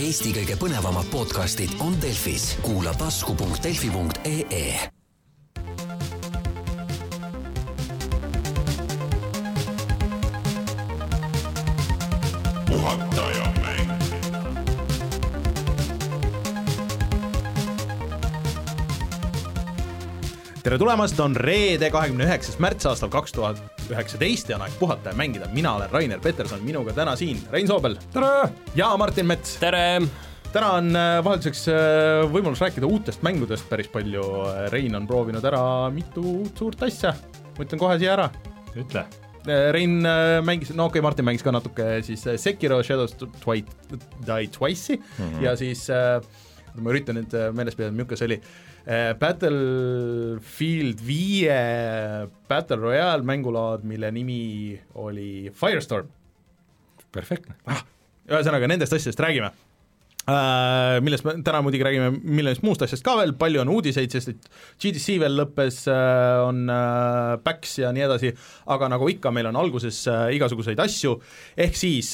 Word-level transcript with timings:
Eesti 0.00 0.30
kõige 0.32 0.54
põnevamad 0.56 1.10
podcastid 1.12 1.74
on 1.84 1.92
Delfis, 2.00 2.54
kuula 2.64 2.94
tasku.delfi.ee 2.96 4.62
puhataja 12.70 13.50
mäng. 13.60 13.92
tere 20.62 20.78
tulemast, 20.80 21.20
on 21.20 21.36
reede, 21.36 21.92
kahekümne 21.92 22.24
üheksas 22.24 22.56
märts 22.56 22.88
aastal 22.88 23.12
kaks 23.12 23.36
tuhat 23.36 23.79
üheksateist 23.94 24.50
ja 24.50 24.58
on 24.58 24.64
aeg 24.66 24.74
puhata 24.80 25.12
ja 25.12 25.18
mängida, 25.18 25.48
mina 25.54 25.74
olen 25.76 25.90
Rainer 25.92 26.20
Peterson, 26.22 26.62
minuga 26.64 26.94
täna 26.96 27.16
siin 27.18 27.40
Rein 27.52 27.68
Soobel. 27.68 27.96
tere! 28.14 28.50
ja 28.78 28.90
Martin 29.00 29.26
Mets. 29.26 29.56
tere! 29.62 30.00
täna 30.52 30.72
on 30.78 30.90
äh, 30.98 31.16
vahelduseks 31.24 31.64
äh, 31.72 32.24
võimalus 32.32 32.62
rääkida 32.62 32.88
uutest 32.90 33.24
mängudest 33.26 33.68
päris 33.70 33.90
palju, 33.92 34.24
Rein 34.74 34.96
on 34.98 35.08
proovinud 35.10 35.44
ära 35.46 35.62
mitu 35.94 36.24
uut 36.42 36.62
suurt 36.62 36.82
asja, 36.86 37.14
ma 37.56 37.66
ütlen 37.66 37.82
kohe 37.82 37.98
siia 38.00 38.14
ära. 38.18 38.30
ütle. 38.74 39.06
Rein 39.74 40.00
äh, 40.04 40.38
mängis, 40.44 40.74
no 40.76 40.90
okei 40.90 41.00
okay,, 41.00 41.06
Martin 41.06 41.26
mängis 41.26 41.44
ka 41.46 41.54
natuke 41.54 41.86
siis 42.06 42.26
äh, 42.28 42.36
Sekiro 42.38 42.82
Shadows 42.84 43.16
Die, 43.16 43.64
Die 44.26 44.50
Twice'i 44.52 44.98
mm 45.00 45.24
-hmm. 45.24 45.44
ja 45.44 45.56
siis 45.56 45.88
äh, 45.90 46.20
ma 46.74 46.90
üritan 46.90 47.16
nüüd 47.16 47.34
äh, 47.34 47.48
meeles 47.52 47.74
pidada, 47.74 47.94
milline 47.96 48.16
see 48.16 48.28
oli 48.28 48.36
äh,, 48.36 48.69
Battlefield 49.20 51.02
viie 51.04 51.56
Battle 52.48 52.80
Royale 52.80 53.22
mängulaad, 53.22 53.84
mille 53.84 54.10
nimi 54.10 54.80
oli 54.94 55.50
Firestorm. 55.54 56.08
perfektne. 57.12 57.54
ühesõnaga, 58.30 58.68
nendest 58.70 58.92
asjadest 58.94 59.20
räägime 59.20 59.50
millest 61.04 61.26
me 61.26 61.34
täna 61.44 61.60
muidugi 61.64 61.84
räägime 61.86 62.10
miljonist 62.20 62.64
muust 62.66 62.84
asjast 62.84 63.04
ka 63.06 63.16
veel, 63.18 63.32
palju 63.38 63.62
on 63.62 63.72
uudiseid, 63.72 64.12
sest 64.12 64.32
et 64.32 64.48
GDC 64.82 65.16
veel 65.22 65.36
lõppes 65.40 65.82
uh,, 65.90 66.46
on 66.48 66.62
uh, 66.70 67.34
PAX 67.44 67.78
ja 67.82 67.92
nii 67.94 68.06
edasi, 68.06 68.32
aga 68.74 68.90
nagu 68.92 69.08
ikka, 69.12 69.32
meil 69.34 69.50
on 69.50 69.58
alguses 69.60 70.02
igasuguseid 70.36 70.80
asju, 70.82 71.16
ehk 71.60 71.78
siis 71.78 72.12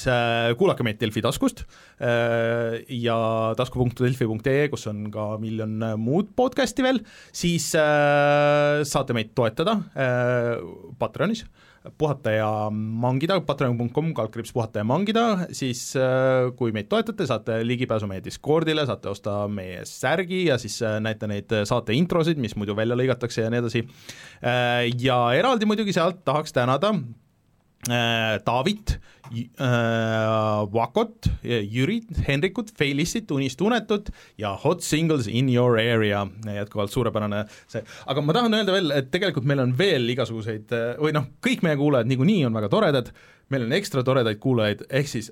kuulake 0.59 0.87
meid 0.87 1.01
Delfi 1.01 1.23
taskust 1.25 1.65
ja 2.01 3.19
tasku.delfi.ee, 3.59 4.67
kus 4.73 4.87
on 4.91 5.07
ka 5.15 5.29
miljon 5.43 5.79
muud 6.01 6.33
podcast'i 6.37 6.85
veel, 6.87 7.01
siis 7.37 7.71
saate 7.73 9.17
meid 9.17 9.33
toetada 9.37 9.79
Patreonis 11.01 11.47
puhata 11.99 12.33
ja 12.35 12.49
mangida, 12.73 13.39
patreon.com 13.47 14.13
kaldkriips 14.17 14.55
puhata 14.57 14.83
ja 14.83 14.89
mangida, 14.89 15.27
siis 15.57 15.83
äh, 15.99 16.51
kui 16.59 16.75
meid 16.77 16.91
toetate, 16.93 17.27
saate 17.29 17.61
ligipääsu 17.67 18.09
meie 18.11 18.25
Discordile, 18.25 18.87
saate 18.89 19.11
osta 19.13 19.43
meie 19.53 19.85
särgi 19.89 20.47
ja 20.49 20.59
siis 20.63 20.79
äh, 20.85 20.99
näete 21.03 21.31
neid 21.31 21.59
saate 21.69 21.97
introsid, 21.97 22.41
mis 22.43 22.57
muidu 22.57 22.77
välja 22.79 22.99
lõigatakse 22.99 23.47
ja 23.47 23.53
nii 23.53 23.63
edasi. 23.65 23.87
Ja 25.03 25.21
eraldi 25.35 25.67
muidugi 25.69 25.95
sealt 25.97 26.21
tahaks 26.27 26.53
tänada 26.55 26.93
äh, 26.93 27.26
Taavit, 27.87 28.97
Vakot, 30.73 31.29
Jürit, 31.43 32.09
Henrikut, 32.27 32.73
Feilissit, 32.79 33.31
Unistunetut 33.31 34.11
ja 34.39 34.53
Hot 34.65 34.83
Singles 34.83 35.29
in 35.31 35.49
your 35.55 35.79
area, 35.79 36.25
jätkuvalt 36.57 36.95
suurepärane 36.95 37.45
see, 37.71 37.83
aga 38.07 38.25
ma 38.27 38.35
tahan 38.37 38.59
öelda 38.59 38.75
veel, 38.75 38.93
et 38.97 39.11
tegelikult 39.15 39.47
meil 39.47 39.63
on 39.63 39.75
veel 39.79 40.07
igasuguseid 40.15 40.75
või 41.03 41.15
noh, 41.15 41.31
kõik 41.47 41.63
meie 41.67 41.79
kuulajad 41.79 42.11
niikuinii 42.11 42.45
on 42.49 42.59
väga 42.59 42.71
toredad, 42.73 43.11
meil 43.55 43.67
on 43.67 43.75
ekstra 43.79 44.03
toredaid 44.07 44.43
kuulajaid, 44.43 44.87
ehk 44.91 45.11
siis 45.11 45.31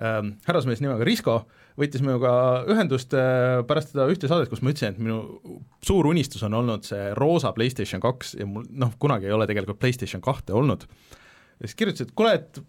ähm, 0.00 0.34
härrasmees 0.48 0.84
nimega 0.84 1.06
Risko 1.08 1.42
võttis 1.80 2.04
minuga 2.04 2.30
ühendust 2.70 3.14
äh, 3.18 3.60
pärast 3.66 3.92
seda 3.92 4.06
ühte 4.10 4.30
saadet, 4.30 4.50
kus 4.50 4.62
ma 4.62 4.72
ütlesin, 4.72 4.94
et 4.94 5.02
minu 5.02 5.58
suur 5.84 6.06
unistus 6.10 6.44
on 6.46 6.54
olnud 6.60 6.86
see 6.86 7.10
roosa 7.18 7.52
PlayStation 7.56 8.02
kaks 8.02 8.36
ja 8.38 8.46
mul 8.48 8.66
noh, 8.70 8.94
kunagi 9.02 9.28
ei 9.28 9.36
ole 9.36 9.48
tegelikult 9.50 9.80
PlayStation 9.82 10.22
kahte 10.24 10.54
olnud 10.54 10.86
ja 11.60 11.68
siis 11.68 11.78
kirjutas, 11.78 12.08
et 12.08 12.14
kuule, 12.16 12.34
et 12.38 12.62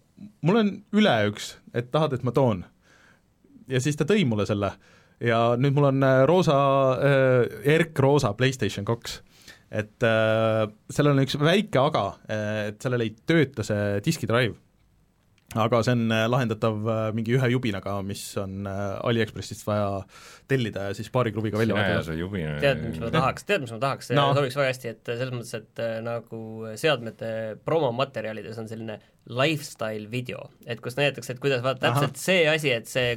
mul 0.46 0.62
on 0.62 0.72
üle 0.96 1.16
üks, 1.30 1.56
et 1.74 1.92
tahad, 1.94 2.14
et 2.16 2.24
ma 2.24 2.34
toon. 2.36 2.64
ja 3.68 3.82
siis 3.82 3.98
ta 3.98 4.08
tõi 4.08 4.26
mulle 4.28 4.46
selle 4.46 4.76
ja 5.24 5.40
nüüd 5.60 5.76
mul 5.76 5.90
on 5.92 6.04
äh, 6.04 6.24
roosa 6.28 6.58
äh,, 6.98 7.62
erkroosa 7.76 8.34
PlayStation 8.38 8.86
kaks. 8.86 9.22
et 9.72 10.04
äh, 10.04 10.66
sellel 10.90 11.16
on 11.16 11.24
üks 11.24 11.40
väike 11.40 11.82
aga, 11.82 12.06
et 12.32 12.82
sellel 12.84 13.08
ei 13.08 13.16
tööta 13.28 13.66
see 13.66 14.00
diskidrive. 14.06 14.56
Aga 15.56 15.80
see 15.88 15.94
on 15.96 16.12
äh, 16.12 16.26
lahendatav 16.30 16.88
äh, 16.92 17.02
mingi 17.16 17.36
ühe 17.38 17.50
jubinaga, 17.54 17.96
mis 18.06 18.24
on 18.42 18.68
äh, 18.68 18.82
Aliekspressist 19.08 19.66
vaja 19.68 20.02
tellida 20.52 20.90
ja 20.90 20.98
siis 20.98 21.10
paari 21.14 21.32
klubiga 21.36 21.58
välja 21.62 21.78
vahetada. 21.78 22.18
tead, 22.62 22.84
mis 22.84 23.00
ma 23.02 23.12
tahaks, 23.14 23.48
tead, 23.48 23.64
mis 23.64 23.74
ma 23.76 23.80
tahaks 23.84 24.12
No. 24.16 24.28
sobiks 24.38 24.58
väga 24.60 24.74
hästi, 24.74 24.92
et 24.96 25.12
selles 25.14 25.34
mõttes, 25.34 25.54
et 25.62 25.84
nagu 26.06 26.42
seadmete 26.80 27.32
promomaterjalides 27.66 28.60
on 28.62 28.70
selline 28.72 29.00
lifestyle 29.26 30.12
video, 30.12 30.50
et 30.68 30.82
kus 30.84 31.00
näidatakse, 31.00 31.34
et 31.34 31.42
kuidas 31.44 31.64
vaata 31.66 31.88
täpselt 31.88 32.20
see 32.22 32.46
asi, 32.52 32.72
et 32.76 32.92
see 32.92 33.16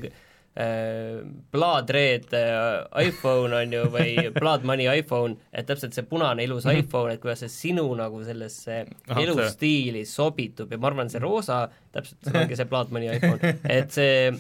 äh, 0.57 1.23
Blood 1.53 1.91
Red 1.91 2.33
äh, 2.33 3.07
iPhone 3.07 3.57
on 3.57 3.73
ju, 3.73 3.85
või 3.93 4.17
Money 4.69 4.89
iPhone, 4.99 5.37
et 5.53 5.69
täpselt 5.69 5.95
see 5.95 6.07
punane 6.09 6.45
ilus 6.45 6.65
mm 6.65 6.71
-hmm. 6.71 6.85
iPhone, 6.85 7.15
et 7.15 7.21
kuidas 7.21 7.45
see 7.45 7.49
sinu 7.49 7.87
nagu 7.95 8.23
sellesse 8.25 8.85
elustiili 9.17 10.05
sobitub. 10.05 10.73
Ja 10.73 10.79
ma 10.79 10.87
arvan, 10.91 11.11
see 11.11 11.23
roosa, 11.23 11.69
täpselt 11.93 12.31
see 12.31 12.41
ongi 12.43 12.57
see 12.57 12.69
Money 12.71 13.17
iPhone, 13.17 13.55
et 13.79 13.91
see 13.91 14.33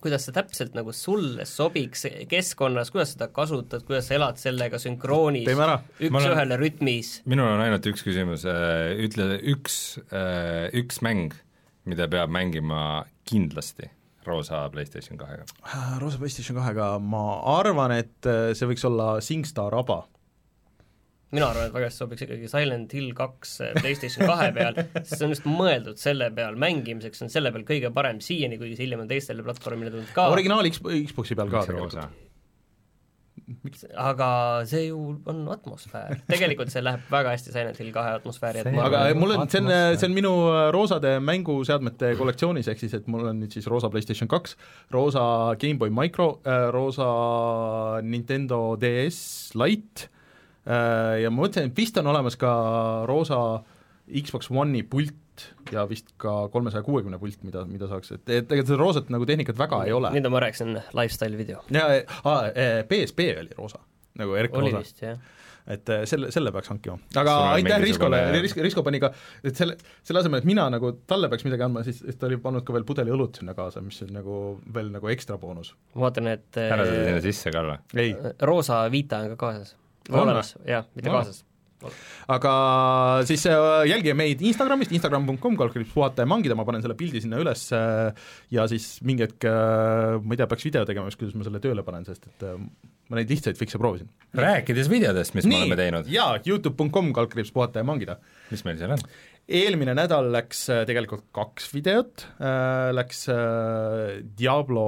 kuidas 0.00 0.26
see 0.26 0.34
täpselt 0.36 0.74
nagu 0.76 0.92
sulle 0.92 1.46
sobiks 1.48 2.06
keskkonnas, 2.28 2.90
kuidas 2.90 3.14
seda 3.14 3.28
kasutad, 3.32 3.86
kuidas 3.88 4.08
sa 4.08 4.18
elad 4.18 4.36
sellega 4.36 4.78
sünkroonis, 4.78 5.48
üks-ühele 5.48 6.58
rütmis, 6.60 7.22
minul 7.24 7.54
on 7.54 7.64
ainult 7.64 7.86
üks 7.86 8.04
küsimus, 8.04 8.44
ütle 8.44 9.38
üks, 9.54 9.98
üks 10.76 11.00
mäng, 11.00 11.32
mida 11.88 12.08
peab 12.12 12.32
mängima 12.34 13.04
kindlasti 13.24 13.88
roosa 14.30 14.64
PlayStation 14.72 15.20
kahega. 15.20 15.46
roosa 16.02 16.20
PlayStation 16.20 16.58
kahega 16.58 16.94
ma 17.02 17.24
arvan, 17.58 17.94
et 17.96 18.28
äh, 18.30 18.50
see 18.56 18.68
võiks 18.70 18.84
olla 18.88 19.14
SingStar 19.24 19.76
Aba. 19.78 20.02
mina 21.34 21.48
arvan, 21.50 21.68
et 21.68 21.74
väga 21.74 21.88
hästi 21.90 22.04
sobiks 22.04 22.26
ikkagi 22.26 22.50
Silent 22.50 22.92
Hill 22.94 23.14
kaks 23.18 23.56
PlayStation 23.80 24.28
kahe 24.30 24.50
peal, 24.56 24.82
sest 25.00 25.16
see 25.16 25.26
on 25.26 25.34
just 25.34 25.48
mõeldud 25.48 25.98
selle 26.00 26.30
peal 26.34 26.58
mängimiseks, 26.60 27.20
see 27.20 27.28
on 27.28 27.34
selle 27.38 27.54
peal 27.54 27.66
kõige 27.68 27.94
parem 27.94 28.20
siiani, 28.24 28.60
kuigi 28.60 28.78
see 28.78 28.88
hiljem 28.88 29.06
on 29.06 29.10
teistele 29.10 29.46
platvormidele 29.46 29.98
tulnud 29.98 30.14
ka, 30.14 30.28
originaal 30.36 30.70
X, 30.70 30.82
Xbox'i 30.82 31.38
peal 31.38 31.50
ka 31.52 31.66
tegelikult 31.68 32.23
roosa?. 33.64 33.88
aga 34.00 34.28
see 34.68 34.86
ju 34.88 34.98
on 35.30 35.42
atmosfäär, 35.52 36.20
tegelikult 36.32 36.72
see 36.72 36.82
läheb 36.84 37.04
väga 37.12 37.34
hästi 37.34 37.54
Silent 37.54 37.80
Hill 37.80 37.92
kahe 37.94 38.14
atmosfääri, 38.18 38.62
et 38.62 38.70
aga 38.72 39.04
arvan, 39.08 39.20
mul 39.20 39.34
on, 39.36 39.44
see 39.52 39.62
on, 39.62 39.72
see 39.98 40.08
on 40.08 40.16
minu 40.16 40.32
äh, 40.52 40.68
roosade 40.74 41.16
mänguseadmete 41.24 42.14
kollektsioonis, 42.20 42.70
ehk 42.72 42.84
siis 42.84 42.96
et 43.00 43.10
mul 43.10 43.28
on 43.32 43.42
nüüd 43.42 43.54
siis 43.56 43.68
roosa 43.70 43.90
PlayStation 43.92 44.30
kaks, 44.30 44.56
roosa 44.94 45.24
GameBoy 45.60 45.92
Micro, 45.94 46.30
roosa 46.74 47.10
Nintendo 48.04 48.62
DS 48.80 49.52
Lite 49.58 50.08
äh, 50.68 51.20
ja 51.24 51.32
ma 51.32 51.44
mõtlen, 51.44 51.70
et 51.70 51.78
vist 51.78 51.98
on 52.00 52.12
olemas 52.12 52.38
ka 52.40 52.54
roosa 53.10 53.40
Xbox 54.04 54.50
One'i 54.52 54.84
pult 54.84 55.14
ja 55.72 55.86
vist 55.90 56.12
ka 56.20 56.48
kolmesaja 56.52 56.84
kuuekümne 56.86 57.18
pult, 57.22 57.40
mida, 57.46 57.64
mida 57.68 57.88
saaks, 57.90 58.14
et, 58.16 58.24
et 58.28 58.48
tegelikult 58.48 58.72
seda 58.72 58.80
roosat 58.80 59.14
nagu 59.14 59.28
tehnikat 59.28 59.58
väga 59.58 59.84
ei 59.88 59.96
ole. 59.96 60.12
nüüd 60.16 60.30
ma 60.32 60.44
rääkisin 60.46 60.76
lifestyle 60.96 61.40
video, 61.40 61.64
ja 61.74 61.88
ah,, 62.22 62.50
PSP 62.90 63.30
oli 63.40 63.56
roosa, 63.58 63.82
nagu 64.20 64.36
oli 64.36 64.46
erkroosa 64.46 64.84
vist 64.84 65.02
jah 65.04 65.18
et 65.64 65.88
äh, 65.88 66.02
selle, 66.08 66.28
selle 66.34 66.52
peaks 66.52 66.68
hankima. 66.68 66.98
aga 67.16 67.34
on 67.40 67.50
aitäh 67.56 67.80
Riskole 67.80 68.20
Risko, 68.36 68.62
Risko 68.64 68.82
pani 68.84 69.00
ka, 69.00 69.10
et 69.44 69.56
selle, 69.56 69.76
selle 70.04 70.20
asemel, 70.20 70.42
et 70.42 70.48
mina 70.48 70.66
nagu 70.72 70.92
talle 71.08 71.30
peaks 71.32 71.46
midagi 71.46 71.64
andma, 71.66 71.84
siis 71.86 72.02
siis 72.02 72.20
ta 72.20 72.28
oli 72.28 72.36
pannud 72.42 72.66
ka 72.66 72.76
veel 72.76 72.84
pudeli 72.88 73.14
õlut 73.14 73.40
sinna 73.40 73.56
kaasa, 73.56 73.80
mis 73.84 74.02
on 74.04 74.12
nagu 74.18 74.42
veel 74.74 74.92
nagu 74.92 75.08
ekstra 75.12 75.38
boonus. 75.40 75.72
ma 75.94 76.06
vaatan, 76.06 76.28
et 76.34 76.60
ära 76.60 76.84
seda 76.84 77.00
äh, 77.00 77.08
sinna 77.08 77.24
sisse 77.24 77.54
ka 77.54 77.64
või? 77.70 77.78
ei, 78.04 78.12
roosa 78.44 78.84
Vita 78.92 79.24
on 79.24 79.32
ka 79.34 79.40
kaasas. 79.46 79.74
On 80.10 80.20
olemas, 80.20 80.52
jah, 80.68 80.84
mitte 80.92 81.08
Aa. 81.08 81.22
kaasas. 81.22 81.44
Aga 82.34 82.54
siis 83.28 83.44
äh, 83.50 83.84
jälgige 83.90 84.14
meid 84.18 84.42
Instagramist, 84.44 84.94
instagram.com, 84.96 85.58
kaldkriips 85.60 85.92
puhata 85.94 86.24
ja 86.24 86.30
mangida, 86.30 86.56
ma 86.58 86.66
panen 86.68 86.84
selle 86.84 86.96
pildi 86.98 87.22
sinna 87.24 87.40
üles 87.42 87.66
äh, 87.76 88.26
ja 88.54 88.66
siis 88.70 88.96
mingi 89.06 89.26
hetk 89.26 89.46
äh, 89.50 90.16
ma 90.20 90.36
ei 90.36 90.40
tea, 90.40 90.48
peaks 90.50 90.68
video 90.68 90.84
tegema, 90.88 91.12
kuidas 91.12 91.36
ma 91.38 91.46
selle 91.46 91.62
tööle 91.64 91.84
panen, 91.86 92.06
sest 92.08 92.28
et 92.30 92.46
ma 93.10 93.18
neid 93.18 93.30
lihtsaid 93.30 93.58
fikse 93.60 93.80
proovisin. 93.80 94.08
rääkides 94.38 94.88
videodest, 94.92 95.36
mis 95.36 95.48
me 95.48 95.60
oleme 95.60 95.78
teinud, 95.78 96.08
jaa, 96.10 96.38
Youtube.com, 96.46 97.12
kaldkriips 97.16 97.52
puhata 97.54 97.82
ja 97.82 97.88
mangida. 97.88 98.18
Mis 98.52 98.64
meil 98.66 98.80
seal 98.80 98.96
on? 98.96 99.06
eelmine 99.44 99.92
nädal 99.92 100.30
läks 100.32 100.62
tegelikult 100.88 101.26
kaks 101.36 101.66
videot 101.74 102.22
läks 102.96 103.26
Diablo, 104.38 104.86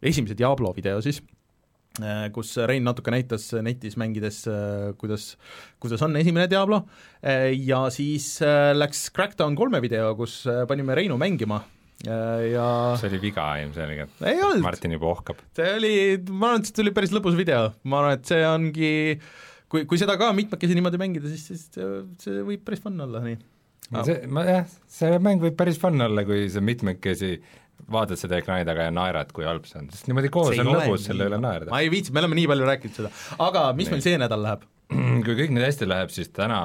esimese 0.00 0.32
Diablo 0.38 0.72
video 0.72 1.02
siis 1.04 1.20
kus 2.34 2.54
Rein 2.68 2.86
natuke 2.86 3.12
näitas 3.14 3.48
netis 3.64 3.98
mängides 4.00 4.44
äh,, 4.50 4.92
kuidas, 5.00 5.34
kuidas 5.82 6.02
on 6.06 6.16
esimene 6.20 6.48
Diablo 6.50 6.84
äh, 7.22 7.50
ja 7.54 7.84
siis 7.94 8.36
äh, 8.44 8.72
läks 8.76 9.08
Crackdown 9.14 9.58
kolme 9.58 9.82
video, 9.84 10.14
kus 10.18 10.42
äh, 10.50 10.64
panime 10.70 10.96
Reinu 10.98 11.18
mängima 11.20 11.62
ja 12.00 12.96
see 12.96 13.10
oli 13.10 13.18
viga 13.20 13.44
ilmselgelt. 13.60 14.22
ei 14.24 14.38
olnud, 14.40 14.64
Martin 14.64 14.94
juba 14.96 15.10
ohkab. 15.10 15.40
see 15.56 15.74
oli, 15.76 15.94
ma 16.30 16.54
arvan, 16.54 16.62
et 16.62 16.70
see 16.70 16.78
tuli 16.78 16.94
päris 16.96 17.12
lõbus 17.12 17.36
video, 17.36 17.74
ma 17.84 18.00
arvan, 18.00 18.16
et 18.16 18.30
see 18.30 18.40
ongi 18.48 18.92
kui, 19.70 19.86
kui 19.88 20.00
seda 20.00 20.16
ka 20.20 20.30
mitmekesi 20.36 20.76
niimoodi 20.76 21.00
mängida, 21.00 21.30
siis, 21.30 21.46
siis 21.50 21.66
see, 21.74 21.88
see 22.22 22.44
võib 22.46 22.64
päris 22.66 22.82
fun 22.84 22.96
olla, 23.04 23.22
nii. 23.26 23.38
see, 24.06 24.16
ma 24.32 24.46
jah, 24.48 24.76
see 24.90 25.20
mäng 25.22 25.44
võib 25.44 25.58
päris 25.60 25.80
fun 25.82 26.00
olla, 26.06 26.24
kui 26.28 26.48
sa 26.52 26.64
mitmekesi 26.64 27.36
vaatad 27.92 28.20
seda 28.20 28.38
ekraani 28.40 28.66
taga 28.68 28.88
ja 28.88 28.94
naerad, 28.94 29.32
kui 29.36 29.46
halb 29.48 29.66
see 29.68 29.80
on, 29.80 29.88
sest 29.94 30.10
niimoodi 30.10 30.32
koos 30.32 30.58
on 30.58 30.70
lõbus 30.70 31.06
selle 31.08 31.30
üle 31.30 31.40
naerda. 31.42 31.72
ma 31.72 31.80
ei 31.84 31.90
viitsi, 31.92 32.14
me 32.14 32.22
oleme 32.22 32.38
nii 32.38 32.50
palju 32.50 32.68
rääkinud 32.68 33.00
seda, 33.00 33.14
aga 33.46 33.70
mis 33.76 33.88
nii. 33.88 33.96
meil 33.96 34.06
see 34.06 34.20
nädal 34.20 34.46
läheb? 34.46 34.68
kui 35.24 35.36
kõik 35.38 35.52
nüüd 35.54 35.64
hästi 35.64 35.86
läheb, 35.86 36.10
siis 36.14 36.32
täna 36.34 36.60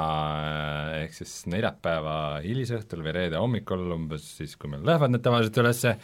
ehk 1.04 1.14
siis 1.14 1.34
neljapäeva 1.52 2.16
hilisõhtul 2.46 3.04
või 3.06 3.14
reede 3.20 3.42
hommikul 3.42 3.86
umbes 3.98 4.26
siis, 4.40 4.56
kui 4.58 4.72
meil 4.72 4.86
lähevad 4.88 5.14
need 5.14 5.26
tavaliselt 5.26 5.62
ülesse, 5.62 5.96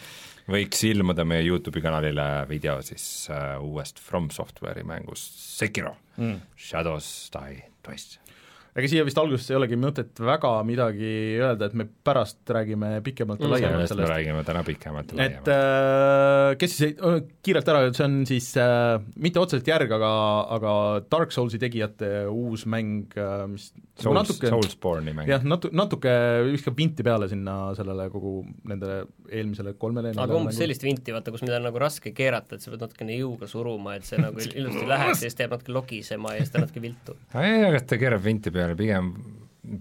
võiks 0.52 0.86
ilmuda 0.90 1.26
meie 1.28 1.46
YouTube'i 1.48 1.84
kanalile 1.86 2.28
video 2.50 2.78
siis 2.86 3.06
uh, 3.32 3.58
uuest 3.66 4.02
From 4.02 4.30
Software'i 4.34 4.86
mängust 4.88 5.38
Sekiro 5.58 5.96
mm., 6.18 6.42
Shadows 6.70 7.08
Die 7.34 7.64
Twice 7.82 8.31
ega 8.72 8.88
siia 8.88 9.04
vist 9.04 9.20
alguses 9.20 9.50
ei 9.52 9.58
olegi 9.58 9.78
mõtet 9.80 10.22
väga 10.24 10.52
midagi 10.68 11.12
öelda, 11.42 11.68
et 11.68 11.76
me 11.76 11.86
pärast 12.08 12.40
räägime 12.56 12.94
pikemalt 13.04 13.42
ja 13.42 13.48
mm, 13.48 13.56
laiemalt 13.56 13.92
sellest. 13.92 14.06
me 14.06 14.12
räägime 14.14 14.44
täna 14.48 14.64
pikemalt 14.64 15.12
ja 15.12 15.18
laiemalt. 15.20 15.50
et 15.50 15.52
äh, 15.52 16.56
kes 16.62 16.76
siis 16.78 16.86
ei, 16.88 17.26
kiirelt 17.44 17.72
ära, 17.74 17.82
see 17.92 18.06
on 18.08 18.16
siis 18.30 18.48
äh, 18.62 18.96
mitte 19.20 19.42
otseselt 19.44 19.68
järg, 19.68 19.92
aga, 19.98 20.12
aga 20.56 20.74
Dark 21.12 21.36
Soulsi 21.36 21.60
tegijate 21.60 22.12
uus 22.32 22.64
mäng 22.64 23.12
äh,, 23.20 23.44
mis 23.52 23.74
Souls, 24.02 24.16
natuke, 24.16 24.48
Soulsborne'i 24.54 25.16
mäng. 25.18 25.28
jah, 25.30 25.44
natu-, 25.44 25.74
natuke 25.76 26.14
viskab 26.48 26.80
vinti 26.80 27.04
peale 27.06 27.28
sinna 27.32 27.58
sellele 27.78 28.08
kogu 28.14 28.40
nendele 28.72 29.04
eelmisele 29.32 29.76
kolmele 29.82 30.16
aga 30.16 30.40
umbes 30.40 30.56
sellist 30.62 30.88
vinti, 30.88 31.12
vaata, 31.12 31.36
kus 31.36 31.44
mida 31.44 31.60
on 31.60 31.68
nagu 31.68 31.84
raske 31.84 32.16
keerata, 32.16 32.56
et 32.56 32.64
sa 32.64 32.72
pead 32.72 32.88
natukene 32.88 33.20
jõuga 33.20 33.52
suruma, 33.52 33.98
et 34.00 34.08
see 34.08 34.22
nagu 34.22 34.40
ilusti 34.40 34.88
läheks 34.88 35.20
ja 35.20 35.28
siis 35.28 35.38
teeb 35.44 35.52
natuke 35.58 35.76
logisema 35.76 36.38
ja 36.38 36.46
siis 36.46 36.56
ta 36.56 36.64
natuke 36.64 36.88
viltu. 36.88 37.20
ei, 37.36 37.62
aga 37.68 37.84
ta 37.84 38.00
keerab 38.00 38.24
vinti 38.24 38.48
peale 38.48 38.61
peale, 38.62 38.80
pigem 38.80 39.14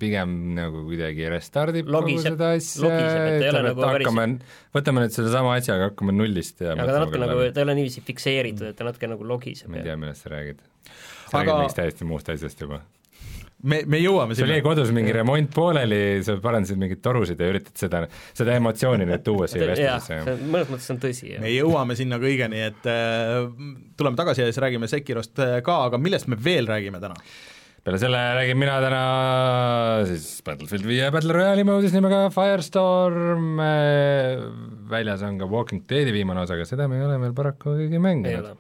pigem 0.01 0.33
nagu 0.59 0.83
kuidagi 0.85 1.25
restardib 1.33 1.89
logiseb, 1.91 2.37
kogu 2.37 2.37
seda 2.37 2.51
asja, 2.59 2.91
ütleme, 3.41 3.41
et 3.41 3.57
nagu 3.71 3.87
hakkame 3.87 4.27
päris..., 4.27 4.61
võtame 4.77 5.05
nüüd 5.07 5.17
sedasama 5.17 5.57
asja, 5.57 5.79
aga 5.79 5.89
hakkame 5.89 6.15
nullist 6.15 6.61
ja 6.61 6.75
aga 6.75 6.85
ta 6.85 7.01
natuke 7.01 7.23
nagu, 7.23 7.41
ta 7.49 7.63
ei 7.63 7.67
ole 7.67 7.77
niiviisi 7.81 8.05
fikseeritud, 8.05 8.69
et 8.71 8.77
ta 8.79 8.87
natuke 8.87 9.09
nagu 9.11 9.27
logiseb. 9.27 9.73
ma 9.73 9.81
ei 9.81 9.89
tea, 9.89 9.97
millest 10.01 10.27
sa 10.27 10.35
räägid. 10.35 10.61
sa 10.85 11.41
aga... 11.41 11.41
räägid 11.41 11.61
mingist 11.63 11.81
täiesti 11.81 12.09
muust 12.13 12.33
asjast 12.35 12.61
juba 12.67 12.83
me, 13.63 13.81
me 13.89 14.01
jõuame 14.01 14.35
sinna. 14.35 14.47
sul 14.47 14.55
jäi 14.55 14.65
kodus 14.65 14.93
mingi 14.97 15.15
remont 15.15 15.51
pooleli, 15.55 16.01
sa 16.27 16.37
parandasid 16.43 16.81
mingeid 16.81 17.03
torusid 17.05 17.41
ja 17.41 17.49
üritad 17.53 17.77
seda, 17.81 18.03
seda 18.37 18.57
emotsiooni 18.61 19.07
nüüd 19.09 19.25
tuua 19.27 19.49
siia 19.51 19.69
vestlusesse. 19.73 20.37
mõnes 20.45 20.73
mõttes 20.73 20.91
on 20.95 21.01
tõsi. 21.03 21.35
me 21.43 21.53
jõuame 21.53 21.97
sinna 21.99 22.21
kõigeni, 22.23 22.63
et 22.71 22.91
äh, 22.91 23.49
tuleme 24.01 24.21
tagasi 24.21 24.45
ja 24.45 24.51
siis 24.51 24.61
räägime 24.65 24.91
Sekirost 24.91 25.41
äh, 25.41 25.59
ka, 25.67 25.81
aga 25.89 26.01
millest 26.01 26.31
me 26.31 26.39
veel 26.41 26.69
räägime 26.71 27.03
täna? 27.03 27.17
Peale 27.85 27.99
selle 28.01 28.21
räägin 28.37 28.59
mina 28.61 28.77
täna 28.83 29.01
siis 30.09 30.27
Battlefield 30.45 30.85
viie 30.89 31.09
Battle 31.13 31.33
Royale'i 31.37 31.65
moodis 31.65 31.95
nimega 31.97 32.27
Firestorm, 32.35 33.55
äh, 33.65 34.43
väljas 34.91 35.25
on 35.27 35.39
ka 35.41 35.49
Walking 35.49 35.87
Deadi 35.89 36.13
viimane 36.15 36.45
osa, 36.45 36.59
aga 36.59 36.67
seda 36.69 36.89
me 36.91 36.99
ei 37.01 37.07
ole 37.07 37.17
veel 37.23 37.37
paraku 37.37 37.77
keegi 37.79 38.03
mänginud. 38.03 38.53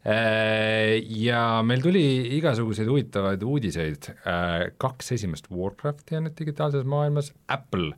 Äh, 0.00 0.98
ja 1.24 1.60
meil 1.64 1.82
tuli 1.84 2.04
igasuguseid 2.38 2.88
huvitavaid 2.88 3.42
uudiseid, 3.44 4.12
äh, 4.28 4.68
kaks 4.80 5.12
esimest 5.16 5.48
Warcrafti 5.52 6.20
on 6.20 6.28
nüüd 6.28 6.36
digitaalses 6.40 6.84
maailmas, 6.88 7.32
Apple 7.48 7.94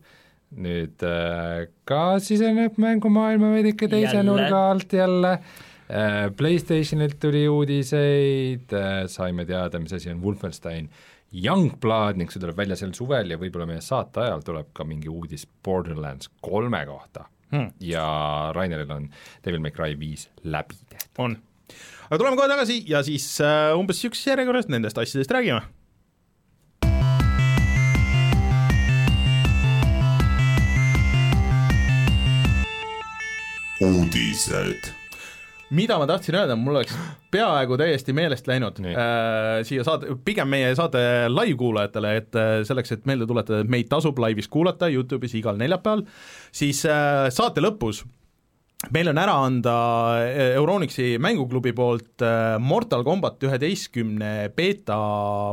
nüüd 0.52 1.00
ka 1.88 2.00
siseneb 2.20 2.74
mängumaailma 2.76 3.54
veidike 3.54 3.86
teise 3.88 4.18
jälle. 4.18 4.26
nurga 4.28 4.58
alt 4.74 4.92
jälle 4.92 5.38
PlayStationilt 6.36 7.18
tuli 7.20 7.42
uudiseid, 7.48 8.72
äh, 8.72 9.02
saime 9.12 9.44
teada, 9.44 9.80
mis 9.82 9.92
asi 9.92 10.10
on 10.12 10.22
Wolfenstein 10.22 10.88
Youngblood 11.32 12.18
ning 12.20 12.32
see 12.32 12.40
tuleb 12.42 12.58
välja 12.58 12.76
sel 12.76 12.92
suvel 12.96 13.32
ja 13.32 13.38
võib-olla 13.40 13.66
meie 13.68 13.80
saate 13.84 14.20
ajal 14.20 14.44
tuleb 14.44 14.72
ka 14.76 14.84
mingi 14.84 15.08
uudis 15.08 15.46
Borderlands 15.64 16.28
kolme 16.44 16.82
kohta 16.88 17.24
hmm. 17.52 17.70
ja 17.80 18.04
Raineril 18.56 18.92
on 18.92 19.08
Devil 19.44 19.64
May 19.64 19.72
Cry 19.72 19.96
viis 19.98 20.28
läbi 20.44 20.76
tehtud. 20.92 21.16
on. 21.24 21.36
aga 22.10 22.20
tuleme 22.20 22.36
kohe 22.36 22.48
tagasi 22.52 22.82
ja 22.88 23.00
siis 23.06 23.28
äh, 23.40 23.72
umbes 23.76 24.00
niisuguses 24.02 24.32
järjekorras 24.32 24.68
nendest 24.68 25.00
asjadest 25.00 25.32
räägime 25.32 25.62
uudised 33.82 35.01
mida 35.72 35.96
ma 36.00 36.06
tahtsin 36.08 36.36
öelda, 36.36 36.56
mul 36.58 36.78
oleks 36.78 36.94
peaaegu 37.32 37.78
täiesti 37.80 38.14
meelest 38.16 38.48
läinud 38.50 38.80
äh, 38.84 39.60
siia 39.66 39.84
saade, 39.86 40.16
pigem 40.24 40.50
meie 40.52 40.72
saate 40.78 41.02
live-kuulajatele, 41.32 42.14
et 42.20 42.38
äh, 42.38 42.54
selleks, 42.68 42.94
et 42.96 43.06
meelde 43.08 43.28
tuletada, 43.30 43.62
et 43.64 43.72
meid 43.72 43.88
tasub 43.92 44.18
laivis 44.22 44.50
kuulata 44.52 44.90
Youtube'is 44.92 45.36
igal 45.40 45.60
neljapäeval, 45.60 46.04
siis 46.54 46.84
äh, 46.88 47.28
saate 47.32 47.64
lõpus 47.64 48.04
meil 48.90 49.10
on 49.12 49.20
ära 49.20 49.34
anda 49.44 49.74
eh, 50.26 50.56
Euronixi 50.56 51.14
mänguklubi 51.22 51.70
poolt 51.76 52.24
eh, 52.24 52.56
Mortal 52.62 53.04
Combat 53.06 53.38
üheteistkümne 53.46 54.50
beeta 54.56 54.96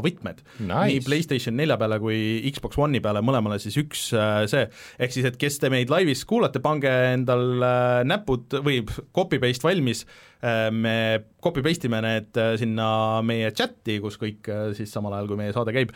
võtmed. 0.03 0.41
Nice.. 0.63 0.87
nii 0.89 1.03
PlayStation 1.05 1.57
nelja 1.59 1.77
peale 1.79 1.99
kui 2.01 2.17
Xbox 2.49 2.79
One'i 2.81 3.03
peale, 3.03 3.21
mõlemale 3.25 3.59
siis 3.61 3.77
üks 3.81 4.07
eh, 4.17 4.47
see, 4.49 4.65
ehk 4.97 5.15
siis 5.15 5.29
et 5.29 5.37
kes 5.41 5.59
te 5.61 5.69
meid 5.73 5.93
laivis 5.93 6.25
kuulate, 6.29 6.61
pange 6.63 6.89
endal 7.13 7.61
näpud 8.07 8.59
või 8.65 8.81
copy-paste 9.15 9.67
valmis, 9.67 10.05
me 10.39 10.95
copy-paste 11.43 11.89
ime 11.89 11.99
need 12.05 12.37
sinna 12.61 12.87
meie 13.25 13.49
chati, 13.55 13.97
kus 13.99 14.15
kõik 14.21 14.47
siis 14.77 14.91
samal 14.93 15.17
ajal, 15.17 15.27
kui 15.27 15.39
meie 15.41 15.55
saade 15.55 15.73
käib, 15.75 15.91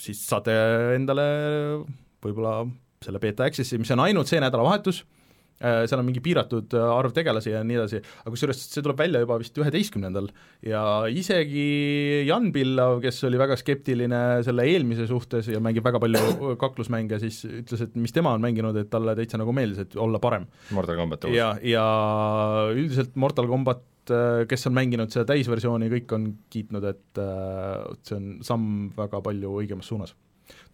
siis 0.00 0.22
saate 0.24 0.54
endale 0.96 1.26
võib-olla 2.24 2.62
selle 3.04 3.20
beeta 3.20 3.44
access'i, 3.44 3.76
mis 3.80 3.92
on 3.92 4.00
ainult 4.06 4.30
see 4.30 4.40
nädalavahetus 4.40 5.02
seal 5.88 6.00
on 6.00 6.08
mingi 6.08 6.22
piiratud 6.24 6.74
äh, 6.76 6.90
arv 6.94 7.14
tegelasi 7.16 7.52
ja 7.54 7.62
nii 7.66 7.78
edasi, 7.80 8.00
aga 8.22 8.32
kusjuures 8.34 8.60
see 8.66 8.84
tuleb 8.84 9.00
välja 9.00 9.22
juba 9.22 9.38
vist 9.40 9.56
üheteistkümnendal 9.60 10.28
ja 10.66 10.82
isegi 11.10 12.24
Jan 12.28 12.50
Pillav, 12.54 12.98
kes 13.04 13.22
oli 13.28 13.40
väga 13.40 13.56
skeptiline 13.60 14.20
selle 14.46 14.66
eelmise 14.70 15.08
suhtes 15.10 15.48
ja 15.52 15.62
mängib 15.64 15.86
väga 15.86 16.02
palju 16.02 16.54
kaklusmänge, 16.64 17.20
siis 17.22 17.42
ütles, 17.48 17.86
et 17.86 17.96
mis 18.00 18.14
tema 18.14 18.34
on 18.36 18.44
mänginud, 18.44 18.76
et 18.80 18.92
talle 18.92 19.16
täitsa 19.18 19.40
nagu 19.40 19.54
meeldis, 19.56 19.84
et 19.86 19.96
olla 20.00 20.20
parem. 20.22 20.46
Mortal 20.76 21.00
Combat 21.00 21.28
uus. 21.28 21.36
ja, 21.36 21.54
ja 21.64 21.86
üldiselt 22.74 23.16
Mortal 23.20 23.48
Combat 23.50 24.12
äh, 24.12 24.44
kes 24.50 24.68
on 24.70 24.76
mänginud 24.76 25.14
seda 25.14 25.26
täisversiooni, 25.32 25.90
kõik 25.98 26.18
on 26.18 26.28
kiitnud, 26.52 26.90
et 26.92 27.24
see 28.04 28.18
on 28.18 28.30
samm 28.44 28.92
väga 28.96 29.22
palju 29.24 29.56
õigemas 29.62 29.88
suunas 29.88 30.14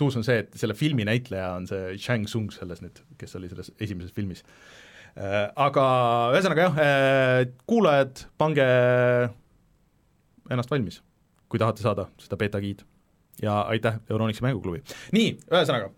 tuus 0.00 0.16
on 0.18 0.26
see, 0.26 0.40
et 0.44 0.56
selle 0.58 0.76
filmi 0.78 1.06
näitleja 1.08 1.52
on 1.58 1.68
see 1.70 1.96
Shang 2.00 2.26
Tsung 2.28 2.50
selles 2.54 2.82
nüüd, 2.84 3.02
kes 3.20 3.36
oli 3.38 3.50
selles 3.52 3.72
esimeses 3.80 4.14
filmis. 4.16 4.44
Äh, 5.18 5.46
aga 5.58 5.84
ühesõnaga 6.34 6.66
jah, 6.68 6.80
äh, 6.80 7.44
kuulajad, 7.68 8.24
pange 8.40 8.66
ennast 10.50 10.72
valmis, 10.72 11.00
kui 11.50 11.60
tahate 11.62 11.84
saada 11.84 12.08
seda 12.20 12.38
beeta 12.40 12.62
giid. 12.62 12.86
ja 13.40 13.62
aitäh, 13.72 13.94
Euronixi 14.10 14.44
mänguklubi. 14.44 14.82
nii, 15.16 15.32
ühesõnaga 15.48 15.92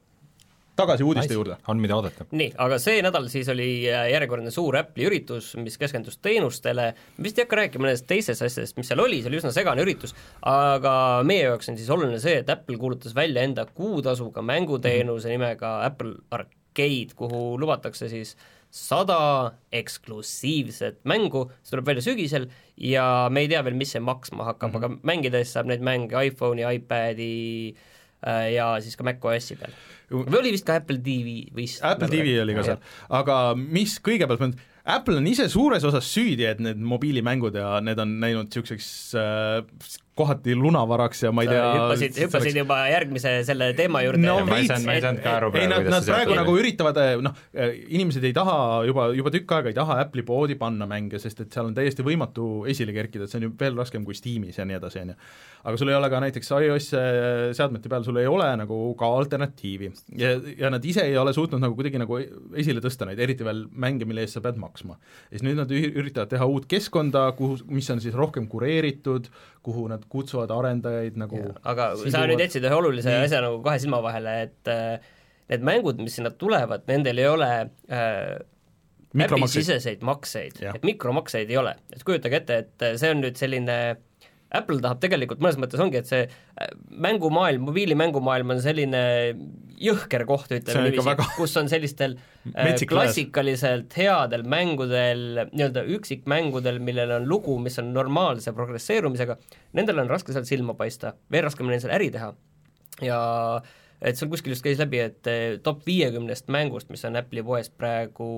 tagasi 0.77 1.05
uudiste 1.05 1.29
nice. 1.29 1.37
juurde. 1.37 1.57
on, 1.69 1.81
mida 1.83 1.97
oodata. 1.97 2.27
nii, 2.31 2.53
aga 2.65 2.79
see 2.83 3.03
nädal 3.05 3.29
siis 3.33 3.49
oli 3.53 3.69
äh, 3.91 4.07
järjekordne 4.13 4.53
suur 4.55 4.79
Apple'i 4.81 5.09
üritus, 5.09 5.53
mis 5.61 5.77
keskendus 5.81 6.19
teenustele, 6.25 6.93
vist 7.23 7.39
ei 7.39 7.47
hakka 7.47 7.61
rääkima 7.63 7.89
nendest 7.89 8.09
teistest 8.11 8.45
asjadest, 8.47 8.79
mis 8.81 8.89
seal 8.91 9.03
oli, 9.05 9.21
see 9.21 9.33
oli 9.33 9.43
üsna 9.43 9.53
segane 9.55 9.85
üritus, 9.85 10.17
aga 10.49 10.95
meie 11.29 11.45
jaoks 11.51 11.73
on 11.73 11.79
siis 11.81 11.93
oluline 11.93 12.23
see, 12.23 12.41
et 12.43 12.51
Apple 12.53 12.81
kuulutas 12.81 13.15
välja 13.17 13.45
enda 13.45 13.67
kuutasuga 13.69 14.43
mänguteenuse 14.43 15.29
mm 15.29 15.33
-hmm. 15.33 15.39
nimega 15.39 15.77
Apple 15.87 16.17
Arcade, 16.31 17.15
kuhu 17.17 17.61
lubatakse 17.61 18.09
siis 18.09 18.37
sada 18.73 19.53
eksklusiivset 19.73 21.03
mängu, 21.05 21.51
see 21.61 21.75
tuleb 21.75 21.91
välja 21.91 22.03
sügisel 22.03 22.49
ja 22.81 23.29
me 23.31 23.45
ei 23.45 23.49
tea 23.53 23.61
veel, 23.65 23.77
mis 23.77 23.93
see 23.93 24.01
maksma 24.01 24.47
hakkab 24.49 24.73
mm, 24.73 24.81
-hmm. 24.81 24.85
aga 24.97 25.01
mängides 25.03 25.53
saab 25.53 25.69
neid 25.69 25.85
mänge 25.85 26.17
iPhone'i, 26.17 26.65
iPadi 26.79 27.75
ja 28.23 28.69
siis 28.83 28.99
ka 28.99 29.07
macOS-i 29.07 29.59
peal. 29.61 29.75
Või 30.13 30.43
oli 30.43 30.53
vist 30.55 30.67
ka 30.69 30.77
Apple 30.81 31.01
TV 31.05 31.41
vist? 31.57 31.81
Apple 31.87 32.11
TV 32.13 32.37
oli 32.43 32.57
ka 32.57 32.67
seal, 32.67 32.83
aga 33.21 33.39
mis 33.57 33.97
kõigepealt, 34.05 34.61
Apple 34.83 35.21
on 35.21 35.27
ise 35.31 35.47
suures 35.51 35.85
osas 35.87 36.09
süüdi, 36.11 36.47
et 36.49 36.61
need 36.63 36.81
mobiilimängud 36.83 37.55
ja 37.55 37.77
need 37.85 38.01
on 38.03 38.17
läinud 38.23 38.49
niisuguseks 38.51 38.89
äh, 39.15 40.01
kohati 40.15 40.55
lunavaraks 40.57 41.23
ja 41.25 41.31
ma 41.33 41.45
ei 41.45 41.49
tea 41.49 41.69
hüppasid, 41.73 42.19
hüppasid 42.21 42.57
juba 42.61 42.77
järgmise 42.93 43.31
selle 43.49 43.71
teema 43.77 44.03
juurde 44.05 44.21
No 44.21 44.35
ma 44.45 44.59
ei 44.61 44.67
saanud, 44.69 44.85
ma 44.85 44.97
ei 44.99 45.05
saanud 45.05 45.23
ka 45.25 45.37
aru 45.39 45.49
praegu, 45.55 45.71
nad, 45.71 45.81
kuidas 45.81 45.95
nad 45.95 46.05
see 46.05 46.13
praegu 46.13 46.37
nagu 46.37 46.57
üritavad, 46.61 46.99
noh, 47.25 47.39
inimesed 47.97 48.27
ei 48.29 48.35
taha 48.37 48.57
juba, 48.89 49.07
juba 49.17 49.33
tükk 49.33 49.55
aega 49.57 49.73
ei 49.73 49.79
taha 49.79 49.97
Apple'i 50.03 50.27
poodi 50.29 50.59
panna 50.61 50.89
mänge, 50.91 51.21
sest 51.23 51.41
et 51.47 51.57
seal 51.57 51.71
on 51.71 51.77
täiesti 51.77 52.05
võimatu 52.05 52.49
esile 52.69 52.93
kerkida, 52.97 53.25
et 53.25 53.33
see 53.33 53.41
on 53.41 53.47
ju 53.49 53.55
veel 53.63 53.81
raskem 53.81 54.05
kui 54.05 54.17
Steamis 54.19 54.61
ja 54.61 54.67
nii 54.69 54.77
edasi, 54.77 55.01
on 55.01 55.15
ju. 55.15 55.17
aga 55.63 55.81
sul 55.81 55.93
ei 55.95 55.97
ole 55.97 56.13
ka 56.13 56.21
näiteks 56.27 56.53
iOS 56.59 56.91
seadmete 57.57 57.93
peal, 57.93 58.05
sul 58.05 58.21
ei 58.21 58.29
ole 58.29 58.51
nagu 58.61 58.83
ka 59.01 59.09
alternatiivi 59.17 59.91
ja, 60.21 60.35
ja 60.61 60.73
nad 60.75 60.85
ise 60.85 61.07
ei 61.09 61.17
ole 61.17 61.33
suutnud 61.33 61.63
nagu 61.65 61.79
kuidagi 61.79 62.03
nagu 62.03 62.21
esile 62.61 62.85
tõsta 62.85 63.09
neid, 63.09 63.23
eriti 63.23 63.49
veel 63.49 63.65
mänge, 63.73 64.05
mille 64.05 64.27
eest 64.27 64.37
sa 64.37 64.45
pead 64.45 64.61
maksma. 64.61 65.01
ja 65.31 65.39
siis 65.39 65.49
nüüd 65.49 65.57
nad 65.63 65.73
üritavad 65.73 66.29
teha 66.37 66.53
uut 66.53 66.69
keskkonda, 66.69 67.31
kuhu, 67.41 67.63
mis 67.73 67.89
on 67.95 68.05
siis 68.05 68.13
rohkem 68.19 68.45
kureeritud, 68.53 69.33
kuhu 69.63 69.87
nad 69.93 70.05
kutsuvad 70.11 70.51
arendajaid 70.51 71.19
nagu 71.23 71.41
aga 71.63 71.93
sa 71.97 72.05
siduvad- 72.05 72.33
nüüd 72.33 72.41
jätsid 72.47 72.65
ühe 72.69 72.79
olulise 72.79 73.11
Nii. 73.13 73.27
asja 73.29 73.43
nagu 73.45 73.61
kahe 73.63 73.79
silma 73.83 74.01
vahele, 74.05 74.33
et 74.49 74.71
äh, 74.73 75.11
need 75.53 75.67
mängud, 75.69 76.01
mis 76.03 76.17
sinna 76.19 76.31
tulevad, 76.35 76.83
nendel 76.91 77.19
ei 77.23 77.29
ole 77.31 77.51
äh, 77.53 78.39
äpi 79.13 79.19
Mikromakseid. 79.23 79.63
siseseid 79.67 80.01
makseid, 80.09 80.63
et 80.75 80.87
mikromakseid 80.89 81.51
ei 81.53 81.59
ole, 81.61 81.75
et 81.93 82.03
kujutage 82.07 82.39
ette, 82.43 82.59
et 82.65 82.87
äh, 82.89 82.97
see 83.01 83.11
on 83.13 83.21
nüüd 83.23 83.37
selline 83.39 83.77
Apple 84.53 84.83
tahab 84.85 84.99
tegelikult 85.01 85.41
mõnes 85.41 85.57
mõttes 85.61 85.81
ongi, 85.81 86.01
et 86.03 86.09
see 86.11 86.25
äh, 86.27 86.73
mängumaailm, 87.07 87.63
mobiilimängumaailm 87.71 88.51
on 88.57 88.61
selline 88.65 89.03
jõhker 89.83 90.25
koht, 90.29 90.53
ütleme 90.55 90.87
niiviisi 90.87 91.07
väga-, 91.07 91.27
kus 91.37 91.55
on 91.61 91.69
sellistel 91.71 92.17
äh, 92.55 92.73
klassikaliselt 92.89 93.95
headel 93.99 94.47
mängudel, 94.49 95.45
nii-öelda 95.51 95.85
üksikmängudel, 95.97 96.81
millel 96.85 97.17
on 97.19 97.29
lugu, 97.31 97.59
mis 97.63 97.79
on 97.83 97.93
normaalse 97.95 98.55
progresseerumisega, 98.57 99.39
nendel 99.79 100.03
on 100.05 100.11
raske 100.13 100.35
seal 100.35 100.47
silma 100.49 100.77
paista, 100.79 101.17
veel 101.33 101.47
raskem 101.49 101.69
on 101.69 101.75
neil 101.75 101.85
seal 101.85 101.95
äri 101.97 102.11
teha. 102.15 102.33
ja 103.03 103.19
et 104.03 104.19
seal 104.19 104.31
kuskil 104.33 104.55
just 104.55 104.65
käis 104.67 104.81
läbi, 104.83 105.03
et 105.03 105.31
eh, 105.31 105.59
top 105.63 105.85
viiekümnest 105.87 106.51
mängust, 106.53 106.91
mis 106.91 107.05
on 107.09 107.19
Apple'i 107.21 107.45
poes 107.47 107.71
praegu 107.71 108.29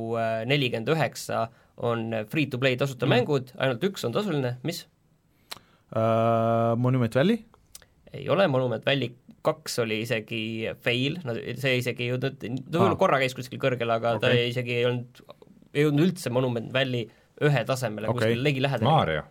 nelikümmend 0.48 0.92
üheksa, 0.92 1.46
on 1.84 2.10
free-to-play 2.30 2.78
tasuta 2.78 3.08
mm. 3.08 3.16
mängud, 3.16 3.54
ainult 3.58 3.86
üks 3.88 4.04
on 4.06 4.14
tasuline, 4.14 4.56
mis? 4.66 4.84
äh, 5.94 6.76
Monument 6.76 7.14
Valley, 7.14 7.44
ei 8.14 8.28
ole, 8.30 8.46
Monument 8.48 8.84
Valley 8.86 9.14
kaks 9.44 9.80
oli 9.84 10.00
isegi 10.04 10.42
fail, 10.84 11.18
no 11.26 11.34
see 11.36 11.78
isegi 11.80 12.06
ei 12.06 12.12
jõudnud, 12.14 12.38
ta 12.40 12.48
võib-olla 12.48 12.94
Aa. 12.94 13.00
korra 13.00 13.18
käis 13.22 13.36
kuskil 13.36 13.60
kõrgel, 13.62 13.90
aga 13.92 14.16
okay. 14.18 14.38
ta 14.38 14.46
isegi 14.52 14.78
ei 14.78 14.86
olnud, 14.88 15.20
ei 15.74 15.84
jõudnud 15.84 16.06
üldse 16.06 16.32
Monument 16.32 16.70
Valley 16.74 17.10
ühe 17.44 17.64
tasemele 17.68 18.08
okay. 18.08 18.30
kuskil 18.30 18.46
ligilähedal. 18.46 18.88
Mario. 18.88 19.26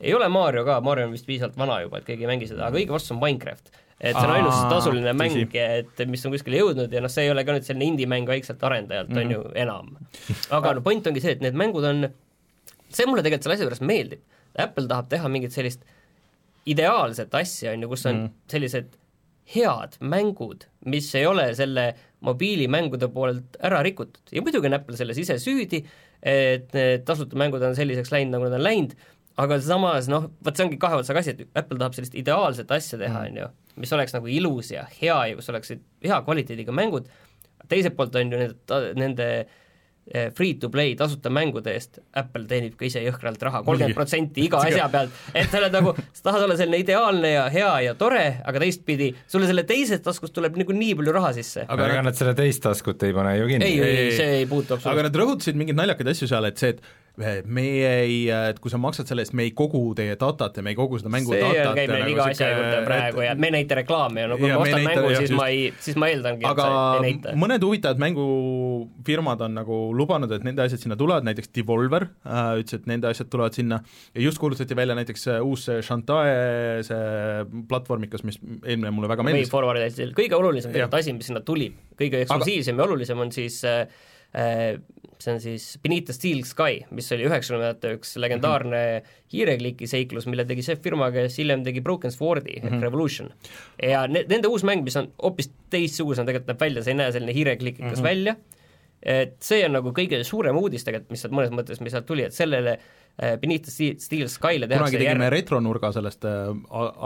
ei 0.00 0.12
ole 0.16 0.28
Mario 0.32 0.66
ka, 0.66 0.80
Mario 0.84 1.08
on 1.08 1.14
vist 1.16 1.28
piisavalt 1.28 1.56
vana 1.60 1.80
juba, 1.84 2.02
et 2.02 2.10
keegi 2.10 2.26
ei 2.26 2.30
mängi 2.34 2.50
seda, 2.50 2.68
aga 2.68 2.80
õige 2.80 2.92
vastus 2.92 3.14
on 3.14 3.22
Minecraft. 3.22 3.72
et 4.00 4.12
see 4.12 4.26
on 4.26 4.32
Aa, 4.34 4.38
ainus 4.40 4.60
tasuline 4.68 5.14
mäng 5.16 5.38
tõsi., 5.38 5.64
et 5.64 6.04
mis 6.10 6.26
on 6.26 6.34
kuskile 6.34 6.60
jõudnud 6.60 6.92
ja 6.92 7.00
noh, 7.00 7.12
see 7.12 7.24
ei 7.24 7.32
ole 7.32 7.46
ka 7.46 7.54
nüüd 7.56 7.64
selline 7.64 7.88
indie-mäng 7.92 8.28
väikselt 8.28 8.62
arendajalt 8.68 9.14
mm, 9.14 9.16
-hmm. 9.16 9.24
on 9.24 9.32
ju, 9.32 9.44
enam. 9.64 9.94
aga 10.58 10.74
no 10.76 10.84
point 10.84 11.06
ongi 11.08 11.24
see, 11.24 11.38
et 11.38 11.44
need 11.44 11.56
mängud 11.56 11.86
on, 11.88 12.10
see 12.90 13.06
mulle 13.08 13.24
tegelikult 13.24 13.48
selle 13.48 13.56
asja 13.56 13.68
juures 13.70 13.84
meeldib. 13.86 14.20
Apple 14.58 14.86
tahab 14.90 15.08
teha 15.10 15.30
mingit 15.30 15.54
sellist 15.54 15.86
ideaalset 16.66 17.32
asja, 17.34 17.72
on 17.72 17.82
ju, 17.86 17.88
kus 17.90 18.04
on 18.10 18.18
mm. 18.18 18.36
sellised 18.50 18.92
head 19.52 19.98
mängud, 20.00 20.64
mis 20.88 21.10
ei 21.18 21.26
ole 21.28 21.50
selle 21.56 21.90
mobiilimängude 22.24 23.10
poolelt 23.12 23.58
ära 23.64 23.82
rikutud. 23.84 24.22
Ja 24.32 24.42
muidugi 24.44 24.70
on 24.70 24.78
Apple 24.78 24.96
selles 24.96 25.20
ise 25.20 25.36
süüdi, 25.42 25.82
et 26.24 26.70
need 26.72 27.04
tasuta 27.04 27.36
mängud 27.36 27.62
on 27.66 27.76
selliseks 27.76 28.12
läinud, 28.14 28.32
nagu 28.36 28.48
nad 28.48 28.56
on 28.56 28.64
läinud, 28.64 28.94
aga 29.40 29.58
samas 29.60 30.08
noh, 30.08 30.30
vot 30.46 30.56
see 30.56 30.64
ongi 30.64 30.78
kahe 30.80 31.00
otsaga 31.00 31.20
asi, 31.20 31.34
et 31.34 31.58
Apple 31.58 31.80
tahab 31.80 31.96
sellist 31.96 32.16
ideaalset 32.16 32.70
asja 32.72 33.00
teha, 33.00 33.26
on 33.28 33.40
ju, 33.42 33.50
mis 33.82 33.92
oleks 33.96 34.14
nagu 34.16 34.30
ilus 34.30 34.70
ja 34.72 34.86
hea 35.00 35.18
ja 35.30 35.36
kus 35.36 35.50
oleksid 35.52 35.82
hea 36.06 36.20
kvaliteediga 36.24 36.74
mängud, 36.76 37.10
teiselt 37.68 37.98
poolt 37.98 38.16
on 38.20 38.32
ju 38.32 38.40
nende, 38.40 38.80
nende 39.00 39.28
eh, 40.10 40.30
free-to-play 40.36 40.94
tasuta 40.98 41.32
mängude 41.32 41.74
eest 41.74 42.00
Apple 42.16 42.44
teenib 42.50 42.76
ka 42.80 42.86
ise 42.88 43.02
jõhkralt 43.04 43.42
raha, 43.46 43.62
kolmkümmend 43.66 43.96
protsenti 43.98 44.44
iga 44.46 44.62
asja 44.64 44.88
pealt, 44.92 45.14
et 45.34 45.50
sa 45.50 45.60
oled 45.60 45.76
nagu, 45.78 45.94
sa 46.12 46.28
tahad 46.30 46.46
olla 46.46 46.58
selline 46.60 46.82
ideaalne 46.84 47.34
ja 47.34 47.46
hea 47.52 47.72
ja 47.88 47.94
tore, 47.98 48.24
aga 48.44 48.64
teistpidi 48.64 49.12
sulle 49.26 49.48
selle 49.50 49.66
teisest 49.68 50.04
taskust 50.06 50.34
tuleb 50.36 50.58
nagu 50.60 50.76
nii 50.76 50.98
palju 51.00 51.16
raha 51.16 51.32
sisse. 51.36 51.66
aga 51.68 51.88
ega 51.92 52.04
nad 52.08 52.18
selle 52.18 52.36
teist 52.38 52.64
taskut 52.64 53.02
ei 53.06 53.16
pane 53.16 53.36
ju 53.38 53.48
kinni. 53.52 53.70
ei, 53.70 53.94
ei, 54.08 54.12
see 54.16 54.36
ei 54.42 54.50
puutu 54.50 54.74
aga 54.74 54.80
absoluutselt. 54.82 55.08
nad 55.10 55.22
rõhutasid 55.22 55.60
mingeid 55.60 55.80
naljakaid 55.80 56.12
asju 56.14 56.30
seal, 56.30 56.50
et 56.50 56.60
see, 56.60 56.76
et 56.76 57.03
meie 57.16 57.90
ei, 58.02 58.14
et 58.50 58.58
kui 58.58 58.72
sa 58.72 58.78
maksad 58.82 59.06
selle 59.06 59.22
eest, 59.22 59.34
me 59.38 59.44
ei 59.46 59.52
kogu 59.54 59.82
teie 59.94 60.16
datat 60.18 60.56
ja 60.58 60.62
me 60.66 60.72
ei 60.72 60.78
kogu 60.78 60.98
seda 60.98 61.12
mängu 61.14 61.30
see 61.30 61.42
datat 61.44 61.68
on, 61.70 61.76
käib 61.78 61.92
meil 61.92 62.02
nagu 62.02 62.10
iga 62.14 62.24
asja 62.32 62.48
juurde 62.50 62.80
praegu 62.88 63.20
et- 63.22 63.28
ja 63.28 63.34
me 63.38 63.46
ei 63.50 63.54
näita 63.54 63.76
reklaami 63.78 64.24
ja 64.24 64.30
no 64.32 64.38
kui 64.40 64.48
Ja 64.50 64.56
ma 64.58 64.64
ostan 64.64 64.82
näita, 64.82 65.00
mängu, 65.00 65.12
siis 65.14 65.28
just. 65.30 65.36
ma 65.38 65.46
ei, 65.52 65.60
siis 65.86 65.96
ma 66.02 66.08
eeldangi, 66.10 66.42
et 66.42 66.50
aga 66.50 66.66
sa 66.66 66.80
ei 66.96 67.04
näita. 67.06 67.34
mõned 67.44 67.66
huvitavad 67.68 68.02
mängufirmad 68.02 69.44
on 69.46 69.54
nagu 69.60 69.78
lubanud, 69.94 70.32
et 70.34 70.46
nende 70.46 70.64
asjad 70.66 70.82
sinna 70.84 70.96
tulevad, 70.98 71.26
näiteks 71.28 71.52
Devolver 71.54 72.08
äh, 72.26 72.40
ütles, 72.62 72.80
et 72.80 72.88
nende 72.90 73.08
asjad 73.12 73.30
tulevad 73.30 73.54
sinna 73.56 73.78
ja 74.14 74.24
just 74.26 74.42
kuulutati 74.42 74.74
välja 74.76 74.96
näiteks 74.98 75.28
äh, 75.36 75.38
uus 75.46 75.68
see 75.68 75.82
Shantae 75.86 76.82
see 76.82 77.44
platvormikas, 77.70 78.24
mis 78.26 78.40
eelmine 78.64 78.90
mulle 78.94 79.08
väga 79.12 79.22
meeldis. 79.26 79.52
Forward 79.54 79.78
hästi, 79.84 80.10
kõige 80.18 80.34
olulisem 80.38 80.74
tegelikult 80.74 80.98
asi, 80.98 81.14
mis 81.14 81.30
sinna 81.30 81.44
tuli, 81.46 81.70
kõige 81.98 82.24
eksklusiivsem 82.24 82.78
ja 82.82 82.88
olulisem 82.88 83.22
on 83.22 83.30
siis 83.34 83.60
äh, 83.68 83.86
äh, 84.34 84.74
see 85.22 85.34
on 85.34 85.40
siis 85.42 85.66
Benita 85.82 86.14
Steel 86.16 86.42
Sky, 86.48 86.82
mis 86.94 87.10
oli 87.14 87.26
üheksakümnendate 87.28 87.94
üks 87.98 88.14
legendaarne 88.22 88.80
hiirekliki 89.32 89.88
seiklus, 89.90 90.28
mille 90.30 90.46
tegi 90.48 90.64
see 90.66 90.78
firma, 90.80 91.10
kes 91.14 91.38
hiljem 91.40 91.64
tegi 91.66 91.82
Broken 91.84 92.14
Swordi 92.14 92.58
ehk 92.60 92.78
Revolution. 92.82 93.30
ja 93.82 94.06
ne-, 94.10 94.24
nende 94.30 94.50
uus 94.52 94.66
mäng, 94.66 94.84
mis 94.86 94.96
on 95.00 95.10
hoopis 95.22 95.50
teistsugusena 95.74 96.28
tegelikult 96.28 96.52
näeb 96.52 96.66
välja, 96.66 96.84
see 96.84 96.94
ei 96.94 97.00
näe 97.02 97.14
selline 97.14 97.36
hiireklikikas 97.36 97.90
mm 97.90 98.00
-hmm. 98.00 98.08
välja, 98.08 98.36
et 99.04 99.36
see 99.44 99.62
on 99.66 99.74
nagu 99.76 99.92
kõige 99.94 100.22
suurem 100.24 100.56
uudis 100.56 100.86
tegelikult, 100.86 101.12
mis 101.12 101.24
sealt 101.24 101.34
mõnes 101.36 101.52
mõttes, 101.52 101.80
mis 101.84 101.92
sealt 101.92 102.06
tuli, 102.08 102.24
et 102.24 102.36
sellele 102.36 102.72
äh, 102.78 103.34
Benita 103.40 103.72
Steel 103.72 104.30
Skyle 104.32 104.64
tehakse 104.64 104.86
kunagi 104.86 105.00
tegime 105.02 105.28
retronurga 105.32 105.90
sellest 105.94 106.24
äh, 106.28 106.48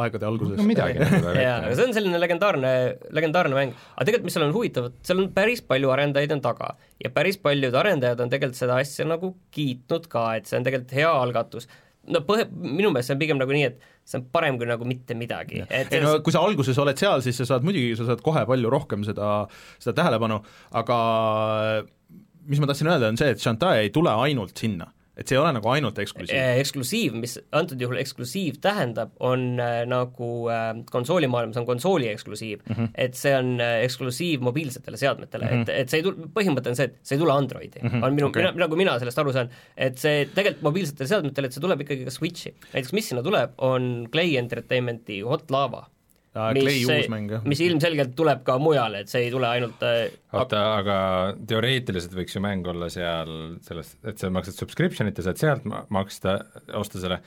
aegade 0.04 0.28
alguses 0.28 0.60
no 0.60 0.66
midagi. 0.68 1.02
Jaa, 1.02 1.56
aga 1.64 1.74
see 1.74 1.88
on 1.88 1.96
selline 1.96 2.22
legendaarne, 2.22 2.72
legendaarne 3.18 3.58
mäng, 3.58 3.74
aga 3.96 4.06
tegelikult 4.06 4.30
mis 4.30 4.38
seal 4.38 4.46
on 4.46 4.54
huvitav, 4.54 4.88
seal 5.06 5.24
on 5.24 5.28
päris 5.34 5.64
palju 5.66 5.92
arendajaid 5.96 6.38
on 6.38 6.44
taga. 6.46 6.72
Ja 7.02 7.10
päris 7.14 7.40
paljud 7.42 7.74
arendajad 7.82 8.22
on 8.22 8.32
tegelikult 8.32 8.62
seda 8.62 8.78
asja 8.78 9.06
nagu 9.08 9.34
kiitnud 9.54 10.06
ka, 10.12 10.30
et 10.38 10.50
see 10.50 10.60
on 10.60 10.66
tegelikult 10.66 10.96
hea 11.00 11.10
algatus. 11.10 11.66
no 12.08 12.22
põhe, 12.24 12.46
minu 12.48 12.94
meelest 12.94 13.10
see 13.10 13.18
on 13.18 13.24
pigem 13.26 13.42
nagu 13.42 13.52
nii, 13.52 13.72
et 13.72 13.97
see 14.08 14.20
on 14.20 14.26
parem 14.32 14.56
kui 14.60 14.68
nagu 14.68 14.86
mitte 14.88 15.16
midagi, 15.18 15.62
et 15.68 15.92
ei 15.92 16.04
no 16.04 16.14
kui 16.24 16.34
sa 16.34 16.42
alguses 16.44 16.78
oled 16.80 17.00
seal, 17.00 17.22
siis 17.24 17.36
sa 17.42 17.48
saad 17.52 17.66
muidugi, 17.66 17.96
sa 17.98 18.08
saad 18.08 18.24
kohe 18.24 18.44
palju 18.48 18.72
rohkem 18.72 19.04
seda, 19.06 19.32
seda 19.76 19.96
tähelepanu, 20.00 20.40
aga 20.80 20.98
mis 22.48 22.62
ma 22.62 22.70
tahtsin 22.70 22.88
öelda, 22.88 23.12
on 23.12 23.20
see, 23.20 23.34
et 23.34 23.42
Shantae 23.42 23.84
ei 23.84 23.92
tule 23.94 24.14
ainult 24.24 24.56
sinna 24.56 24.88
et 25.18 25.26
see 25.26 25.34
ei 25.36 25.40
ole 25.40 25.50
nagu 25.56 25.70
ainult 25.72 25.98
eksklusiiv. 25.98 26.36
Eh, 26.38 26.60
eksklusiiv, 26.62 27.16
mis 27.18 27.34
antud 27.58 27.80
juhul 27.82 27.98
eksklusiiv 28.00 28.60
tähendab, 28.62 29.14
on 29.24 29.58
äh, 29.62 29.80
nagu 29.90 30.30
äh, 30.52 30.70
konsoolimaailmas 30.92 31.58
on 31.58 31.66
konsooli 31.68 32.08
eksklusiiv 32.12 32.62
mm, 32.62 32.74
-hmm. 32.74 32.90
et 32.94 33.18
see 33.18 33.34
on 33.36 33.56
äh, 33.60 33.82
eksklusiiv 33.86 34.44
mobiilsetele 34.46 35.00
seadmetele 35.00 35.44
mm, 35.44 35.52
-hmm. 35.52 35.62
et, 35.62 35.82
et 35.82 35.90
see 35.90 36.00
ei 36.00 36.06
tule, 36.06 36.30
põhimõte 36.38 36.70
on 36.70 36.78
see, 36.78 36.90
et 36.90 36.98
see 37.02 37.18
ei 37.18 37.22
tule 37.24 37.34
Androidi 37.34 37.82
mm, 37.82 37.88
-hmm. 37.88 38.06
on 38.06 38.14
minu 38.14 38.30
okay., 38.30 38.46
nagu 38.62 38.78
mina 38.78 38.98
sellest 38.98 39.18
aru 39.18 39.34
saan, 39.34 39.50
et 39.76 39.98
see 39.98 40.26
tegelikult 40.34 40.62
mobiilsetele 40.70 41.08
seadmetele, 41.08 41.50
et 41.50 41.58
see 41.58 41.66
tuleb 41.66 41.86
ikkagi 41.86 42.06
ka 42.06 42.14
Switchi. 42.14 42.54
näiteks 42.72 42.92
mis 42.92 43.08
sinna 43.08 43.22
tuleb, 43.22 43.58
on 43.58 44.08
Clay 44.12 44.36
Entertainmenti 44.36 45.20
Hot 45.20 45.50
Lava. 45.50 45.86
Clay 46.36 46.84
uus 46.84 47.08
mäng, 47.10 47.30
jah. 47.32 47.42
mis 47.48 47.60
ilmselgelt 47.64 48.12
tuleb 48.18 48.44
ka 48.46 48.58
mujale, 48.62 49.02
et 49.04 49.10
see 49.10 49.24
ei 49.26 49.32
tule 49.32 49.48
ainult 49.48 49.82
äh, 49.86 50.04
oota, 50.36 50.60
aga 50.78 50.98
teoreetiliselt 51.48 52.14
võiks 52.18 52.36
ju 52.36 52.42
mäng 52.44 52.68
olla 52.68 52.90
seal 52.92 53.58
sellest, 53.64 53.98
et 54.06 54.20
sa 54.20 54.30
maksad 54.34 54.60
subscription'it 54.60 55.18
ja 55.18 55.28
saad 55.30 55.40
sealt 55.40 55.66
ma- 55.68 55.86
maksta, 55.94 56.36
osta 56.78 57.00
selle, 57.02 57.18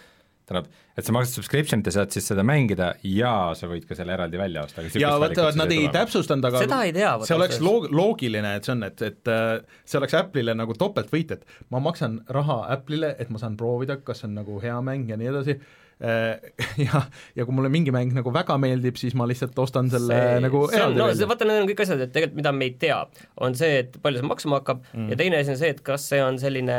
tähendab, 0.46 0.70
et 0.98 1.08
sa 1.08 1.16
maksad 1.16 1.40
subscription'it 1.42 1.90
ja 1.90 1.96
saad 1.98 2.14
siis 2.16 2.30
seda 2.32 2.46
mängida 2.48 2.92
ja 3.08 3.34
sa 3.58 3.68
võid 3.72 3.90
ka 3.90 3.98
selle 3.98 4.16
eraldi 4.16 4.40
välja 4.40 4.64
osta, 4.70 4.86
ja 5.02 5.12
vaata, 5.22 5.50
nad 5.60 5.74
ei 5.76 5.90
täpsustanud, 5.92 6.48
aga 6.52 6.64
Seda 6.64 6.82
ei 6.88 6.96
tea, 6.96 7.12
see 7.28 7.38
oleks 7.38 7.60
loog-, 7.64 7.90
loogiline, 7.96 8.56
et 8.60 8.70
see 8.70 8.78
on, 8.78 8.86
et, 8.88 9.06
et 9.10 9.34
äh, 9.34 9.54
see 9.84 10.00
oleks 10.02 10.18
Apple'ile 10.22 10.56
nagu 10.58 10.78
topeltvõit, 10.78 11.36
et 11.36 11.62
ma 11.74 11.82
maksan 11.84 12.22
raha 12.30 12.62
Apple'ile, 12.78 13.16
et 13.20 13.34
ma 13.34 13.42
saan 13.42 13.58
proovida, 13.60 14.00
kas 14.06 14.24
see 14.24 14.30
on 14.32 14.40
nagu 14.44 14.62
hea 14.64 14.78
mäng 14.86 15.10
ja 15.12 15.20
nii 15.20 15.34
edasi, 15.34 15.58
ja, 16.88 17.02
ja 17.38 17.46
kui 17.46 17.54
mulle 17.56 17.70
mingi 17.74 17.94
mäng 17.94 18.14
nagu 18.16 18.34
väga 18.34 18.58
meeldib, 18.62 18.98
siis 18.98 19.14
ma 19.18 19.28
lihtsalt 19.30 19.58
ostan 19.62 19.92
selle 19.94 20.18
see, 20.18 20.42
nagu 20.42 20.64
eraldi 20.74 20.98
no 20.98 21.10
välja. 21.12 21.30
vaata, 21.30 21.48
need 21.50 21.62
on 21.62 21.70
kõik 21.70 21.84
asjad, 21.86 22.02
et 22.02 22.14
tegelikult 22.16 22.40
mida 22.42 22.54
me 22.58 22.68
ei 22.70 22.76
tea, 22.82 22.98
on 23.46 23.58
see, 23.58 23.84
et 23.84 23.98
palju 24.02 24.22
see 24.22 24.30
maksma 24.32 24.62
hakkab 24.62 24.84
mm. 24.90 25.12
ja 25.14 25.20
teine 25.22 25.42
asi 25.42 25.54
on 25.54 25.62
see, 25.62 25.74
et 25.76 25.84
kas 25.86 26.08
see 26.10 26.22
on 26.26 26.40
selline 26.42 26.78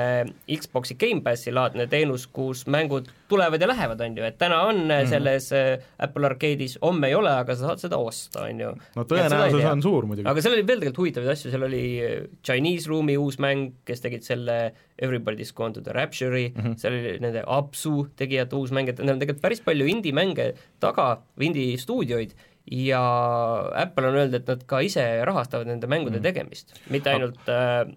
Xbox'i 0.51 0.99
Gamepassi 0.99 1.55
laadne 1.55 1.87
teenus, 1.93 2.27
kus 2.27 2.67
mängud 2.71 3.11
tulevad 3.33 3.63
ja 3.63 3.69
lähevad, 3.71 4.05
on 4.05 4.19
ju, 4.19 4.27
et 4.29 4.39
täna 4.41 4.61
on 4.69 4.83
mm. 4.85 5.09
selles 5.11 5.49
äh, 5.57 5.87
Apple 6.03 6.29
Arcade'is, 6.29 6.77
homme 6.83 7.11
ei 7.11 7.17
ole, 7.19 7.33
aga 7.43 7.57
sa 7.57 7.71
saad 7.71 7.83
seda 7.83 7.99
osta, 8.01 8.47
on 8.47 8.63
ju. 8.63 8.71
no 8.99 9.07
tõenäosus 9.09 9.67
on 9.73 9.85
suur 9.85 10.09
muidugi. 10.11 10.29
aga 10.31 10.45
seal 10.45 10.57
oli 10.57 10.67
veel 10.69 10.85
tegelikult 10.85 11.03
huvitavaid 11.03 11.35
asju, 11.35 11.53
seal 11.55 11.67
oli 11.69 11.83
äh, 12.05 12.15
Chinese 12.45 12.93
Room'i 12.93 13.19
uus 13.21 13.41
mäng, 13.43 13.75
kes 13.89 14.05
tegid 14.05 14.27
selle 14.29 14.59
Everybody's 15.03 15.53
Gone 15.57 15.75
to 15.77 15.83
the 15.85 15.97
Rapture'i 15.97 16.53
mm, 16.53 16.63
-hmm. 16.63 16.79
seal 16.81 16.99
oli 16.99 17.17
nende 17.25 17.45
Apsu 17.47 18.07
tegijate 18.17 18.57
uus 18.57 18.75
mäng, 18.75 18.93
et 18.93 19.03
neil 19.03 19.17
on 19.17 19.23
tegelikult 19.23 19.43
päris 19.49 19.65
palju 19.65 19.89
indie-mänge 19.89 20.53
taga, 20.83 21.23
indie-stuudioid, 21.41 22.37
ja 22.71 23.03
Apple 23.75 24.09
on 24.09 24.21
öelnud, 24.21 24.39
et 24.39 24.47
nad 24.49 24.63
ka 24.67 24.81
ise 24.85 25.05
rahastavad 25.27 25.67
nende 25.71 25.89
mängude 25.91 26.21
mm. 26.21 26.27
tegemist, 26.29 26.77
mitte 26.91 27.11
ainult 27.11 27.51
äh, 27.51 27.89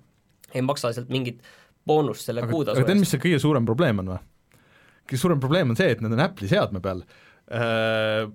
ei 0.56 0.63
maksa 0.65 0.94
sealt 0.96 1.12
mingit 1.13 1.44
boonust 1.86 2.25
selle 2.25 2.46
kuutasu 2.48 2.80
eest. 2.80 2.82
aga 2.82 2.92
tead, 2.92 3.01
mis 3.04 3.13
see 3.13 3.22
kõige 3.22 3.42
suurem 3.44 3.68
probleem 3.68 4.01
on 4.04 4.15
või? 4.15 4.24
Kõige 5.06 5.22
suurem 5.22 5.44
probleem 5.44 5.72
on 5.72 5.80
see, 5.80 5.94
et 5.94 6.02
need 6.04 6.16
on 6.16 6.26
Apple'i 6.26 6.52
seadme 6.52 6.82
peal 6.84 7.06
äh, 7.54 8.26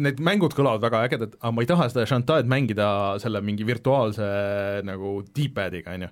need 0.00 0.20
mängud 0.22 0.52
kõlavad 0.52 0.82
väga 0.84 1.00
ägedad, 1.06 1.36
aga 1.40 1.52
ma 1.56 1.62
ei 1.64 1.68
taha 1.68 1.86
seda 1.88 2.04
Chantaid 2.08 2.48
mängida 2.50 2.86
selle 3.22 3.40
mingi 3.44 3.64
virtuaalse 3.64 4.26
nagu 4.84 5.20
D-pad'iga, 5.32 5.94
on 5.96 6.04
ju. 6.04 6.10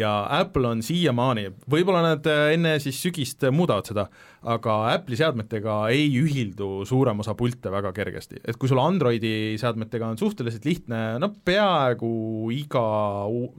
ja 0.00 0.12
Apple 0.38 0.70
on 0.70 0.80
siiamaani, 0.84 1.46
võib-olla 1.70 2.00
nad 2.04 2.28
äh, 2.30 2.54
enne 2.54 2.76
siis 2.80 3.00
sügist 3.02 3.44
muudavad 3.52 3.90
seda, 3.90 4.06
aga 4.40 4.78
Apple'i 4.94 5.20
seadmetega 5.20 5.76
ei 5.92 6.08
ühildu 6.20 6.86
suurem 6.88 7.20
osa 7.20 7.36
pilte 7.36 7.72
väga 7.72 7.92
kergesti, 7.96 8.40
et 8.40 8.56
kui 8.60 8.70
sul 8.72 8.80
Androidi 8.80 9.58
seadmetega 9.60 10.14
on 10.14 10.20
suhteliselt 10.20 10.68
lihtne, 10.68 11.02
no 11.20 11.34
peaaegu 11.44 12.12
iga 12.56 12.86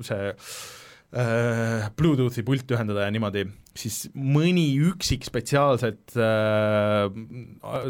see 0.09 0.31
äh, 0.33 1.91
Bluetoothi 1.93 2.47
pult 2.47 2.73
ühendada 2.73 3.05
ja 3.05 3.13
niimoodi, 3.13 3.45
siis 3.77 4.05
mõni 4.15 4.67
üksik 4.91 5.25
spetsiaalselt 5.27 6.15
äh, 6.19 7.07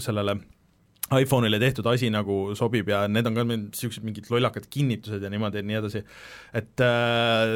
sellele 0.03 0.37
iPhone'ile 1.11 1.59
tehtud 1.59 1.87
asi 1.91 2.07
nagu 2.13 2.53
sobib 2.55 2.87
ja 2.91 3.03
need 3.11 3.27
on 3.27 3.35
ka 3.35 3.43
niisugused 3.47 4.05
mingid 4.05 4.29
lollakad 4.31 4.69
kinnitused 4.71 5.23
ja 5.23 5.31
niimoodi 5.33 5.59
ja 5.59 5.67
nii 5.67 5.79
edasi, 5.81 6.03
et 6.55 6.83
äh, 6.85 7.55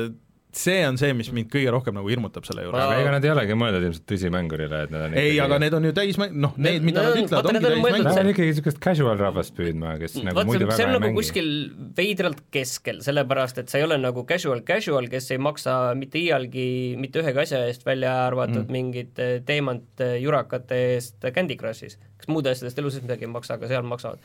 see 0.58 0.82
on 0.88 0.98
see, 1.00 1.12
mis 1.18 1.30
mind 1.36 1.50
kõige 1.52 1.72
rohkem 1.74 1.96
nagu 1.98 2.10
hirmutab 2.10 2.46
selle 2.48 2.64
juures. 2.66 2.80
aga 2.80 3.00
ega 3.02 3.12
nad 3.16 3.26
ei 3.26 3.32
olegi 3.34 3.58
mõeldud 3.60 3.86
ilmselt 3.90 4.06
tõsimängurile, 4.10 4.82
et 4.86 4.94
need 4.94 5.04
on 5.06 5.16
ei, 5.20 5.34
aga 5.44 5.58
need 5.62 5.76
on 5.78 5.88
ju 5.88 5.94
täismäng, 5.98 6.36
noh, 6.46 6.54
need, 6.62 6.86
mida 6.86 7.04
nad 7.06 7.20
ütlevad, 7.20 7.50
ongi 7.52 7.62
täismängud. 7.66 8.08
Nad 8.08 8.20
on 8.22 8.30
ikkagi 8.32 8.52
niisugust 8.52 8.80
casual 8.84 9.20
rahvast 9.20 9.56
püüdma, 9.58 9.96
kes 10.02 10.18
nagu 10.22 10.40
Vaat, 10.40 10.50
muidu 10.50 10.70
väga 10.70 10.86
ei 10.86 10.90
nagu 10.92 11.04
mängi. 11.04 11.18
kuskil 11.20 11.50
veidralt 11.98 12.42
keskel, 12.56 13.02
sellepärast 13.06 13.62
et 13.64 13.74
sa 13.74 13.82
ei 13.82 13.88
ole 13.88 14.00
nagu 14.02 14.26
casual 14.30 14.64
casual, 14.68 15.10
kes 15.12 15.32
ei 15.36 15.42
maksa 15.44 15.76
mitte 16.00 16.22
iialgi 16.22 16.68
mitte 17.02 17.24
ühegi 17.24 17.44
asja 17.44 17.64
eest, 17.68 17.86
välja 17.88 18.14
arvatud 18.26 18.64
mm. 18.64 18.76
mingid 18.78 19.24
eh, 19.24 19.36
teemant 19.46 20.06
eh, 20.06 20.18
jurakate 20.24 20.82
eest 20.96 21.28
Candy 21.36 21.60
Crushis, 21.60 22.00
kes 22.22 22.32
muude 22.32 22.54
asjadest 22.54 22.80
elu 22.80 22.94
sees 22.94 23.06
midagi 23.06 23.28
ei 23.28 23.34
maksa, 23.34 23.60
aga 23.60 23.72
seal 23.72 23.88
maksavad. 23.88 24.24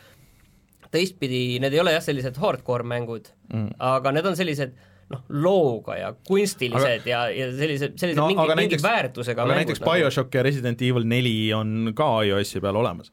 teistpidi, 0.91 1.59
need 1.63 1.75
ei 1.75 1.83
ole 1.83 1.93
jah, 1.95 2.03
sellised 2.03 2.39
hardcore 2.43 2.87
mängud 2.87 3.31
mm., 3.51 3.77
aga 3.91 4.15
need 4.15 4.27
on 4.27 4.39
sellised 4.39 4.79
noh, 5.11 5.25
looga 5.43 5.97
ja 5.99 6.13
kunstilised 6.27 7.03
aga, 7.03 7.11
ja, 7.11 7.21
ja 7.35 7.51
sellised, 7.57 7.97
sellised 8.01 8.21
no, 8.21 8.29
mingi, 8.31 8.45
mingi 8.47 8.63
näiteks, 8.63 8.87
väärtusega 8.87 9.45
aga 9.45 9.59
näiteks. 9.61 9.83
BioShock 9.85 10.35
ja 10.39 10.45
Resident 10.47 10.83
Evil 10.87 11.07
neli 11.11 11.35
on 11.57 11.93
ka 11.97 12.09
iOS-i 12.27 12.63
peal 12.63 12.79
olemas. 12.81 13.13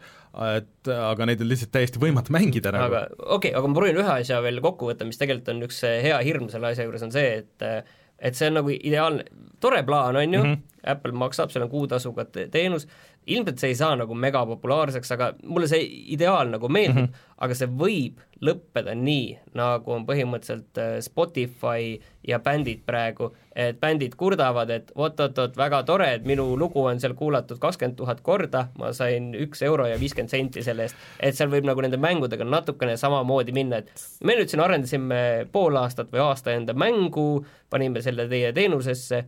et 0.54 0.92
aga 0.94 1.26
neid 1.26 1.42
on 1.42 1.50
lihtsalt 1.50 1.72
täiesti 1.74 2.02
võimatu 2.02 2.34
mängida 2.36 2.74
nagu. 2.76 2.92
aga 2.92 3.06
okei 3.10 3.52
okay,, 3.52 3.54
aga 3.58 3.72
ma 3.72 3.80
proovin 3.80 4.02
ühe 4.04 4.18
asja 4.20 4.42
veel 4.46 4.62
kokku 4.62 4.92
võtta, 4.92 5.08
mis 5.10 5.18
tegelikult 5.18 5.56
on 5.56 5.64
üks 5.70 5.82
hea 6.06 6.20
hirm 6.28 6.52
selle 6.54 6.74
asja 6.74 6.86
juures, 6.86 7.08
on 7.08 7.16
see, 7.16 7.42
et 7.42 7.70
et 8.18 8.38
see 8.38 8.50
on 8.50 8.58
nagu 8.60 8.74
ideaalne, 8.74 9.26
tore 9.62 9.84
plaan, 9.86 10.18
on 10.18 10.34
ju 10.34 10.44
mm, 10.44 10.54
-hmm. 10.54 10.76
Apple 10.88 11.12
maksab, 11.12 11.52
seal 11.52 11.66
on 11.66 11.70
kuutasuga 11.70 12.26
teenus, 12.52 12.88
ilmselt 13.28 13.60
see 13.60 13.74
ei 13.74 13.78
saa 13.80 13.96
nagu 14.00 14.16
megapopulaarseks, 14.18 15.12
aga 15.16 15.32
mulle 15.44 15.68
see 15.70 15.84
ideaal 16.16 16.50
nagu 16.54 16.70
meeldib 16.72 17.02
mm, 17.02 17.12
-hmm. 17.12 17.36
aga 17.44 17.58
see 17.60 17.68
võib 17.68 18.22
lõppeda 18.44 18.94
nii, 18.98 19.38
nagu 19.58 19.94
on 19.94 20.06
põhimõtteliselt 20.06 20.78
äh, 20.82 20.98
Spotify 21.02 21.98
ja 22.28 22.40
bändid 22.44 22.84
praegu, 22.86 23.32
et 23.56 23.80
bändid 23.82 24.16
kurdavad, 24.16 24.70
et 24.70 24.92
oot-oot-oot, 24.96 25.58
väga 25.58 25.82
tore, 25.84 26.10
et 26.20 26.28
minu 26.30 26.46
lugu 26.60 26.84
on 26.86 27.02
seal 27.02 27.16
kuulatud 27.18 27.60
kakskümmend 27.60 27.98
tuhat 27.98 28.22
korda, 28.22 28.68
ma 28.78 28.92
sain 28.94 29.32
üks 29.36 29.64
euro 29.66 29.88
ja 29.90 29.98
viiskümmend 30.00 30.34
senti 30.34 30.64
selle 30.66 30.86
eest, 30.88 31.08
et 31.20 31.38
seal 31.38 31.50
võib 31.50 31.66
nagu 31.70 31.82
nende 31.82 31.98
mängudega 31.98 32.46
natukene 32.46 32.98
samamoodi 32.98 33.56
minna, 33.58 33.82
et 33.82 34.06
me 34.24 34.38
nüüd 34.38 34.54
siin 34.54 34.62
arendasime 34.62 35.48
pool 35.52 35.80
aastat 35.82 36.14
või 36.14 36.24
aasta 36.28 36.54
enda 36.54 36.78
mängu, 36.78 37.46
panime 37.70 38.06
selle 38.06 38.30
teie 38.30 38.54
teenusesse 38.54 39.26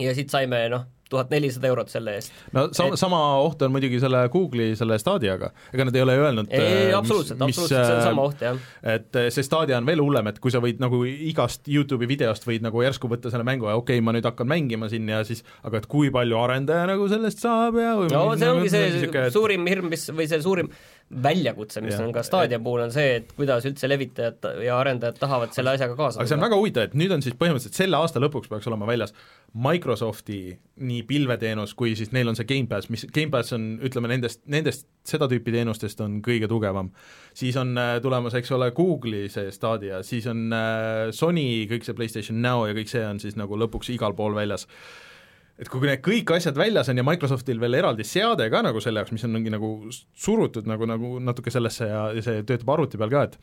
ja 0.00 0.14
siit 0.16 0.32
saime 0.32 0.64
noh, 0.72 0.88
tuhat 1.10 1.32
nelisada 1.32 1.68
eurot 1.70 1.90
selle 1.92 2.16
eest. 2.18 2.34
no 2.56 2.68
sama 2.76 2.94
et..., 2.94 3.00
sama 3.00 3.20
oht 3.44 3.62
on 3.66 3.74
muidugi 3.74 4.00
selle 4.02 4.22
Google'i 4.32 4.76
selle 4.78 4.98
Stadiaga, 5.02 5.50
ega 5.74 5.86
nad 5.88 5.98
ei 5.98 6.04
ole 6.04 6.16
öelnud 6.20 6.50
ei, 6.54 6.66
ei, 6.66 6.92
absoluutselt, 6.96 7.42
absoluutselt, 7.42 7.84
see 7.86 7.96
on 7.96 8.02
sama 8.06 8.26
oht, 8.28 8.44
jah. 8.44 8.60
et 8.96 9.20
see 9.34 9.46
Stadia 9.46 9.80
on 9.80 9.88
veel 9.88 10.02
hullem, 10.04 10.30
et 10.32 10.40
kui 10.42 10.54
sa 10.54 10.62
võid 10.62 10.82
nagu 10.82 11.02
igast 11.06 11.68
YouTube'i 11.70 12.08
videost 12.10 12.46
võid 12.48 12.64
nagu 12.66 12.84
järsku 12.84 13.10
võtta 13.10 13.32
selle 13.32 13.46
mängu 13.46 13.68
ja 13.70 13.76
okei 13.80 13.98
okay,, 13.98 14.06
ma 14.06 14.14
nüüd 14.16 14.28
hakkan 14.28 14.48
mängima 14.50 14.90
siin 14.92 15.08
ja 15.10 15.22
siis 15.26 15.44
aga 15.66 15.82
et 15.82 15.90
kui 15.90 16.12
palju 16.14 16.38
arendaja 16.40 16.86
nagu 16.90 17.08
sellest 17.10 17.42
saab 17.42 17.78
ja 17.80 17.96
no 17.98 18.08
see 18.34 18.46
nagu 18.46 18.60
ongi 18.60 18.72
see 18.72 18.88
siuke... 19.00 19.26
suurim 19.34 19.66
hirm, 19.70 19.90
mis, 19.92 20.06
või 20.14 20.28
see 20.30 20.42
suurim 20.44 20.70
väljakutse, 21.10 21.80
mis 21.82 21.96
ja. 21.96 22.04
on 22.04 22.12
ka 22.14 22.22
Stadia 22.22 22.60
puhul, 22.62 22.84
on 22.84 22.92
see, 22.94 23.16
et 23.18 23.32
kuidas 23.34 23.64
üldse 23.66 23.88
levitajad 23.90 24.44
ja 24.62 24.76
arendajad 24.78 25.16
tahavad 25.18 25.50
selle 25.56 25.72
asjaga 25.74 25.96
kaasa 25.98 26.20
aga 26.20 26.30
see 26.30 26.36
on 26.36 26.44
väga 26.44 26.58
huvitav, 26.60 26.86
et 26.86 26.94
nüüd 26.98 27.14
on 27.14 27.24
siis 27.24 27.34
põhimõtteliselt 27.40 27.80
selle 27.80 27.98
aasta 27.98 28.22
lõpuks 28.22 28.50
peaks 28.52 28.68
olema 28.70 28.86
väljas 28.86 29.14
Microsofti 29.58 30.38
nii 30.86 31.02
pilveteenus 31.08 31.74
kui 31.78 31.96
siis 31.98 32.14
neil 32.14 32.30
on 32.30 32.38
see 32.38 32.46
Gamepass, 32.46 32.92
mis, 32.94 33.08
Gamepass 33.10 33.56
on, 33.56 33.66
ütleme 33.86 34.12
nendest, 34.12 34.44
nendest 34.46 34.86
seda 35.10 35.26
tüüpi 35.30 35.50
teenustest 35.56 36.00
on 36.04 36.20
kõige 36.22 36.46
tugevam. 36.50 36.92
siis 37.34 37.58
on 37.58 37.74
äh, 37.74 37.96
tulemas, 38.02 38.38
eks 38.38 38.54
ole, 38.54 38.70
Google'i 38.76 39.26
see 39.34 39.50
Stadia, 39.50 40.04
siis 40.06 40.30
on 40.30 40.46
äh, 40.54 41.10
Sony 41.10 41.66
kõik 41.70 41.88
see 41.88 41.98
PlayStation 41.98 42.38
Now 42.38 42.68
ja 42.70 42.78
kõik 42.78 42.92
see 42.92 43.02
on 43.06 43.18
siis 43.18 43.34
nagu 43.40 43.58
lõpuks 43.58 43.90
igal 43.90 44.14
pool 44.14 44.38
väljas 44.38 44.68
et 45.60 45.68
kui 45.68 45.84
need 45.84 46.02
kõik 46.04 46.30
asjad 46.36 46.56
väljas 46.56 46.88
on 46.88 47.00
ja 47.00 47.04
Microsoftil 47.06 47.60
veel 47.60 47.76
eraldi 47.82 48.06
seade 48.08 48.46
ka 48.52 48.62
nagu 48.64 48.80
selle 48.82 49.02
jaoks, 49.02 49.12
mis 49.16 49.26
on 49.28 49.34
mingi 49.36 49.52
nagu 49.52 49.74
surutud 49.92 50.68
nagu, 50.70 50.88
nagu 50.88 51.18
natuke 51.22 51.52
sellesse 51.52 51.88
ja, 51.90 52.04
ja 52.16 52.24
see 52.24 52.44
töötab 52.48 52.72
arvuti 52.76 53.00
peal 53.00 53.12
ka, 53.12 53.26
et 53.28 53.40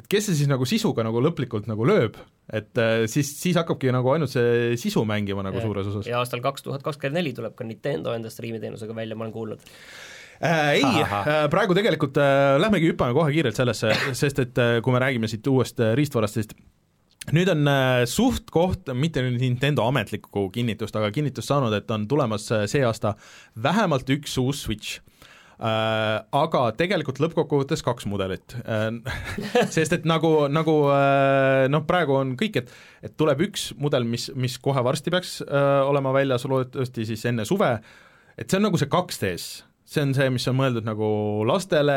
et 0.00 0.08
kes 0.08 0.30
see 0.30 0.38
siis 0.38 0.48
nagu 0.48 0.64
sisuga 0.68 1.04
nagu 1.04 1.20
lõplikult 1.20 1.68
nagu 1.68 1.84
lööb, 1.84 2.16
et 2.48 2.80
äh, 2.80 3.04
siis, 3.10 3.28
siis 3.38 3.58
hakkabki 3.60 3.92
nagu 3.92 4.08
ainult 4.14 4.32
see 4.32 4.72
sisu 4.80 5.04
mängima 5.08 5.44
nagu 5.44 5.60
ja, 5.60 5.66
suures 5.66 5.90
osas. 5.92 6.08
ja 6.08 6.22
aastal 6.22 6.40
kaks 6.44 6.64
tuhat 6.64 6.84
kakskümmend 6.86 7.20
neli 7.20 7.34
tuleb 7.36 7.54
ka 7.58 7.66
Nintendo 7.68 8.16
enda 8.16 8.32
striimiteenusega 8.32 8.96
välja, 8.96 9.18
ma 9.18 9.28
olen 9.28 9.36
kuulnud 9.36 9.66
äh,. 10.40 10.80
Ei, 10.80 10.82
äh, 10.82 11.28
praegu 11.52 11.76
tegelikult 11.76 12.16
äh, 12.18 12.56
lähmegi 12.62 12.94
hüppame 12.94 13.14
kohe 13.16 13.34
kiirelt 13.36 13.58
sellesse, 13.58 13.92
sest 14.16 14.40
et 14.46 14.62
äh, 14.62 14.78
kui 14.82 14.96
me 14.96 15.04
räägime 15.04 15.28
siit 15.30 15.46
uuest 15.52 15.84
äh, 15.84 15.92
riistvarast, 15.98 16.40
siis 16.40 16.50
nüüd 17.30 17.50
on 17.52 17.70
äh, 17.70 18.02
suht-koht, 18.10 18.90
mitte 18.98 19.22
nüüd 19.22 19.38
Nintendo 19.42 19.86
ametlikku 19.86 20.48
kinnitust, 20.54 20.96
aga 20.98 21.12
kinnitust 21.14 21.52
saanud, 21.52 21.74
et 21.76 21.90
on 21.94 22.08
tulemas 22.10 22.48
äh, 22.50 22.66
see 22.70 22.82
aasta 22.86 23.14
vähemalt 23.62 24.10
üks 24.10 24.34
uus 24.42 24.64
Switch. 24.66 24.98
Äh,. 25.62 26.18
Aga 26.34 26.64
tegelikult 26.74 27.20
lõppkokkuvõttes 27.22 27.84
kaks 27.86 28.08
mudelit. 28.10 28.56
Sest 29.74 29.94
et 29.94 30.08
nagu, 30.08 30.48
nagu 30.50 30.74
noh, 31.70 31.84
praegu 31.86 32.16
on 32.18 32.32
kõik, 32.40 32.64
et 32.64 32.72
et 33.06 33.14
tuleb 33.18 33.44
üks 33.46 33.70
mudel, 33.78 34.06
mis, 34.08 34.28
mis 34.34 34.56
kohe 34.62 34.82
varsti 34.82 35.10
peaks 35.14 35.40
olema 35.46 36.10
väljas, 36.14 36.46
loodetavasti 36.50 37.06
siis 37.12 37.22
enne 37.30 37.46
suve, 37.46 37.76
et 38.34 38.50
see 38.50 38.58
on 38.58 38.66
nagu 38.66 38.78
see 38.80 38.90
2DS 38.90 39.46
see 39.92 40.04
on 40.04 40.12
see, 40.16 40.28
mis 40.32 40.46
on 40.50 40.56
mõeldud 40.58 40.86
nagu 40.86 41.08
lastele, 41.48 41.96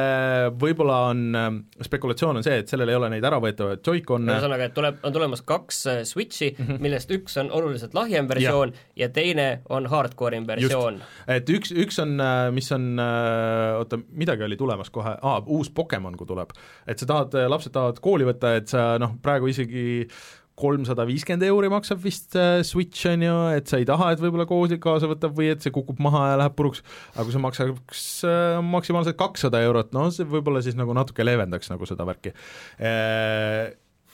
võib-olla 0.62 0.98
on, 1.12 1.22
ähm, 1.40 1.60
spekulatsioon 1.86 2.40
on 2.40 2.46
see, 2.46 2.60
et 2.62 2.72
sellel 2.72 2.92
ei 2.92 2.98
ole 2.98 3.10
neid 3.14 3.26
äravõetavaid 3.28 3.82
Joy-Con'e 3.86 4.36
ühesõnaga, 4.36 4.70
et 4.70 4.76
tuleb, 4.76 5.00
on 5.08 5.16
tulemas 5.16 5.44
kaks 5.48 5.82
äh, 5.92 6.02
Switchi 6.08 6.52
mm, 6.52 6.66
-hmm. 6.66 6.84
millest 6.84 7.12
üks 7.16 7.38
on 7.42 7.52
oluliselt 7.56 7.96
lahjem 7.98 8.30
versioon 8.30 8.74
ja, 8.76 9.06
ja 9.06 9.10
teine 9.16 9.48
on 9.70 9.90
hardcore'im 9.92 10.48
versioon. 10.48 11.02
et 11.28 11.50
üks, 11.50 11.72
üks 11.72 12.00
on, 12.04 12.18
äh, 12.20 12.52
mis 12.56 12.72
on, 12.76 12.88
äh, 13.00 13.76
oota, 13.80 14.00
midagi 14.12 14.44
oli 14.44 14.58
tulemas 14.58 14.90
kohe, 14.90 15.18
aa, 15.22 15.44
uus 15.46 15.70
Pokemon, 15.70 16.18
kui 16.18 16.28
tuleb. 16.28 16.56
et 16.88 17.00
sa 17.00 17.06
tahad, 17.06 17.38
lapsed 17.48 17.72
tahavad 17.72 18.00
kooli 18.00 18.28
võtta, 18.28 18.56
et 18.56 18.68
sa 18.72 18.96
noh, 19.00 19.16
praegu 19.22 19.48
isegi 19.52 20.08
kolmsada 20.60 21.06
viiskümmend 21.08 21.44
euri 21.50 21.70
maksab 21.72 22.02
vist 22.04 22.36
äh, 22.40 22.62
Switch, 22.68 23.06
on 23.10 23.26
ju, 23.26 23.36
et 23.58 23.72
sa 23.72 23.80
ei 23.82 23.88
taha, 23.88 24.14
et 24.14 24.24
võib-olla 24.24 24.48
kooli 24.50 24.80
kaasa 24.82 25.10
võtab 25.12 25.36
või 25.38 25.52
et 25.52 25.66
see 25.66 25.74
kukub 25.76 26.00
maha 26.04 26.26
ja 26.32 26.42
läheb 26.44 26.56
puruks, 26.58 26.84
aga 27.14 27.28
kui 27.28 27.36
see 27.36 27.44
maksaks 27.44 28.08
äh, 28.30 28.60
maksimaalselt 28.64 29.20
kakssada 29.20 29.64
eurot, 29.68 29.92
no 29.96 30.08
see 30.16 30.28
võib-olla 30.30 30.64
siis 30.66 30.78
nagu 30.80 30.96
natuke 30.96 31.28
leevendaks 31.28 31.72
nagu 31.74 31.90
seda 31.90 32.08
värki 32.08 32.36
äh,. 32.80 33.74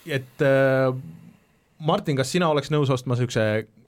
Et 0.10 0.42
Martin, 1.82 2.18
kas 2.20 2.30
sina 2.34 2.50
oleks 2.52 2.70
nõus 2.74 2.92
ostma 2.94 3.16
niisuguse 3.16 3.46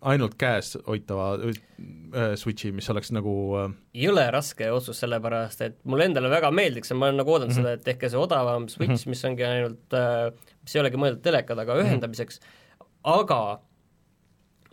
ainult 0.10 0.34
käes 0.39 0.73
hoitava 0.88 1.27
äh, 1.38 2.34
Switchi, 2.39 2.71
mis 2.75 2.89
oleks 2.89 3.12
nagu 3.13 3.34
äh... 3.60 3.67
jõle 4.03 4.23
raske 4.34 4.69
otsus, 4.73 4.97
sellepärast 5.03 5.62
et 5.67 5.77
mulle 5.89 6.08
endale 6.10 6.32
väga 6.32 6.49
meeldiks 6.56 6.89
ja 6.91 6.97
ma 6.97 7.10
olen 7.10 7.21
nagu 7.21 7.36
oodanud 7.36 7.53
mm 7.53 7.60
-hmm. 7.60 7.69
seda, 7.69 7.77
et 7.77 7.86
tehke 7.86 8.10
see 8.10 8.19
odavam 8.19 8.67
Switch 8.69 8.89
mm, 8.89 8.95
-hmm. 8.95 9.13
mis 9.13 9.25
ongi 9.29 9.45
ainult 9.49 9.97
äh, 9.99 10.32
mis 10.63 10.75
ei 10.75 10.82
olegi 10.82 11.01
mõeldud 11.03 11.21
teleka 11.21 11.56
taga 11.56 11.77
ühendamiseks 11.84 12.39
mm, 12.39 12.47
-hmm. 12.47 13.19
aga 13.19 13.41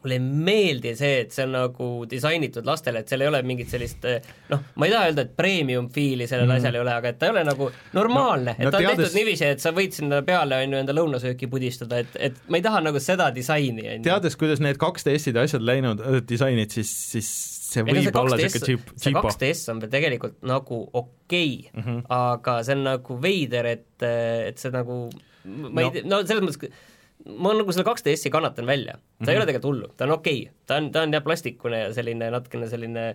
mulle 0.02 0.16
ei 0.16 0.22
meeldi 0.48 0.94
see, 0.98 1.20
et 1.24 1.34
see 1.34 1.44
on 1.46 1.54
nagu 1.56 1.88
disainitud 2.10 2.66
lastele, 2.66 3.02
et 3.02 3.12
seal 3.12 3.24
ei 3.24 3.30
ole 3.30 3.42
mingit 3.46 3.70
sellist 3.72 4.06
noh, 4.50 4.64
ma 4.80 4.88
ei 4.88 4.94
taha 4.94 5.10
öelda, 5.10 5.26
et 5.26 5.36
premium 5.36 5.90
fiili 5.92 6.28
sellel 6.30 6.48
mm. 6.48 6.56
asjal 6.56 6.78
ei 6.78 6.84
ole, 6.84 6.94
aga 6.94 7.12
et 7.12 7.20
ta 7.20 7.28
ei 7.28 7.34
ole 7.34 7.44
nagu 7.48 7.70
normaalne 7.96 8.56
no,, 8.56 8.58
et 8.58 8.66
no, 8.66 8.72
ta 8.72 8.80
on 8.80 8.86
teades... 8.86 9.04
tehtud 9.04 9.20
niiviisi, 9.20 9.46
et 9.56 9.64
sa 9.64 9.74
võid 9.76 9.96
sinna 9.96 10.22
peale, 10.26 10.58
on 10.64 10.76
ju, 10.76 10.82
enda 10.84 10.96
lõunasööki 10.96 11.50
pudistada, 11.52 12.02
et, 12.04 12.18
et 12.30 12.42
ma 12.48 12.60
ei 12.60 12.66
taha 12.66 12.82
nagu 12.88 13.02
seda 13.02 13.30
disaini, 13.36 13.86
on 13.86 13.96
ju. 14.00 14.08
teades, 14.08 14.38
kuidas 14.40 14.64
need 14.64 14.80
2DS-id 14.80 15.36
ja 15.36 15.46
asjad 15.48 15.64
läinud, 15.66 16.04
disainid, 16.28 16.72
siis, 16.74 16.92
siis 17.14 17.32
see 17.70 17.86
võib 17.86 18.02
see 18.02 18.18
olla 18.18 18.38
niisugune 18.40 18.68
cheap, 18.68 18.92
see 18.98 19.14
2DS 19.14 19.64
on 19.72 19.82
veel 19.82 19.92
tegelikult 19.92 20.38
nagu 20.48 20.80
okei 20.84 21.52
okay, 21.70 21.74
mm, 21.74 21.82
-hmm. 21.86 22.06
aga 22.16 22.60
see 22.66 22.78
on 22.78 22.86
nagu 22.88 23.18
veider, 23.22 23.68
et, 23.76 24.06
et 24.50 24.62
see 24.62 24.72
nagu 24.74 25.02
ma 25.44 25.80
no. 25.80 25.86
ei 25.86 25.92
tea, 25.94 26.08
no 26.08 26.20
selles 26.26 26.44
mõttes 26.44 26.88
ma 27.26 27.52
nagu 27.56 27.74
selle 27.74 27.86
2DS-i 27.88 28.32
kannatan 28.32 28.66
välja, 28.66 28.96
ta 28.96 28.98
mm 28.98 29.04
-hmm. 29.04 29.28
ei 29.28 29.34
mhm. 29.34 29.42
ole 29.42 29.46
tegelikult 29.46 29.70
hullu, 29.70 29.92
ta 29.96 30.04
on 30.04 30.16
okei 30.16 30.42
okay., 30.42 30.54
ta 30.66 30.76
on, 30.76 30.90
ta 30.92 31.02
on 31.02 31.12
jah 31.12 31.22
plastikune 31.22 31.78
ja 31.78 31.94
selline 31.94 32.30
natukene 32.30 32.68
selline 32.68 33.14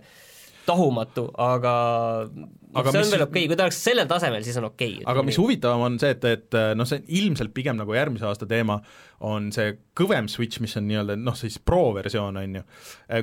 tahumatu, 0.66 1.30
aga, 1.38 1.72
aga 2.74 2.90
see 2.90 2.98
mis... 2.98 3.06
on 3.06 3.12
veel 3.12 3.22
okei 3.22 3.42
okay., 3.42 3.48
kui 3.48 3.56
ta 3.56 3.66
oleks 3.66 3.84
sellel 3.84 4.08
tasemel, 4.10 4.42
siis 4.42 4.56
on 4.56 4.64
okei 4.70 4.94
okay,. 4.94 5.06
aga 5.12 5.22
mis 5.22 5.38
huvitavam 5.38 5.84
on 5.86 5.98
see, 6.02 6.10
et, 6.16 6.24
et 6.24 6.58
noh, 6.74 6.88
see 6.88 7.02
ilmselt 7.20 7.54
pigem 7.54 7.78
nagu 7.78 7.94
järgmise 7.94 8.26
aasta 8.26 8.46
teema, 8.50 8.80
on 9.20 9.52
see 9.54 9.76
kõvem 9.98 10.28
Switch, 10.28 10.60
mis 10.60 10.76
on 10.76 10.88
nii-öelda 10.90 11.16
noh, 11.16 11.38
siis 11.38 11.58
Pro 11.58 11.94
versioon, 11.94 12.36
on 12.42 12.60
ju, 12.60 12.66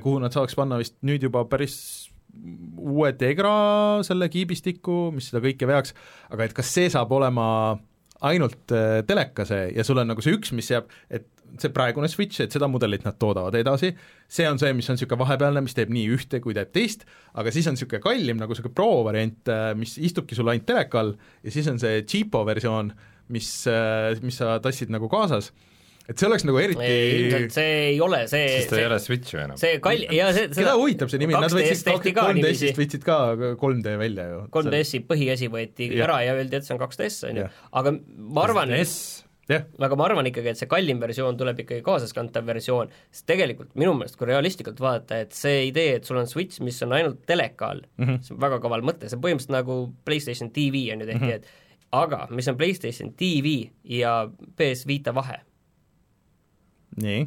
kuhu 0.03 0.23
nad 0.23 0.35
saaks 0.35 0.55
panna 0.55 0.79
vist 0.81 0.95
nüüd 1.01 1.23
juba 1.23 1.45
päris 1.45 2.09
uue 2.77 3.13
Tegra 3.13 4.03
selle 4.03 4.29
kiibistiku, 4.31 5.11
mis 5.13 5.29
seda 5.29 5.43
kõike 5.43 5.67
veaks, 5.69 5.93
aga 6.33 6.47
et 6.47 6.55
kas 6.57 6.71
see 6.73 6.89
saab 6.89 7.11
olema 7.13 7.47
äh, 7.75 7.81
teleka 9.09 9.45
see 9.47 9.69
ja 9.75 9.83
sul 9.83 9.99
on 10.01 10.11
nagu 10.13 10.23
see 10.23 10.35
üks, 10.37 10.53
mis 10.55 10.71
jääb, 10.71 10.91
et 11.11 11.27
see 11.61 11.71
praegune 11.73 12.09
Switch, 12.09 12.41
et 12.41 12.53
seda 12.53 12.67
mudelit 12.71 13.03
nad 13.05 13.17
toodavad 13.21 13.55
edasi, 13.57 13.91
see 14.31 14.45
on 14.49 14.59
see, 14.61 14.71
mis 14.73 14.89
on 14.89 14.97
niisugune 14.97 15.21
vahepealne, 15.21 15.61
mis 15.65 15.75
teeb 15.77 15.91
nii 15.93 16.07
ühte 16.15 16.39
kui 16.43 16.55
teeb 16.57 16.71
teist, 16.73 17.05
aga 17.37 17.53
siis 17.53 17.67
on 17.69 17.77
niisugune 17.77 18.01
kallim 18.03 18.39
nagu 18.41 18.55
niisugune 18.55 18.75
Pro 18.77 19.03
variant, 19.05 19.41
äh, 19.51 19.71
mis 19.77 19.97
istubki 20.01 20.37
sul 20.37 20.49
ainult 20.49 20.67
teleka 20.69 21.03
all 21.03 21.13
ja 21.43 21.53
siis 21.53 21.69
on 21.69 21.81
see 21.81 22.01
cheapo 22.09 22.43
versioon, 22.47 22.93
mis, 23.33 23.51
äh, 23.69 24.13
mis 24.25 24.39
sa 24.41 24.57
tassid 24.63 24.93
nagu 24.93 25.09
kaasas 25.11 25.51
et 26.09 26.19
see 26.19 26.27
oleks 26.27 26.43
nagu 26.47 26.59
eriti 26.59 26.83
ilmselt 26.83 27.55
see 27.55 27.75
ei 27.93 27.99
ole 28.03 28.23
see 28.31 28.47
sest 28.57 28.73
ta 28.73 28.79
ei 28.81 28.87
ole 28.89 28.99
Switch 28.99 29.35
ju 29.35 29.41
enam. 29.43 29.59
see 29.59 29.79
kall-, 29.83 30.05
jaa, 30.11 30.31
see 30.35 30.49
keda 30.51 30.75
huvitab 30.79 31.11
see 31.11 31.21
nimi, 31.21 31.35
nad 31.37 31.53
võtsid 31.53 32.09
kolm 32.17 32.41
DS-ist 32.43 32.79
võtsid 32.79 33.05
ka 33.07 33.19
3D 33.61 33.97
välja 34.01 34.29
ju. 34.31 34.39
3DS-i 34.53 35.03
põhiasi 35.07 35.51
võeti 35.53 35.91
ja. 35.93 36.07
ära 36.07 36.19
ja 36.25 36.33
öeldi, 36.35 36.59
et 36.59 36.67
see 36.67 36.75
on 36.75 36.81
2DS, 36.83 37.19
on 37.29 37.43
ju, 37.43 37.51
aga 37.81 37.95
ma 37.99 38.49
arvan, 38.49 38.73
Yeah. 39.51 39.65
aga 39.83 39.97
ma 39.99 40.05
arvan 40.07 40.23
ikkagi, 40.29 40.53
et 40.53 40.59
see 40.61 40.69
kallim 40.71 41.01
versioon 41.03 41.35
tuleb 41.35 41.57
ikkagi 41.65 41.83
kaasaskantav 41.83 42.45
versioon, 42.47 42.93
sest 43.11 43.25
tegelikult 43.27 43.73
minu 43.75 43.91
meelest, 43.97 44.15
kui 44.15 44.29
realistlikult 44.29 44.79
vaadata, 44.79 45.17
et 45.25 45.35
see 45.35 45.65
idee, 45.67 45.97
et 45.97 46.07
sul 46.07 46.21
on 46.21 46.29
Switch, 46.31 46.61
mis 46.63 46.79
on 46.85 46.95
ainult 46.95 47.25
teleka 47.27 47.73
all 47.73 47.81
mm, 47.83 48.05
-hmm. 48.05 48.21
see 48.23 48.37
on 48.37 48.39
väga 48.39 48.61
kaval 48.63 48.87
mõte, 48.87 49.09
see 49.11 49.19
on 49.19 49.25
põhimõtteliselt 49.25 49.57
nagu 49.57 49.77
PlayStation 50.07 50.47
TV 50.55 50.85
on 50.95 51.03
ju 51.03 51.09
tehti 51.11 51.19
mm, 51.19 51.27
-hmm. 51.27 51.43
et 51.43 51.91
aga 51.91 52.27
mis 52.31 52.47
on 52.47 52.57
PlayStation 52.57 53.11
TV 53.19 53.67
ja 53.83 54.29
PS 54.55 54.87
Vita 54.87 55.11
vahe 55.11 55.41
nii 57.01 57.23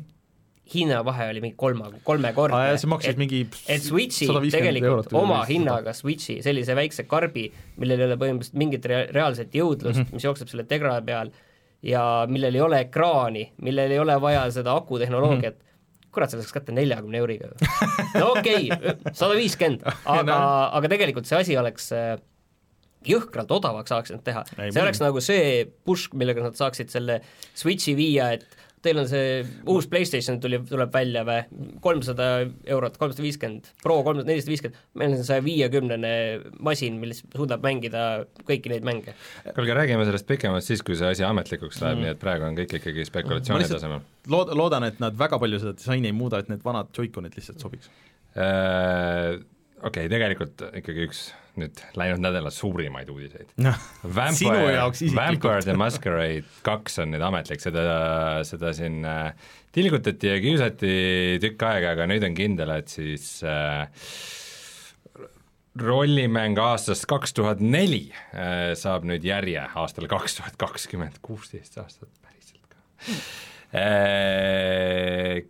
hinnavahe 0.74 1.28
oli 1.30 1.42
mingi 1.44 1.56
kolma, 1.58 1.90
kolmekordne 2.04 2.78
see 2.80 2.90
maksis 2.90 3.12
et, 3.12 3.20
mingi 3.20 3.42
et 3.70 3.82
Switchi 3.82 4.26
tegelikult 4.26 5.12
oma 5.14 5.42
hinnaga 5.46 5.94
Switchi, 5.94 6.40
sellise 6.42 6.74
väikse 6.78 7.06
karbi, 7.06 7.46
millel 7.78 8.02
ei 8.02 8.08
ole 8.08 8.16
põhimõtteliselt 8.18 8.58
mingit 8.58 8.88
rea-, 8.90 9.04
reaalset 9.14 9.54
jõudlust 9.54 10.00
mm, 10.00 10.08
-hmm. 10.08 10.18
mis 10.18 10.26
jookseb 10.26 10.50
selle 10.50 10.66
Tegra 10.66 10.96
peal 11.06 11.30
ja 11.86 12.02
millel 12.30 12.58
ei 12.58 12.64
ole 12.66 12.82
ekraani, 12.88 13.46
millel 13.62 13.94
ei 13.94 14.02
ole 14.02 14.18
vaja 14.20 14.42
seda 14.50 14.74
akutehnoloogiat 14.80 15.54
mm, 15.54 15.60
-hmm. 15.60 16.10
kurat, 16.10 16.34
selle 16.34 16.42
saaks 16.42 16.58
kätte 16.58 16.74
neljakümne 16.74 17.22
euriga 17.22 17.52
no 18.18 18.32
okei 18.34 18.72
okay,, 18.72 18.96
sada 19.12 19.38
viiskümmend, 19.38 19.86
aga, 20.18 20.40
aga 20.80 20.94
tegelikult 20.96 21.30
see 21.30 21.38
asi 21.44 21.60
oleks 21.62 21.92
äh, 21.94 22.16
jõhkralt 23.06 23.54
odavaks 23.54 23.94
saaks 23.94 24.10
nad 24.10 24.26
teha. 24.26 24.42
see 24.58 24.82
oleks 24.82 24.98
nagu 24.98 25.22
see 25.22 25.66
push, 25.86 26.10
millega 26.10 26.42
nad 26.42 26.58
saaksid 26.58 26.90
selle 26.90 27.20
Switchi 27.54 27.94
viia, 27.94 28.32
et 28.34 28.65
teil 28.84 29.00
on 29.00 29.08
see 29.08 29.40
uus 29.72 29.88
PlayStation 29.90 30.38
tuli, 30.42 30.58
tuleb 30.68 30.92
välja 30.94 31.22
või, 31.26 31.40
kolmsada 31.84 32.28
eurot, 32.44 32.98
kolmsada 33.00 33.24
viiskümmend, 33.24 33.70
Pro 33.82 33.98
kolmsada 34.06 34.30
nelisada 34.30 34.52
viiskümmend, 34.52 34.84
meil 35.00 35.16
on 35.16 35.24
saja 35.26 35.44
viiekümnene 35.44 36.12
masin, 36.66 37.00
mis 37.02 37.22
suudab 37.34 37.64
mängida 37.66 38.04
kõiki 38.46 38.72
neid 38.72 38.86
mänge. 38.86 39.16
kuulge, 39.56 39.74
räägime 39.78 40.06
sellest 40.08 40.28
pikemalt 40.28 40.66
siis, 40.66 40.84
kui 40.86 40.98
see 40.98 41.10
asi 41.16 41.26
ametlikuks 41.26 41.80
läheb 41.82 41.98
mm., 41.98 42.06
nii 42.06 42.14
et 42.14 42.22
praegu 42.22 42.48
on 42.48 42.60
kõik 42.60 42.78
ikkagi 42.80 43.08
spekulatsiooni 43.08 43.68
tasemel. 43.72 44.04
lood-, 44.32 44.54
loodan, 44.58 44.86
et 44.90 45.02
nad 45.02 45.16
väga 45.18 45.40
palju 45.42 45.62
seda 45.64 45.76
disaini 45.78 46.12
ei 46.12 46.16
muuda, 46.16 46.42
et 46.42 46.52
need 46.52 46.64
vanad 46.66 46.92
Joy-Conid 46.96 47.38
lihtsalt 47.38 47.62
sobiks 47.62 47.90
äh,. 48.36 49.36
Okei 49.76 50.06
okay,, 50.06 50.12
tegelikult 50.12 50.62
ikkagi 50.80 51.04
üks 51.04 51.26
nüüd 51.60 51.80
läinud 51.96 52.22
nädala 52.24 52.50
suurimaid 52.52 53.10
uudiseid 53.12 53.52
no,. 53.64 53.72
Vampire, 54.02 54.80
Vampire 55.16 55.62
the 55.64 55.76
Masquerade 55.76 56.44
kaks 56.66 57.00
on 57.02 57.12
nüüd 57.14 57.24
ametlik, 57.24 57.62
seda, 57.64 57.84
seda 58.48 58.72
siin 58.76 59.04
äh, 59.08 59.30
tilgutati 59.76 60.32
ja 60.32 60.40
kiusati 60.40 60.92
tükk 61.42 61.66
aega, 61.68 61.94
aga 61.96 62.08
nüüd 62.10 62.24
on 62.28 62.36
kindel, 62.36 62.72
et 62.76 62.92
siis 62.92 63.28
äh, 63.44 63.88
rollimäng 65.80 66.56
aastast 66.60 67.08
kaks 67.08 67.36
tuhat 67.36 67.60
neli 67.64 68.06
äh, 68.32 68.72
saab 68.78 69.04
nüüd 69.08 69.24
järje 69.26 69.66
aastal 69.76 70.08
kaks 70.12 70.40
tuhat 70.40 70.56
kakskümmend, 70.60 71.20
kuusteist 71.24 71.76
aastat 71.82 72.12
päriselt 72.24 72.64
ka 72.72 73.12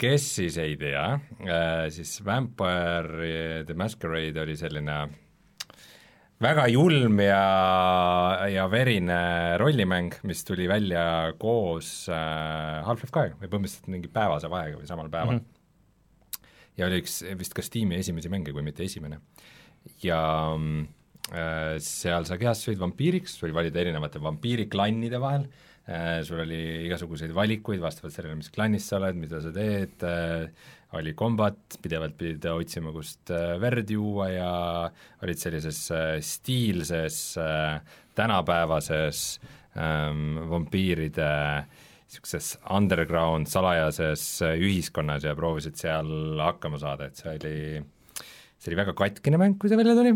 kes 0.01 0.25
siis 0.39 0.57
ei 0.59 0.77
tea, 0.81 1.05
äh, 1.45 1.87
siis 1.93 2.19
Vampire 2.25 3.65
the 3.67 3.77
Masquerade 3.77 4.41
oli 4.41 4.57
selline 4.57 4.97
väga 6.43 6.67
julm 6.73 7.21
ja, 7.21 7.43
ja 8.53 8.67
verine 8.73 9.21
rollimäng, 9.61 10.15
mis 10.29 10.45
tuli 10.45 10.69
välja 10.69 11.35
koos 11.41 12.09
äh, 12.09 12.81
Half-Life 12.87 13.13
kahega 13.13 13.39
või 13.41 13.53
põhimõtteliselt 13.53 13.93
mingi 13.93 14.13
päevase 14.13 14.51
vahega 14.53 14.81
või 14.81 14.89
samal 14.89 15.13
päeval 15.13 15.39
mm. 15.39 15.45
-hmm. 15.45 16.51
ja 16.81 16.89
oli 16.89 17.03
üks 17.05 17.21
vist 17.39 17.57
ka 17.57 17.65
Steam'i 17.65 18.01
esimesi 18.01 18.33
mänge, 18.33 18.53
kui 18.53 18.65
mitte 18.65 18.85
esimene. 18.85 19.21
ja 20.03 20.21
äh, 20.57 21.77
seal 21.79 22.25
sa 22.25 22.41
kehastusid 22.41 22.81
vampiiriks, 22.81 23.37
sul 23.37 23.51
oli 23.51 23.61
valida 23.61 23.81
erinevate 23.81 24.23
vampiiriklannide 24.23 25.21
vahel 25.21 25.49
äh,, 25.49 25.76
sul 26.27 26.41
oli 26.43 26.57
igasuguseid 26.89 27.31
valikuid 27.31 27.79
vastavalt 27.79 28.15
sellele, 28.15 28.41
mis 28.41 28.51
klannis 28.51 28.89
sa 28.91 28.97
oled, 28.99 29.21
mida 29.21 29.39
sa 29.45 29.53
teed 29.55 30.03
äh,, 30.03 30.49
oli 30.95 31.15
kombat, 31.19 31.79
pidevalt 31.83 32.17
pidid 32.19 32.47
otsima, 32.51 32.93
kust 32.95 33.33
äh, 33.35 33.57
verd 33.63 33.91
juua 33.91 34.29
ja 34.31 34.51
olid 35.25 35.41
sellises 35.41 35.81
äh, 35.95 36.19
stiilses 36.25 37.19
äh, 37.43 37.81
tänapäevases 38.17 39.41
ähm, 39.77 40.39
vampiiride 40.51 41.27
niisuguses 42.07 42.55
underground 42.71 43.51
salajases 43.51 44.23
ühiskonnas 44.55 45.27
ja 45.27 45.35
proovisid 45.37 45.77
seal 45.81 46.39
hakkama 46.39 46.79
saada, 46.81 47.11
et 47.11 47.19
see 47.19 47.33
oli 47.35 47.57
see 48.57 48.71
oli 48.71 48.79
väga 48.79 48.95
katkine 48.97 49.41
mäng, 49.43 49.59
kui 49.59 49.69
see 49.69 49.77
välja 49.77 49.97
tuli. 49.99 50.15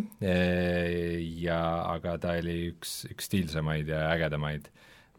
Ja 1.42 1.58
aga 1.90 2.14
ta 2.22 2.36
oli 2.38 2.70
üks, 2.70 3.02
üks 3.10 3.26
stiilsemaid 3.28 3.90
ja 3.90 4.06
ägedamaid 4.14 4.70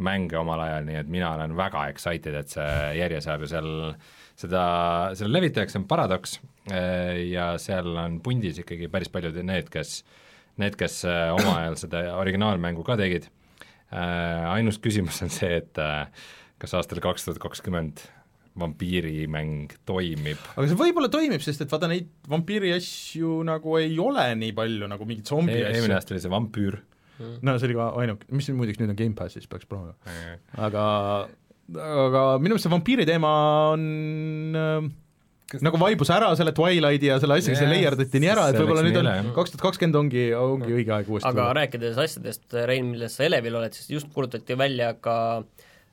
mänge 0.04 0.40
omal 0.40 0.64
ajal, 0.66 0.88
nii 0.88 1.00
et 1.02 1.12
mina 1.12 1.34
olen 1.38 1.56
väga 1.58 1.88
excited, 1.92 2.36
et 2.38 2.54
see 2.54 2.72
järje 3.00 3.22
saab 3.26 3.46
ja 3.46 3.52
seal 3.56 3.72
seda, 4.42 4.64
selle 5.18 5.36
levitajaks 5.38 5.78
on 5.80 5.88
Paradox 5.90 6.38
eh, 6.72 7.28
ja 7.32 7.54
seal 7.62 7.92
on 8.02 8.20
pundis 8.24 8.62
ikkagi 8.64 8.90
päris 8.92 9.12
paljud 9.14 9.38
need, 9.46 9.70
kes, 9.74 10.02
need, 10.62 10.78
kes 10.80 11.04
eh, 11.10 11.28
omal 11.36 11.60
ajal 11.60 11.78
seda 11.86 12.06
originaalmängu 12.22 12.86
ka 12.88 12.98
tegid. 13.02 13.30
Eh, 13.92 14.48
ainus 14.54 14.80
küsimus 14.82 15.22
on 15.26 15.34
see, 15.34 15.62
et 15.62 15.78
kas 16.62 16.76
aastal 16.78 17.02
kaks 17.04 17.28
tuhat 17.28 17.42
kakskümmend 17.42 18.06
vampiirimäng 18.60 19.72
toimib. 19.88 20.40
aga 20.56 20.68
see 20.68 20.80
võib-olla 20.80 21.10
toimib, 21.12 21.44
sest 21.44 21.64
et 21.64 21.72
vaata 21.72 21.88
neid 21.92 22.10
vampiiri 22.30 22.74
asju 22.76 23.42
nagu 23.48 23.78
ei 23.80 23.96
ole 24.02 24.26
nii 24.40 24.56
palju 24.58 24.90
nagu 24.92 25.08
mingeid 25.08 25.32
zombi 25.32 25.56
e 25.56 25.62
asju. 25.64 25.78
eelmine 25.78 25.96
aasta 25.98 26.16
oli 26.16 26.24
see 26.24 26.34
vampüür. 26.34 26.80
No 27.42 27.58
see 27.58 27.70
oli 27.70 27.78
ka 27.78 27.92
ainuke, 28.04 28.28
mis 28.32 28.50
muideks 28.56 28.82
nüüd 28.82 28.94
on 28.94 29.00
Gamepassis, 29.00 29.48
peaks 29.52 29.70
proovima. 29.70 29.96
aga 30.58 30.86
aga 31.72 32.26
minu 32.42 32.56
meelest 32.56 32.68
see 32.68 32.74
vampiiri 32.74 33.08
teema 33.08 33.32
on 33.72 33.86
äh, 34.58 34.90
Kas... 35.52 35.64
nagu 35.66 35.80
vaibus 35.82 36.12
ära 36.14 36.30
selle 36.40 36.54
Twilighti 36.56 37.10
ja 37.10 37.18
selle 37.20 37.36
asjaga, 37.40 37.60
see 37.60 37.72
leierdati 37.72 38.22
nii 38.24 38.30
ära, 38.32 38.46
et 38.52 38.60
võib-olla 38.60 38.84
nüüd 38.86 39.00
on 39.02 39.32
kaks 39.36 39.54
tuhat 39.54 39.66
kakskümmend 39.66 40.00
ongi, 40.00 40.26
ongi 40.38 40.76
õige 40.78 40.94
aeg 40.96 41.10
uuesti 41.12 41.28
aga 41.28 41.42
tulla. 41.42 41.56
rääkides 41.60 42.00
asjadest, 42.00 42.46
Rein, 42.70 42.88
milles 42.94 43.18
sa 43.18 43.26
elevil 43.28 43.58
oled, 43.60 43.76
siis 43.76 43.90
just 43.98 44.12
kuulutati 44.16 44.56
välja 44.60 44.94
ka 45.04 45.18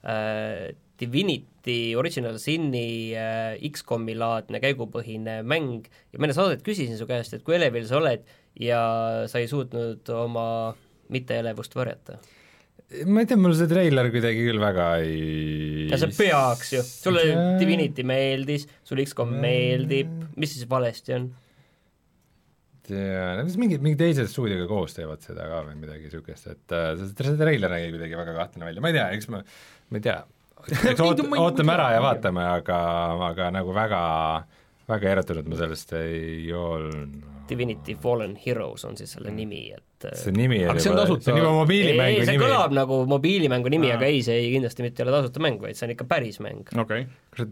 äh, 0.06 0.68
Divinity 0.98 1.96
Original 1.98 2.38
Sin'i 2.42 3.14
äh, 3.18 3.58
X-komi 3.72 4.14
laadne 4.18 4.62
käigupõhine 4.62 5.40
mäng 5.46 5.88
ja 5.90 6.20
ma 6.20 6.28
enne 6.28 6.38
saadet 6.38 6.62
küsisin 6.66 6.98
su 7.00 7.10
käest, 7.10 7.34
et 7.34 7.46
kui 7.46 7.58
elevil 7.58 7.86
sa 7.90 7.98
oled 7.98 8.22
ja 8.62 8.82
sa 9.30 9.42
ei 9.42 9.50
suutnud 9.50 10.06
oma 10.14 10.48
mitteelevust 11.14 11.74
varjata? 11.78 12.18
Ma 13.04 13.20
ei 13.20 13.28
tea, 13.28 13.36
mulle 13.36 13.56
see 13.58 13.68
treiler 13.68 14.08
kuidagi 14.12 14.46
küll 14.46 14.62
väga 14.62 14.86
ei 15.02 15.88
ja 15.90 15.98
see 16.00 16.14
peaks 16.16 16.72
ju, 16.72 16.84
sulle 16.86 17.26
Jaa. 17.26 17.50
Divinity 17.60 18.04
meeldis, 18.08 18.64
sulle 18.86 19.04
X-kom 19.04 19.34
meeldib, 19.42 20.14
mis 20.40 20.56
siis 20.56 20.68
valesti 20.70 21.16
on? 21.18 21.28
tea, 22.88 23.44
mingi, 23.60 23.78
mingi 23.82 23.98
teise 24.00 24.26
stuudioga 24.30 24.66
koos 24.70 24.96
teevad 24.96 25.22
seda 25.24 25.46
ka 25.50 25.60
või 25.66 25.76
midagi 25.80 26.06
niisugust, 26.08 26.48
et 26.52 26.74
äh, 26.74 26.90
see, 27.00 27.36
treiler 27.38 27.72
nägi 27.72 27.92
kuidagi 27.94 28.18
väga 28.18 28.34
kahtlane 28.36 28.68
välja, 28.70 28.84
ma 28.84 28.92
ei 28.92 28.96
tea, 28.96 29.06
eks 29.16 29.30
ma, 29.32 29.42
ma 29.44 30.00
ei 30.00 30.06
tea, 30.06 30.18
eks 30.92 31.04
oot-, 31.04 31.24
ootame 31.42 31.74
ära 31.74 31.90
ja 31.96 32.02
vaatame, 32.04 32.46
aga, 32.58 32.78
aga 33.28 33.50
nagu 33.58 33.76
väga, 33.76 34.02
väga 34.88 35.10
erutatud 35.16 35.48
ma 35.50 35.58
sellest 35.58 35.92
ei 35.98 36.52
olnud. 36.56 37.18
Divinity 37.48 37.94
Fallen 37.96 38.34
Heroes 38.40 38.84
on 38.84 38.96
siis 38.98 39.14
selle 39.16 39.32
nimi, 39.32 39.62
et 39.72 40.06
see 40.20 40.32
nimi 40.36 40.60
Aga 40.68 40.80
see 40.84 40.92
on 40.92 40.98
tasuta- 41.00 41.24
see 41.30 41.32
on 41.32 41.38
juba 41.40 41.50
ei, 41.50 41.58
mobiilimängu 41.62 42.24
see 42.24 42.34
nimi. 42.36 42.44
kõlab 42.44 42.74
nagu 42.76 42.98
mobiilimängu 43.08 43.72
nimi, 43.72 43.90
aga 43.94 44.08
ei, 44.08 44.22
see 44.26 44.36
ei, 44.42 44.50
kindlasti 44.52 44.84
mitte 44.84 45.02
ei 45.02 45.08
ole 45.08 45.16
tasuta 45.16 45.40
mäng, 45.44 45.60
vaid 45.64 45.78
see 45.78 45.88
on 45.88 45.94
ikka 45.96 46.08
päris 46.08 46.40
mäng. 46.44 46.64
okei 46.76 47.06
okay., 47.08 47.46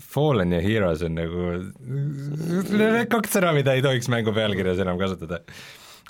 Fallen 0.00 0.54
ja 0.54 0.60
Heroes 0.64 1.02
on 1.04 1.18
nagu 1.18 1.48
kaks 3.14 3.34
sõna, 3.36 3.50
mida 3.56 3.74
ei 3.76 3.82
tohiks 3.84 4.08
mängu 4.08 4.32
pealkirjas 4.32 4.80
enam 4.80 4.96
kasutada. 5.00 5.42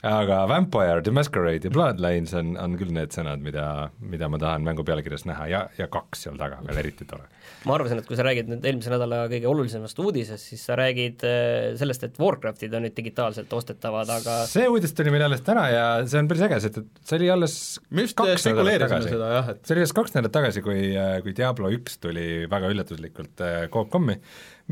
Aga 0.06 0.46
Vampire, 0.48 1.02
The 1.04 1.12
Masquerade 1.12 1.68
ja 1.68 1.72
Bloodlines 1.72 2.32
on, 2.36 2.54
on 2.60 2.76
küll 2.80 2.92
need 2.94 3.12
sõnad, 3.12 3.42
mida, 3.44 3.64
mida 4.00 4.30
ma 4.32 4.38
tahan 4.40 4.64
mängu 4.64 4.84
pealkirjas 4.86 5.26
näha 5.28 5.48
ja, 5.50 5.60
ja 5.76 5.88
kaks 5.92 6.24
seal 6.24 6.38
taga 6.40 6.62
veel 6.64 6.80
eriti 6.80 7.04
tore. 7.08 7.26
ma 7.68 7.76
arvasin, 7.76 8.00
et 8.00 8.08
kui 8.08 8.16
sa 8.16 8.24
räägid 8.24 8.48
nüüd 8.48 8.64
eelmise 8.64 8.92
nädala 8.92 9.26
kõige 9.32 9.50
olulisemast 9.50 10.00
uudisest, 10.00 10.52
siis 10.54 10.64
sa 10.64 10.78
räägid 10.80 11.26
äh, 11.28 11.76
sellest, 11.80 12.08
et 12.08 12.20
Warcraftid 12.20 12.74
on 12.76 12.86
nüüd 12.86 12.96
digitaalselt 12.96 13.52
ostetavad, 13.52 14.08
aga 14.16 14.40
see 14.48 14.64
uudis 14.72 14.96
tuli 14.96 15.12
meil 15.12 15.26
alles 15.28 15.44
täna 15.44 15.68
ja 15.68 15.86
see 16.08 16.22
on 16.22 16.32
päris 16.32 16.46
äge, 16.48 16.62
sest 16.64 16.80
et 16.80 16.90
see 17.04 17.20
oli 17.20 17.32
alles 17.36 17.54
me 17.90 18.08
just 18.08 18.16
kaks 18.16 18.30
nädalat 18.30 18.46
spekuleerisime 18.46 18.96
tagasi. 18.96 19.16
seda 19.16 19.32
jah, 19.36 19.54
et 19.54 19.64
see 19.66 19.76
oli 19.76 19.84
just 19.84 19.98
kaks 20.00 20.16
nädalat 20.16 20.38
tagasi, 20.40 20.64
kui, 20.64 20.84
kui 21.26 21.36
Diablo 21.36 21.72
üks 21.76 22.00
tuli 22.00 22.28
väga 22.48 22.72
üllatuslikult 22.72 23.44
äh, 23.44 23.66
Coop.com-i 23.68 24.16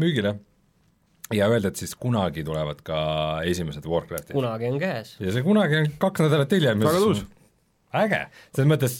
müügile 0.01 0.39
ja 1.35 1.49
öeldi, 1.51 1.69
et 1.73 1.81
siis 1.81 1.95
kunagi 1.99 2.45
tulevad 2.47 2.81
ka 2.87 2.99
esimesed 3.49 3.87
Warcraftid. 3.89 4.35
kunagi 4.37 4.71
on 4.71 4.81
käes. 4.81 5.17
ja 5.21 5.35
see 5.35 5.45
kunagi 5.45 5.83
on 5.83 5.93
kaks 6.01 6.25
nädalat 6.25 6.53
hiljem. 6.57 6.83
Väga 6.87 7.05
tuus. 7.05 7.25
äge, 7.99 8.25
selles 8.57 8.71
mõttes 8.71 8.99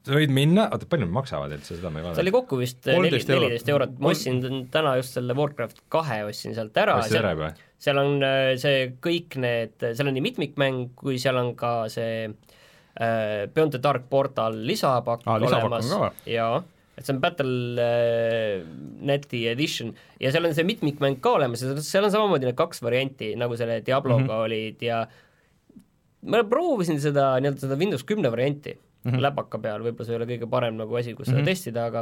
sa 0.00 0.16
võid 0.16 0.32
minna, 0.32 0.66
oota, 0.72 0.88
palju 0.90 1.06
nad 1.06 1.14
maksavad 1.14 1.52
üldse, 1.54 1.76
seda 1.76 1.90
ma 1.92 2.00
ei 2.00 2.04
see 2.04 2.10
oli 2.10 2.32
vaadanud. 2.32 2.36
kokku 2.38 2.60
vist 2.60 2.88
neli, 2.88 3.10
13 3.12 3.34
eurot. 3.34 3.44
neliteist 3.44 3.72
eurot, 3.74 3.98
ma 4.00 4.12
ostsin 4.14 4.40
täna 4.72 4.94
just 5.00 5.18
selle 5.18 5.36
Warcraft 5.36 5.82
kahe 5.92 6.22
ostsin 6.28 6.56
sealt 6.56 6.80
ära, 6.80 6.96
ostsid 7.02 7.20
ära 7.20 7.34
juba? 7.36 7.50
seal 7.80 8.00
on 8.00 8.24
äh, 8.24 8.54
see 8.60 8.88
kõik 9.04 9.36
need, 9.40 9.76
seal 9.80 10.10
on 10.10 10.16
nii 10.16 10.24
mitmikmäng, 10.30 10.82
kui 10.98 11.20
seal 11.22 11.38
on 11.40 11.52
ka 11.58 11.74
see 11.92 12.26
äh, 12.26 13.46
Beyond 13.52 13.76
the 13.76 13.82
Dark 13.82 14.08
Portal 14.12 14.56
lisapakk 14.68 15.28
on 15.28 15.48
olemas 15.48 15.92
jaa, 16.28 16.62
et 17.00 17.06
see 17.08 17.14
on 17.16 17.20
Battle.net'i 17.24 19.40
edition 19.50 19.88
ja 20.20 20.28
seal 20.34 20.44
on 20.48 20.54
see 20.56 20.66
mitmikmäng 20.68 21.16
ka 21.24 21.30
olemas 21.38 21.60
ja 21.64 21.68
seal 21.80 22.04
on 22.06 22.12
samamoodi 22.14 22.44
need 22.50 22.58
kaks 22.58 22.78
varianti, 22.84 23.28
nagu 23.40 23.54
selle 23.58 23.76
Diabloga 23.86 24.22
mm. 24.22 24.28
-hmm. 24.28 24.44
olid 24.46 24.78
ja 24.84 24.98
ma 26.30 26.36
proovisin 26.44 26.98
seda 27.00 27.24
nii-öelda 27.40 27.60
seda 27.64 27.76
Windows 27.80 28.04
kümne 28.04 28.28
varianti 28.32 28.72
mm. 28.76 28.80
-hmm. 29.10 29.20
läpaka 29.26 29.56
peal, 29.58 29.80
võib-olla 29.84 30.06
see 30.06 30.14
ei 30.16 30.20
ole 30.20 30.26
kõige 30.34 30.46
parem 30.50 30.74
nagu 30.76 30.92
asi, 31.00 31.14
kus 31.16 31.26
seda 31.30 31.40
Mhm. 31.40 31.46
testida, 31.48 31.80
aga 31.88 32.00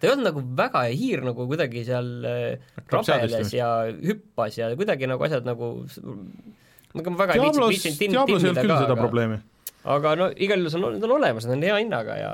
ta 0.00 0.02
ei 0.02 0.10
olnud 0.10 0.26
nagu 0.26 0.40
väga 0.58 0.80
hiir 0.90 1.20
nagu 1.22 1.44
kuidagi 1.46 1.84
seal 1.86 2.08
äh, 2.26 2.58
rabeles 2.90 3.52
ja 3.54 3.68
hüppas 3.86 4.58
ja 4.58 4.72
kuidagi 4.74 5.06
nagu 5.06 5.22
asjad 5.22 5.44
nagu 5.46 5.86
nagu 6.94 7.10
ma 7.10 7.16
väga 7.22 7.32
ei 7.36 7.40
Diablos, 7.44 7.70
viitsinud 7.70 8.02
ei 8.02 8.08
olnud 8.18 8.28
timmida 8.34 8.60
küll 8.62 8.74
ka, 8.74 8.78
aga- 8.88 8.96
probleemi. 8.98 9.38
aga 9.84 10.14
no 10.18 10.26
igal 10.34 10.58
juhul 10.58 10.70
see 10.74 10.82
on, 10.82 10.92
need 10.96 11.04
on 11.06 11.14
olemas, 11.20 11.46
need 11.46 11.56
on 11.60 11.66
hea 11.68 11.76
hinnaga 11.84 12.14
ja 12.18 12.30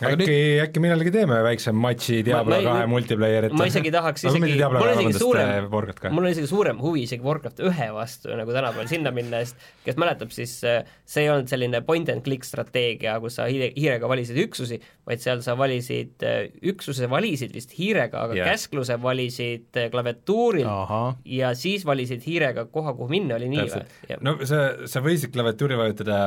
Aga 0.00 0.16
äkki, 0.16 0.36
äkki 0.64 0.80
millalgi 0.80 1.10
teeme 1.12 1.38
väikse 1.44 1.72
matši 1.76 2.22
Diablo 2.24 2.56
Ma- 2.56 2.62
ma 2.64 2.74
kahe 2.78 2.86
multiplayerit? 2.88 3.52
ma 3.52 3.66
isegi 3.68 3.90
tahaks 3.92 4.24
isegi- 4.24 4.56
mul 4.72 4.88
on 4.88 5.00
isegi 5.04 5.18
suurem- 5.20 6.12
mul 6.14 6.24
on 6.24 6.30
isegi 6.32 6.48
suurem 6.48 6.78
huvi 6.80 7.02
isegi 7.04 7.22
Warcraft 7.26 7.60
ühe 7.68 7.88
vastu 7.92 8.32
nagu 8.38 8.54
tänapäeval 8.56 8.88
sinna 8.88 9.10
minna, 9.12 9.42
sest 9.44 9.56
kes 9.84 9.98
mäletab, 10.00 10.32
siis 10.32 10.54
äh, 10.64 10.84
see 11.04 11.24
ei 11.26 11.30
olnud 11.32 11.48
selline 11.52 11.82
point 11.84 12.08
and 12.08 12.24
click 12.24 12.44
strateegia, 12.48 13.18
kus 13.20 13.36
sa 13.36 13.44
hiire, 13.50 13.68
hiirega 13.76 14.08
valisid 14.08 14.40
üksusi, 14.46 14.80
vaid 15.06 15.20
seal 15.20 15.42
sa 15.44 15.54
valisid 15.60 16.24
äh, 16.24 16.48
üksuse 16.72 17.08
valisid 17.10 17.52
vist 17.54 17.76
hiirega, 17.76 18.24
aga 18.24 18.38
yeah. 18.38 18.50
käskluse 18.54 18.96
valisid 19.02 19.68
äh, 19.76 19.90
klaviatuurilt 19.92 20.66
ahah, 20.70 21.14
ja 21.28 21.52
siis 21.54 21.84
valisid 21.88 22.24
hiirega 22.24 22.64
koha, 22.72 22.94
kuhu 22.96 23.10
minna, 23.12 23.36
oli 23.36 23.48
nii 23.52 23.66
või 23.68 24.18
no 24.24 24.36
sa, 24.48 24.62
sa 24.88 25.04
võisid 25.04 25.32
klaviatuuri 25.36 25.76
vajutada 25.80 26.18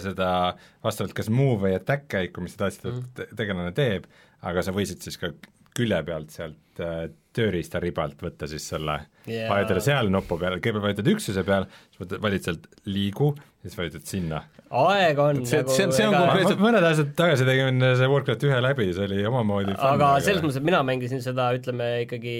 seda 0.00 0.30
vastavalt 0.84 1.12
kas 1.16 1.28
move 1.28 1.66
või 1.68 1.74
attack 1.76 2.08
käiku, 2.08 2.40
mis 2.44 2.56
sa 2.56 2.64
tahtsid, 2.64 2.88
Mhm. 2.90 3.09
Tegelane 3.36 3.72
teeb, 3.76 4.06
aga 4.42 4.62
sa 4.62 4.72
võisid 4.76 5.02
siis 5.04 5.16
ka 5.20 5.32
külje 5.76 6.00
pealt 6.04 6.30
sealt 6.34 6.80
äh, 6.82 7.08
tööriistaribalt 7.36 8.18
võtta 8.24 8.48
siis 8.50 8.64
selle 8.72 8.96
Jaa. 9.30 9.46
vajutada 9.52 9.80
seal 9.84 10.08
nupu 10.10 10.34
peal, 10.40 10.56
kõigepealt 10.58 10.88
vajutad 10.88 11.10
üksuse 11.12 11.44
peal, 11.46 11.66
siis 11.94 12.16
valid 12.24 12.42
sealt 12.48 12.66
liigu 12.90 13.28
ja 13.38 13.68
siis 13.68 13.78
vajutad 13.78 14.06
sinna. 14.10 14.40
aeg 14.70 15.18
on 15.22 15.44
See- 15.46 15.60
nagu 15.62 15.70
see- 15.76 15.92
see 15.94 16.08
on 16.08 16.14
konkreetselt- 16.18 16.58
mõned 16.64 16.82
aastad 16.88 17.14
tagasi 17.14 17.46
tegin 17.46 17.78
see 18.00 18.08
Warcraft 18.10 18.46
ühe 18.50 18.60
läbi, 18.66 18.88
see 18.96 19.04
oli 19.06 19.22
omamoodi 19.30 19.76
aga 19.78 20.10
selles 20.20 20.42
mõttes, 20.42 20.56
et 20.58 20.66
mina 20.66 20.82
mängisin 20.82 21.22
seda, 21.22 21.52
ütleme 21.54 22.02
ikkagi 22.06 22.36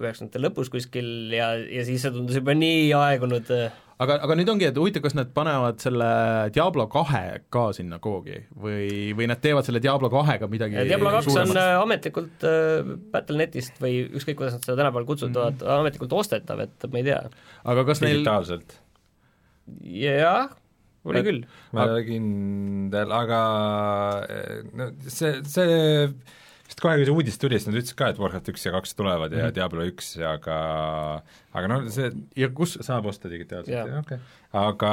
üheksakümnendate 0.00 0.40
lõpus 0.40 0.70
kuskil 0.72 1.08
ja, 1.34 1.50
ja 1.58 1.82
siis 1.84 2.00
see 2.04 2.12
tundus 2.14 2.38
juba 2.38 2.54
nii 2.56 2.92
aegunud 2.96 3.50
aga, 4.02 4.18
aga 4.26 4.36
nüüd 4.38 4.50
ongi, 4.52 4.66
et 4.68 4.78
huvitav, 4.78 5.02
kas 5.04 5.16
nad 5.16 5.30
panevad 5.36 5.80
selle 5.82 6.08
Diablo 6.54 6.86
kahe 6.92 7.42
ka 7.52 7.64
sinna 7.76 7.98
kuhugi 8.02 8.38
või, 8.52 8.86
või 9.18 9.28
nad 9.30 9.42
teevad 9.42 9.66
selle 9.68 9.82
Diablo 9.84 10.10
kahega 10.12 10.48
midagi 10.52 10.86
Diablo 10.88 11.12
kaks 11.16 11.30
on 11.42 11.54
äh, 11.56 11.74
ametlikult 11.80 12.46
äh, 12.48 12.92
Battle.netist 13.14 13.80
või 13.82 14.02
ükskõik, 14.08 14.38
kuidas 14.40 14.56
nad 14.58 14.66
seda 14.66 14.78
tänapäeval 14.80 15.08
kutsutavad 15.08 15.56
mm, 15.56 15.64
-hmm. 15.66 15.84
ametlikult 15.84 16.16
ostetav, 16.20 16.64
et 16.66 16.88
ma 16.90 17.02
ei 17.02 17.08
tea. 17.10 17.22
aga 17.74 17.86
kas 17.88 18.04
neil, 18.04 18.20
digitaalselt. 18.20 18.76
jah, 19.80 20.52
oli 21.04 21.18
Et- 21.18 21.26
küll. 21.26 21.42
ma 21.72 21.86
ei 21.86 21.96
ole 21.96 22.04
kindel, 22.06 23.16
aga 23.22 23.42
eh, 24.28 24.62
no 24.76 24.92
see, 25.08 25.34
see 25.46 26.06
kohe, 26.82 26.96
kui 26.98 27.06
see 27.08 27.14
uudis 27.14 27.38
tuli, 27.40 27.58
siis 27.58 27.68
nad 27.70 27.78
ütlesid 27.78 27.96
ka, 27.98 28.08
et 28.12 28.18
Warcraft 28.20 28.50
üks 28.52 28.66
ja 28.66 28.72
kaks 28.74 28.96
tulevad 28.98 29.32
ja 29.32 29.38
mm. 29.38 29.44
-hmm. 29.48 29.54
Diablo 29.58 29.86
üks, 29.88 30.12
aga 30.26 30.56
aga 31.54 31.70
noh, 31.70 31.86
see 31.94 32.10
ja 32.38 32.48
kus, 32.50 32.76
saab 32.82 33.06
osta 33.12 33.30
digitaalselt 33.32 33.74
ja 33.76 33.84
okei 34.02 34.18
okay.. 34.18 34.18
aga 34.64 34.92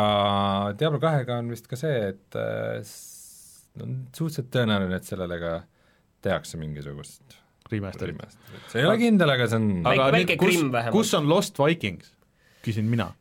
Diablo 0.80 1.02
kahega 1.04 1.40
on 1.44 1.50
vist 1.54 1.68
ka 1.72 1.80
see, 1.80 2.14
et 2.14 2.40
s- 2.84 3.68
on 3.82 4.00
suhteliselt 4.16 4.50
tõenäoline, 4.54 4.96
et 5.00 5.08
sellele 5.08 5.40
ka 5.40 5.54
tehakse 6.26 6.58
mingisugust 6.60 7.38
remaster'i. 7.72 8.12
remaster'it, 8.14 8.70
see 8.72 8.82
ei 8.82 8.88
ole 8.90 8.98
kindel, 9.02 9.30
aga 9.36 9.48
see 9.48 9.60
on 9.62 9.68
Väike- 9.84 9.94
aga 9.94 10.12
väike 10.18 10.36
nüüd, 10.36 10.72
kus 10.74 10.92
kus 10.96 11.14
on 11.20 11.30
Lost 11.30 11.60
Vikings, 11.60 12.14
küsin 12.66 12.90
mina. 12.90 13.12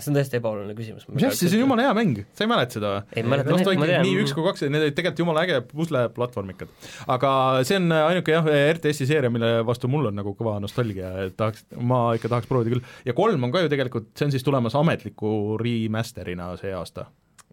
See 0.00 0.10
on 0.10 0.18
tõesti 0.18 0.38
ebaoluline 0.38 0.76
küsimus. 0.78 1.06
mis 1.12 1.26
asja, 1.28 1.50
see 1.50 1.58
on 1.58 1.64
jumala 1.64 1.86
hea 1.86 1.94
mäng, 1.98 2.20
sa 2.36 2.44
ei 2.46 2.50
mäleta 2.50 2.78
seda 2.78 2.92
või? 2.92 3.02
ei 3.16 3.26
mäleta, 3.26 3.52
Lost 3.54 3.64
ma 3.66 3.74
Vikings 3.74 3.92
tean. 3.92 4.06
nii 4.06 4.22
üks 4.22 4.34
kui 4.36 4.46
kaks, 4.46 4.64
need 4.66 4.86
olid 4.86 4.96
tegelikult 4.98 5.22
jumala 5.24 5.44
äge 5.46 5.60
pusleplatvormikad. 5.72 6.74
aga 7.16 7.30
see 7.68 7.80
on 7.80 7.96
ainuke 7.98 8.34
jah, 8.36 8.50
RTS-i 8.76 9.08
seeria, 9.10 9.32
mille 9.32 9.52
vastu 9.68 9.90
mul 9.92 10.10
on 10.10 10.18
nagu 10.20 10.34
kõva 10.38 10.56
nostalgia, 10.62 11.12
et 11.26 11.38
tahaks, 11.38 11.66
ma 11.78 12.02
ikka 12.18 12.32
tahaks 12.32 12.50
proovida 12.50 12.76
küll. 12.76 12.84
ja 13.08 13.16
kolm 13.16 13.48
on 13.48 13.54
ka 13.54 13.64
ju 13.64 13.72
tegelikult, 13.72 14.12
see 14.18 14.28
on 14.28 14.36
siis 14.36 14.46
tulemas 14.46 14.76
ametliku 14.78 15.32
remaster'ina 15.62 16.52
see 16.60 16.74
aasta, 16.76 17.08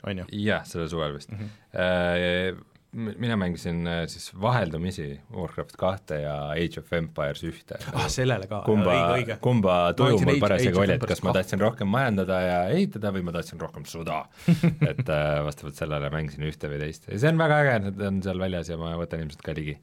on 0.07 0.23
ju? 0.23 0.29
jah, 0.43 0.67
sellel 0.69 0.91
suvel 0.91 1.17
vist 1.17 1.31
mm. 1.33 1.49
-hmm. 1.49 2.63
Mina 2.93 3.35
mängisin 3.37 3.87
äh, 3.87 4.03
siis 4.07 4.29
vaheldumisi 4.41 5.07
Warcraft 5.33 5.75
kahte 5.79 6.19
ja 6.21 6.35
Age 6.53 6.81
of 6.81 6.93
Empires 6.93 7.43
ühte. 7.47 7.79
ah, 7.93 8.07
sellele 8.11 8.47
ka, 8.49 8.61
kumba 8.67 8.93
õige, 8.93 9.17
õige., 9.17 9.37
kumba 9.43 9.77
tuju 9.97 10.19
mul 10.21 10.41
parasjagu 10.43 10.83
oli, 10.83 10.97
et 10.97 11.05
kas 11.09 11.23
ma 11.25 11.33
tahtsin 11.35 11.61
rohkem 11.63 11.89
majandada 11.89 12.39
ja 12.45 12.59
ehitada 12.73 13.13
või 13.15 13.25
ma 13.25 13.35
tahtsin 13.35 13.61
rohkem 13.61 13.87
sõda. 13.89 14.23
et 14.91 15.03
äh, 15.07 15.37
vastavalt 15.47 15.79
sellele 15.79 16.11
mängisin 16.13 16.45
ühte 16.49 16.71
või 16.71 16.81
teist 16.85 17.09
ja 17.09 17.21
see 17.21 17.33
on 17.33 17.41
väga 17.41 17.61
äge, 17.63 17.77
need 17.87 18.03
on 18.09 18.21
seal 18.25 18.43
väljas 18.45 18.69
ja 18.73 18.77
ma 18.81 18.93
võtan 18.99 19.25
ilmselt 19.25 19.45
ka 19.45 19.57
ligi. 19.57 19.77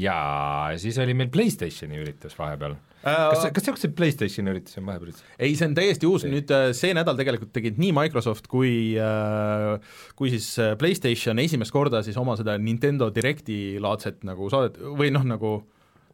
Ja 0.00 0.16
siis 0.76 0.98
oli 1.00 1.14
meil 1.16 1.30
Playstationi 1.32 1.96
üritus 2.02 2.36
vahepeal. 2.36 2.76
kas, 3.04 3.46
kas 3.48 3.64
niisuguseid 3.64 3.96
Playstationi 3.96 4.54
üritusi 4.54 4.80
on 4.82 4.88
vahepeal 4.90 5.12
üldse? 5.12 5.26
ei, 5.38 5.56
see 5.58 5.68
on 5.70 5.76
täiesti 5.78 6.08
uus, 6.08 6.26
nüüd 6.28 6.52
äh, 6.54 6.70
see 6.76 6.94
nädal 6.96 7.18
tegelikult 7.18 7.52
tegid 7.56 7.80
nii 7.80 7.94
Microsoft 7.96 8.48
kui 8.50 8.94
äh, 9.00 9.98
kui 10.18 10.32
siis 10.34 10.52
äh, 10.60 10.76
PlayStation 10.80 11.40
esimest 11.42 11.74
korda 11.74 12.04
siis 12.06 12.18
oma 12.20 12.36
seda 12.40 12.58
Nintendo 12.60 13.10
Directi 13.14 13.78
laadset 13.82 14.24
nagu 14.28 14.50
saadet 14.52 14.80
või 15.00 15.12
noh, 15.14 15.26
nagu 15.26 15.58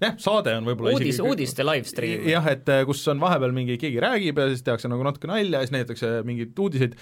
jah, 0.02 0.16
saade 0.20 0.56
on 0.58 0.66
võib-olla 0.68 0.96
uudis, 0.96 1.14
isegi 1.14 1.30
uudiste 1.30 1.64
live 1.66 1.88
stream. 1.88 2.26
jah, 2.28 2.50
et 2.52 2.68
äh, 2.72 2.82
kus 2.88 3.04
on 3.12 3.22
vahepeal 3.22 3.54
mingi, 3.56 3.78
keegi 3.80 4.02
räägib 4.02 4.40
ja 4.40 4.50
siis 4.52 4.66
tehakse 4.66 4.90
nagu 4.92 5.06
natuke 5.06 5.30
nalja 5.30 5.60
ja 5.60 5.64
siis 5.64 5.74
näidatakse 5.74 6.12
mingeid 6.28 6.58
uudiseid, 6.60 6.98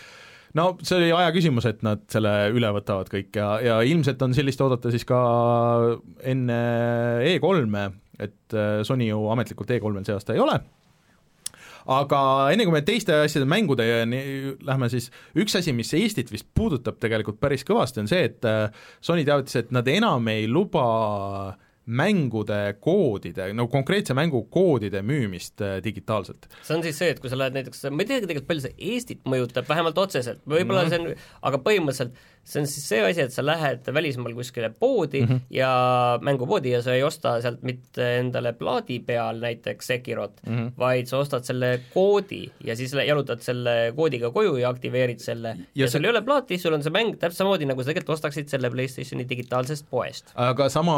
no 0.59 0.68
see 0.83 1.01
oli 1.01 1.11
aja 1.16 1.35
küsimus, 1.35 1.66
et 1.70 1.83
nad 1.87 2.05
selle 2.12 2.35
üle 2.55 2.70
võtavad 2.79 3.11
kõik 3.12 3.37
ja, 3.40 3.51
ja 3.64 3.81
ilmselt 3.87 4.23
on 4.27 4.37
sellist 4.37 4.62
oodata 4.64 4.94
siis 4.94 5.07
ka 5.09 5.20
enne 6.23 6.61
E3-e, 7.35 7.87
et 8.18 8.57
äh, 8.57 8.81
Sony 8.87 9.09
ju 9.09 9.20
ametlikult 9.33 9.70
E3-l 9.70 10.05
see 10.07 10.16
aasta 10.16 10.37
ei 10.37 10.42
ole, 10.42 10.59
aga 11.90 12.20
enne, 12.53 12.64
kui 12.66 12.74
me 12.74 12.85
teiste 12.87 13.16
asjade 13.24 13.48
mängudeni 13.48 14.22
lähme, 14.64 14.88
siis 14.92 15.11
üks 15.38 15.59
asi, 15.59 15.74
mis 15.77 15.92
Eestit 15.96 16.33
vist 16.33 16.48
puudutab 16.57 17.00
tegelikult 17.03 17.40
päris 17.42 17.66
kõvasti, 17.66 18.05
on 18.05 18.11
see, 18.11 18.24
et 18.31 18.48
äh, 18.48 18.87
Sony 19.05 19.27
teatas, 19.27 19.61
et 19.61 19.74
nad 19.74 19.88
enam 19.90 20.33
ei 20.33 20.48
luba 20.48 20.88
mängude 21.85 22.77
koodide, 22.81 23.50
no 23.53 23.66
konkreetse 23.68 24.14
mängu 24.16 24.40
koodide 24.53 25.03
müümist 25.05 25.61
äh, 25.61 25.77
digitaalselt. 25.85 26.48
see 26.62 26.77
on 26.79 26.85
siis 26.87 26.96
see, 26.98 27.11
et 27.12 27.20
kui 27.20 27.29
sa 27.29 27.37
lähed 27.37 27.59
näiteks, 27.59 27.85
ma 27.92 28.05
ei 28.05 28.09
tea 28.09 28.22
tegelikult 28.24 28.48
palju 28.48 28.64
see 28.64 28.79
Eestit 28.94 29.20
mõjutab, 29.29 29.68
vähemalt 29.68 30.00
otseselt, 30.00 30.40
võib-olla 30.48 30.87
mm 30.87 30.94
-hmm. 30.94 31.11
see 31.12 31.16
on, 31.18 31.27
aga 31.50 31.61
põhimõtteliselt 31.66 32.16
see 32.44 32.61
on 32.61 32.68
siis 32.68 32.85
see 32.88 33.00
asi, 33.04 33.24
et 33.24 33.33
sa 33.33 33.42
lähed 33.44 33.88
välismaal 33.94 34.35
kuskile 34.37 34.70
poodi 34.80 35.22
mm 35.22 35.28
-hmm. 35.28 35.40
ja 35.50 36.18
mängupoodi 36.22 36.70
ja 36.70 36.83
sa 36.83 36.94
ei 36.94 37.02
osta 37.02 37.40
sealt 37.42 37.62
mitte 37.62 38.18
endale 38.18 38.52
plaadi 38.52 38.98
peal 39.00 39.40
näiteks 39.40 39.87
Sekirot 39.87 40.40
mm, 40.46 40.57
-hmm. 40.57 40.72
vaid 40.78 41.07
sa 41.07 41.18
ostad 41.18 41.44
selle 41.44 41.80
koodi 41.94 42.50
ja 42.64 42.76
siis 42.76 42.92
jalutad 42.92 43.40
selle 43.40 43.92
koodiga 43.96 44.30
koju 44.30 44.57
ja 44.57 44.68
aktiveerid 44.68 45.18
selle 45.18 45.48
ja, 45.48 45.64
ja 45.74 45.88
sul 45.90 46.00
see... 46.00 46.07
ei 46.07 46.11
ole 46.11 46.22
plaati, 46.22 46.59
sul 46.59 46.72
on 46.72 46.83
see 46.83 46.92
mäng 46.92 47.16
täpselt 47.16 47.38
samamoodi, 47.38 47.66
nagu 47.66 47.83
sa 47.83 47.88
tegelikult 47.88 48.14
ostaksid 48.14 48.48
selle 48.48 48.70
PlayStationi 48.70 49.28
digitaalsest 49.28 49.87
poest. 49.90 50.33
aga 50.35 50.68
sama, 50.68 50.96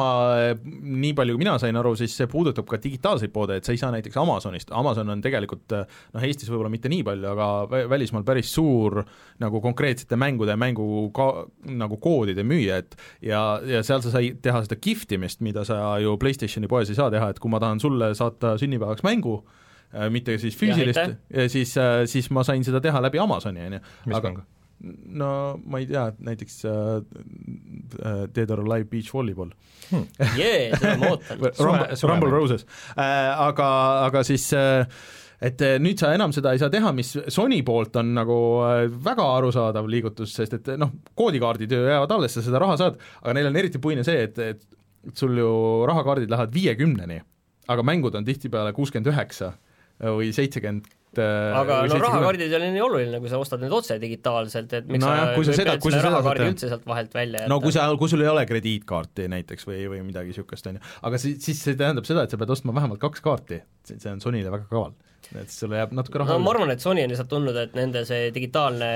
nii 0.83 1.15
palju 1.15 1.37
kui 1.37 1.45
mina 1.45 1.59
sain 1.59 1.77
aru, 1.77 1.97
siis 1.97 2.17
see 2.17 2.27
puudutab 2.27 2.67
ka 2.67 2.79
digitaalseid 2.83 3.31
poode, 3.31 3.57
et 3.57 3.65
sa 3.65 3.73
ei 3.73 3.79
saa 3.79 3.91
näiteks 3.95 4.17
Amazonist, 4.17 4.71
Amazon 4.71 5.11
on 5.11 5.23
tegelikult 5.23 5.73
noh, 5.73 6.23
Eestis 6.23 6.51
võib-olla 6.51 6.73
mitte 6.73 6.89
nii 6.89 7.03
palju, 7.05 7.29
aga 7.29 7.89
välismaal 7.91 8.25
päris 8.25 8.53
suur 8.55 9.03
nagu 9.39 9.61
konkreetsete 9.61 10.17
mängude 10.17 10.57
mängu 10.57 11.11
ka 11.15 11.36
nagu 11.67 11.99
koodide 12.03 12.45
müüja, 12.47 12.81
et 12.83 12.97
ja, 13.25 13.43
ja 13.67 13.83
seal 13.87 14.03
sa 14.05 14.13
sai 14.15 14.33
teha 14.43 14.65
seda 14.67 14.81
gift 14.83 15.13
imist, 15.17 15.43
mida 15.45 15.65
sa 15.69 15.97
ju 16.03 16.17
PlayStationi 16.21 16.71
poes 16.71 16.91
ei 16.93 16.99
saa 16.99 17.13
teha, 17.13 17.31
et 17.33 17.41
kui 17.43 17.53
ma 17.53 17.63
tahan 17.63 17.83
sulle 17.83 18.13
saata 18.19 18.57
sünnipäevaks 18.61 19.07
mängu, 19.07 19.39
äh, 19.95 20.11
mitte 20.13 20.39
siis 20.43 20.59
füüsilist, 20.59 21.17
siis, 21.53 21.77
äh, 21.81 22.03
siis 22.11 22.31
ma 22.35 22.47
sain 22.47 22.65
seda 22.67 22.83
teha 22.85 23.03
läbi 23.05 23.23
Amazoni, 23.23 23.67
on 23.71 23.79
ju. 23.79 23.87
aga 24.13 24.29
mängu? 24.29 24.47
no 25.17 25.29
ma 25.65 25.81
ei 25.81 25.87
tea, 25.89 26.11
näiteks 26.21 26.65
äh, 26.65 26.73
äh 28.05 28.27
Dead 28.35 28.51
or 28.51 28.61
Alive 28.61 28.85
Beach 28.91 29.13
Volleyball. 29.15 29.51
Hmm.. 29.91 30.07
jee, 30.37 30.73
seda 30.77 30.97
ma 31.01 31.15
ootan. 31.15 31.41
Rumble, 31.67 31.97
Rumble 32.11 32.31
Roses. 32.31 32.67
Äh,, 32.97 33.33
aga, 33.47 33.69
aga 34.07 34.23
siis 34.27 34.51
äh, 34.53 34.85
et 35.41 35.65
eh, 35.65 35.77
nüüd 35.83 36.01
sa 36.01 36.13
enam 36.17 36.33
seda 36.35 36.55
ei 36.55 36.61
saa 36.63 36.73
teha, 36.73 36.93
mis 36.97 37.13
Sony 37.33 37.61
poolt 37.67 37.99
on 38.01 38.15
nagu 38.17 38.39
eh, 38.69 38.87
väga 38.89 39.27
arusaadav 39.37 39.89
liigutus, 39.91 40.33
sest 40.39 40.59
et 40.59 40.73
noh, 40.81 40.95
koodikaardid 41.19 41.77
ju 41.77 41.85
jäävad 41.85 42.17
alles, 42.17 42.37
sa 42.39 42.45
seda 42.45 42.63
raha 42.63 42.79
saad, 42.81 42.99
aga 43.23 43.37
neil 43.37 43.51
on 43.51 43.61
eriti 43.61 43.83
puine 43.83 44.05
see, 44.07 44.27
et, 44.29 44.41
et 44.41 45.17
sul 45.17 45.37
ju 45.39 45.53
rahakaardid 45.89 46.33
lähevad 46.33 46.55
viiekümneni, 46.55 47.23
aga 47.73 47.87
mängud 47.87 48.17
on 48.19 48.27
tihtipeale 48.27 48.73
kuuskümmend 48.77 49.13
üheksa 49.13 49.53
või 49.97 50.29
seitsekümmend 50.37 50.89
eh, 51.21 51.55
aga 51.57 51.83
no 51.89 52.01
rahakaardid 52.01 52.49
ei 52.49 52.57
ole 52.59 52.73
nii 52.75 52.85
oluline, 52.85 53.21
kui 53.21 53.31
sa 53.33 53.41
ostad 53.41 53.63
need 53.63 53.73
otse 53.77 53.97
digitaalselt, 54.01 54.73
et 54.81 54.89
miks 54.89 55.05
no 55.05 55.13
jah, 55.13 55.33
sa 55.37 55.55
sa 55.55 55.61
seda 55.61 56.03
rahakaardi 56.09 56.51
üldse 56.53 56.71
sealt 56.73 56.85
vahelt 56.89 57.17
välja 57.17 57.43
jätta. 57.45 57.53
no 57.53 57.61
kui 57.65 57.77
sa, 57.77 57.87
kui 58.01 58.13
sul 58.13 58.25
ei 58.25 58.33
ole 58.33 58.45
krediitkaarti 58.49 59.29
näiteks 59.33 59.69
või, 59.69 59.85
või 59.93 60.03
midagi 60.09 60.33
niisugust, 60.33 60.69
on 60.73 60.81
ju, 60.81 60.85
aga 61.09 61.21
siis, 61.21 61.39
siis 61.45 61.61
see 61.65 61.79
tähendab 61.81 62.09
seda, 62.09 62.25
et 62.25 62.33
sa 62.33 62.41
pead 62.41 62.53
ostma 62.57 62.77
vähemalt 62.77 63.01
kaks 63.05 63.25
kaarti, 63.25 63.63
see 63.93 64.13
on 64.13 64.25
Sonyle 64.25 64.53
väga 64.53 64.69
kaval 64.73 64.97
et 65.35 65.51
sulle 65.51 65.81
jääb 65.81 65.95
natuke 65.97 66.23
raha 66.23 66.37
no 66.37 66.45
ma 66.45 66.53
arvan, 66.55 66.71
et 66.75 66.85
Sony 66.85 67.03
on 67.05 67.13
lihtsalt 67.13 67.31
tundnud, 67.33 67.57
et 67.61 67.75
nende 67.79 68.05
see 68.09 68.31
digitaalne 68.35 68.91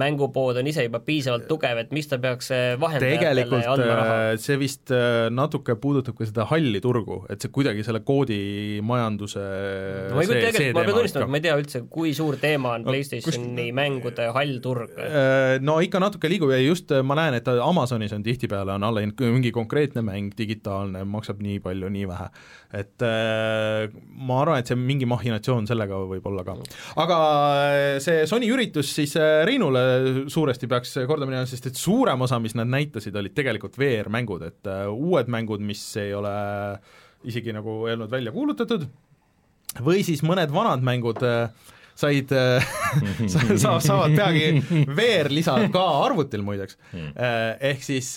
mängupood 0.00 0.60
on 0.60 0.68
ise 0.70 0.84
juba 0.86 1.00
piisavalt 1.04 1.46
tugev, 1.50 1.80
et 1.82 1.92
miks 1.94 2.10
ta 2.10 2.18
peaks 2.22 2.50
äh, 2.54 2.74
vahendajatele 2.80 3.44
andma 3.62 3.88
raha? 3.90 4.16
Äh, 4.16 4.38
see 4.42 4.58
vist 4.60 4.92
äh, 4.94 5.28
natuke 5.32 5.76
puudutab 5.80 6.16
ka 6.18 6.28
seda 6.28 6.46
halli 6.50 6.80
turgu, 6.84 7.22
et 7.32 7.42
see 7.42 7.52
kuidagi 7.54 7.84
selle 7.86 8.02
koodimajanduse 8.06 9.44
no, 9.44 10.18
ma 10.18 10.24
ei 10.24 10.30
kujuta 10.30 10.50
ette, 10.52 10.66
ma 10.76 10.84
pean 10.86 10.98
tunnistama, 11.00 11.26
et 11.26 11.34
ma 11.34 11.40
ei 11.40 11.46
tea 11.46 11.56
üldse, 11.60 11.82
kui 11.92 12.14
suur 12.16 12.38
teema 12.42 12.74
on 12.76 12.86
no, 12.86 12.92
PlayStationi 12.92 13.68
kus... 13.68 13.76
mängude 13.76 14.28
hall 14.36 14.60
turg. 14.64 15.00
No 15.66 15.78
ikka 15.84 16.00
natuke 16.02 16.30
liigub 16.30 16.52
ja 16.54 16.60
just 16.62 16.92
ma 17.06 17.18
näen, 17.18 17.38
et 17.40 17.50
Amazonis 17.56 18.14
on 18.16 18.24
tihtipeale 18.26 18.76
on 18.76 18.86
alla 18.86 19.04
hind, 19.04 19.18
mingi 19.36 19.52
konkreetne 19.54 20.04
mäng, 20.06 20.32
digitaalne, 20.38 21.04
maksab 21.08 21.42
nii 21.44 21.60
palju, 21.64 21.90
nii 21.92 22.08
vähe. 22.10 22.30
et 22.76 23.00
ma 23.00 24.40
arvan, 24.42 24.60
et 24.60 24.68
see 24.68 24.76
mingi 24.76 25.06
mahhinatsioon 25.08 25.68
sellega 25.70 26.00
võib 26.10 26.26
olla 26.28 26.42
ka. 26.44 26.56
aga 27.02 27.18
see 28.02 28.26
Sony 28.28 28.50
üritus 28.52 28.90
siis 28.96 29.14
Reinule 29.46 29.85
suuresti 30.32 30.68
peaks 30.70 30.94
korda 31.08 31.28
minema, 31.28 31.46
sest 31.48 31.70
et 31.70 31.78
suurem 31.80 32.26
osa, 32.26 32.40
mis 32.42 32.56
nad 32.58 32.70
näitasid, 32.70 33.16
olid 33.16 33.34
tegelikult 33.36 33.78
VR-mängud, 33.80 34.44
et 34.46 34.70
uh, 34.70 34.90
uued 34.92 35.30
mängud, 35.32 35.64
mis 35.64 35.82
ei 36.02 36.14
ole 36.16 36.32
isegi 37.26 37.54
nagu 37.56 37.82
ei 37.86 37.96
olnud 37.96 38.12
välja 38.12 38.34
kuulutatud, 38.34 38.86
või 39.84 40.04
siis 40.06 40.22
mõned 40.26 40.52
vanad 40.54 40.84
mängud 40.86 41.22
uh, 41.26 41.72
said 41.96 42.28
sa, 43.32 43.78
saavad 43.80 44.12
peagi 44.12 44.84
VR-lisa 44.90 45.56
ka 45.72 45.84
arvutil 46.04 46.42
muideks 46.44 46.76
hmm. 46.90 47.14
ehk 47.70 47.80
siis 47.86 48.10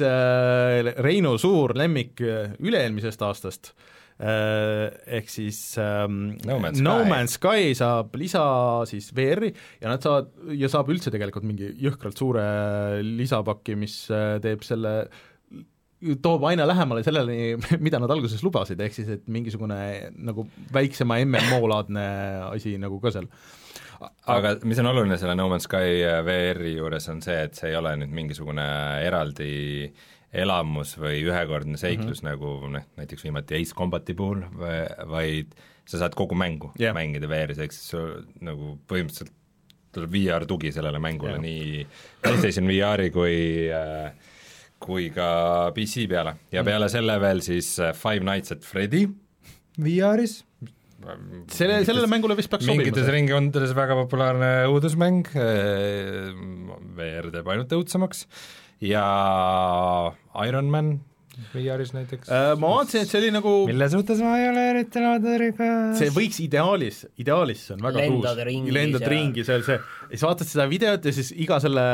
Reinu 1.00 1.38
suur 1.40 1.72
lemmik 1.80 2.20
üle-eelmisest 2.20 3.24
aastast 3.24 3.72
Äh, 3.72 3.96
ehk 4.20 5.30
siis 5.32 5.78
ähm, 5.80 6.34
No 6.44 6.58
Man's 6.60 6.82
no 6.84 6.98
Sky. 7.00 7.10
Man's 7.10 7.36
Sky 7.38 7.72
saab 7.78 8.18
lisa 8.20 8.44
siis 8.90 9.14
VR-i 9.16 9.54
ja 9.80 9.88
nad 9.88 10.04
saavad, 10.04 10.34
ja 10.60 10.68
saab 10.72 10.92
üldse 10.92 11.14
tegelikult 11.14 11.48
mingi 11.48 11.72
jõhkralt 11.80 12.20
suure 12.20 12.44
lisapaki, 13.06 13.78
mis 13.80 14.02
äh, 14.12 14.36
teeb 14.44 14.66
selle 14.68 14.96
toob 16.24 16.44
aina 16.48 16.68
lähemale 16.68 17.04
selleni, 17.04 17.56
mida 17.86 18.00
nad 18.04 18.12
alguses 18.12 18.44
lubasid, 18.44 18.80
ehk 18.84 18.96
siis 18.96 19.16
et 19.16 19.26
mingisugune 19.32 19.80
nagu 20.20 20.48
väiksema 20.76 21.22
MMO-laadne 21.24 22.06
asi 22.52 22.76
nagu 22.80 23.00
ka 23.04 23.16
seal 23.16 23.32
aga 24.32 24.54
mis 24.68 24.80
on 24.80 24.88
oluline 24.92 25.18
selle 25.20 25.36
No 25.36 25.50
Man's 25.52 25.68
Sky 25.68 26.04
VR-i 26.28 26.76
juures, 26.78 27.08
on 27.12 27.24
see, 27.24 27.40
et 27.48 27.56
see 27.56 27.72
ei 27.72 27.80
ole 27.80 27.96
nüüd 28.00 28.14
mingisugune 28.16 28.68
eraldi 29.04 29.52
elamus 30.34 30.94
või 31.02 31.24
ühekordne 31.26 31.80
seiklus 31.82 32.22
mm, 32.22 32.28
-hmm. 32.28 32.34
nagu 32.36 32.72
noh, 32.76 32.88
näiteks 33.00 33.26
viimati 33.26 33.58
Ace 33.58 33.76
Combati 33.76 34.14
puhul, 34.14 34.44
vaid 35.10 35.56
sa 35.90 36.04
saad 36.04 36.16
kogu 36.18 36.38
mängu 36.38 36.72
yeah. 36.80 36.94
mängida 36.94 37.30
VR-is, 37.30 37.62
ehk 37.64 37.74
siis 37.74 37.94
sul 37.96 38.12
nagu 38.46 38.76
põhimõtteliselt 38.90 39.34
tuleb 39.96 40.12
VR 40.14 40.46
tugi 40.46 40.70
sellele 40.74 41.02
mängule 41.02 41.38
yeah. 41.38 41.42
nii 41.42 41.88
PlayStation 42.22 42.70
VR-i 42.70 43.10
kui 43.14 43.40
äh, 43.74 44.12
kui 44.80 45.10
ka 45.14 45.30
PC 45.76 46.06
peale 46.12 46.36
ja 46.54 46.62
mhm. 46.62 46.70
peale 46.70 46.92
selle 46.94 47.18
veel 47.22 47.42
siis 47.46 47.74
äh, 47.82 47.96
Five 47.98 48.22
Nights 48.28 48.54
at 48.56 48.68
Freddy 48.68 49.08
VR-is, 49.80 50.42
selle, 51.56 51.78
sellele 51.88 52.08
mängule 52.12 52.36
vist 52.36 52.52
peaks 52.52 52.66
sobima. 52.68 52.84
mingites 52.84 53.08
ringkondades 53.14 53.72
väga 53.78 53.96
populaarne 54.02 54.50
õudusmäng, 54.70 55.30
äh, 55.40 56.34
VR 57.00 57.30
teeb 57.34 57.48
ainult 57.54 57.78
õudsemaks 57.80 58.26
ja 58.82 59.06
Ironman 60.48 61.00
VR-is 61.54 61.94
näiteks. 61.96 62.28
Äh,? 62.30 62.54
Ma 62.60 62.72
vaatasin, 62.74 63.06
et 63.06 63.12
see 63.12 63.20
oli 63.22 63.30
nagu 63.34 63.54
mille 63.70 63.88
suhtes 63.92 64.20
ma 64.24 64.36
ei 64.42 64.50
ole 64.50 64.66
eriti 64.74 65.04
loodurikas 65.04 66.00
see 66.02 66.12
võiks 66.16 66.40
ideaalis, 66.44 67.04
ideaalis 67.22 67.64
see 67.68 67.78
on 67.78 67.86
väga 67.86 68.04
lendad 68.04 68.42
ringis 68.50 68.76
lendad 68.76 69.06
ja... 69.06 69.12
ringi 69.14 69.46
seal 69.48 69.64
see, 69.68 69.78
ja 69.80 70.12
siis 70.14 70.26
vaatad 70.28 70.52
seda 70.52 70.68
videot 70.72 71.08
ja 71.08 71.16
siis 71.16 71.32
iga 71.36 71.62
selle 71.64 71.86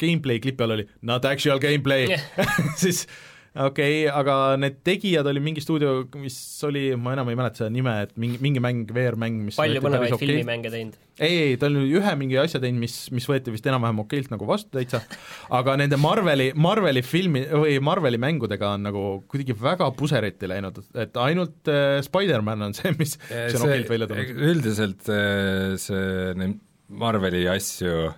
gameplay 0.00 0.40
klipi 0.42 0.64
all 0.64 0.78
oli 0.78 0.86
not 1.06 1.28
actual 1.28 1.60
gameplay. 1.62 2.08
Siis 2.80 3.04
okei 3.50 4.04
okay,, 4.06 4.10
aga 4.14 4.34
need 4.60 4.76
tegijad 4.86 5.26
oli 5.26 5.40
mingi 5.42 5.62
stuudio, 5.62 6.04
mis 6.22 6.36
oli, 6.66 6.84
ma 6.94 7.16
enam 7.16 7.32
ei 7.32 7.38
mäleta 7.38 7.64
seda 7.64 7.72
nime, 7.74 7.94
et 8.04 8.12
mingi, 8.20 8.38
mingi 8.42 8.62
mäng, 8.62 8.84
VR-mäng, 8.94 9.40
mis 9.48 9.58
palju 9.58 9.82
põnevaid 9.82 10.14
okay. 10.14 10.22
filmimänge 10.22 10.70
teinud? 10.70 10.98
ei, 11.18 11.34
ei, 11.48 11.56
ta 11.58 11.66
oli 11.66 11.82
ühe 11.98 12.14
mingi 12.20 12.38
asja 12.38 12.60
teinud, 12.62 12.78
mis, 12.84 12.94
mis 13.14 13.26
võeti 13.26 13.50
vist 13.54 13.66
enam-vähem 13.66 14.04
okeilt 14.04 14.30
nagu 14.30 14.46
vastu 14.46 14.70
täitsa, 14.78 15.02
aga 15.58 15.74
nende 15.82 15.98
Marveli, 16.00 16.52
Marveli 16.54 17.02
filmi 17.02 17.42
või 17.50 17.74
Marveli 17.82 18.22
mängudega 18.22 18.76
on 18.78 18.86
nagu 18.86 19.04
kuidagi 19.30 19.58
väga 19.58 19.90
puseriti 19.98 20.50
läinud, 20.50 20.78
et 20.94 21.20
ainult 21.20 21.74
äh, 21.74 21.98
Spider-man 22.06 22.68
on 22.70 22.78
see, 22.78 22.94
mis, 23.02 23.18
mis 23.26 23.58
on 23.58 23.66
okeilt 23.66 23.90
välja 23.90 24.10
tulnud. 24.14 24.42
üldiselt 24.52 25.10
äh, 25.10 25.74
see, 25.82 26.34
neid 26.38 26.58
Marveli 27.02 27.44
asju, 27.50 28.10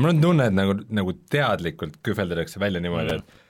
mul 0.00 0.16
on 0.16 0.24
tunne, 0.24 0.48
et 0.48 0.56
nagu, 0.56 0.80
nagu 0.92 1.18
teadlikult 1.32 2.00
kühveldatakse 2.04 2.60
välja 2.60 2.80
niimoodi 2.84 3.18
mm., 3.18 3.22
et 3.22 3.40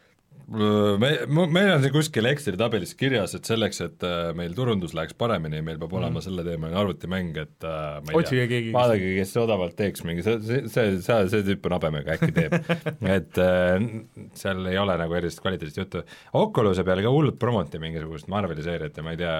me, 0.49 1.11
meil 1.29 1.71
on 1.73 1.83
see 1.83 1.93
kuskil 1.95 2.29
Exceli 2.29 2.59
tabelis 2.61 2.93
kirjas, 2.99 3.35
et 3.39 3.49
selleks, 3.49 3.81
et 3.85 4.07
äh, 4.07 4.31
meil 4.37 4.55
turundus 4.57 4.95
läheks 4.97 5.17
paremini, 5.19 5.63
meil 5.65 5.79
peab 5.81 5.95
olema 5.97 6.19
mm. 6.19 6.25
selleteemaline 6.27 6.81
arvutimäng, 6.81 7.31
et 7.41 7.67
äh, 7.69 7.99
ma 8.05 8.13
ei 8.13 8.19
Otsige 8.21 8.47
tea, 8.51 8.73
vaadake, 8.75 9.13
kes 9.19 9.35
odavalt 9.41 9.77
teeks 9.79 10.05
mingi, 10.07 10.25
see, 10.27 10.41
see, 10.45 10.65
see, 11.05 11.21
see, 11.33 11.45
tüüp 11.49 11.69
on 11.71 11.77
habemega, 11.79 12.19
äkki 12.19 12.35
teeb 12.37 12.59
et 13.17 13.43
äh, 13.43 13.89
seal 14.39 14.65
ei 14.71 14.81
ole 14.81 14.99
nagu 15.01 15.17
erilist 15.19 15.43
kvaliteedist 15.45 15.81
juttu. 15.81 16.05
Oculus'e 16.41 16.87
peale 16.87 17.05
ka 17.07 17.13
hullult 17.15 17.41
promoti 17.41 17.81
mingisugust 17.83 18.29
Marveli 18.33 18.65
seeriat 18.67 18.99
ja 18.99 19.07
ma 19.07 19.15
ei 19.15 19.23
tea, 19.23 19.39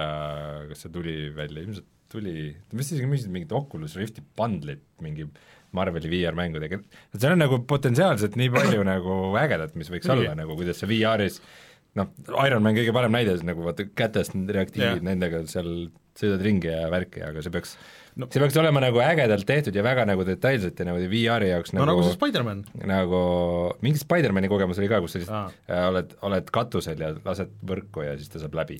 kas 0.71 0.85
see 0.85 0.95
tuli 0.95 1.19
välja, 1.35 1.65
ilmselt 1.65 1.91
tuli, 2.11 2.53
vist 2.73 2.93
isegi 2.93 3.09
müüsid 3.09 3.33
mingit 3.33 3.53
Oculus 3.55 3.95
Rifti 3.99 4.23
bundle'it 4.37 4.83
mingi 5.03 5.27
Marveli 5.75 6.11
VR-mängudega, 6.11 6.81
seal 7.17 7.35
on 7.35 7.43
nagu 7.43 7.61
potentsiaalselt 7.67 8.37
nii 8.39 8.51
palju 8.53 8.87
nagu 8.87 9.19
ägedat, 9.41 9.75
mis 9.79 9.91
võiks 9.93 10.09
olla 10.11 10.35
nagu, 10.37 10.57
kuidas 10.57 10.81
see 10.81 10.89
VR-is 10.91 11.41
noh, 11.99 12.11
Ironman 12.43 12.75
kõige 12.77 12.95
parem 12.95 13.13
näide, 13.15 13.37
nagu 13.47 13.65
vaata 13.65 13.87
kätest 13.97 14.35
reaktiivid 14.35 14.99
yeah. 14.99 15.05
nendega 15.05 15.43
seal 15.51 15.71
sõidad 16.19 16.43
ringi 16.45 16.71
ja 16.71 16.89
värki, 16.91 17.23
aga 17.25 17.43
see 17.43 17.53
peaks 17.53 17.77
No- 18.15 18.23
no., 18.23 18.31
see 18.31 18.39
peaks 18.39 18.55
olema 18.61 18.79
nagu 18.79 19.01
ägedalt 19.03 19.43
tehtud 19.47 19.75
ja 19.75 19.83
väga 19.83 20.05
nagu 20.07 20.23
detailselt 20.23 20.77
ja 20.79 20.85
niimoodi 20.87 21.09
VR-i 21.11 21.49
jaoks 21.49 21.73
no 21.75 21.81
nagu 21.81 21.97
nagu 21.99 22.05
see 22.05 22.15
Spider-man. 22.15 22.61
nagu 22.87 23.19
mingi 23.83 23.99
Spider-mani 23.99 24.47
kogemus 24.47 24.79
oli 24.79 24.87
ka, 24.87 25.01
kus 25.03 25.17
sa 25.17 25.19
lihtsalt 25.19 25.57
äh, 25.67 25.81
oled, 25.89 26.13
oled 26.23 26.53
katusel 26.55 27.03
ja 27.03 27.09
lased 27.25 27.51
võrku 27.67 28.05
ja 28.05 28.13
siis 28.15 28.31
ta 28.31 28.39
saab 28.39 28.55
läbi. 28.55 28.77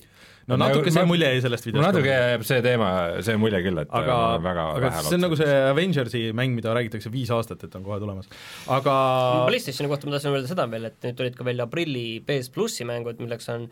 no 0.48 0.56
natuke 0.62 0.88
see 0.94 1.04
mulje 1.10 1.28
jäi 1.34 1.42
sellest 1.44 1.68
videost. 1.68 1.84
natuke 1.84 2.14
jääb 2.14 2.46
see 2.48 2.62
teema, 2.64 2.88
see 3.26 3.36
mulje 3.42 3.60
küll, 3.66 3.82
et 3.84 3.92
aga 4.00 4.16
olen 4.22 4.46
väga 4.48 4.64
aga 4.70 4.84
vähe 4.86 5.04
see 5.10 5.18
on 5.18 5.24
nagu 5.26 5.40
see 5.42 5.58
Avengersi 5.74 6.22
mäng, 6.40 6.56
mida 6.56 6.72
räägitakse 6.78 7.12
viis 7.12 7.34
aastat, 7.36 7.68
et 7.68 7.76
on 7.76 7.84
kohe 7.84 8.00
tulemas. 8.00 8.32
aga 8.78 8.94
PlayStationi 9.50 9.92
kohta 9.92 10.08
ma 10.08 10.16
tahtsin 10.16 10.32
öelda 10.32 10.54
seda 10.54 10.64
veel, 10.72 10.88
et 10.88 10.96
nüüd 11.04 11.20
tulid 11.20 11.36
ka 11.36 11.44
välja 11.44 11.68
aprilli 11.68 12.06
PS 12.24 12.48
plussi 12.56 12.88
mängud, 12.88 13.20
milleks 13.20 13.52
on 13.52 13.68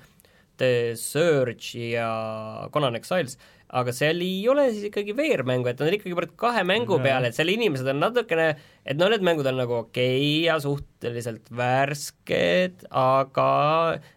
The 0.60 0.92
Surge 1.00 1.88
ja 1.96 2.68
Conan 2.70 3.00
Exiles, 3.00 3.38
aga 3.70 3.92
seal 3.96 4.20
ei 4.22 4.42
ole 4.48 4.68
siis 4.72 4.84
ikkagi 4.90 5.14
VR-mängu, 5.16 5.66
et 5.70 5.78
nad 5.80 5.88
on 5.90 5.96
ikkagi 5.96 6.28
kahe 6.38 6.62
mängu 6.68 6.98
peale, 7.02 7.30
et 7.30 7.34
seal 7.38 7.48
inimesed 7.48 7.88
on 7.90 7.98
natukene, 8.02 8.50
et 8.86 8.96
no 9.00 9.08
need 9.08 9.24
mängud 9.26 9.46
on 9.50 9.56
nagu 9.58 9.78
okei 9.80 10.18
okay 10.20 10.44
ja 10.46 10.58
suhteliselt 10.62 11.48
värsked, 11.50 12.84
aga 12.90 13.48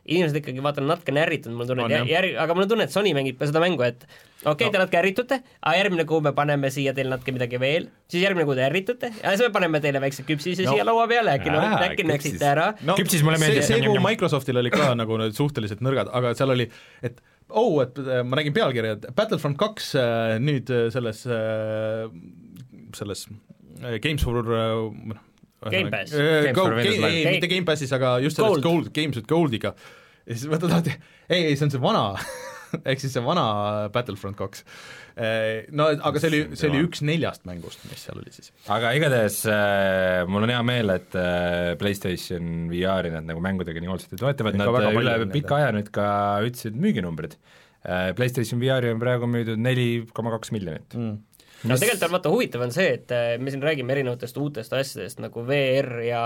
inimesed 0.08 0.39
ikkagi 0.41 0.64
vaata 0.66 0.84
on 0.84 0.91
natuke 0.91 1.16
ärritunud, 1.24 1.58
mul 1.58 1.70
tunne, 1.70 1.86
et 1.88 1.95
jär- 1.95 2.12
järg-, 2.12 2.39
aga 2.43 2.56
mul 2.58 2.66
on 2.68 2.72
tunne, 2.74 2.88
et 2.88 2.93
Sony 2.93 3.14
mängib 3.18 3.39
ka 3.39 3.48
seda 3.50 3.62
mängu, 3.64 3.82
et 3.88 4.04
okei 4.06 4.52
okay, 4.52 4.68
No. 4.68 4.68
no., 4.68 4.74
te 4.76 4.82
natuke 4.84 5.00
ärritute, 5.02 5.39
aga 5.64 5.78
järgmine 5.80 6.06
kuu 6.10 6.20
me 6.22 6.32
paneme 6.38 6.70
siia 6.74 6.93
teile 6.98 7.10
natuke 7.16 7.34
midagi 7.36 7.60
veel, 7.62 7.88
siis 8.12 8.22
järgmine 8.28 8.45
kuu 8.48 8.56
te 8.60 8.66
ärritute 8.68 9.10
ja 9.24 9.32
siis 9.34 9.45
me 9.48 9.50
paneme 9.56 9.82
teile 9.84 10.02
väikse 10.04 10.24
küpsise 10.28 10.68
No. 10.68 10.70
no. 10.72 10.76
siia 10.78 10.86
laua 10.86 11.08
peale, 11.10 11.34
äkki 11.39 11.50
no, 11.54 11.64
Aa, 11.64 11.80
äkki 11.88 12.06
näksite 12.08 12.45
ära 12.52 12.68
no 12.86 12.95
Küpsis 13.00 13.24
mulle 13.26 13.39
see, 13.41 13.48
meeldib. 13.50 13.66
see 13.68 13.82
kuu. 13.88 13.98
Microsoftil 14.06 14.62
oli 14.62 14.72
ka 14.74 14.91
nagu 15.00 15.18
need 15.24 15.34
suhteliselt 15.38 15.82
nõrgad, 15.86 16.12
aga 16.14 16.36
seal 16.38 16.54
oli, 16.54 16.70
et 17.02 17.18
oh, 17.50 17.82
et 17.84 18.00
äh, 18.02 18.24
ma 18.28 18.39
nägin 18.39 18.56
pealkirja, 18.56 18.98
et 18.98 19.08
Battlefront 19.16 19.58
kaks 19.60 19.93
äh, 20.00 20.38
nüüd 20.43 20.72
äh, 20.74 20.88
selles, 20.93 21.24
selles 22.98 23.28
äh, 23.84 24.00
Games 24.04 24.24
for 24.24 24.41
äh, 24.41 25.14
noh, 25.14 25.24
Game 25.72 25.91
Pass. 25.91 26.12
Games 26.12 26.54
Go, 26.54 26.68
for 26.68 26.76
Windows 26.78 27.08
ei, 27.08 27.24
mitte 27.32 27.50
Game 27.52 27.66
Passis, 27.66 27.93
aga 27.95 28.18
just 28.24 28.38
selles 28.38 28.62
Gold. 28.62 28.64
Gold, 28.64 28.93
Games 28.93 29.18
with 29.18 29.28
Goldiga. 29.30 29.74
ja 30.28 30.36
siis 30.36 30.50
võtad 30.52 30.74
lahti, 30.74 30.93
ei, 31.30 31.48
ei 31.48 31.56
see 31.58 31.68
on 31.68 31.74
see 31.74 31.82
vana 31.82 32.04
ehk 32.89 33.02
siis 33.02 33.16
see 33.16 33.24
vana 33.24 33.48
Battlefront 33.93 34.38
kaks. 34.39 34.64
No 35.18 35.88
aga 35.89 36.22
see 36.22 36.30
oli, 36.30 36.39
see 36.59 36.70
oli 36.70 36.82
üks 36.86 37.01
neljast 37.05 37.45
mängust, 37.49 37.82
mis 37.89 38.03
seal 38.05 38.20
oli 38.22 38.34
siis. 38.34 38.51
aga 38.74 38.91
igatahes 38.97 39.39
äh, 39.49 40.26
mul 40.30 40.45
on 40.45 40.53
hea 40.53 40.59
meel, 40.68 40.93
et 40.93 41.15
äh, 41.18 41.72
PlayStation 41.80 42.68
VR-i 42.70 43.13
nad 43.15 43.26
nagu 43.26 43.41
mängudega 43.43 43.82
nii 43.82 43.89
hoolsalt 43.89 44.13
toetavad, 44.20 44.57
nad 44.59 44.70
äh, 44.70 44.99
üle 44.99 45.15
on 45.24 45.34
pika 45.34 45.57
aja 45.57 45.72
nüüd 45.76 45.89
ka 45.95 46.09
ütlesid 46.45 46.78
müüginumbrid 46.78 47.34
äh,. 47.38 48.11
PlayStation 48.18 48.61
VR-i 48.61 48.91
on 48.93 49.01
praegu 49.01 49.30
müüdud 49.32 49.57
neli 49.61 49.88
koma 50.13 50.36
kaks 50.36 50.53
miljonit 50.53 50.93
Mm. 50.97 51.72
no 51.72 51.80
tegelikult 51.82 52.05
on 52.05 52.13
vaata 52.13 52.30
huvitav 52.30 52.68
on 52.68 52.76
see, 52.76 52.91
et 52.99 53.15
äh, 53.15 53.32
me 53.41 53.49
siin 53.49 53.65
räägime 53.65 53.95
erinevatest 53.95 54.38
uutest 54.38 54.78
asjadest 54.78 55.24
nagu 55.24 55.41
VR 55.47 56.03
ja, 56.05 56.22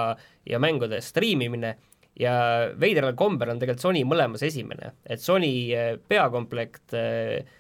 ja 0.48 0.60
mängude 0.60 1.00
striimimine 1.00 1.78
ja 2.20 2.36
veidral 2.80 3.16
kombel 3.16 3.54
on 3.54 3.62
tegelikult 3.62 3.86
Sony 3.86 4.04
mõlemas 4.08 4.44
esimene, 4.44 4.92
et 5.08 5.24
Sony 5.24 5.54
äh, 5.72 5.94
peakomplekt 6.12 6.96
äh, 6.98 7.40
äh, 7.40 7.58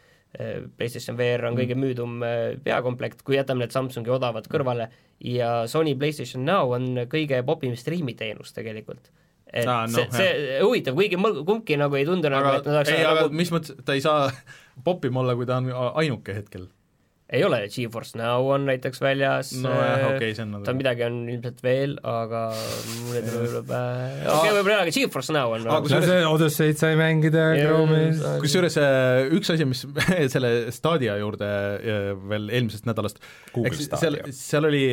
PlayStation 0.78 1.18
VR 1.20 1.50
on 1.50 1.58
kõige 1.60 1.76
müüdum 1.76 2.22
äh, 2.24 2.58
peakomplekt, 2.64 3.24
kui 3.28 3.36
jätame 3.36 3.66
need 3.66 3.74
Samsungi 3.76 4.14
odavad 4.14 4.48
kõrvale 4.52 4.90
ja 5.28 5.68
Sony 5.68 5.96
PlayStation 6.00 6.46
Now 6.48 6.72
on 6.78 7.06
kõige 7.12 7.42
popim 7.48 7.76
striimiteenus 7.76 8.56
tegelikult. 8.56 9.12
et 9.52 9.68
ah, 9.68 9.84
no, 9.84 9.98
see, 9.98 10.08
see 10.16 10.60
huvitav, 10.64 10.96
kuigi 10.96 11.18
mõl- 11.20 11.42
kumbki 11.46 11.76
nagu 11.76 11.98
ei 12.00 12.06
tundu 12.08 12.30
nagu, 12.32 12.54
et 12.56 12.64
nad 12.64 12.72
aga 12.72 12.78
oleks 12.80 12.94
ei, 12.94 13.04
aga 13.04 13.26
nagu 13.26 13.36
mis 13.36 13.52
mõttes, 13.52 13.76
ta 13.84 13.98
ei 13.98 14.04
saa 14.04 14.30
popim 14.86 15.18
olla, 15.20 15.36
kui 15.36 15.50
ta 15.50 15.60
on 15.60 15.68
ainuke 16.00 16.38
hetkel? 16.38 16.70
Ei 17.32 17.44
ole, 17.48 17.60
GeForce 17.72 18.18
Now 18.20 18.48
on 18.52 18.66
näiteks 18.68 19.00
väljas 19.02 19.54
nojah, 19.64 19.92
äh, 20.02 20.06
okei, 20.18 20.34
see 20.36 20.44
on 20.44 20.50
nagu 20.58 20.66
ta 20.68 20.74
midagi 20.76 21.06
on 21.08 21.20
ilmselt 21.32 21.62
veel, 21.64 21.94
aga 22.04 22.42
mul 23.06 23.16
ei 23.16 23.24
tule 23.24 23.44
võib-olla 23.46 23.62
pähe, 23.70 24.10
okei, 24.34 24.52
võib-olla 24.58 24.74
ei 24.74 24.78
ole, 24.80 24.86
aga 24.88 24.96
GeForce 24.98 25.36
Now 25.38 25.56
on 25.56 25.64
Aga 25.64 25.78
no 25.78 25.82
kusjuures- 25.86 26.10
see 26.12 26.26
Odysseid 26.32 26.82
sai 26.82 26.98
mängida 27.00 27.46
Jaa, 27.56 27.70
Chrome'is. 27.70 28.20
jaa, 28.26 28.34
kusjuures 28.44 28.78
äh, 28.84 29.32
üks 29.40 29.54
asi, 29.56 29.68
mis 29.72 29.86
selle 30.36 30.52
Stadia 30.76 31.16
juurde 31.22 31.48
äh, 31.48 32.12
veel 32.34 32.50
eelmisest 32.52 32.90
nädalast 32.90 33.24
Google 33.56 33.72
eks 33.72 33.86
Stadia. 33.88 34.02
seal, 34.28 34.36
seal 34.36 34.68
oli, 34.72 34.84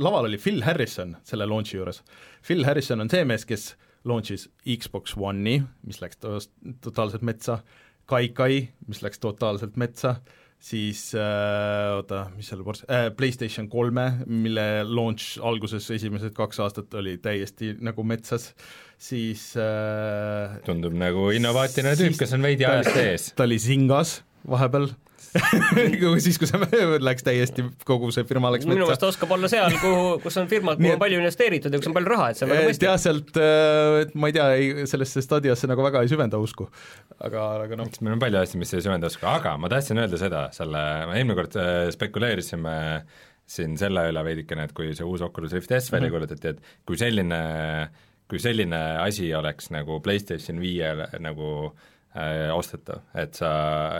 laval 0.00 0.30
oli 0.30 0.40
Phil 0.40 0.62
Harrison 0.64 1.16
selle 1.28 1.44
launch'i 1.50 1.76
juures. 1.78 2.00
Phil 2.44 2.64
Harrison 2.68 3.04
on 3.04 3.12
see 3.12 3.24
mees, 3.28 3.44
kes 3.48 3.74
launch'is 4.08 4.48
Xbox 4.68 5.14
One'i, 5.16 5.58
mis 5.88 6.00
läks 6.02 6.16
to 6.20 6.38
totaalselt 6.84 7.22
metsa, 7.24 7.60
Kaikai, 8.08 8.66
mis 8.88 8.98
läks 9.00 9.16
totaalselt 9.22 9.78
metsa, 9.80 10.18
siis 10.64 11.10
äh, 11.18 11.92
oota, 11.98 12.24
mis 12.36 12.48
seal 12.48 12.62
ports- 12.64 12.86
äh,, 12.88 13.10
PlayStation 13.16 13.68
kolme, 13.68 14.06
mille 14.26 14.64
launch 14.88 15.38
alguses 15.44 15.90
esimesed 15.92 16.32
kaks 16.36 16.62
aastat 16.64 16.94
oli 17.00 17.18
täiesti 17.22 17.74
nagu 17.84 18.04
metsas, 18.06 18.50
siis 18.96 19.50
äh, 19.60 20.56
tundub 20.64 20.96
nagu 20.96 21.28
innovaatiline 21.36 21.96
tüüp, 22.00 22.16
kes 22.20 22.36
on 22.36 22.46
veidi 22.46 22.68
ajast 22.68 23.00
ees. 23.02 23.32
ta 23.36 23.44
oli 23.48 23.60
Singas 23.60 24.22
vahepeal 24.48 24.88
siis, 26.24 26.36
kui 26.38 26.46
see 26.46 26.82
läks 27.08 27.24
täiesti, 27.26 27.64
kogu 27.88 28.10
see 28.14 28.26
firma 28.28 28.52
läks 28.54 28.68
minu 28.68 28.84
meelest 28.84 29.06
oskab 29.08 29.32
olla 29.34 29.50
seal, 29.50 29.74
kuhu, 29.82 30.04
kus 30.22 30.38
on 30.40 30.48
firmad, 30.50 30.78
kuhu 30.78 30.94
on 30.94 31.00
palju 31.02 31.18
investeeritud 31.22 31.74
ja 31.74 31.80
kus 31.80 31.90
on 31.90 31.96
palju 31.96 32.12
raha, 32.12 32.30
et 32.30 32.38
see 32.38 32.46
on 32.46 32.52
väga 32.52 32.68
mõistlik. 32.68 32.88
jah, 32.88 32.98
sealt, 33.02 33.32
et 34.04 34.14
ma 34.14 34.30
ei 34.30 34.36
tea, 34.36 34.48
ei 34.58 34.88
sellesse 34.90 35.24
Stadiasse 35.24 35.70
nagu 35.70 35.84
väga 35.86 36.04
ei 36.04 36.10
süvenda 36.12 36.38
usku, 36.42 36.68
aga, 37.18 37.46
aga 37.66 37.78
noh, 37.80 37.90
meil 38.00 38.16
on 38.16 38.22
palju 38.22 38.42
asju, 38.44 38.60
mis 38.62 38.74
ei 38.76 38.84
süvenda 38.84 39.10
usku, 39.10 39.26
aga 39.30 39.56
ma 39.60 39.70
tahtsin 39.72 40.02
öelda 40.04 40.20
seda, 40.20 40.44
selle, 40.54 40.82
eelmine 41.10 41.38
kord 41.38 41.58
äh, 41.60 41.86
spekuleerisime 41.94 42.76
siin 43.54 43.74
selle 43.80 44.06
üle 44.12 44.22
veidikene, 44.24 44.68
et 44.68 44.76
kui 44.76 44.94
see 44.96 45.06
uus 45.06 45.24
Oculus 45.24 45.56
Rift 45.56 45.74
S 45.74 45.90
välja 45.92 46.12
kuulutati, 46.14 46.54
et 46.54 46.76
kui 46.86 47.00
selline, 47.00 47.40
kui 48.30 48.38
selline 48.40 48.84
asi 49.02 49.32
oleks 49.36 49.68
nagu 49.74 49.98
PlayStation 50.04 50.62
viiele 50.62 51.10
nagu 51.20 51.50
äh, 51.66 51.90
ostetav, 52.54 53.00
et 53.18 53.34
sa, 53.34 53.48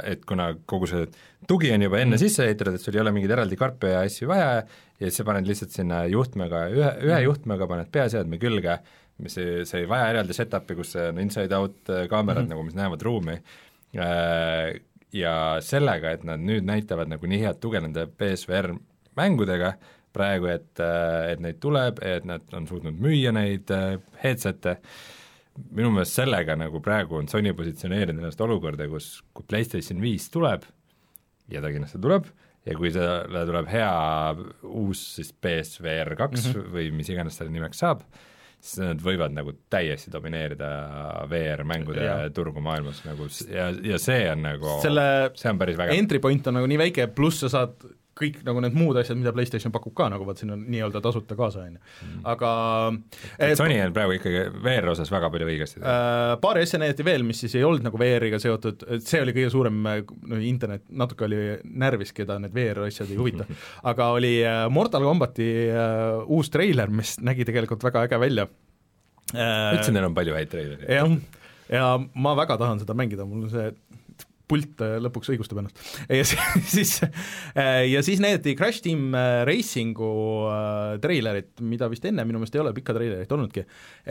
et 0.06 0.20
kuna 0.22 0.52
kogu 0.70 0.86
see 0.86 1.08
tugi 1.50 1.72
on 1.74 1.82
juba 1.82 1.98
enne 1.98 2.18
sisse 2.20 2.44
ehitatud, 2.46 2.76
et 2.76 2.84
sul 2.84 2.94
ei 2.94 3.02
ole 3.02 3.12
mingeid 3.14 3.32
eraldi 3.34 3.58
karpe 3.58 3.90
ja 3.90 4.04
asju 4.06 4.28
vaja 4.30 4.60
ja 4.60 5.08
siis 5.08 5.18
sa 5.18 5.26
paned 5.26 5.48
lihtsalt 5.48 5.74
sinna 5.74 6.04
juhtmega, 6.10 6.66
ühe, 6.72 6.90
ühe 7.08 7.20
juhtmega 7.26 7.68
paned 7.70 7.90
peaseadme 7.94 8.38
külge, 8.42 8.78
mis 9.22 9.36
ei, 9.42 9.64
sa 9.68 9.80
ei 9.80 9.88
vaja 9.90 10.12
eraldi 10.14 10.36
setup'i, 10.36 10.76
kus 10.78 10.94
on 11.02 11.20
inside-out 11.22 11.90
äh, 11.90 12.06
kaamerad 12.10 12.44
mm, 12.44 12.46
-hmm. 12.46 12.54
nagu 12.54 12.62
mis 12.68 12.78
näevad 12.78 13.02
ruumi 13.02 13.34
äh, 13.34 14.80
ja 15.12 15.34
sellega, 15.60 16.10
et 16.10 16.24
nad 16.24 16.42
nüüd 16.42 16.66
näitavad 16.66 17.10
nagu 17.10 17.26
nii 17.26 17.42
head 17.42 17.60
tuge 17.62 17.80
nende 17.80 18.06
PSVR 18.06 18.72
mängudega 19.16 19.74
praegu, 20.14 20.46
et, 20.46 20.78
et 21.30 21.40
neid 21.42 21.58
tuleb, 21.62 21.98
et 22.02 22.24
nad 22.24 22.42
on 22.54 22.66
suutnud 22.70 22.98
müüa 23.02 23.32
neid 23.34 23.70
äh, 23.74 23.98
headset'e, 24.22 24.78
minu 25.54 25.90
meelest 25.94 26.18
sellega 26.18 26.56
nagu 26.58 26.80
praegu 26.82 27.18
on 27.20 27.28
Sony 27.30 27.54
positsioneerinud 27.56 28.22
ennast 28.22 28.40
olukorda, 28.42 28.88
kus, 28.90 29.18
kui 29.36 29.46
PlayStation 29.48 30.00
viis 30.02 30.26
tuleb 30.34 30.66
ja 31.52 31.62
ta 31.62 31.70
kindlasti 31.72 32.00
tuleb, 32.02 32.28
ja 32.64 32.76
kui 32.78 32.92
talle 32.94 33.42
tuleb 33.48 33.66
hea 33.70 33.90
uus 34.70 35.02
siis 35.18 35.32
PSVR 35.32 36.14
kaks 36.18 36.46
mm 36.46 36.52
-hmm. 36.52 36.70
või 36.76 36.92
mis 36.96 37.10
iganes 37.12 37.36
selle 37.38 37.52
nimeks 37.52 37.82
saab, 37.84 38.02
siis 38.60 38.80
nad 38.80 39.02
võivad 39.04 39.34
nagu 39.36 39.52
täiesti 39.70 40.12
domineerida 40.12 40.70
VR-mängude 41.30 42.04
Jah. 42.04 42.24
turgu 42.32 42.60
maailmas 42.64 43.04
nagu 43.04 43.28
ja, 43.48 43.68
ja 43.82 43.98
see 43.98 44.30
on 44.30 44.42
nagu, 44.42 44.78
see 44.80 45.50
on 45.50 45.60
päris 45.60 45.76
vägev. 45.76 45.98
entry 45.98 46.18
point 46.18 46.46
on 46.46 46.54
nagu 46.60 46.66
nii 46.66 46.80
väike, 46.86 47.06
pluss 47.14 47.44
sa 47.44 47.48
saad 47.48 47.84
kõik 48.18 48.40
nagu 48.46 48.62
need 48.62 48.76
muud 48.78 48.98
asjad, 49.00 49.18
mida 49.18 49.32
PlayStation 49.34 49.72
pakub 49.74 49.94
ka 49.98 50.06
nagu 50.12 50.26
vaat 50.26 50.40
siin 50.40 50.52
on 50.54 50.62
nii-öelda 50.70 51.02
tasuta 51.04 51.36
kaasa, 51.38 51.66
on 51.66 51.76
ju. 51.76 51.82
aga 52.30 52.50
et 53.42 53.58
Sony 53.58 53.78
on 53.82 53.94
praegu 53.96 54.16
ikkagi 54.18 54.44
VR 54.64 54.90
osas 54.92 55.10
väga 55.12 55.30
palju 55.34 55.48
õigesti 55.50 55.80
teinud. 55.80 55.90
äh, 55.90 56.34
paari 56.42 56.64
asja 56.66 56.80
näidati 56.82 57.06
veel, 57.06 57.26
mis 57.26 57.42
siis 57.44 57.56
ei 57.58 57.66
olnud 57.66 57.86
nagu 57.86 58.00
VR-iga 58.00 58.40
seotud, 58.42 58.86
et 58.96 59.06
see 59.06 59.22
oli 59.24 59.34
kõige 59.36 59.52
suurem 59.54 59.80
äh, 59.90 60.02
no, 60.30 60.40
internet, 60.46 60.86
natuke 61.04 61.26
oli 61.26 61.40
närvis, 61.64 62.14
keda 62.16 62.38
need 62.42 62.54
VR 62.54 62.84
asjad 62.86 63.10
ei 63.10 63.20
huvita, 63.20 63.48
aga 63.92 64.10
oli 64.18 64.34
äh, 64.46 64.64
Mortal 64.74 65.06
Combati 65.06 65.50
äh, 65.70 66.20
uus 66.30 66.52
treiler, 66.54 66.92
mis 66.94 67.16
nägi 67.24 67.46
tegelikult 67.48 67.82
väga 67.86 68.06
äge 68.08 68.20
välja 68.22 68.46
äh, 69.34 69.74
ütlesin, 69.74 69.98
neil 69.98 70.10
on 70.10 70.14
palju 70.16 70.38
häid 70.38 70.54
treilereid. 70.54 70.92
jah, 71.00 71.42
ja 71.72 71.90
ma 71.98 72.34
väga 72.38 72.58
tahan 72.60 72.82
seda 72.82 72.96
mängida, 72.96 73.26
mul 73.28 73.48
see 73.52 73.70
pult 74.54 74.84
äh, 74.86 74.96
lõpuks 75.04 75.32
õigustab 75.34 75.60
ennast. 75.62 75.82
ja 76.18 76.24
siis, 76.24 76.64
siis, 76.70 76.94
ja 77.90 78.04
siis 78.06 78.22
näidati 78.22 78.56
Crash 78.58 78.84
Team 78.86 79.10
äh, 79.18 79.42
Racingu 79.48 80.12
äh, 80.50 80.96
treilerit, 81.02 81.52
mida 81.66 81.90
vist 81.92 82.06
enne 82.08 82.26
minu 82.28 82.40
meelest 82.42 82.58
ei 82.58 82.64
ole 82.64 82.74
pikka 82.76 82.96
treilerit 82.96 83.34
olnudki. 83.34 83.66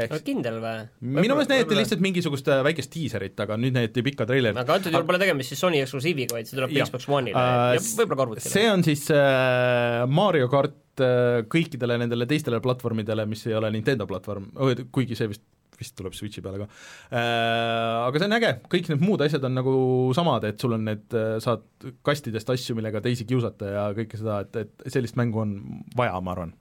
oled 0.07 0.27
kindel 0.27 0.59
või? 0.63 0.87
minu 1.21 1.37
meelest 1.37 1.55
näidati 1.55 1.79
lihtsalt 1.79 2.03
mingisugust 2.03 2.51
äh, 2.51 2.63
väikest 2.65 2.93
diiserit, 2.93 3.39
aga 3.39 3.57
nüüd 3.59 3.75
näidati 3.75 4.05
pikka 4.05 4.27
treilerit. 4.29 4.59
aga 4.59 4.79
antud 4.79 4.93
juhul 4.93 5.07
pole 5.07 5.21
tegemist 5.21 5.53
siis 5.53 5.63
Sony 5.63 5.81
eksklusiiviga, 5.83 6.37
vaid 6.37 6.49
see 6.49 6.59
tuleb 6.59 6.73
Jah. 6.73 6.89
Xbox 6.89 7.09
One'ile 7.09 7.43
Äh, 7.43 7.75
ja 7.77 7.81
võib-olla 7.83 8.17
ka 8.17 8.25
arvutile. 8.27 8.51
see 8.53 8.69
on 8.71 8.85
siis 8.85 9.03
äh, 9.13 10.03
Mario 10.09 10.49
kart 10.51 11.03
äh, 11.03 11.41
kõikidele 11.51 11.97
nendele 12.03 12.27
teistele 12.29 12.61
platvormidele, 12.63 13.25
mis 13.29 13.45
ei 13.49 13.57
ole 13.59 13.71
Nintendo 13.73 14.07
platvorm, 14.09 14.49
kuigi 14.93 15.17
see 15.19 15.31
vist 15.33 15.43
vist 15.84 15.97
tuleb 15.99 16.15
Switchi 16.17 16.43
peale 16.45 16.63
ka 16.63 16.69
äh,. 17.11 18.07
Aga 18.07 18.19
see 18.19 18.29
on 18.31 18.38
äge, 18.39 18.55
kõik 18.71 18.89
need 18.93 19.05
muud 19.05 19.23
asjad 19.25 19.45
on 19.47 19.57
nagu 19.59 19.75
samad, 20.17 20.47
et 20.49 20.63
sul 20.63 20.79
on 20.79 20.88
need, 20.88 21.05
saad 21.43 21.67
kastidest 22.07 22.49
asju, 22.55 22.79
millega 22.79 23.03
teisi 23.03 23.27
kiusata 23.29 23.71
ja 23.75 23.86
kõike 23.97 24.19
seda, 24.19 24.41
et, 24.47 24.65
et 24.65 24.91
sellist 24.95 25.19
mängu 25.19 25.43
on 25.43 25.55
vaja, 25.99 26.17
ma 26.23 26.36
arvan. 26.36 26.57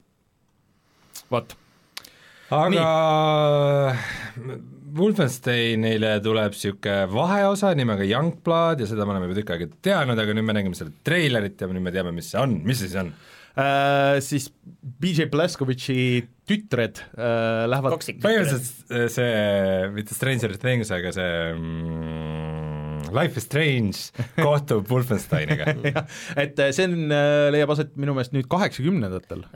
vot 1.33 1.57
aga 2.53 2.87
Wolfensteinile 4.93 6.17
tuleb 6.25 6.53
niisugune 6.53 7.07
vaheosa 7.13 7.73
nimega 7.79 8.05
Youngblood 8.05 8.83
ja 8.83 8.89
seda 8.91 9.07
me 9.09 9.15
oleme 9.15 9.31
juba 9.31 9.39
tükk 9.39 9.53
aega 9.55 9.69
teadnud, 9.89 10.21
aga 10.21 10.35
nüüd 10.37 10.49
me 10.49 10.57
nägime 10.59 10.77
selle 10.77 10.93
treilerit 11.07 11.63
ja 11.63 11.71
nüüd 11.71 11.87
me 11.87 11.95
teame, 11.95 12.13
mis 12.17 12.29
see 12.33 12.41
on, 12.43 12.59
mis 12.67 12.83
see 12.83 12.91
siis 12.91 13.01
on? 13.01 13.15
Äh, 13.53 14.19
siis 14.25 14.51
BJ 15.01 15.31
Blazkovitši 15.33 15.97
tütred 16.53 17.01
äh, 17.17 17.65
lähevad 17.71 17.97
põhimõtteliselt 17.97 18.93
äh, 18.93 19.07
see, 19.13 19.31
mitte 19.97 20.17
Stranger 20.17 20.57
Things, 20.61 20.93
aga 20.95 21.13
see 21.17 21.31
mm, 21.57 23.09
Life 23.13 23.41
is 23.41 23.49
Strange 23.49 24.25
kohtub 24.47 24.89
Wolfensteiniga. 24.93 25.75
Et 26.43 26.61
äh, 26.61 26.73
see 26.77 26.89
on, 26.89 27.17
leiab 27.55 27.75
aset 27.75 27.97
minu 27.97 28.17
meelest 28.17 28.37
nüüd 28.37 28.49
kaheksakümnendatel 28.53 29.47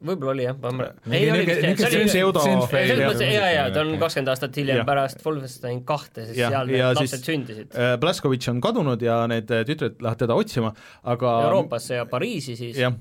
võib-olla 0.00 0.32
oli 0.32 0.44
jah, 0.46 0.56
ma 0.56 0.86
ei 1.16 1.26
oli 1.30 1.44
vist, 1.44 1.82
see 1.82 1.88
oli 2.00 2.08
pseudo 2.08 2.42
selles 2.44 3.00
mõttes 3.02 3.32
jaa, 3.34 3.48
jaa, 3.52 3.66
ta 3.74 3.82
on 3.84 3.92
kakskümmend 4.00 4.32
aastat 4.32 4.56
hiljem 4.60 4.82
pärast 4.88 5.24
Wolfenstein 5.24 5.82
kahte, 5.88 6.24
sest 6.28 6.38
seal 6.40 6.70
need 6.70 6.84
lapsed 6.96 7.26
sündisid. 7.26 7.76
Blaskovitš 8.00 8.50
on 8.54 8.62
kadunud 8.64 9.04
ja 9.04 9.18
need 9.30 9.52
äh, 9.52 9.64
tütred 9.68 10.00
lähevad 10.00 10.22
teda 10.24 10.38
otsima, 10.40 10.72
aga 11.14 11.34
Euroopasse 11.50 12.00
ja 12.00 12.06
Pariisi 12.08 12.56
siis. 12.58 12.78
jah, 12.80 12.96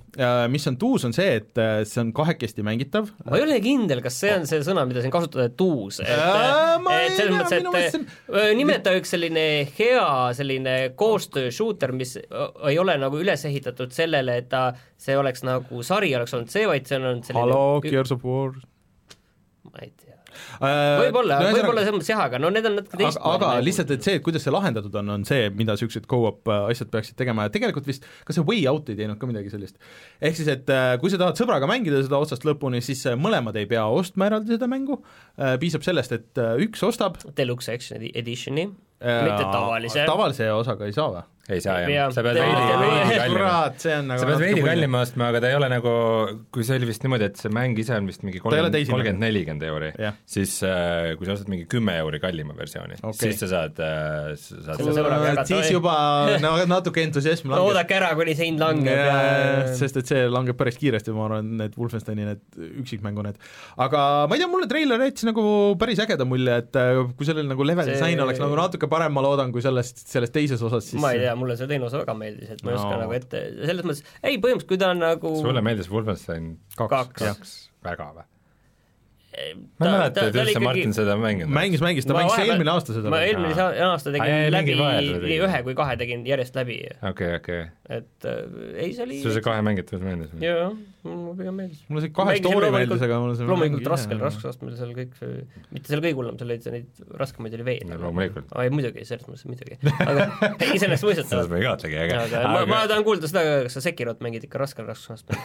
mis 0.51 0.67
on 0.71 0.79
tuus, 0.81 1.05
on 1.07 1.15
see, 1.15 1.37
et 1.39 1.61
äh, 1.61 1.81
see 1.87 2.03
on 2.03 2.11
kahekesti 2.15 2.65
mängitav. 2.67 3.07
ma 3.23 3.39
ei 3.39 3.45
ole 3.47 3.61
kindel, 3.63 4.03
kas 4.03 4.19
see 4.25 4.35
on 4.35 4.47
see 4.49 4.59
sõna, 4.67 4.83
mida 4.89 5.03
siin 5.05 5.15
kasutada, 5.15 5.47
tuus, 5.55 6.01
et 6.03 6.11
et 6.11 7.15
selles 7.15 7.35
mõttes, 7.37 7.95
et 7.95 8.59
nimeta 8.59 8.93
üks 8.99 9.15
selline 9.15 9.45
hea 9.77 10.09
selline 10.35 10.75
koostöö 10.99 11.51
shooter, 11.53 11.95
mis 11.95 12.17
ei 12.19 12.79
ole 12.81 12.99
nagu 12.99 13.19
üles 13.23 13.47
ehitatud 13.47 13.95
sellele, 13.95 14.39
et 14.43 14.51
ta 14.51 14.69
see 14.99 15.15
oleks 15.15 15.45
nagu 15.47 15.83
sari 15.85 16.11
oleks 16.17 16.35
olnud 16.35 16.51
see, 16.51 16.65
vaid 16.67 16.88
see 16.89 16.99
on 16.99 17.09
olnud 17.13 17.29
selline 17.29 17.45
Halo, 17.45 17.81
Gears 17.85 18.15
of 18.15 18.25
War 18.27 18.55
ma 19.69 19.83
ei 19.83 19.91
tea 19.93 20.15
uh,. 20.59 20.99
võib-olla 21.03 21.39
no,, 21.41 21.51
võib-olla 21.55 21.83
selles 21.83 21.95
mõttes 21.95 22.11
jah, 22.11 22.21
aga 22.27 22.39
no 22.41 22.51
need 22.53 22.67
on 22.69 22.75
natuke 22.79 22.99
teistmoodi. 22.99 23.45
aga 23.45 23.63
lihtsalt, 23.65 23.93
et 23.95 24.07
see, 24.07 24.17
et 24.19 24.25
kuidas 24.25 24.45
see 24.45 24.53
lahendatud 24.53 24.97
on, 25.01 25.13
on 25.17 25.25
see, 25.27 25.47
mida 25.57 25.75
niisugused 25.75 26.07
go-up 26.09 26.49
äh, 26.51 26.67
asjad 26.73 26.91
peaksid 26.93 27.17
tegema 27.19 27.47
ja 27.47 27.53
tegelikult 27.53 27.87
vist, 27.89 28.05
kas 28.27 28.39
see 28.39 28.45
Way 28.47 28.65
Out 28.71 28.91
ei 28.93 28.99
teinud 28.99 29.19
ka 29.21 29.29
midagi 29.29 29.53
sellist? 29.53 29.79
ehk 30.21 30.37
siis, 30.39 30.51
et 30.51 30.69
äh, 30.73 30.91
kui 31.01 31.13
sa 31.13 31.21
tahad 31.21 31.39
sõbraga 31.39 31.69
mängida 31.69 32.01
seda 32.05 32.21
otsast 32.21 32.45
lõpuni, 32.47 32.83
siis 32.85 33.05
mõlemad 33.19 33.57
ei 33.59 33.69
pea 33.69 33.85
ostma 33.93 34.29
eraldi 34.29 34.55
seda 34.55 34.69
mängu, 34.71 35.01
piisab 35.61 35.85
sellest, 35.85 36.15
et 36.15 36.43
üks 36.65 36.83
ostab 36.85 37.19
Deluxe 37.37 37.75
Editioni, 37.99 38.69
mitte 38.69 39.43
tavalise. 39.43 40.05
tavalise 40.09 40.49
osaga 40.55 40.89
ei 40.89 40.95
saa 40.95 41.11
või? 41.13 41.27
Ei 41.49 41.63
saa 41.63 41.79
jah, 41.89 42.11
sa 42.13 42.23
pead 42.25 42.37
veidi, 42.37 42.61
veidi 42.81 43.17
kallima, 43.17 43.53
nagu 44.05 44.21
sa 44.21 44.27
pead 44.29 44.43
veidi 44.43 44.63
kallima 44.65 45.01
ostma, 45.05 45.29
aga 45.33 45.41
ta 45.43 45.49
ei 45.49 45.57
ole 45.57 45.69
nagu, 45.71 45.93
kui 46.53 46.65
see 46.67 46.77
oli 46.79 46.89
vist 46.89 47.05
niimoodi, 47.05 47.29
et 47.31 47.41
see 47.41 47.51
mäng 47.53 47.79
ise 47.81 47.95
on 47.97 48.09
vist 48.09 48.25
mingi 48.25 48.41
kolmkümmend, 48.43 48.77
kolmkümmend, 48.91 49.23
nelikümmend 49.23 49.65
euri, 49.69 49.91
siis 50.29 50.59
äh, 50.67 51.15
kui 51.19 51.27
sa 51.27 51.35
ostad 51.35 51.49
mingi 51.51 51.65
kümme 51.71 51.95
euri 52.03 52.21
kallima 52.21 52.53
versiooni 52.57 52.99
okay., 53.01 53.31
siis 53.31 53.41
sa 53.43 53.49
saad 53.53 53.81
äh,, 53.81 54.33
sa 54.37 54.77
saad 54.77 55.41
siis 55.49 55.71
juba 55.73 55.95
no, 56.45 56.53
natuke 56.69 57.03
entusiasm 57.07 57.49
langeb. 57.53 57.71
oodake 57.71 57.97
ära, 57.97 58.11
kuni 58.19 58.35
see 58.37 58.51
hind 58.51 58.61
langeb 58.61 58.93
ja, 58.93 59.07
ja... 59.09 59.65
sest 59.79 59.99
et 60.03 60.11
see 60.11 60.27
langeb 60.29 60.59
päris 60.59 60.77
kiiresti, 60.79 61.15
ma 61.15 61.25
arvan, 61.29 61.49
need 61.63 61.77
Wolfensteini 61.79 62.27
need 62.29 62.61
üksikmängu 62.83 63.25
need. 63.25 63.41
aga 63.81 64.05
ma 64.29 64.37
ei 64.37 64.43
tea, 64.43 64.51
mulle 64.51 64.69
treiler 64.69 65.07
jättis 65.07 65.27
nagu 65.29 65.45
päris 65.81 66.01
ägeda 66.05 66.27
mulje, 66.29 66.61
et 66.63 66.79
äh, 66.79 67.01
kui 67.17 67.27
sellel 67.27 67.49
nagu 67.49 67.65
level 67.65 67.89
disain 67.89 68.13
see... 68.13 68.23
oleks 68.27 68.41
nagu 68.43 68.57
natuke 68.59 68.89
parem, 68.91 69.15
ma 69.15 69.25
loodan, 69.25 69.53
kui 69.55 69.65
sellest, 69.65 70.05
selles 70.09 70.33
teises 70.35 70.61
osas, 70.65 70.91
siis 70.91 71.01
ma 71.01 71.13
ei 71.15 71.23
tea, 71.25 71.35
mulle 71.41 71.57
see 71.59 71.69
teine 71.69 71.87
osa 71.87 72.01
väga 72.03 72.15
meeldis, 72.19 72.55
et 72.55 72.63
ma 72.63 72.73
ei 72.73 72.77
no. 72.77 72.81
oska 72.81 72.99
nagu 73.03 73.15
ette, 73.17 73.43
selles 73.63 73.87
mõttes, 73.87 74.03
ei 74.23 74.37
põhimõtteliselt 74.37 74.71
kui 74.73 74.81
ta 74.81 74.91
on 74.95 75.03
nagu 75.05 75.33
sulle 75.39 75.63
meeldis 75.65 75.91
Wolfenstein 75.91 76.51
kaks, 76.79 77.15
kaks., 77.19 77.55
väga 77.85 78.11
või? 78.17 78.27
Ma 79.29 79.85
ei 79.85 79.91
mäleta, 79.93 80.23
et 80.25 80.37
üldse 80.41 80.61
Martin 80.63 80.93
seda 80.95 81.15
mänginud. 81.19 81.51
mängis, 81.53 81.81
mängis, 81.85 82.05
ta 82.09 82.15
mängis 82.17 82.39
eelmine 82.41 82.71
aasta 82.73 82.95
seda. 82.95 83.11
ma 83.13 83.19
eelmine 83.21 83.67
aasta 83.85 84.13
tegin 84.15 84.25
Ai, 84.25 84.49
läbi, 84.51 84.75
nii 85.21 85.37
ühe 85.45 85.59
kui 85.67 85.75
kahe 85.77 85.97
tegin 86.01 86.25
järjest 86.27 86.57
läbi. 86.57 86.79
okei, 87.11 87.35
okei. 87.37 87.67
et 87.99 88.27
äh, 88.27 88.39
ei, 88.73 88.89
see 88.97 89.05
oli 89.05 89.19
sulle 89.21 89.37
see 89.37 89.45
kahe 89.45 89.61
mängitavus 89.67 90.03
meeldis? 90.03 90.33
jaa, 90.41 90.71
mulle 91.05 91.37
pigem 91.37 91.61
meeldis. 91.61 91.85
mulle 91.87 92.05
see 92.07 92.15
kahe 92.17 92.37
story 92.41 92.73
meeldis, 92.73 93.05
aga 93.05 93.21
mulle 93.21 93.37
see 93.37 93.49
loomulikult 93.51 93.93
raskel, 93.93 94.21
raskusastmel 94.25 94.75
seal 94.81 94.93
kõik, 94.97 95.15
mitte 95.69 95.93
seal 95.93 96.03
kõige 96.07 96.19
hullem, 96.23 96.41
seal 96.41 96.49
olid 96.49 96.69
neid 96.79 97.17
raskemaid 97.23 97.57
oli 97.59 97.69
veel. 97.69 97.97
loomulikult. 98.01 98.53
ei 98.65 98.73
muidugi, 98.73 99.05
selles 99.07 99.29
mõttes 99.29 99.45
muidugi. 99.49 99.77
aga 100.09 100.29
iseenesestmõistetavalt. 100.75 101.35
selles 101.35 101.53
ma 101.53 101.61
ei 101.61 101.69
kahtlegi, 101.69 102.01
äge. 102.07 102.45
ma, 102.49 102.65
ma 102.65 102.85
tahan 102.89 103.05
kuulda 103.05 103.29
seda, 103.29 103.45
kas 103.67 103.77
sa 103.77 103.85
Sekirot 103.91 104.25
mängid 104.25 104.49
ikka 104.49 104.65
raskel 104.65 104.89
raskusastmel 104.89 105.37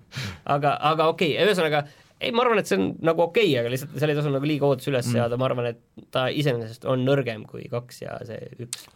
aga, 0.54 0.76
aga 0.92 1.08
okei 1.12 1.34
okay,, 1.34 1.46
ühesõnaga 1.46 1.84
ei, 2.22 2.34
ma 2.34 2.44
arvan, 2.44 2.60
et 2.62 2.70
see 2.70 2.78
on 2.78 2.90
nagu 3.04 3.24
okei 3.26 3.48
okay,, 3.50 3.60
aga 3.60 3.72
lihtsalt 3.72 3.96
seal 3.98 4.12
ei 4.12 4.18
tasu 4.18 4.32
nagu 4.32 4.48
liiga 4.48 4.68
ootusi 4.68 4.92
üles 4.92 5.08
mm. 5.08 5.16
seada, 5.18 5.38
ma 5.40 5.48
arvan, 5.48 5.72
et 5.72 6.06
ta 6.14 6.28
iseenesest 6.32 6.86
on 6.90 7.04
nõrgem 7.06 7.44
kui 7.48 7.66
kaks 7.72 8.04
ja 8.04 8.18
see 8.28 8.40
üks. 8.66 8.86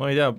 ma 0.00 0.12
ei 0.12 0.18
tea, 0.18 0.30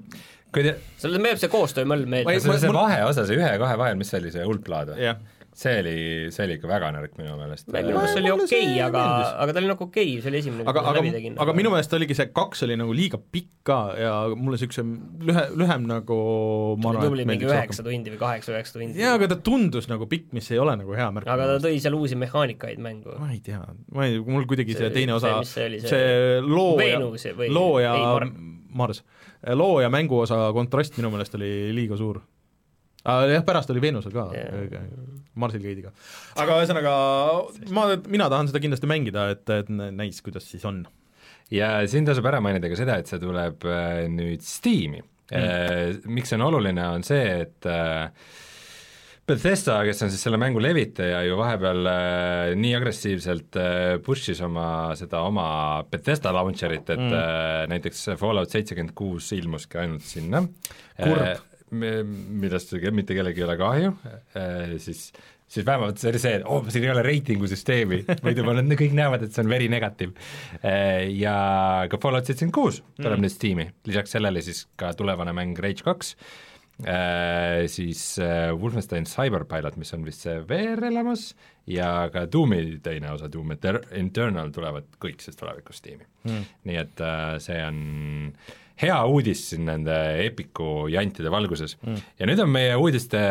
kui 0.54 0.66
te 0.68 0.76
sulle 1.02 1.22
meeldib 1.24 1.44
see 1.44 1.54
koostöömöll 1.54 2.08
meeldib? 2.10 2.44
see, 2.44 2.60
see 2.66 2.76
vaheosa, 2.76 3.28
see 3.30 3.40
ühe 3.40 3.54
ja 3.56 3.62
kahe 3.62 3.80
vahel, 3.82 4.00
mis 4.00 4.14
see 4.14 4.22
oli, 4.24 4.34
see 4.36 4.48
Ulplaad 4.50 4.94
või? 4.94 5.14
See 5.54 5.80
oli, 5.80 5.96
see 6.34 6.46
oli 6.48 6.56
ikka 6.58 6.70
väga 6.70 6.90
nõrk 6.96 7.18
minu 7.20 7.36
meelest. 7.38 7.68
minu 7.70 7.94
meelest 7.94 8.16
see 8.16 8.24
oli 8.24 8.32
okei 8.34 8.64
okay,, 8.66 8.80
aga, 8.88 9.04
aga 9.44 9.54
ta 9.54 9.62
oli 9.62 9.70
nagu 9.70 9.86
okei 9.86 10.08
okay,, 10.08 10.22
see 10.24 10.32
oli 10.32 10.40
esimene, 10.42 10.66
aga, 10.70 10.84
aga, 10.90 11.04
aga 11.46 11.56
minu 11.58 11.74
meelest 11.74 11.94
oligi 11.98 12.18
see 12.18 12.32
kaks 12.34 12.66
oli 12.68 12.78
nagu 12.80 12.96
liiga 12.98 13.20
pikk 13.22 13.52
ka 13.70 13.78
ja 14.00 14.14
mulle 14.34 14.58
niisuguse 14.58 14.84
lühe, 15.30 15.46
lühem 15.62 15.86
nagu 15.90 16.18
ma 16.82 16.94
arvan, 16.94 17.08
tubli 17.08 17.28
mingi 17.30 17.48
üheksa 17.48 17.86
tundi 17.86 18.16
või 18.16 18.22
kaheksa-üheksa 18.24 18.80
tundi. 18.80 19.00
jaa, 19.00 19.14
aga 19.20 19.30
ta 19.36 19.40
tundus 19.46 19.88
nagu 19.92 20.10
pikk, 20.10 20.32
mis 20.36 20.50
ei 20.52 20.62
ole 20.64 20.76
nagu 20.82 20.98
hea 20.98 21.10
märk. 21.16 21.30
aga 21.30 21.48
ta 21.54 21.62
tõi 21.68 21.78
seal 21.84 21.98
uusi 22.00 22.18
mehaanikaid 22.20 22.82
mängu. 22.84 23.16
ma 23.22 23.30
ei 23.36 23.42
tea, 23.46 23.62
ma 23.94 24.10
ei, 24.10 24.18
mul 24.20 24.50
kuidagi 24.50 24.76
see, 24.76 24.88
see 24.88 24.98
teine 24.98 25.18
osa, 25.20 25.38
see, 25.48 25.70
see, 25.78 25.94
see 25.94 26.42
loo 26.44 26.74
Venus, 26.82 27.30
ja, 27.30 27.38
loo 27.54 27.78
ja 27.84 27.96
Mars, 28.74 29.04
loo 29.54 29.82
ja 29.84 29.90
mänguosa 29.94 30.48
kontrast 30.56 30.98
minu 30.98 31.14
meelest 31.14 31.36
oli 31.38 31.52
liiga 31.78 31.98
suur 32.00 32.24
jah, 33.04 33.46
pärast 33.46 33.72
oli 33.74 33.84
Veenusel 33.84 34.14
ka 34.16 34.28
yeah., 34.36 34.84
Marsil 35.40 35.64
Geidiga. 35.64 35.94
aga 36.40 36.60
ühesõnaga, 36.62 36.94
ma, 37.76 37.88
mina 38.08 38.30
tahan 38.32 38.52
seda 38.52 38.62
kindlasti 38.64 38.90
mängida, 38.90 39.30
et, 39.34 39.44
et 39.50 39.72
näis, 39.74 40.22
kuidas 40.26 40.48
siis 40.50 40.64
on. 40.70 40.84
ja 41.54 41.76
siin 41.90 42.08
tasub 42.08 42.28
ära 42.30 42.42
mainida 42.44 42.72
ka 42.72 42.80
seda, 42.80 43.00
et 43.02 43.12
see 43.12 43.22
tuleb 43.24 43.68
äh, 43.68 44.06
nüüd 44.12 44.46
Steam'i 44.46 45.02
mm.. 45.02 45.12
Äh, 45.34 46.02
miks 46.06 46.32
see 46.32 46.40
on 46.40 46.48
oluline, 46.50 46.88
on 47.00 47.06
see, 47.08 47.24
et 47.48 47.70
äh, 47.70 48.10
Bethesda, 49.24 49.78
kes 49.88 50.04
on 50.04 50.10
siis 50.12 50.24
selle 50.26 50.36
mängu 50.40 50.60
levitaja, 50.60 51.22
ju 51.24 51.38
vahepeal 51.40 51.88
äh, 51.88 52.50
nii 52.60 52.74
agressiivselt 52.76 53.56
äh, 53.56 53.78
push'is 54.04 54.42
oma 54.44 54.66
seda 55.00 55.22
oma 55.24 55.46
Bethesda 55.88 56.34
launcher'it, 56.36 56.92
et 56.92 57.00
mm. 57.00 57.16
äh, 57.16 57.62
näiteks 57.72 58.10
Fallout 58.20 58.52
seitsekümmend 58.52 58.92
kuus 58.98 59.32
ilmuski 59.38 59.80
ainult 59.80 60.04
sinna. 60.04 60.44
kurb 61.00 61.24
äh, 61.24 61.40
millest 61.74 62.74
mitte 62.94 63.16
kellelgi 63.18 63.44
ei 63.44 63.48
ole 63.48 63.58
kahju, 63.60 63.94
äh, 64.38 64.76
siis 64.82 65.12
siis 65.54 65.66
vähemalt 65.68 66.00
see 66.02 66.10
oli 66.10 66.20
see, 66.22 66.38
et 66.40 66.46
oo 66.48 66.62
oh,, 66.62 66.70
siin 66.74 66.88
ei 66.88 66.90
ole 66.94 67.04
reitingusüsteemi, 67.06 68.00
muidu 68.26 68.46
ma, 68.48 68.56
kõik 68.80 68.96
näevad, 68.98 69.26
et 69.26 69.36
see 69.36 69.44
on 69.44 69.52
very 69.52 69.68
negative. 69.70 70.16
Äh, 70.66 71.04
ja 71.14 71.36
ka 71.92 72.00
Fallout 72.02 72.26
seitsekümmend 72.30 72.56
kuus 72.56 72.80
tuleb 72.98 73.20
mm. 73.20 73.26
nüüd 73.28 73.36
Steam'i, 73.36 73.68
lisaks 73.90 74.16
sellele 74.16 74.42
siis 74.46 74.64
ka 74.80 74.96
tulevane 74.98 75.36
mäng 75.38 75.60
Rage 75.62 75.86
kaks, 75.86 76.16
äh, 76.88 77.68
siis 77.70 78.02
Wolfenstein 78.58 79.06
Cyberpilot, 79.10 79.78
mis 79.78 79.94
on 79.94 80.08
vist 80.08 80.26
see 80.26 80.40
VR-elamus, 80.50 81.30
ja 81.70 81.92
ka 82.14 82.26
Doomi 82.32 82.80
teine 82.84 83.14
osa, 83.14 83.30
Doom 83.32 83.54
Eternal 83.54 84.50
tulevad 84.56 84.90
kõik 85.04 85.22
siis 85.22 85.38
tulevikus 85.38 85.84
Steam'i. 85.84 86.10
Mm.. 86.24 86.52
nii 86.72 86.82
et 86.82 87.08
see 87.44 87.62
on 87.62 87.80
äh, 88.32 88.60
hea 88.82 88.98
uudis 89.10 89.44
siin 89.50 89.68
nende 89.70 89.96
Epiku 90.26 90.88
jantide 90.92 91.32
valguses. 91.34 91.78
Mm.. 91.84 92.02
ja 92.20 92.30
nüüd 92.30 92.42
on 92.44 92.52
meie 92.54 92.76
uudiste 92.80 93.22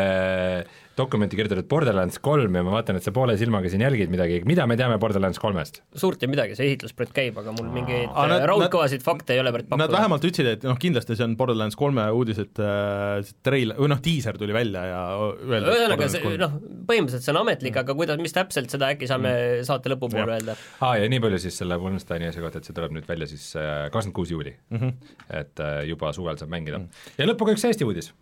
dokumenti 0.97 1.37
kirjutatud 1.37 1.67
Borderlands 1.69 2.19
kolm 2.23 2.55
ja 2.57 2.63
ma 2.65 2.75
vaatan, 2.75 2.97
et 2.99 3.05
sa 3.05 3.13
poole 3.15 3.35
silmaga 3.39 3.69
siin 3.71 3.81
jälgid 3.83 4.11
midagi, 4.13 4.41
mida 4.49 4.65
me 4.69 4.77
teame 4.79 4.99
Borderlands 5.01 5.39
kolmest? 5.41 5.81
suurt 5.97 6.23
ei 6.23 6.29
midagi, 6.31 6.57
see 6.57 6.69
ehitusprojekt 6.71 7.15
käib, 7.15 7.39
aga 7.41 7.53
mul 7.55 7.69
mingeid 7.73 8.11
ah, 8.11 8.35
raudkõvasid 8.49 9.05
fakte 9.05 9.35
ei 9.35 9.41
ole 9.41 9.53
pärit 9.55 9.69
pakkuda. 9.69 9.87
Nad 9.87 9.95
vähemalt 9.95 10.27
ütlesid, 10.29 10.49
et 10.57 10.67
noh, 10.67 10.77
kindlasti 10.81 11.17
see 11.17 11.25
on 11.25 11.35
Borderlands 11.39 11.77
kolme 11.79 12.05
uudised 12.13 12.61
äh,, 12.61 13.33
treil-, 13.45 13.75
või 13.79 13.91
noh, 13.93 14.01
diiser 14.05 14.37
tuli 14.39 14.55
välja 14.55 14.85
ja 14.89 15.01
öeldi 15.21 15.73
ühesõnaga 15.73 16.09
see 16.13 16.35
noh, 16.41 16.57
põhimõtteliselt 16.89 17.25
see 17.25 17.33
on 17.33 17.41
ametlik 17.41 17.73
mm., 17.73 17.83
aga 17.83 17.97
kuidas, 17.97 18.21
mis 18.21 18.35
täpselt, 18.35 18.69
seda 18.73 18.91
äkki 18.93 19.09
saame 19.09 19.31
mm. 19.33 19.67
saate 19.69 19.93
lõpupoole 19.93 20.37
öelda. 20.37 20.57
aa 20.79 20.91
ah,, 20.91 20.97
ja 21.01 21.09
nii 21.09 21.23
palju 21.23 21.41
siis 21.45 21.57
selle 21.61 21.79
Wolfensteini 21.81 22.29
asja 22.29 22.43
kohta, 22.43 22.61
et 22.61 22.69
see 22.69 22.77
tuleb 22.77 22.93
nüüd 22.97 23.09
välja 23.09 23.29
siis 23.29 23.49
äh, 23.57 23.87
kakskümmend 23.89 24.17
kuus 24.17 24.33
juuli 24.33 24.53
mm. 24.53 24.77
-hmm. 24.77 25.15
et 25.41 25.63
äh, 25.63 25.79
juba 25.89 26.13
suvel 26.13 26.37
saab 26.37 26.53
mängida 26.53 26.79
mm.. 26.79 27.07
ja 27.17 27.29
lõpuga 27.29 27.57
üks 27.57 27.65
Eesti 27.69 27.87
uudis 27.87 28.13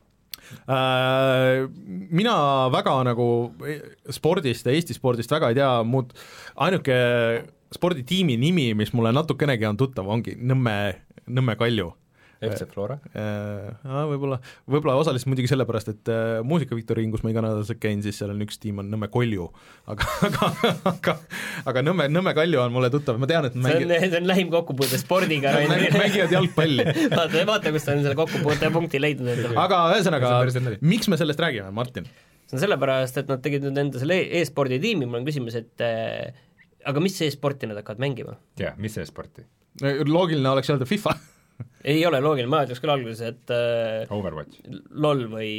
mina 2.12 2.36
väga 2.74 2.98
nagu 3.08 3.28
spordist 4.14 4.68
ja 4.68 4.76
Eesti 4.76 4.98
spordist 4.98 5.32
väga 5.32 5.52
ei 5.52 5.58
tea, 5.60 5.72
muud, 5.88 6.14
ainuke 6.62 6.98
sporditiimi 7.72 8.38
nimi, 8.40 8.72
mis 8.78 8.94
mulle 8.94 9.14
natukenegi 9.16 9.68
on 9.70 9.80
tuttav, 9.80 10.10
ongi 10.12 10.36
Nõmme, 10.38 10.78
Nõmme 11.32 11.56
Kalju 11.60 11.92
FC 12.42 12.66
Flora. 12.72 12.98
Äh, 13.14 13.84
võib-olla, 14.10 14.40
võib-olla 14.70 14.96
osaliselt 14.98 15.30
muidugi 15.30 15.50
sellepärast, 15.52 15.92
et 15.94 16.12
äh, 16.12 16.40
muusikaviktoriin, 16.48 17.12
kus 17.14 17.22
ma 17.26 17.34
iganädalaselt 17.34 17.78
käin, 17.82 18.02
siis 18.02 18.18
seal 18.18 18.34
on 18.34 18.42
üks 18.46 18.58
tiim 18.62 18.82
on 18.82 18.90
Nõmme 18.90 19.12
Kolju. 19.14 19.46
aga, 19.94 20.08
aga, 20.28 20.50
aga, 20.92 21.16
aga 21.70 21.84
Nõmme, 21.86 22.08
Nõmme 22.12 22.34
Kalju 22.38 22.64
on 22.64 22.74
mulle 22.74 22.90
tuttav, 22.94 23.20
ma 23.22 23.30
tean, 23.30 23.50
et 23.50 23.58
see 23.58 23.78
on, 23.84 23.94
see 23.94 24.22
on 24.22 24.28
lähim 24.32 24.52
kokkupuude 24.54 25.00
spordiga 25.02 25.54
mängivad 25.70 26.34
jalgpalli 26.34 26.88
vaata, 27.18 27.46
vaata, 27.50 27.76
kus 27.76 27.88
ta 27.88 27.96
on 27.96 28.04
selle 28.06 28.18
kokkupuutepunkti 28.20 29.02
leidnud 29.02 29.34
endale. 29.36 29.58
aga 29.66 29.84
ühesõnaga, 29.96 30.36
miks 30.82 31.12
me 31.12 31.22
sellest 31.22 31.42
räägime, 31.46 31.70
Martin? 31.76 32.10
see 32.50 32.58
on 32.58 32.66
sellepärast, 32.66 33.22
et 33.22 33.30
nad 33.32 33.44
tegid 33.44 33.64
nüüd 33.64 33.78
enda 33.80 34.02
selle 34.02 34.18
e- 34.20 34.42
e-spordi 34.42 34.82
tiimi, 34.84 35.06
mul 35.06 35.22
on 35.22 35.28
küsimus, 35.30 35.56
et 35.62 35.86
äh, 35.86 36.34
aga 36.90 37.04
mis 37.04 37.22
e-sporti 37.24 37.70
nad 37.70 37.80
hakkavad 37.80 38.02
mängima? 38.02 38.40
jah, 38.60 38.74
mis 38.82 38.98
e-sporti? 38.98 39.46
loogiline 40.10 40.50
oleks 40.52 40.68
öelda 40.74 40.88
FIFA 40.90 41.14
ei 41.84 42.06
ole 42.08 42.22
loogiline, 42.24 42.52
ma 42.52 42.64
ütleks 42.66 42.82
küll 42.84 42.94
alguses, 42.94 43.22
et 43.32 43.54
äh, 43.54 44.12
Overwatch. 44.14 44.62
LOL 44.92 45.26
või, 45.32 45.52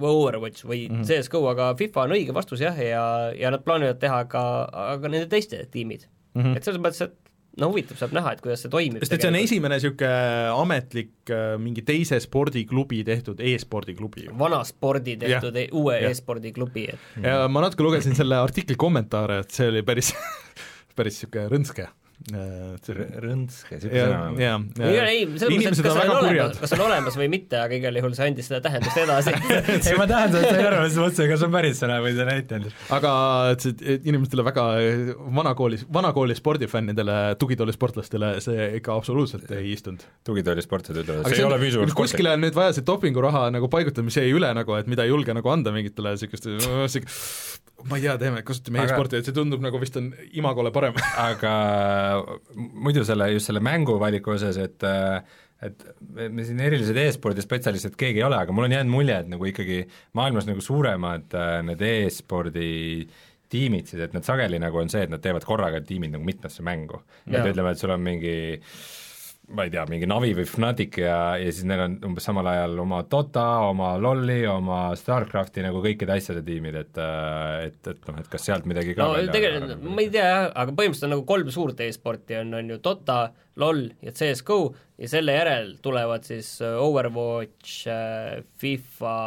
või 0.00 0.12
Overwatch 0.12 0.66
või 0.66 0.84
mm 0.88 1.00
-hmm. 1.00 1.08
CSGO, 1.08 1.42
aga 1.52 1.72
FIFA 1.78 2.06
on 2.06 2.16
õige 2.18 2.36
vastus 2.36 2.62
jah, 2.64 2.78
ja, 2.78 3.04
ja 3.36 3.52
nad 3.54 3.64
plaanivad 3.66 4.00
teha 4.02 4.24
ka, 4.30 4.44
ka 4.70 5.08
nende 5.08 5.26
teiste 5.30 5.64
tiimid 5.70 6.06
mm. 6.34 6.42
-hmm. 6.42 6.56
et 6.56 6.64
selles 6.64 6.80
mõttes, 6.82 7.02
et 7.08 7.30
no 7.60 7.70
huvitav, 7.70 7.98
saab 7.98 8.14
näha, 8.14 8.32
et 8.34 8.42
kuidas 8.44 8.62
see 8.64 8.72
toimib. 8.72 9.02
sest 9.02 9.16
et 9.16 9.24
see 9.24 9.30
on 9.32 9.38
esimene 9.40 9.78
niisugune 9.78 10.10
ametlik 10.54 11.32
äh, 11.34 11.54
mingi 11.62 11.84
teise 11.86 12.20
spordiklubi 12.22 13.02
tehtud 13.06 13.40
e-spordiklubi. 13.40 14.28
vana 14.38 14.62
spordi 14.64 15.16
tehtud 15.20 15.56
ja, 15.56 15.64
e 15.64 15.68
uue 15.72 15.98
e-spordiklubi, 16.10 16.86
et 16.94 17.24
ja 17.26 17.46
ma 17.48 17.64
natuke 17.66 17.86
lugesin 17.86 18.16
selle 18.18 18.38
artikli 18.40 18.78
kommentaare, 18.80 19.40
et 19.44 19.50
see 19.56 19.70
oli 19.72 19.82
päris 19.86 20.14
päris 20.96 21.18
niisugune 21.20 21.48
rõnske 21.50 21.88
Rõnske, 22.20 23.78
niisugune 23.78 24.00
sõna. 24.04 24.18
jaa, 24.36 24.56
jaa. 24.76 25.04
ei, 25.08 25.22
kas 25.24 25.86
on 25.88 26.10
olemas, 26.12 26.58
kas 26.60 26.74
on 26.76 26.82
olemas 26.84 27.16
või 27.16 27.28
mitte, 27.32 27.56
aga 27.56 27.78
igal 27.78 27.96
juhul 27.96 28.12
see 28.18 28.26
andis 28.28 28.50
seda 28.50 28.60
tähendust 28.66 28.98
edasi 29.00 29.32
ei, 29.88 29.94
ma 29.96 30.04
tähendan, 30.10 30.44
et 30.44 30.50
sa 30.50 30.58
ei 30.58 30.66
arva, 30.68 30.82
siis 30.84 31.00
mõtlesin, 31.00 31.30
kas 31.32 31.44
on 31.46 31.54
päris 31.54 31.80
sõna 31.80 31.96
või 32.04 32.12
sa 32.18 32.26
näitad. 32.28 32.66
aga 32.98 33.12
et 33.54 33.64
see 33.64 33.96
inimestele 34.12 34.44
väga 34.44 34.66
vanakooli, 35.40 35.80
vanakooli 35.96 36.36
spordifännidele, 36.36 37.16
tugitoolisportlastele 37.40 38.34
see 38.44 38.68
ikka 38.82 38.98
absoluutselt 39.00 39.48
ei 39.56 39.72
istunud. 39.72 40.04
tugitoolisportlased 40.28 41.00
ütlevad, 41.06 41.24
see 41.32 41.40
ei 41.40 41.48
ole 41.48 41.60
piisavalt 41.64 41.96
kuskile 42.02 42.36
on 42.36 42.44
nüüd 42.44 42.58
vaja 42.58 42.76
see 42.76 42.84
dopinguraha 42.86 43.48
nagu 43.56 43.72
paigutada, 43.72 44.04
mis 44.04 44.20
jäi 44.20 44.28
üle 44.36 44.52
nagu, 44.60 44.76
et 44.76 44.92
mida 44.92 45.08
ei 45.08 45.14
julge 45.14 45.32
nagu 45.36 45.56
anda 45.56 45.72
mingitele 45.72 46.12
niisugustele 46.18 46.84
ma 47.88 47.96
ei 47.96 48.04
tea, 48.04 48.16
teeme, 48.20 48.42
kasutame 48.46 48.82
aga... 48.82 48.92
e-sporti, 48.92 49.20
et 49.20 49.28
see 49.28 49.36
tundub 49.36 49.62
nagu 49.64 49.80
vist 49.80 49.96
on 50.00 50.10
Imagole 50.36 50.72
parem 50.74 50.96
aga 51.20 51.52
muidu 52.56 53.04
selle, 53.06 53.30
just 53.34 53.50
selle 53.50 53.62
mänguvaliku 53.64 54.36
osas, 54.36 54.58
et 54.60 54.86
et 55.60 55.82
me 56.32 56.44
siin 56.46 56.60
erilised 56.64 56.96
e-spordi 56.96 57.42
spetsialistid 57.44 57.96
keegi 58.00 58.22
ei 58.22 58.24
ole, 58.24 58.38
aga 58.40 58.54
mul 58.56 58.64
on 58.64 58.74
jäänud 58.74 58.94
mulje, 58.94 59.18
et 59.20 59.28
nagu 59.28 59.44
ikkagi 59.50 59.82
maailmas 60.16 60.46
nagu 60.48 60.62
suuremad 60.64 61.36
äh, 61.36 61.58
need 61.68 61.84
e-spordi 61.84 62.70
tiimid 63.50 63.90
siis, 63.90 64.06
et 64.06 64.14
nad 64.16 64.24
sageli 64.24 64.60
nagu 64.62 64.80
on 64.80 64.88
see, 64.88 65.04
et 65.04 65.12
nad 65.12 65.20
teevad 65.20 65.44
korraga 65.44 65.82
tiimid 65.84 66.14
nagu 66.14 66.24
mitmesse 66.24 66.64
mängu. 66.64 67.02
et 67.28 67.44
ütleme, 67.44 67.74
et 67.74 67.82
sul 67.82 67.92
on 67.92 68.00
mingi 68.00 68.34
äh, 68.56 68.80
ma 69.50 69.64
ei 69.66 69.72
tea, 69.72 69.82
mingi 69.90 70.06
Navi 70.08 70.30
või 70.36 70.46
Fnatic 70.48 71.00
ja, 71.02 71.16
ja 71.40 71.50
siis 71.50 71.66
neil 71.68 71.82
on 71.84 71.96
umbes 72.10 72.26
samal 72.26 72.46
ajal 72.50 72.78
oma 72.82 73.00
Dota, 73.10 73.44
oma 73.66 73.92
LoLi, 74.00 74.44
oma 74.50 74.80
StarCrafti 74.98 75.64
nagu 75.64 75.82
kõikide 75.84 76.14
asjade 76.14 76.42
tiimid, 76.46 76.78
et 76.78 77.00
et, 77.00 77.80
et 77.92 78.08
noh, 78.08 78.20
et 78.20 78.30
kas 78.30 78.46
sealt 78.46 78.68
midagi 78.70 78.94
ka 78.96 79.08
no 79.08 79.34
tegelikult, 79.34 79.82
ma 79.86 80.04
ei 80.04 80.10
tea 80.12 80.26
jah, 80.26 80.46
aga 80.50 80.74
põhimõtteliselt 80.76 81.08
on 81.08 81.14
nagu 81.16 81.26
kolm 81.28 81.52
suurt 81.54 81.82
e-sporti 81.86 82.38
on, 82.40 82.54
on 82.60 82.74
ju 82.74 82.80
Dota, 82.84 83.20
LoL 83.60 83.86
ja 84.04 84.14
CSGO 84.16 84.60
ja 85.00 85.10
selle 85.10 85.34
järel 85.36 85.74
tulevad 85.82 86.26
siis 86.28 86.52
äh, 86.64 86.78
Overwatch, 86.80 87.84
äh, 87.90 88.40
FIFA, 88.62 89.18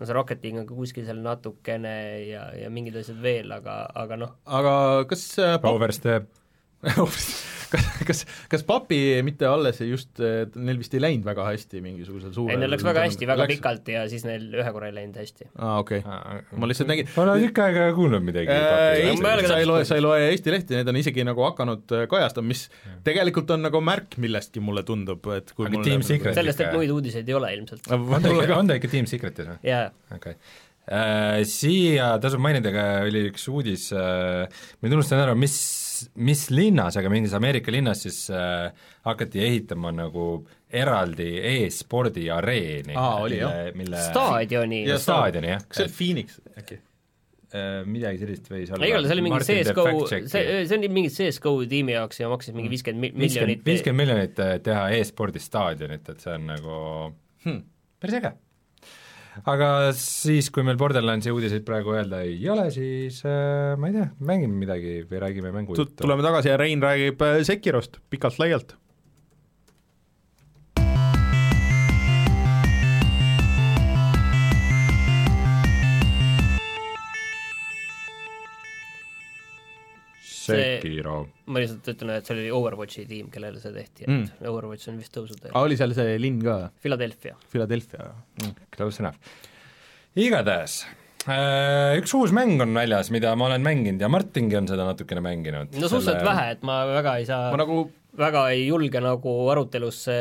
no 0.00 0.08
see 0.08 0.16
Rocket 0.16 0.44
League 0.44 0.62
on 0.62 0.68
ka 0.68 0.76
kuskil 0.78 1.06
seal 1.08 1.20
natukene 1.24 1.94
ja, 2.30 2.48
ja 2.56 2.72
mingid 2.72 2.96
asjad 3.02 3.20
veel, 3.22 3.52
aga, 3.60 3.82
aga 4.04 4.20
noh. 4.24 4.36
aga 4.48 4.74
kas 5.10 5.26
äh, 5.42 5.58
Overstep 5.68 6.39
kas, 7.70 7.76
kas, 8.08 8.22
kas 8.50 8.64
papi 8.66 8.98
mitte 9.26 9.46
alles 9.48 9.80
just, 9.84 10.20
neil 10.20 10.78
vist 10.80 10.94
ei 10.96 11.02
läinud 11.02 11.26
väga 11.26 11.46
hästi 11.50 11.82
mingisugusel 11.84 12.32
suurel 12.34 12.54
ei, 12.54 12.60
neil 12.62 12.72
läks 12.74 12.86
väga 12.86 13.04
hästi, 13.06 13.28
väga 13.30 13.44
läks... 13.44 13.58
pikalt 13.58 13.90
ja 13.92 14.04
siis 14.10 14.24
neil 14.26 14.46
ühe 14.58 14.72
korra 14.74 14.90
ei 14.90 14.96
läinud 14.96 15.18
hästi. 15.20 15.50
aa, 15.56 15.76
okei 15.82 16.00
okay.. 16.02 16.46
ma 16.60 16.70
lihtsalt 16.70 16.90
nägin 16.90 17.10
ma 17.14 17.26
olen 17.26 17.44
tükk 17.46 17.60
aega 17.66 17.88
kuulnud 17.96 18.24
midagi 18.26 18.54
äh,. 18.54 19.44
sa 19.50 19.58
ei 19.58 19.68
loe, 19.68 19.84
sa 19.88 19.98
ei 19.98 20.04
loe 20.04 20.22
Eesti 20.30 20.54
lehti, 20.54 20.78
need 20.78 20.92
on 20.92 21.00
isegi 21.00 21.26
nagu 21.26 21.44
hakanud 21.50 21.96
äh, 21.96 22.06
kajastama, 22.10 22.50
mis 22.54 22.66
tegelikult 23.06 23.52
on 23.56 23.66
nagu 23.68 23.82
märk 23.84 24.18
millestki, 24.22 24.62
mulle 24.64 24.84
tundub, 24.86 25.30
et 25.36 25.52
kui 25.56 25.68
aga 25.68 25.84
Team 25.86 26.06
Secret 26.06 26.38
sellest, 26.38 26.64
et 26.64 26.74
muid 26.76 26.92
uudiseid 26.94 27.28
ei 27.28 27.36
ole 27.36 27.52
ilmselt. 27.58 27.86
on 27.92 28.16
ta 28.16 28.32
ikka, 28.32 28.56
on 28.56 28.72
ta 28.72 28.80
ikka 28.80 28.92
Team 28.96 29.10
Secretis 29.10 29.52
või? 29.52 29.60
jaa. 29.68 29.86
okei 30.16 30.34
okay 30.34 30.66
äh, 30.90 31.44
siia 31.48 32.14
tasub 32.22 32.42
mainida 32.42 32.72
ka, 32.74 32.88
oli 33.06 33.28
üks 33.30 33.46
uudis 33.52 33.90
äh,, 33.94 34.48
ma 34.48 34.88
nüüd 34.88 35.00
unustasin 35.00 35.22
ära, 35.28 35.36
mis 35.38 35.60
mis 36.14 36.46
linnas, 36.52 36.96
aga 37.00 37.10
mingis 37.12 37.34
Ameerika 37.36 37.72
linnas 37.72 38.04
siis 38.06 38.22
äh, 38.34 38.70
hakati 39.06 39.42
ehitama 39.46 39.92
nagu 39.94 40.26
eraldi 40.70 41.30
e-spordi 41.54 42.28
areeni. 42.32 42.94
aa, 42.96 43.16
oli 43.24 43.40
jah. 43.40 43.72
mille 43.78 44.04
staadioni. 44.04 44.84
staadioni, 44.98 45.52
jah. 45.54 45.66
kas 45.66 45.82
see 45.82 45.88
on 45.88 45.96
Phoenix 45.98 46.40
äkki? 46.58 46.80
Äh, 47.50 47.80
midagi 47.82 48.20
sellist 48.22 48.46
võis 48.46 48.70
olla. 48.70 48.86
igatahes 48.86 49.10
see 49.10 49.16
oli 49.16 49.26
mingi 49.26 49.40
CSGO, 49.48 49.86
see, 50.10 50.44
see 50.70 50.76
oli 50.76 50.92
mingi 51.00 51.10
CSGO 51.14 51.56
tiimi 51.70 51.96
jaoks 51.96 52.22
ja 52.22 52.28
maksis 52.30 52.54
mingi 52.54 52.70
viiskümmend 52.70 53.18
miljonit. 53.18 53.64
viiskümmend 53.66 54.04
miljonit 54.04 54.44
äh, 54.44 54.54
teha 54.62 54.84
e-spordi 54.98 55.42
staadionit, 55.42 56.12
et 56.12 56.22
see 56.22 56.36
on 56.36 56.46
nagu 56.52 56.76
hmm. 57.46 57.66
päris 57.98 58.20
äge 58.20 58.36
aga 59.50 59.70
siis, 59.96 60.50
kui 60.54 60.64
meil 60.66 60.78
Borderlandsi 60.80 61.32
uudiseid 61.34 61.64
praegu 61.66 61.94
öelda 61.96 62.22
ei 62.26 62.42
ole, 62.50 62.68
siis 62.74 63.22
äh, 63.28 63.76
ma 63.80 63.90
ei 63.90 63.96
tea, 63.96 64.10
mängime 64.30 64.58
midagi 64.64 65.00
või 65.10 65.22
räägime 65.24 65.54
mängu 65.54 65.78
tuleme 65.78 66.26
tagasi 66.26 66.52
ja 66.52 66.58
Rein 66.60 66.82
räägib 66.84 67.22
äh, 67.26 67.40
Sekirost 67.46 68.00
pikalt-laialt 68.12 68.76
Sekiro. 80.58 81.16
ma 81.46 81.62
lihtsalt 81.62 81.90
ütlen, 81.94 82.14
et 82.16 82.28
see 82.28 82.36
oli 82.36 82.46
Overwatchi 82.54 83.04
tiim, 83.08 83.28
kellele 83.32 83.62
see 83.62 83.74
tehti, 83.74 84.06
et 84.06 84.12
mm. 84.12 84.48
Overwatch 84.50 84.90
on 84.92 84.98
vist 85.00 85.14
tõusuteel. 85.16 85.52
aa, 85.52 85.66
oli 85.66 85.78
seal 85.80 85.94
see 85.96 86.16
linn 86.22 86.40
ka? 86.44 86.56
Philadelphia. 86.84 87.36
Philadelphia 87.52 88.10
mm., 88.10 88.56
close 88.76 89.02
enough. 89.02 89.38
igatahes 90.18 90.82
äh, 91.26 91.96
üks 92.00 92.14
uus 92.18 92.34
mäng 92.36 92.60
on 92.62 92.74
väljas, 92.76 93.12
mida 93.14 93.32
ma 93.38 93.50
olen 93.50 93.64
mänginud 93.66 94.02
ja 94.02 94.10
Martingi 94.12 94.58
on 94.60 94.70
seda 94.70 94.88
natukene 94.88 95.24
mänginud. 95.24 95.74
no 95.74 95.88
suhteliselt 95.88 96.20
Selle... 96.20 96.28
vähe, 96.30 96.54
et 96.56 96.66
ma 96.66 96.82
väga 96.90 97.18
ei 97.22 97.28
saa, 97.28 97.50
nagu 97.60 97.82
väga 98.18 98.48
ei 98.54 98.66
julge 98.66 99.02
nagu 99.02 99.34
arutelusse 99.52 100.16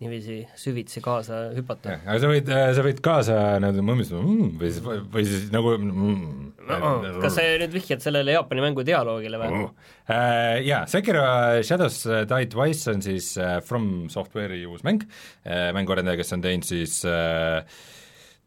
niiviisi 0.00 0.38
süvitsi 0.56 1.02
kaasa 1.04 1.42
hüpata. 1.56 1.98
aga 2.00 2.16
sa 2.22 2.30
võid, 2.30 2.50
äh, 2.54 2.70
sa 2.76 2.84
võid 2.86 3.02
kaasa 3.04 3.36
nagu 3.62 3.84
mõmistada 3.84 4.22
mm, 4.22 4.50
või 4.60 4.72
siis, 4.72 5.04
või 5.14 5.26
siis 5.28 5.46
nagu 5.54 5.74
mm, 5.76 6.24
no, 6.70 6.90
kas 7.20 7.36
sa 7.36 7.46
nüüd 7.60 7.76
vihjad 7.76 8.04
sellele 8.04 8.38
Jaapani 8.38 8.64
mängu 8.64 8.86
dialoogile 8.86 9.40
või 9.42 9.64
uh,? 9.64 9.70
Jaa, 10.10 10.82
Sekiro 10.90 11.22
Shadows 11.62 12.02
Die 12.26 12.50
Twice 12.50 12.90
on 12.90 13.04
siis 13.04 13.34
From 13.68 14.08
Software'i 14.10 14.64
uus 14.66 14.82
mäng 14.86 15.04
mänguarendaja, 15.46 16.18
kes 16.18 16.34
on 16.34 16.42
teinud 16.42 16.66
siis 16.66 16.96
uh, 17.06 17.60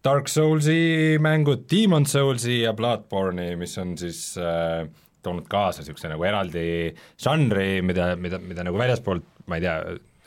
Dark 0.04 0.28
Soulsi 0.28 1.16
mängud, 1.24 1.64
Demon 1.72 2.04
Soulsi 2.06 2.60
ja 2.66 2.74
Bloodborne'i, 2.76 3.54
mis 3.56 3.78
on 3.80 3.94
siis 3.96 4.34
uh, 4.36 4.84
toonud 5.24 5.48
kaasa 5.48 5.80
niisuguse 5.80 6.12
nagu 6.12 6.26
eraldi 6.28 6.66
žanri, 7.24 7.78
mida, 7.86 8.10
mida, 8.20 8.42
mida 8.44 8.66
nagu 8.68 8.82
väljaspoolt, 8.82 9.24
ma 9.48 9.60
ei 9.60 9.64
tea, 9.64 9.78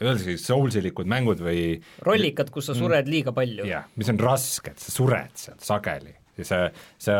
öeldakse 0.02 0.36
soulsilikud 0.40 1.08
mängud 1.08 1.40
või 1.44 1.76
rollikad, 2.04 2.50
kus 2.52 2.70
sa 2.70 2.74
mm. 2.74 2.80
sured 2.82 3.10
liiga 3.10 3.34
palju. 3.36 3.66
jah, 3.68 3.88
mis 3.96 4.10
on 4.12 4.20
rasked, 4.20 4.80
sa 4.82 4.94
sured 4.94 5.36
seal 5.40 5.60
sageli 5.62 6.14
ja 6.36 6.46
sa, 6.48 6.58
sa 7.00 7.14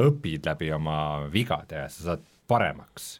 õpid 0.00 0.46
läbi 0.48 0.70
oma 0.76 1.00
vigade 1.32 1.84
ja 1.84 1.90
sa 1.92 2.10
saad 2.10 2.24
paremaks. 2.50 3.10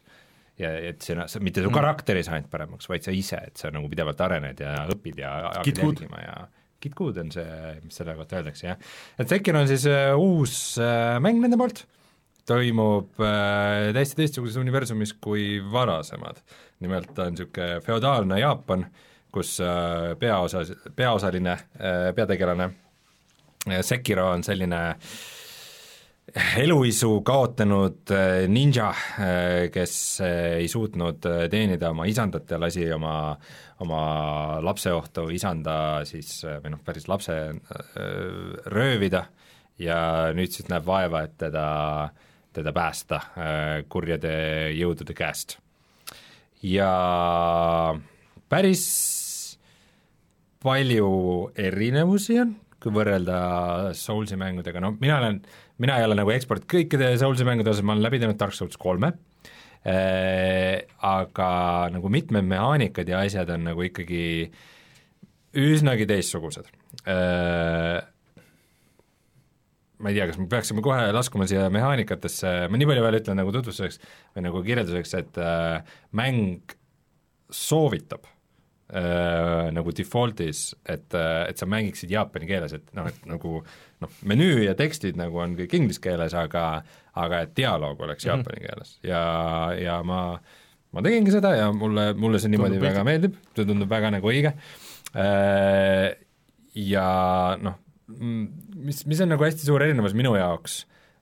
ja 0.61 0.71
et 0.91 1.01
sina, 1.05 1.27
sa, 1.31 1.41
mitte 1.43 1.63
su 1.63 1.69
mm. 1.69 1.77
karakter 1.77 2.19
ei 2.19 2.25
saa 2.25 2.39
ainult 2.39 2.51
paremaks, 2.53 2.89
vaid 2.89 3.05
sa 3.05 3.13
ise, 3.15 3.39
et 3.51 3.61
sa 3.61 3.71
nagu 3.73 3.89
pidevalt 3.91 4.19
arened 4.21 4.61
ja 4.61 4.75
õpid 4.93 5.21
ja 5.21 5.35
hakkad 5.51 5.85
jälgima 5.85 6.25
ja 6.25 6.35
Git 6.81 6.95
Good 6.97 7.19
on 7.21 7.29
see, 7.29 7.47
mis 7.85 7.97
selle 7.99 8.15
kohta 8.17 8.39
öeldakse, 8.39 8.65
jah. 8.71 8.93
et 9.21 9.29
Tekken 9.29 9.59
on 9.59 9.67
siis 9.69 9.85
uh, 9.89 10.17
uus 10.17 10.55
uh, 10.81 11.19
mäng 11.21 11.37
nende 11.43 11.59
poolt, 11.61 11.83
toimub 12.49 13.21
äh, 13.21 13.91
täiesti 13.93 14.17
teistsuguses 14.17 14.57
universumis 14.61 15.13
kui 15.21 15.59
varasemad. 15.61 16.41
Nimelt 16.81 17.13
ta 17.15 17.29
on 17.29 17.35
niisugune 17.35 17.81
feodaalne 17.85 18.39
Jaapan, 18.39 18.85
kus 19.31 19.59
äh, 19.63 20.11
peaosas, 20.19 20.73
peaosaline 20.95 21.51
äh,, 21.51 22.09
peategelane 22.15 22.63
äh, 23.69 23.81
Sekiro 23.81 24.29
on 24.31 24.43
selline 24.43 24.81
eluisu 26.57 27.21
kaotanud 27.27 28.11
ninja, 28.47 28.91
kes 29.73 29.93
ei 30.23 30.67
suutnud 30.71 31.25
teenida 31.51 31.89
oma 31.91 32.05
isandat 32.07 32.53
ja 32.53 32.59
lasi 32.61 32.85
oma, 32.93 33.35
oma 33.83 34.03
lapseohtu 34.63 35.25
isanda 35.35 35.73
siis, 36.07 36.29
või 36.63 36.71
noh, 36.71 36.79
päris 36.85 37.09
lapse 37.11 37.35
röövida 38.71 39.25
ja 39.81 39.97
nüüd 40.37 40.55
siis 40.55 40.69
näeb 40.71 40.87
vaeva, 40.87 41.25
et 41.27 41.35
teda, 41.41 41.65
teda 42.55 42.73
päästa 42.79 43.19
kurjade 43.91 44.33
jõudude 44.77 45.17
käest. 45.17 45.57
Ja 46.65 46.91
päris 48.51 48.83
palju 50.61 51.11
erinevusi 51.57 52.37
on, 52.41 52.53
kui 52.81 52.93
võrrelda 52.93 53.39
Soulsi 53.97 54.37
mängudega, 54.39 54.81
no 54.83 54.93
mina 55.01 55.17
olen, 55.21 55.41
mina 55.81 55.97
ei 55.97 56.05
ole 56.07 56.17
nagu 56.19 56.33
ekspert 56.33 56.67
kõikide 56.69 57.13
Soulsi 57.21 57.47
mängude 57.47 57.73
osas, 57.73 57.85
ma 57.85 57.95
olen 57.95 58.05
läbi 58.05 58.21
teinud 58.21 58.39
Dark 58.39 58.55
Souls 58.57 58.77
kolme 58.81 59.13
äh,, 59.85 60.85
aga 61.01 61.49
nagu 61.93 62.13
mitmed 62.13 62.45
mehaanikad 62.49 63.09
ja 63.09 63.23
asjad 63.25 63.49
on 63.55 63.65
nagu 63.71 63.87
ikkagi 63.89 64.23
üsnagi 65.57 66.07
teistsugused 66.09 66.69
äh,. 67.05 68.01
Ma 70.01 70.09
ei 70.11 70.17
tea, 70.17 70.27
kas 70.31 70.37
me 70.41 70.47
peaksime 70.51 70.81
kohe 70.85 71.07
laskuma 71.13 71.45
siia 71.49 71.69
mehaanikatesse, 71.73 72.53
ma 72.71 72.79
nii 72.81 72.89
palju 72.89 73.03
veel 73.05 73.19
ütlen 73.21 73.37
nagu 73.41 73.53
tutvustuseks 73.55 73.99
või 74.35 74.45
nagu 74.47 74.61
kirjelduseks, 74.65 75.13
et 75.21 75.37
äh, 75.41 75.97
mäng 76.17 76.73
soovitab 77.51 78.25
äh, 78.93 79.69
nagu 79.75 79.93
default'is, 79.95 80.71
et, 80.89 81.07
äh, 81.15 81.43
et 81.51 81.59
sa 81.61 81.67
mängiksid 81.69 82.11
jaapani 82.11 82.47
keeles, 82.49 82.73
et 82.77 82.89
noh, 82.97 83.07
et 83.11 83.21
nagu 83.29 83.61
noh, 84.01 84.17
menüü 84.27 84.65
ja 84.65 84.73
tekstid 84.79 85.19
nagu 85.19 85.39
on 85.43 85.53
kõik 85.59 85.75
inglise 85.77 86.01
keeles, 86.03 86.33
aga 86.37 86.65
aga 87.21 87.41
et 87.43 87.53
dialoog 87.59 87.99
oleks 88.05 88.23
Mhm. 88.25 88.31
jaapani 88.31 88.61
keeles. 88.65 88.97
Ja, 89.03 89.21
ja 89.75 89.97
ma 90.03 90.39
ma 90.91 91.01
tegingi 91.03 91.31
seda 91.31 91.53
ja 91.55 91.69
mulle, 91.71 92.13
mulle 92.19 92.39
see 92.39 92.49
niimoodi 92.51 92.75
Tundub 92.77 92.87
väga 92.89 93.03
meeldib, 93.07 93.35
see 93.55 93.65
tundub 93.67 93.89
väga 93.91 94.11
nagu 94.15 94.27
õige. 94.31 94.53
Äh, 95.15 96.15
ja 96.75 97.07
noh, 97.61 97.75
mis, 98.19 99.05
mis 99.07 99.21
on 99.23 99.31
nagu 99.33 99.45
hästi 99.45 99.67
suur 99.67 99.83
erinevus 99.83 100.15
minu 100.17 100.33
jaoks 100.37 100.81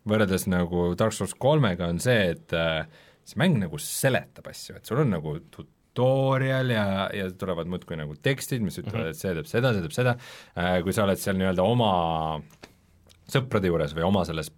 võrreldes 0.10 0.48
nagu 0.50 0.94
Dark 1.00 1.16
Souls 1.16 1.36
kolmega, 1.40 1.90
on 1.92 2.00
see, 2.04 2.32
et 2.34 2.56
äh, 2.56 2.86
see 3.28 3.40
mäng 3.42 3.60
nagu 3.62 3.80
seletab 3.84 4.50
asju, 4.52 4.78
et 4.80 4.90
sul 4.90 5.04
on 5.04 5.12
nagu 5.14 5.36
tutorial 5.54 6.72
ja, 6.74 6.86
ja 7.16 7.28
tulevad 7.36 7.70
muudkui 7.72 8.00
nagu 8.00 8.16
tekstid, 8.24 8.64
mis 8.66 8.80
ütlevad 8.82 8.96
mm, 9.00 9.10
-hmm. 9.10 9.18
et 9.18 9.22
see 9.22 9.36
teeb 9.36 9.52
seda, 9.52 9.74
see 9.76 9.86
teeb 9.86 9.96
seda 9.96 10.16
äh,, 10.56 10.80
kui 10.86 10.96
sa 10.96 11.06
oled 11.06 11.22
seal 11.22 11.38
nii-öelda 11.40 11.66
oma 11.66 11.92
sõprade 13.30 13.70
juures 13.70 13.94
või 13.98 14.08
oma 14.08 14.26
selles 14.28 14.52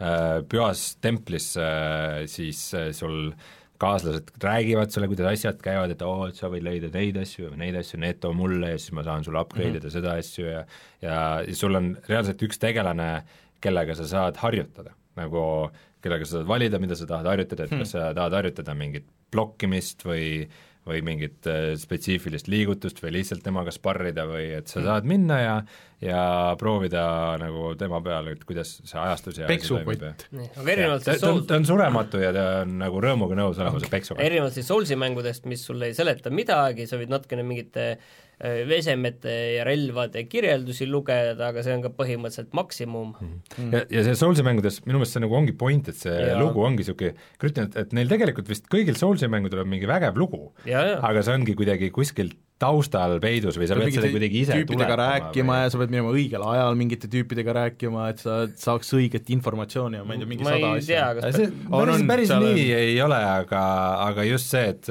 äh, 0.00 0.40
pühas 0.48 0.96
templis 1.04 1.52
äh,, 1.60 2.24
siis 2.30 2.62
äh, 2.74 2.90
sul 2.96 3.32
kaaslased 3.78 4.32
räägivad 4.42 4.90
sulle, 4.90 5.08
kuidas 5.10 5.32
asjad 5.32 5.60
käivad, 5.62 5.92
et 5.94 6.02
oo, 6.02 6.26
et 6.28 6.38
sa 6.38 6.50
võid 6.50 6.64
leida 6.66 6.90
neid 6.94 7.18
asju 7.20 7.46
ja 7.46 7.58
neid 7.58 7.78
asju, 7.78 8.00
need 8.02 8.20
too 8.22 8.34
mulle 8.34 8.72
ja 8.72 8.78
siis 8.80 8.94
ma 8.98 9.04
saan 9.06 9.26
sulle 9.26 9.40
upgrade 9.40 9.76
ida 9.76 9.78
mm 9.78 9.86
-hmm. 9.86 9.96
seda 9.96 10.14
asju 10.18 10.46
ja 10.46 10.64
ja, 11.02 11.18
ja 11.46 11.54
sul 11.54 11.74
on 11.74 11.92
reaalselt 12.08 12.42
üks 12.42 12.58
tegelane, 12.58 13.22
kellega 13.60 13.94
sa 13.94 14.06
saad 14.06 14.36
harjutada, 14.36 14.94
nagu 15.16 15.70
kellega 16.02 16.24
sa 16.24 16.38
saad 16.38 16.48
valida, 16.48 16.78
mida 16.78 16.96
sa 16.96 17.06
tahad 17.06 17.26
harjutada, 17.26 17.64
et 17.64 17.78
kas 17.78 17.90
sa 17.90 18.14
tahad 18.14 18.32
harjutada 18.32 18.74
mingit 18.74 19.06
blokkimist 19.30 20.04
või 20.04 20.48
või 20.88 21.02
mingit 21.04 21.46
äh, 21.46 21.74
spetsiifilist 21.76 22.48
liigutust 22.48 23.02
või 23.02 23.18
lihtsalt 23.18 23.42
temaga 23.44 23.70
sparrida 23.74 24.24
või 24.28 24.46
et 24.56 24.72
sa 24.72 24.80
saad 24.84 25.04
minna 25.08 25.40
ja 25.40 25.56
ja 26.02 26.54
proovida 26.58 27.02
nagu 27.42 27.72
tema 27.78 27.98
peal, 28.04 28.30
et 28.30 28.44
kuidas 28.46 28.76
see 28.86 29.00
ajastus 29.02 29.40
ja 29.40 29.48
aga 29.48 30.70
erinevalt 30.70 31.08
siis 31.08 31.18
Souls, 31.24 31.42
ta 31.48 31.58
on 31.58 31.66
surematu 31.66 32.22
ja 32.22 32.30
ta 32.34 32.46
on 32.62 32.76
nagu 32.84 33.02
rõõmuga 33.02 33.38
nõus 33.38 33.58
olema 33.58 33.82
see 33.82 33.90
peksuga. 33.90 34.22
erinevalt 34.22 34.54
siis 34.54 34.70
Soulsi 34.70 34.98
mängudest, 35.00 35.48
mis 35.50 35.64
sulle 35.66 35.90
ei 35.90 35.98
seleta 35.98 36.30
midagi, 36.30 36.86
sa 36.86 37.00
võid 37.00 37.10
natukene 37.10 37.42
mingite 37.46 37.88
äh, 37.90 38.62
esemete 38.78 39.34
ja 39.56 39.66
relvade 39.66 40.22
kirjeldusi 40.30 40.86
lugeda, 40.86 41.50
aga 41.50 41.66
see 41.66 41.74
on 41.74 41.82
ka 41.88 41.90
põhimõtteliselt 41.98 42.54
maksimum 42.54 43.16
mm.. 43.18 43.70
ja, 43.74 43.84
ja 43.98 44.06
see 44.06 44.18
Soulsi 44.22 44.46
mängudes 44.46 44.78
minu 44.86 45.02
meelest 45.02 45.18
see 45.18 45.26
nagu 45.26 45.34
ongi 45.40 45.56
point, 45.58 45.90
et 45.90 45.98
see 45.98 46.14
ja. 46.14 46.38
Lugu 46.38 46.62
ongi 46.62 46.86
niisugune, 46.86 47.16
kujutan 47.42 47.66
ette, 47.66 47.88
et 47.88 47.98
neil 47.98 48.14
tegelikult 48.14 48.54
vist 48.54 48.70
kõigil 48.70 48.94
Soulsi 49.00 49.26
mängudel 49.26 49.66
on 49.66 49.74
mingi 49.74 49.90
vägev 49.90 50.20
lugu, 50.20 50.52
ja, 50.62 50.92
ja, 50.92 51.00
aga 51.10 51.26
see 51.26 51.40
ongi 51.40 51.58
kuidagi 51.58 51.90
kuskil 51.90 52.30
taustal 52.58 53.18
peidus 53.22 53.58
või 53.58 53.68
sa 53.70 53.76
pead 53.78 53.94
seda 53.94 54.10
kuidagi 54.12 54.42
ise 54.42 54.56
tüüpidega 54.58 54.96
rääkima 54.98 55.54
või... 55.54 55.64
ja 55.64 55.72
sa 55.72 55.80
pead 55.82 55.92
minema 55.94 56.14
õigel 56.14 56.46
ajal 56.52 56.78
mingite 56.78 57.10
tüüpidega 57.12 57.54
rääkima, 57.60 58.08
et 58.12 58.22
sa 58.24 58.40
saaks 58.58 58.90
õiget 58.98 59.30
informatsiooni 59.34 60.00
ja 60.00 60.06
ma 60.06 60.16
ei 60.16 60.22
tea, 60.22 60.30
mingi 60.32 60.46
ma 60.46 60.56
sada 60.56 60.72
asja. 60.78 61.04
see 61.36 61.50
On, 61.68 61.84
päris 61.84 61.94
on,, 61.94 62.08
päris 62.10 62.32
seal 62.32 62.42
on- 62.42 62.58
nii 62.58 62.72
ei 62.80 62.96
ole, 63.04 63.20
aga, 63.38 63.62
aga 64.08 64.26
just 64.26 64.50
see, 64.50 64.74
et 64.74 64.90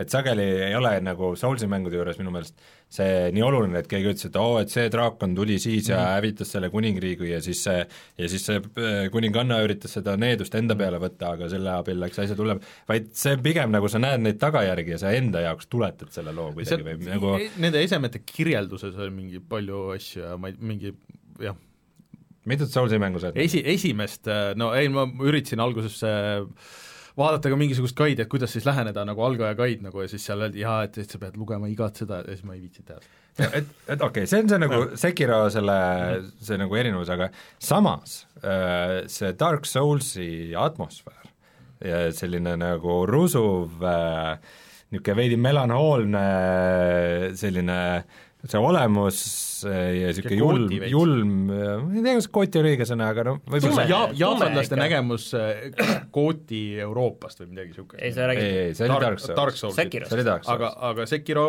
et 0.00 0.08
sageli 0.08 0.46
ei 0.70 0.74
ole 0.78 0.94
nagu 1.04 1.34
Soulsi 1.36 1.68
mängude 1.68 1.98
juures 1.98 2.16
minu 2.20 2.32
meelest 2.32 2.56
see 2.90 3.28
nii 3.30 3.42
oluline, 3.46 3.78
et 3.78 3.86
keegi 3.86 4.08
ütles, 4.10 4.26
et 4.26 4.36
oo, 4.40 4.56
et 4.58 4.72
see 4.72 4.88
draakon 4.90 5.34
tuli 5.38 5.60
siis 5.62 5.86
ja 5.92 5.96
Mhm. 6.00 6.14
hävitas 6.16 6.50
selle 6.56 6.70
kuningriigi 6.72 7.28
ja 7.30 7.38
siis 7.44 7.60
see 7.62 7.84
ja 8.18 8.28
siis 8.32 8.46
see 8.48 8.56
äh, 8.58 9.04
kuninganna 9.14 9.60
üritas 9.62 9.94
seda 9.94 10.16
needust 10.18 10.54
enda 10.58 10.74
peale 10.74 10.98
võtta, 10.98 11.32
aga 11.36 11.48
selle 11.52 11.70
abil 11.70 12.00
läks 12.02 12.18
asjad 12.18 12.42
hullem, 12.42 12.58
vaid 12.90 13.12
see 13.14 13.36
pigem 13.38 13.70
nagu 13.70 13.88
sa 13.88 14.02
näed 14.02 14.24
neid 14.26 14.40
tagajärgi 14.42 14.96
ja 14.96 14.98
sa 15.04 15.12
enda 15.14 15.44
jaoks 15.46 15.70
tuletad 15.70 16.10
selle 16.10 16.34
loo 16.34 16.50
kuidagi 16.56 16.82
või 16.88 16.98
nagu 17.06 17.36
Nende 17.62 17.82
esemete 17.86 18.24
kirjelduses 18.26 18.98
oli 18.98 19.14
mingi 19.22 19.38
palju 19.40 19.86
asju 19.94 20.22
ja 20.26 20.36
ma 20.36 20.50
ei, 20.50 20.58
mingi 20.58 20.90
jah, 21.40 21.54
mitut 22.50 22.74
Soulsi 22.74 22.98
mängu 22.98 23.20
sa 23.22 23.30
oled? 23.30 23.38
esi, 23.38 23.62
esimest, 23.70 24.26
no 24.58 24.72
ei, 24.74 24.88
ma 24.90 25.06
üritasin 25.06 25.62
alguses 25.62 26.02
äh, 26.02 26.42
vaadata 27.18 27.50
ka 27.52 27.58
mingisugust 27.58 27.96
gaidi, 27.98 28.24
et 28.24 28.30
kuidas 28.30 28.52
siis 28.54 28.66
läheneda 28.68 29.04
nagu 29.08 29.24
algaja 29.26 29.56
gaid 29.58 29.82
nagu 29.84 30.04
ja 30.04 30.10
siis 30.10 30.24
seal 30.26 30.44
öeldi 30.46 30.64
jaa, 30.64 30.82
et, 30.86 30.98
et 31.02 31.10
sa 31.10 31.20
pead 31.22 31.38
lugema 31.40 31.70
igat 31.70 32.02
seda 32.02 32.22
ja 32.22 32.34
siis 32.36 32.46
ma 32.46 32.56
ei 32.56 32.62
viitsinud 32.64 32.90
teha. 32.90 33.00
et, 33.48 33.74
et 33.86 33.96
okei 33.96 34.06
okay,, 34.06 34.30
see 34.30 34.42
on 34.44 34.50
see 34.52 34.62
nagu 34.62 34.80
Sekiro 35.00 35.42
selle, 35.52 35.76
see 36.42 36.60
nagu 36.60 36.80
erinevus, 36.82 37.12
aga 37.14 37.30
samas 37.58 38.24
äh, 38.42 39.02
see 39.10 39.34
Dark 39.38 39.68
Soulsi 39.68 40.30
atmosfäär 40.58 41.30
ja 41.84 42.00
selline 42.12 42.56
nagu 42.60 43.04
rusuv 43.08 43.84
äh, 43.86 44.36
niisugune 44.90 45.16
veidi 45.16 45.36
melanhoolne 45.38 46.24
selline 47.38 47.78
see 48.48 48.60
olemus 48.60 49.18
ja 49.66 50.10
niisugune 50.10 50.38
julm 50.38 50.86
julm, 50.88 51.32
ma 51.50 51.96
ei 51.96 52.04
tea, 52.04 52.14
kas 52.20 52.28
kooti 52.32 52.60
on 52.62 52.68
õige 52.70 52.86
sõna, 52.88 53.10
aga 53.12 53.26
noh, 53.28 53.42
võib-olla 53.52 53.84
ja 53.90 54.00
jaapanlaste 54.16 54.78
nägemus 54.80 55.26
äh, 55.36 55.66
kooti 56.14 56.62
Euroopast 56.80 57.42
või 57.42 57.52
midagi 57.54 57.74
niisugust. 57.74 58.00
ei, 58.00 58.14
sa 58.16 58.24
ei, 58.24 58.30
räägid 58.32 58.46
ei, 58.46 58.72
see 58.78 58.88
oli 58.88 59.04
Dark 59.04 59.20
Souls. 59.20 59.36
Dark 59.36 59.60
Souls. 59.60 59.76
See 59.76 60.16
oli 60.16 60.26
Dark 60.26 60.46
Souls. 60.46 60.54
aga, 60.56 60.72
aga 60.90 61.08
Sekiro 61.10 61.46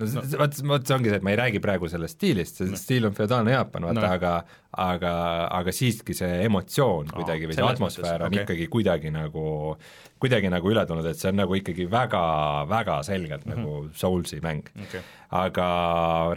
no 0.00 0.22
vot, 0.40 0.60
vot 0.72 0.86
see 0.86 0.96
ongi 0.96 1.12
see, 1.12 1.18
et 1.20 1.26
ma 1.26 1.34
ei 1.34 1.38
räägi 1.40 1.62
praegu 1.64 1.90
sellest 1.90 2.18
stiilist, 2.18 2.62
see 2.62 2.80
stiil 2.80 3.08
on 3.08 3.16
feodaalne 3.16 3.54
Jaapan, 3.54 3.88
vaata 3.88 3.98
No. 3.98 4.06
no., 4.06 4.14
aga 4.14 4.32
aga, 4.78 5.12
aga 5.58 5.72
siiski 5.72 6.14
see 6.16 6.42
emotsioon 6.44 7.10
kuidagi 7.14 7.48
või 7.48 7.56
see 7.56 7.64
atmosfäär 7.64 8.20
mõttes, 8.20 8.26
on 8.26 8.34
okay. 8.34 8.44
ikkagi 8.44 8.66
kuidagi 8.72 9.12
nagu, 9.14 9.44
kuidagi 10.20 10.50
nagu 10.52 10.72
üle 10.72 10.84
tulnud, 10.88 11.08
et 11.08 11.20
see 11.20 11.32
on 11.32 11.40
nagu 11.40 11.56
ikkagi 11.56 11.88
väga, 11.90 12.22
väga 12.70 12.98
selgelt 13.06 13.46
mm 13.46 13.52
-hmm. 13.52 13.64
nagu 13.64 13.90
Soulsi 13.96 14.40
mäng 14.44 14.68
okay.. 14.84 15.00
aga 15.30 15.68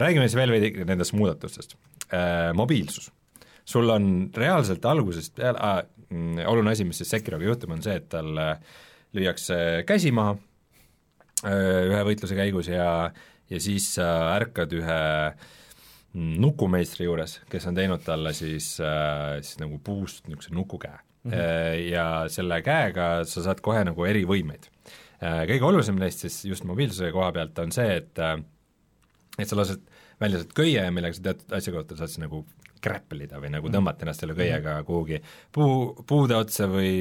räägime 0.02 0.28
siis 0.28 0.38
veel 0.40 0.54
veidi 0.54 0.84
nendest 0.84 1.12
muudatustest 1.12 1.76
äh,. 2.12 2.52
Mobiilsus. 2.54 3.12
sul 3.64 3.90
on 3.90 4.30
reaalselt 4.36 4.84
algusest 4.84 5.34
peale 5.36 5.58
äh,, 5.58 6.46
oluline 6.46 6.70
asi, 6.70 6.84
mis 6.84 6.98
siis 6.98 7.10
Sekiroga 7.10 7.44
juhtub, 7.44 7.70
on 7.70 7.82
see, 7.82 7.96
et 7.96 8.08
tal 8.08 8.36
äh, 8.38 8.56
lüüakse 9.12 9.84
käsi 9.86 10.12
maha 10.12 10.36
äh, 11.44 11.88
ühe 11.90 12.02
võitluse 12.08 12.36
käigus 12.38 12.68
ja, 12.68 13.12
ja 13.52 13.60
siis 13.60 13.88
sa 13.98 14.08
ärkad 14.34 14.72
ühe 14.76 14.98
mm, 15.30 16.34
nukumeistri 16.42 17.06
juures, 17.08 17.38
kes 17.52 17.68
on 17.68 17.78
teinud 17.78 18.04
talle 18.06 18.34
siis 18.36 18.74
äh,, 18.80 19.38
siis 19.44 19.60
nagu 19.62 19.78
puust 19.84 20.28
niisuguse 20.28 20.54
nukukäe 20.56 20.96
mm. 20.96 21.30
-hmm. 21.30 21.82
ja 21.92 22.06
selle 22.32 22.62
käega 22.62 23.24
sa 23.28 23.44
saad 23.44 23.60
kohe 23.60 23.84
nagu 23.84 24.08
erivõimeid. 24.08 24.70
kõige 25.22 25.62
olulisem 25.62 25.98
neist 26.00 26.24
siis 26.24 26.44
just 26.44 26.64
mobiilsuse 26.64 27.12
koha 27.14 27.32
pealt 27.32 27.58
on 27.62 27.72
see, 27.72 27.96
et 27.96 28.18
äh, 28.18 28.38
et 29.38 29.48
sa 29.48 29.56
lased 29.56 29.80
välja 30.20 30.40
sealt 30.40 30.54
köie, 30.56 30.82
millega 30.90 31.16
sa 31.16 31.22
teatud 31.28 31.54
asja 31.56 31.72
kohta 31.74 31.96
saad 31.96 32.10
siis 32.10 32.22
nagu 32.22 32.44
kräppelida 32.82 33.40
või 33.42 33.52
nagu 33.54 33.72
tõmmata 33.72 34.06
ennast 34.06 34.24
selle 34.24 34.36
köiega 34.38 34.78
kuhugi 34.86 35.20
puu, 35.54 36.04
puude 36.08 36.36
otsa 36.38 36.68
või, 36.70 36.94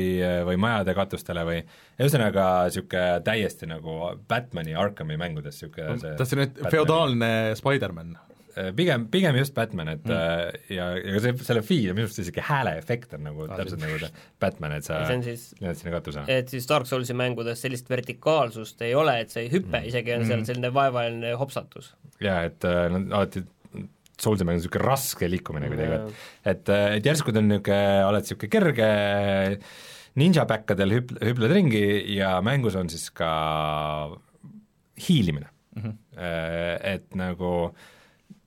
või 0.47 0.57
majade 0.61 0.95
katustele 0.97 1.45
või 1.47 1.61
ühesõnaga 1.99 2.49
niisugune 2.67 3.21
täiesti 3.25 3.69
nagu 3.69 3.99
Batmani 4.27 4.75
Arkhami 4.77 5.17
mängudes 5.21 5.57
niisugune 5.57 5.97
see 6.01 6.17
tahtsin 6.19 6.43
nüüd 6.43 6.53
Batmani- 6.57 6.75
feodaalne 6.77 7.31
Spider-man. 7.59 8.19
Äh, 8.57 8.73
pigem, 8.75 9.05
pigem 9.07 9.35
just 9.39 9.53
Batman, 9.55 9.93
et 9.93 10.03
mm. 10.03 10.73
ja, 10.75 10.89
ja 10.99 11.19
see, 11.23 11.31
selle 11.47 11.61
feel, 11.63 11.93
minu 11.95 12.03
arust 12.07 12.19
isegi 12.19 12.43
hääleefekt 12.43 13.13
on 13.15 13.23
nagu 13.29 13.45
Ah, 13.47 13.53
täpselt 13.61 13.79
nagu 13.79 13.99
see 14.01 14.09
Batman, 14.43 14.75
et 14.75 14.87
sa 14.87 14.99
see 15.07 15.19
on 15.19 15.23
siis 15.23 15.45
lenad 15.61 15.79
sinna 15.79 15.93
katusele. 15.95 16.25
et 16.35 16.51
siis 16.51 16.67
Dark 16.67 16.89
Soulsi 16.89 17.15
mängudes 17.15 17.63
sellist 17.63 17.87
vertikaalsust 17.91 18.83
ei 18.83 18.91
ole, 18.97 19.15
et 19.23 19.31
sa 19.31 19.39
ei 19.39 19.47
hüppe 19.53 19.77
mm., 19.77 19.87
isegi 19.93 20.15
on 20.17 20.27
seal 20.27 20.43
selline 20.49 20.73
vaevaline 20.75 21.31
hopsatus. 21.39 21.93
jaa, 22.19 22.41
et 22.49 22.67
äh, 22.67 22.89
nad 22.91 23.15
alati 23.21 23.45
Soulsi 24.21 24.45
mäng 24.45 24.59
on 24.59 24.61
niisugune 24.61 24.85
raske 24.85 25.29
liikumine 25.29 25.69
kuidagi, 25.71 26.01
et 26.45 26.51
et, 26.53 26.73
et 26.97 27.07
järsku 27.11 27.33
ta 27.33 27.41
on 27.41 27.49
niisugune, 27.49 27.79
oled 28.09 28.27
niisugune 28.27 28.51
kerge 28.57 28.91
ninjapäkkadel 30.21 30.97
hüp-, 30.97 31.15
hüpled 31.23 31.55
ringi 31.55 31.85
ja 32.17 32.35
mängus 32.43 32.75
on 32.79 32.91
siis 32.91 33.09
ka 33.15 33.31
hiilimine 35.07 35.47
mm. 35.75 35.81
-hmm. 35.81 35.97
Et 36.83 37.15
nagu 37.15 37.73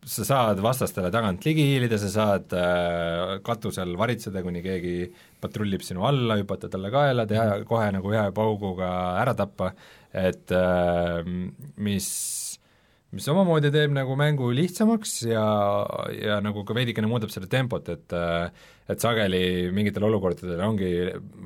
sa 0.04 0.24
saad 0.24 0.60
vastastele 0.60 1.10
tagant 1.10 1.44
ligi 1.46 1.64
hiilida, 1.64 1.98
sa 1.98 2.10
saad 2.12 2.52
äh, 2.52 3.40
katusel 3.42 3.96
varitseda, 3.96 4.42
kuni 4.42 4.62
keegi 4.62 5.08
patrullib 5.40 5.80
sinu 5.80 6.04
alla, 6.04 6.36
hüpata 6.36 6.68
talle 6.68 6.90
kaela, 6.92 7.26
teha 7.26 7.64
kohe 7.64 7.90
nagu 7.92 8.12
ühe 8.12 8.24
pauguga 8.36 8.90
ära 9.22 9.34
tappa, 9.34 9.72
et 10.12 10.52
äh, 10.52 11.22
mis 11.76 12.08
mis 13.14 13.26
omamoodi 13.30 13.70
teeb 13.74 13.92
nagu 13.94 14.16
mängu 14.18 14.50
lihtsamaks 14.54 15.12
ja, 15.28 15.44
ja 16.14 16.38
nagu 16.44 16.64
ka 16.66 16.76
veidikene 16.76 17.08
muudab 17.10 17.32
seda 17.32 17.48
tempot, 17.50 17.88
et 17.94 18.14
et 18.84 19.00
sageli 19.00 19.70
mingitel 19.72 20.04
olukordadel 20.04 20.60
ongi 20.60 20.90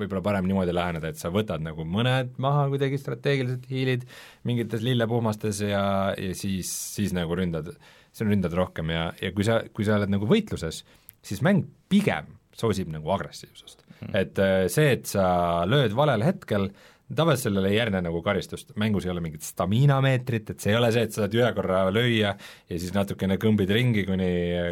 võib-olla 0.01 0.23
parem 0.25 0.49
niimoodi 0.49 0.75
läheneda, 0.75 1.13
et 1.13 1.21
sa 1.21 1.31
võtad 1.31 1.63
nagu 1.63 1.87
mõned 1.87 2.33
maha 2.43 2.67
kuidagi 2.73 2.99
strateegiliselt, 2.99 3.69
hiilid 3.71 4.09
mingites 4.49 4.83
lillepuhmastes 4.83 5.63
ja, 5.69 5.85
ja 6.19 6.35
siis, 6.39 6.73
siis 6.97 7.15
nagu 7.15 7.39
ründad, 7.39 7.71
siis 8.11 8.27
ründad 8.27 8.57
rohkem 8.59 8.91
ja, 8.95 9.11
ja 9.23 9.31
kui 9.37 9.47
sa, 9.47 9.61
kui 9.71 9.87
sa 9.87 10.01
oled 10.01 10.11
nagu 10.17 10.27
võitluses, 10.31 10.83
siis 11.23 11.45
mäng 11.47 11.69
pigem 11.93 12.35
soosib 12.59 12.91
nagu 12.91 13.15
agressiivsust. 13.15 13.85
Mm.. 13.99 14.15
et 14.15 14.41
see, 14.71 14.93
et 14.95 15.09
sa 15.11 15.29
lööd 15.67 15.95
valel 15.99 16.23
hetkel, 16.27 16.69
tavaliselt 17.17 17.49
sellele 17.49 17.71
ei 17.73 17.79
järgne 17.79 18.03
nagu 18.05 18.21
karistust, 18.25 18.75
mängus 18.81 19.07
ei 19.07 19.13
ole 19.13 19.23
mingit 19.25 19.47
stamina 19.47 19.97
meetrit, 20.05 20.51
et 20.53 20.61
see 20.61 20.75
ei 20.75 20.79
ole 20.79 20.91
see, 20.93 21.07
et 21.09 21.15
sa 21.15 21.23
saad 21.25 21.37
ühe 21.39 21.49
korra 21.57 21.81
lüüa 21.95 22.33
ja 22.35 22.81
siis 22.81 22.93
natukene 22.97 23.39
kõmbid 23.41 23.73
ringi, 23.73 24.05
kuni, 24.09 24.31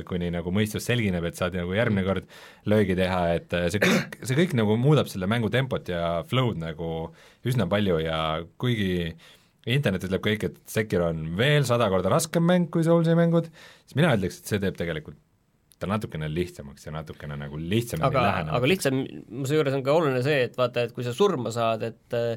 kuni 0.09 0.29
nagu 0.35 0.53
mõistus 0.55 0.85
selgineb, 0.89 1.25
et 1.29 1.41
saad 1.41 1.57
nagu 1.57 1.73
järgmine 1.77 2.05
kord 2.07 2.29
löögi 2.69 2.99
teha, 2.99 3.23
et 3.39 3.57
see 3.73 3.81
kõik, 3.83 4.21
see 4.21 4.39
kõik 4.43 4.57
nagu 4.61 4.77
muudab 4.81 5.09
selle 5.13 5.29
mängu 5.31 5.51
tempot 5.53 5.89
ja 5.89 6.21
flow'd 6.29 6.61
nagu 6.61 6.93
üsna 7.47 7.69
palju 7.71 8.01
ja 8.05 8.21
kuigi 8.61 9.15
internet 9.67 10.05
ütleb 10.07 10.25
kõik, 10.29 10.51
et 10.51 10.59
Sekiro 10.71 11.09
on 11.11 11.33
veel 11.39 11.65
sada 11.69 11.89
korda 11.93 12.13
raskem 12.13 12.45
mäng 12.47 12.69
kui 12.73 12.85
Soulsi 12.87 13.17
mängud, 13.19 13.49
siis 13.87 13.99
mina 13.99 14.13
ütleks, 14.19 14.43
et 14.43 14.53
see 14.53 14.63
teeb 14.63 14.77
tegelikult 14.79 15.19
ta 15.79 15.89
natukene 15.91 16.29
lihtsamaks 16.33 16.87
ja 16.87 16.93
natukene 16.95 17.37
nagu 17.37 17.59
lihtsamini 17.61 18.09
aga, 18.09 18.27
aga 18.59 18.69
lihtsam, 18.71 19.03
seejuures 19.45 19.77
on 19.77 19.85
ka 19.85 19.97
oluline 19.97 20.23
see, 20.25 20.47
et 20.49 20.57
vaata, 20.57 20.87
et 20.87 20.95
kui 20.97 21.05
sa 21.05 21.13
surma 21.17 21.53
saad, 21.55 21.85
et 21.91 22.17
äh, 22.17 22.37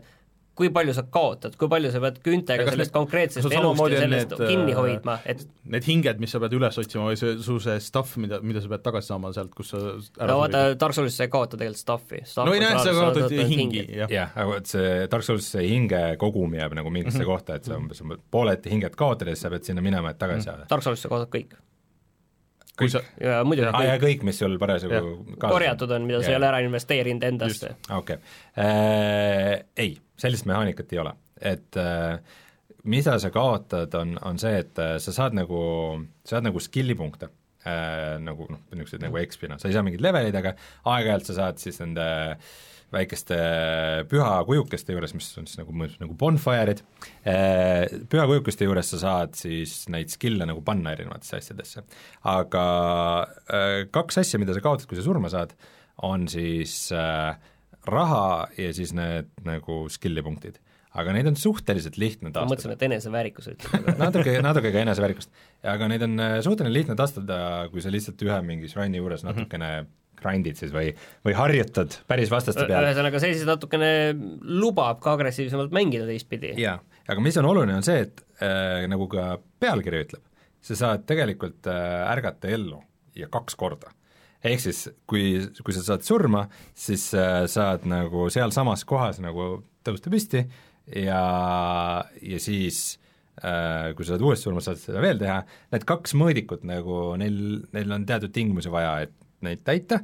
kui 0.60 0.68
palju 0.76 0.94
sa 0.96 1.06
kaotad, 1.08 1.54
kui 1.60 1.70
palju 1.72 1.92
sa 1.94 2.02
pead 2.04 2.18
küntega 2.24 2.66
sellest 2.68 2.92
konkreetsest 2.92 3.48
elust 3.48 3.94
ja 3.94 4.02
sellest 4.02 4.34
need, 4.34 4.42
kinni 4.44 4.74
äh, 4.74 4.80
hoidma, 4.80 5.16
et 5.32 5.46
need 5.72 5.88
hinged, 5.88 6.20
mis 6.20 6.34
sa 6.36 6.42
pead 6.44 6.56
üles 6.58 6.80
otsima 6.82 7.06
või 7.08 7.20
see, 7.20 7.38
su 7.46 7.56
see 7.64 7.78
stuff, 7.84 8.18
mida, 8.20 8.42
mida 8.44 8.64
sa 8.64 8.72
pead 8.74 8.84
tagasi 8.90 9.14
saama 9.14 9.32
sealt, 9.36 9.54
kus 9.56 9.72
sa 9.72 9.80
no 10.28 10.38
vaata, 10.42 10.66
Dark 10.82 10.98
Soulis 10.98 11.16
sa 11.16 11.30
ei 11.30 11.32
kaota 11.32 11.56
tegelikult 11.56 11.80
stuff'i 11.80 12.22
stuff. 12.26 12.44
no 12.50 12.58
ei 12.58 12.64
näe, 12.66 12.76
sa 12.84 12.96
kaotad 12.98 13.38
hingi, 13.54 13.86
jah. 14.02 14.12
jah, 14.12 14.36
aga 14.44 14.60
et 14.60 14.74
see 14.74 14.92
Dark 15.16 15.28
Soulis 15.30 15.48
see 15.56 15.64
hinge 15.70 16.04
kogum 16.20 16.60
jääb 16.60 16.76
nagu 16.76 16.92
mingisse 16.92 17.22
mm 17.22 17.24
-hmm. 17.24 17.32
kohta, 17.32 17.56
et 17.56 17.72
sa 17.72 17.80
umbes 17.80 18.04
pooled 18.32 18.70
hinged 18.74 19.00
kaotad 19.00 19.32
ja 19.32 19.40
siis 19.40 19.48
sa 19.48 19.56
pead 19.56 19.72
sinna 19.72 19.86
minema, 19.86 20.12
et 20.12 20.20
tagasi 20.20 20.50
saada 20.50 20.58
mm 20.58 20.64
-hmm.. 20.64 20.76
Dark 20.76 20.84
Soulis 20.84 21.08
sa 21.08 21.16
kaotad 21.16 21.32
kõik 21.32 21.56
kui 22.80 22.92
sa 22.92 23.02
ja 23.22 23.40
muidugi 23.48 23.72
kõik, 23.76 24.04
kõik, 24.04 24.28
mis 24.30 24.42
sul 24.42 24.58
parasjagu 24.62 25.40
korjatud 25.42 25.96
on, 25.96 26.06
mida 26.10 26.22
ja. 26.22 26.28
sa 26.28 26.34
ei 26.34 26.38
ole 26.40 26.50
ära 26.52 26.62
investeerinud 26.66 27.26
endasse. 27.30 27.74
okei 27.90 28.20
okay. 28.20 28.38
äh,, 28.60 29.56
ei, 29.80 29.98
sellist 30.20 30.48
mehaanikat 30.50 30.96
ei 30.96 31.02
ole, 31.04 31.14
et 31.52 31.80
äh, 31.80 32.40
mida 32.90 33.18
sa 33.22 33.34
kaotad, 33.36 33.94
on, 34.00 34.16
on 34.26 34.40
see, 34.42 34.56
et 34.64 34.82
äh, 34.82 34.96
sa 35.04 35.16
saad 35.16 35.38
nagu, 35.38 35.62
sa 36.24 36.38
saad 36.38 36.50
nagu 36.50 36.64
skill'i 36.64 36.98
punkte 37.00 37.30
äh,, 37.68 38.18
nagu 38.24 38.50
noh, 38.50 38.66
niisuguseid 38.72 39.06
nagu 39.06 39.22
XP-na, 39.26 39.60
sa 39.60 39.70
ei 39.70 39.78
saa 39.78 39.86
mingeid 39.86 40.04
leveleid, 40.04 40.40
aga 40.40 40.56
aeg-ajalt 40.90 41.32
sa 41.32 41.40
saad 41.44 41.62
siis 41.62 41.80
nende 41.84 42.10
äh, 42.34 42.52
väikeste 42.94 43.38
pühakujukeste 44.10 44.96
juures, 44.96 45.14
mis 45.18 45.28
on 45.40 45.48
siis 45.50 45.60
nagu, 45.62 45.74
nagu 46.02 46.16
bonfire'id, 46.20 46.82
eh, 47.24 47.86
pühakujukeste 48.10 48.68
juures 48.68 48.94
sa 48.94 49.02
saad 49.04 49.36
siis 49.38 49.84
neid 49.94 50.12
skill'e 50.14 50.48
nagu 50.50 50.64
panna 50.66 50.96
erinevatesse 50.96 51.42
asjadesse. 51.42 51.86
aga 52.30 52.64
eh, 53.50 53.84
kaks 53.94 54.24
asja, 54.24 54.42
mida 54.42 54.56
sa 54.58 54.64
kaotad, 54.66 54.90
kui 54.90 55.00
sa 55.00 55.06
surma 55.06 55.32
saad, 55.32 55.54
on 56.08 56.26
siis 56.32 56.90
äh, 56.96 57.36
raha 57.90 58.48
ja 58.58 58.74
siis 58.76 58.94
need 58.96 59.30
nagu 59.44 59.86
skill'i 59.92 60.24
punktid 60.24 60.60
aga 61.00 61.14
neid 61.14 61.28
on 61.30 61.36
suhteliselt 61.38 62.00
lihtne 62.02 62.32
taastada. 62.32 62.48
ma 62.48 62.54
mõtlesin, 62.56 62.74
et 62.74 62.86
eneseväärikus 62.88 63.50
ütled 63.52 63.90
natuke, 64.04 64.34
natuke 64.42 64.72
ka 64.74 64.82
eneseväärikust. 64.88 65.32
aga 65.76 65.90
neid 65.92 66.06
on 66.08 66.16
suhteliselt 66.42 66.76
lihtne 66.76 66.98
taastada, 67.00 67.40
kui 67.74 67.84
sa 67.84 67.92
lihtsalt 67.94 68.24
ühe 68.26 68.40
mingi 68.48 68.72
šraini 68.72 69.02
juures 69.02 69.24
mhm. 69.24 69.36
natukene 69.36 69.70
mm 69.70 69.86
-hmm 69.86 69.98
grind'id 70.22 70.60
siis 70.60 70.74
või, 70.76 70.92
või 71.26 71.36
harjutad 71.38 72.00
päris 72.10 72.32
vastaste 72.34 72.68
peal. 72.70 72.88
ühesõnaga, 72.88 73.22
see 73.22 73.36
siis 73.36 73.48
natukene 73.48 73.92
lubab 74.44 75.02
ka 75.04 75.16
agressiivsemalt 75.18 75.76
mängida 75.76 76.08
teistpidi. 76.10 76.56
jaa, 76.62 76.78
aga 77.08 77.26
mis 77.26 77.40
on 77.42 77.50
oluline, 77.50 77.80
on 77.80 77.86
see, 77.86 78.06
et 78.08 78.24
äh, 78.44 78.86
nagu 78.92 79.10
ka 79.12 79.32
pealkiri 79.62 80.04
ütleb, 80.06 80.26
sa 80.62 80.78
saad 80.80 81.08
tegelikult 81.10 81.70
äh, 81.72 82.04
ärgata 82.12 82.52
ellu 82.52 82.82
ja 83.18 83.30
kaks 83.32 83.58
korda. 83.60 83.92
ehk 84.44 84.62
siis, 84.64 84.86
kui, 85.10 85.40
kui 85.64 85.76
sa 85.76 85.84
saad 85.84 86.06
surma, 86.08 86.46
siis 86.78 87.10
äh, 87.18 87.44
saad 87.52 87.88
nagu 87.90 88.30
sealsamas 88.32 88.86
kohas 88.88 89.20
nagu 89.24 89.52
tõusta 89.86 90.12
püsti 90.12 90.46
ja, 90.96 91.24
ja 92.22 92.40
siis 92.42 93.00
äh, 93.44 93.92
kui 93.96 94.06
sa 94.06 94.16
saad 94.16 94.26
uuesti 94.26 94.48
surma, 94.48 94.64
saad 94.64 94.80
seda 94.82 95.04
veel 95.04 95.20
teha, 95.22 95.42
need 95.74 95.88
kaks 95.90 96.16
mõõdikut 96.20 96.66
nagu, 96.68 97.02
neil, 97.20 97.40
neil 97.76 97.98
on 97.98 98.08
teatud 98.10 98.34
tingimusi 98.36 98.72
vaja, 98.74 98.96
et 99.08 99.16
neid 99.46 99.62
täita, 99.68 100.02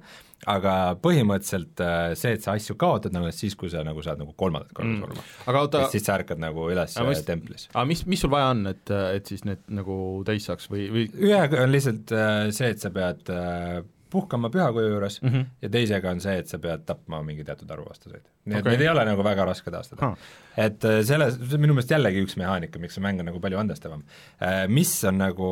aga 0.51 0.73
põhimõtteliselt 1.01 1.81
äh, 1.83 2.13
see, 2.19 2.36
et 2.38 2.45
sa 2.45 2.53
asju 2.57 2.75
kaotad 2.79 3.15
nagu 3.15 3.31
siis, 3.33 3.55
kui 3.57 3.71
sa 3.71 3.81
nagu 3.88 4.03
saad 4.05 4.21
nagu 4.21 4.36
kolmandat 4.38 4.75
korda 4.75 4.91
mm. 4.91 5.01
surma. 5.01 5.25
aga 5.49 5.63
oota 5.65 5.83
siis 5.93 6.05
sa 6.05 6.19
ärkad 6.19 6.41
nagu 6.41 6.67
üles 6.69 6.95
aga 6.99 7.09
mis, 7.09 7.23
templis. 7.25 7.67
aga 7.73 7.86
mis, 7.89 8.05
mis 8.09 8.21
sul 8.21 8.33
vaja 8.33 8.51
on, 8.53 8.65
et, 8.71 8.93
et 9.17 9.33
siis 9.33 9.45
need 9.47 9.63
nagu 9.73 9.97
täis 10.27 10.45
saaks 10.49 10.69
või, 10.71 10.88
või 10.93 11.07
ühega 11.25 11.63
on 11.65 11.73
lihtsalt 11.73 12.13
äh, 12.15 12.38
see, 12.55 12.71
et 12.75 12.83
sa 12.83 12.93
pead 12.93 13.33
äh, 13.33 13.81
puhkama 14.16 14.51
pühakuju 14.53 14.91
juures 14.93 15.20
mm 15.22 15.30
-hmm. 15.30 15.45
ja 15.61 15.70
teisega 15.70 16.11
on 16.11 16.22
see, 16.24 16.38
et 16.41 16.51
sa 16.51 16.59
pead 16.61 16.86
tapma 16.88 17.22
mingi 17.24 17.43
teatud 17.47 17.72
arvu 17.72 17.89
vastaseid. 17.89 18.28
nii 18.45 18.57
et 18.57 18.61
okay. 18.61 18.76
neid 18.76 18.86
ei 18.86 18.91
ole 18.91 19.05
nagu 19.05 19.24
väga 19.24 19.45
raske 19.51 19.72
taastada 19.72 20.09
huh.. 20.11 20.30
et 20.68 20.86
äh, 20.86 21.01
selles, 21.07 21.39
see 21.41 21.57
on 21.59 21.66
minu 21.68 21.78
meelest 21.78 21.91
jällegi 21.91 22.24
üks 22.26 22.38
mehaanika, 22.41 22.80
miks 22.80 22.97
see 22.97 23.03
mäng 23.03 23.20
on 23.20 23.30
nagu 23.32 23.41
palju 23.43 23.59
andestavam. 23.59 24.05
Äh, 24.41 24.66
mis 24.68 24.93
on 25.03 25.20
nagu 25.22 25.49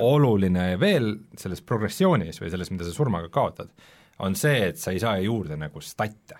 oluline 0.00 0.68
veel 0.80 1.16
selles 1.38 1.62
progressioonis 1.62 2.40
või 2.42 2.54
selles, 2.54 2.70
mida 2.70 2.88
sa 2.88 2.94
surmaga 2.94 3.28
kaotad, 3.32 3.74
on 4.18 4.38
see, 4.38 4.68
et 4.68 4.78
sa 4.78 4.94
ei 4.94 5.02
saa 5.02 5.18
juurde 5.18 5.56
nagu 5.58 5.80
statte 5.80 6.38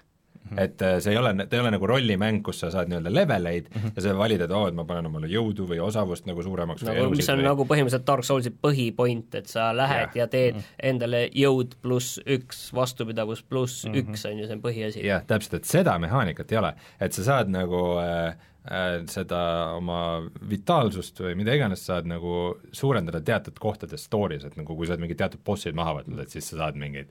-hmm. 0.52 0.64
et 0.64 0.82
äh, 0.82 0.98
see 1.00 1.12
ei 1.12 1.18
ole, 1.18 1.34
ta 1.46 1.56
ei 1.56 1.62
ole 1.62 1.70
nagu 1.74 1.86
rollimäng, 1.86 2.42
kus 2.44 2.60
sa 2.62 2.70
saad 2.70 2.90
nii-öelda 2.90 3.12
leveleid 3.14 3.68
mm 3.70 3.80
-hmm. 3.80 3.92
ja 3.96 4.02
sa 4.02 4.16
valid, 4.18 4.40
et 4.40 4.50
oo 4.50 4.62
oh,, 4.62 4.68
et 4.68 4.74
ma 4.74 4.84
panen 4.84 5.06
omale 5.06 5.30
jõudu 5.32 5.66
või 5.68 5.80
osavust 5.80 6.26
nagu 6.26 6.42
suuremaks 6.42 6.82
nagu, 6.86 7.10
mis 7.10 7.28
on 7.28 7.38
või... 7.38 7.48
nagu 7.48 7.64
põhimõtteliselt 7.64 8.06
Dark 8.06 8.24
Soulsi 8.24 8.50
põhipoint, 8.50 9.34
et 9.34 9.46
sa 9.46 9.70
lähed 9.76 10.14
ja, 10.14 10.24
ja 10.24 10.26
teed 10.26 10.54
mm 10.54 10.60
-hmm. 10.60 10.86
endale 10.92 11.24
jõud 11.34 11.76
pluss 11.82 12.20
üks, 12.26 12.72
vastupidavus 12.74 13.42
pluss 13.42 13.84
mm 13.84 13.92
-hmm. 13.92 14.12
üks, 14.12 14.26
on 14.30 14.38
ju, 14.38 14.46
see 14.46 14.56
on 14.56 14.62
põhiasi. 14.62 15.04
jah, 15.06 15.24
täpselt, 15.26 15.54
et 15.54 15.64
seda 15.64 15.98
mehaanikat 15.98 16.52
ei 16.52 16.58
ole, 16.58 16.74
et 17.00 17.12
sa 17.12 17.24
saad 17.24 17.48
nagu 17.48 17.82
äh, 18.02 18.36
äh, 18.70 19.04
seda 19.10 19.42
oma 19.76 20.22
vitaalsust 20.50 21.20
või 21.20 21.34
mida 21.38 21.54
iganes 21.54 21.86
saad 21.86 22.06
nagu 22.06 22.58
suurendada 22.72 23.20
teatud 23.20 23.58
kohtades 23.58 24.04
story's, 24.08 24.44
et 24.46 24.56
nagu 24.56 24.76
kui 24.76 24.86
sa 24.86 24.94
oled 24.94 25.06
mingid 25.06 25.20
teatud 25.22 25.40
bossid 25.44 25.74
maha 25.74 26.00
võtnud, 26.00 26.22
et 26.22 26.30
siis 26.30 26.48
sa 26.52 26.56
saad 26.64 26.78
mingeid 26.80 27.10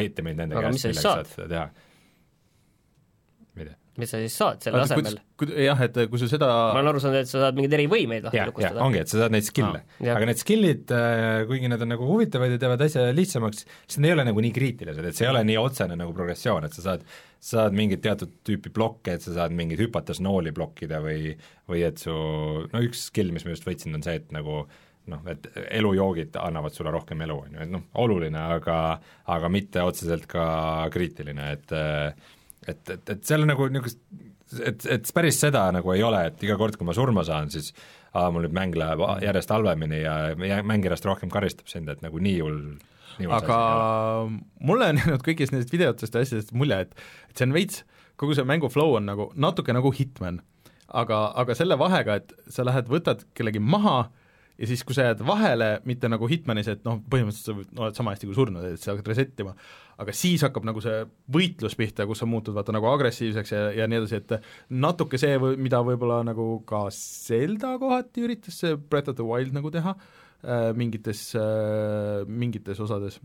itemeid 0.00 0.36
nende 0.36 0.56
aga 0.56 0.70
käest, 0.70 0.86
millega 0.86 1.08
saad 1.08 1.32
seda 1.34 1.48
teha? 1.48 1.70
Mis 4.00 4.08
sa 4.08 4.20
siis 4.22 4.34
saad 4.40 4.62
selle 4.64 4.80
Vaata, 4.80 4.96
asemel? 4.96 5.18
jah, 5.66 5.80
et 5.84 5.98
kui 6.08 6.20
sa 6.20 6.28
seda 6.30 6.48
ma 6.48 6.78
olen 6.78 6.92
aru 6.92 7.02
saanud, 7.02 7.18
et 7.20 7.28
sa 7.28 7.42
saad 7.42 7.58
mingeid 7.58 7.74
erivõimeid 7.76 8.28
lahti 8.28 8.44
lukustada. 8.48 8.84
ongi, 8.86 9.02
et 9.02 9.12
sa 9.12 9.20
saad 9.20 9.34
neid 9.34 9.48
skill'e 9.48 9.82
ah,. 9.82 10.14
aga 10.14 10.28
need 10.30 10.40
skill'id, 10.40 10.94
äh, 10.96 11.42
kuigi 11.50 11.68
nad 11.72 11.84
on 11.84 11.92
nagu 11.92 12.08
huvitavad 12.08 12.54
ja 12.54 12.60
teevad 12.62 12.86
asja 12.86 13.08
lihtsamaks, 13.12 13.66
siis 13.84 14.00
nad 14.00 14.08
ei 14.08 14.16
ole 14.16 14.26
nagu 14.30 14.44
nii 14.46 14.54
kriitilised, 14.56 15.10
et 15.10 15.18
see 15.18 15.26
ei 15.28 15.32
ole 15.34 15.42
nii 15.48 15.58
otsene 15.60 15.98
nagu 16.00 16.14
progressioon, 16.16 16.68
et 16.68 16.78
sa 16.78 16.86
saad 16.86 17.04
sa 17.42 17.64
saad 17.64 17.74
mingit 17.74 18.04
teatud 18.04 18.36
tüüpi 18.46 18.70
blokke, 18.72 19.16
et 19.16 19.24
sa 19.24 19.34
saad 19.34 19.54
mingeid 19.58 19.82
hüpates 19.82 20.22
nooli 20.22 20.54
blokkida 20.54 21.02
või 21.02 21.34
või 21.68 21.84
et 21.88 22.00
su, 22.00 22.14
no 22.72 22.82
üks 22.86 23.08
skill, 23.10 23.34
mis 23.34 23.44
ma 23.44 23.52
just 23.52 23.66
võtsin, 23.66 23.96
on 23.98 24.04
see, 24.06 24.20
et 24.20 24.32
nagu 24.34 24.62
noh, 25.10 25.24
et 25.30 25.48
elujoogid 25.74 26.36
annavad 26.38 26.74
sulle 26.74 26.92
rohkem 26.94 27.24
elu, 27.26 27.38
on 27.46 27.56
ju, 27.56 27.64
et 27.64 27.72
noh, 27.72 27.82
oluline, 27.98 28.38
aga 28.56 28.76
aga 29.34 29.50
mitte 29.50 29.82
otseselt 29.82 30.28
ka 30.30 30.44
kriitiline, 30.94 31.48
et 31.56 31.74
äh, 31.74 32.30
et, 32.68 32.82
et, 32.90 33.02
et 33.16 33.24
seal 33.26 33.44
on 33.44 33.52
nagu 33.52 33.66
niisugust, 33.72 34.00
et, 34.60 34.86
et 34.96 35.12
päris 35.14 35.40
seda 35.42 35.64
nagu 35.74 35.94
ei 35.94 36.04
ole, 36.06 36.26
et 36.30 36.46
iga 36.46 36.58
kord, 36.60 36.76
kui 36.78 36.88
ma 36.88 36.94
surma 36.96 37.24
saan, 37.26 37.50
siis 37.52 37.72
aa, 38.12 38.30
mul 38.30 38.46
nüüd 38.46 38.56
mäng 38.56 38.76
läheb 38.78 39.02
järjest 39.24 39.52
halvemini 39.54 40.02
ja 40.04 40.16
mäng 40.38 40.84
järjest 40.84 41.08
rohkem 41.08 41.32
karistab 41.32 41.70
sind, 41.72 41.90
et 41.92 42.04
nagu 42.04 42.20
nii 42.22 42.40
hull 42.44 42.62
aga 43.32 43.58
mulle 44.60 44.88
on 44.92 44.98
jäänud 45.02 45.24
kõigist 45.26 45.54
nendest 45.54 45.72
videotest 45.74 46.14
ja 46.14 46.24
asjadest 46.24 46.54
mulje, 46.56 46.80
et 46.86 46.96
et 47.30 47.36
see 47.36 47.48
on 47.48 47.54
veits, 47.56 47.84
kogu 48.20 48.36
see 48.36 48.46
mängu 48.48 48.70
flow 48.72 48.96
on 48.98 49.06
nagu, 49.08 49.30
natuke 49.34 49.74
nagu 49.74 49.92
Hitman. 49.92 50.42
aga, 50.88 51.32
aga 51.40 51.54
selle 51.56 51.78
vahega, 51.80 52.18
et 52.20 52.34
sa 52.52 52.66
lähed, 52.68 52.88
võtad 52.92 53.24
kellegi 53.34 53.60
maha 53.60 54.10
ja 54.60 54.68
siis, 54.68 54.82
kui 54.84 54.96
sa 54.96 55.08
jääd 55.08 55.22
vahele, 55.26 55.78
mitte 55.88 56.10
nagu 56.12 56.28
Hitmanis, 56.28 56.68
et 56.68 56.82
noh, 56.84 57.00
põhimõtteliselt 57.10 57.70
sa 57.72 57.84
oled 57.86 57.96
sama 57.96 58.12
hästi 58.12 58.28
kui 58.28 58.36
surnud, 58.36 58.66
et 58.68 58.82
sa 58.82 58.92
hakkad 58.92 59.08
reset 59.08 59.40
ima, 59.40 59.54
aga 60.00 60.14
siis 60.16 60.42
hakkab 60.44 60.66
nagu 60.68 60.80
see 60.84 61.02
võitlus 61.34 61.76
pihta, 61.78 62.06
kus 62.08 62.22
sa 62.22 62.28
muutud 62.28 62.56
vaata 62.56 62.74
nagu 62.74 62.88
agressiivseks 62.92 63.52
ja, 63.54 63.62
ja 63.76 63.88
nii 63.90 64.00
edasi, 64.00 64.22
et 64.22 64.72
natuke 64.72 65.20
see, 65.20 65.36
mida 65.60 65.82
võib-olla 65.84 66.22
nagu 66.26 66.46
ka 66.68 66.86
Zelda 66.96 67.74
kohati 67.82 68.26
üritas 68.26 68.62
see 68.62 68.78
Breath 68.78 69.12
of 69.12 69.18
the 69.20 69.26
Wild 69.26 69.54
nagu 69.56 69.72
teha 69.74 69.94
äh, 69.96 70.70
mingites 70.78 71.30
äh,, 71.38 72.22
mingites 72.26 72.82
osades. 72.82 73.20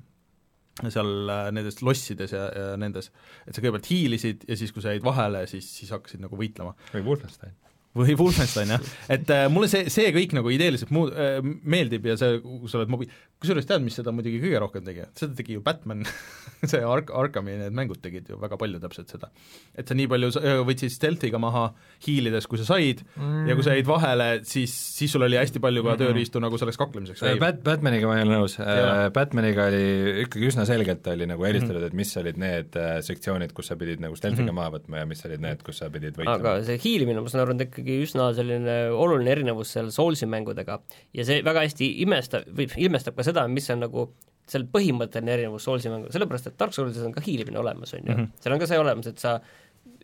Seal 0.78 1.32
äh, 1.34 1.47
nendes 1.55 1.80
lossides 1.82 2.36
ja, 2.36 2.47
ja 2.53 2.74
nendes, 2.78 3.09
et 3.47 3.55
sa 3.55 3.63
kõigepealt 3.63 3.88
hiilisid 3.89 4.45
ja 4.45 4.59
siis, 4.59 4.74
kui 4.76 4.84
sa 4.86 4.93
jäid 4.93 5.05
vahele, 5.05 5.47
siis, 5.49 5.70
siis 5.80 5.89
hakkasid 5.95 6.22
nagu 6.22 6.38
võitlema. 6.38 6.76
Või 6.93 7.07
Wolfenstein. 7.07 7.55
Või 7.97 8.17
Wolfenstein 8.19 8.75
jah, 8.75 8.89
et 9.13 9.29
äh, 9.33 9.45
mulle 9.53 9.69
see, 9.71 9.87
see 9.93 10.11
kõik 10.15 10.35
nagu 10.37 10.51
ideeliselt 10.53 10.93
muu- 10.95 11.09
äh,, 11.11 11.39
meeldib 11.43 12.07
ja 12.09 12.17
see, 12.19 12.39
kui 12.43 12.71
sa 12.71 12.81
oled 12.81 12.93
mobi-, 12.93 13.09
kusjuures 13.41 13.67
tead, 13.69 13.85
mis 13.85 13.97
seda 13.99 14.13
muidugi 14.15 14.41
kõige 14.41 14.61
rohkem 14.63 14.85
tegi, 14.87 15.05
seda 15.17 15.37
tegi 15.37 15.57
ju 15.57 15.63
Batman 15.65 16.05
see 16.71 16.81
Ark-, 16.81 17.13
Arkami 17.13 17.57
need 17.61 17.75
mängud 17.77 18.01
tegid 18.03 18.29
ju 18.31 18.39
väga 18.41 18.57
palju 18.59 18.81
täpselt 18.83 19.13
seda. 19.13 19.31
et 19.77 19.87
sa 19.87 19.97
nii 19.97 20.09
palju 20.11 20.31
äh, 20.41 20.61
võtsid 20.67 20.93
stealth'iga 20.95 21.41
maha 21.41 21.69
hiilides, 22.05 22.49
kui 22.49 22.61
sa 22.61 22.67
said 22.73 23.03
mm. 23.15 23.47
ja 23.51 23.57
kui 23.57 23.67
sa 23.67 23.77
jäid 23.77 23.89
vahele, 23.89 24.29
siis, 24.47 24.73
siis 24.97 25.13
sul 25.13 25.25
oli 25.27 25.39
hästi 25.39 25.61
palju 25.63 25.85
ka 25.85 25.97
tööriistu 26.01 26.41
nagu 26.43 26.57
selleks 26.59 26.79
kaklemiseks 26.81 27.25
Äh, 27.27 27.37
Bat-, 27.41 27.61
Batmaniga 27.65 28.07
ma 28.09 28.17
ei 28.19 28.25
ole 28.25 28.35
nõus, 28.37 28.57
ole. 28.61 29.09
Batmaniga 29.15 29.67
oli 29.71 30.23
ikkagi 30.25 30.49
üsna 30.49 30.65
selgelt 30.69 31.07
oli 31.11 31.27
nagu 31.29 31.45
eristatud, 31.47 31.83
et 31.87 31.95
mis 31.97 32.11
olid 32.19 32.39
need 32.41 32.77
äh, 32.79 32.97
sektsioonid, 33.05 33.53
kus 33.57 33.71
sa 33.71 33.77
pidid 33.79 34.01
nagu 34.03 34.17
stealth'iga 34.17 34.53
maha 34.55 34.75
võtma 34.77 35.01
ja 35.01 35.09
mis 35.09 35.23
olid 35.27 35.43
need, 35.43 35.63
kus 35.65 35.81
sa 35.81 35.89
pidid 35.93 36.17
võitlema. 36.17 36.37
aga 36.39 36.65
see 36.67 36.79
hiilimine, 36.83 37.23
ma 37.23 37.31
saan 37.31 37.43
aru, 37.45 37.55
on 37.55 37.65
ikkagi 37.67 37.86
üsna 38.03 38.29
selline 38.38 38.77
oluline 38.93 39.31
erinevus 39.31 39.73
seal 39.75 39.91
Soulsi 39.93 40.27
mängudega. 40.29 40.79
Ja 41.15 41.25
see 41.27 41.43
väga 41.45 41.63
hästi 41.65 41.89
imestab, 42.05 42.47
või 42.57 42.67
ilmestab 42.88 43.17
ka 43.17 43.25
seda, 43.27 43.45
mis 43.51 43.69
on 43.73 43.85
nagu 43.85 44.09
seal 44.47 44.67
põhimõtteline 44.71 45.33
erinevus 45.35 45.67
Soulsi 45.67 45.91
mängu, 45.91 46.11
sellepärast 46.13 46.51
et 46.51 46.59
Dark 46.59 46.75
Soulsis 46.75 47.03
on 47.03 47.15
ka 47.15 47.23
hiilimine 47.25 47.59
olemas, 47.59 47.93
on 47.93 48.03
ju. 48.03 48.13
Mm, 48.13 48.19
-hmm. 48.19 48.43
seal 48.43 48.55
on 48.55 48.61
ka 48.63 48.69
see 48.69 48.79
olemas, 48.79 49.07
et 49.11 49.19
sa 49.19 49.39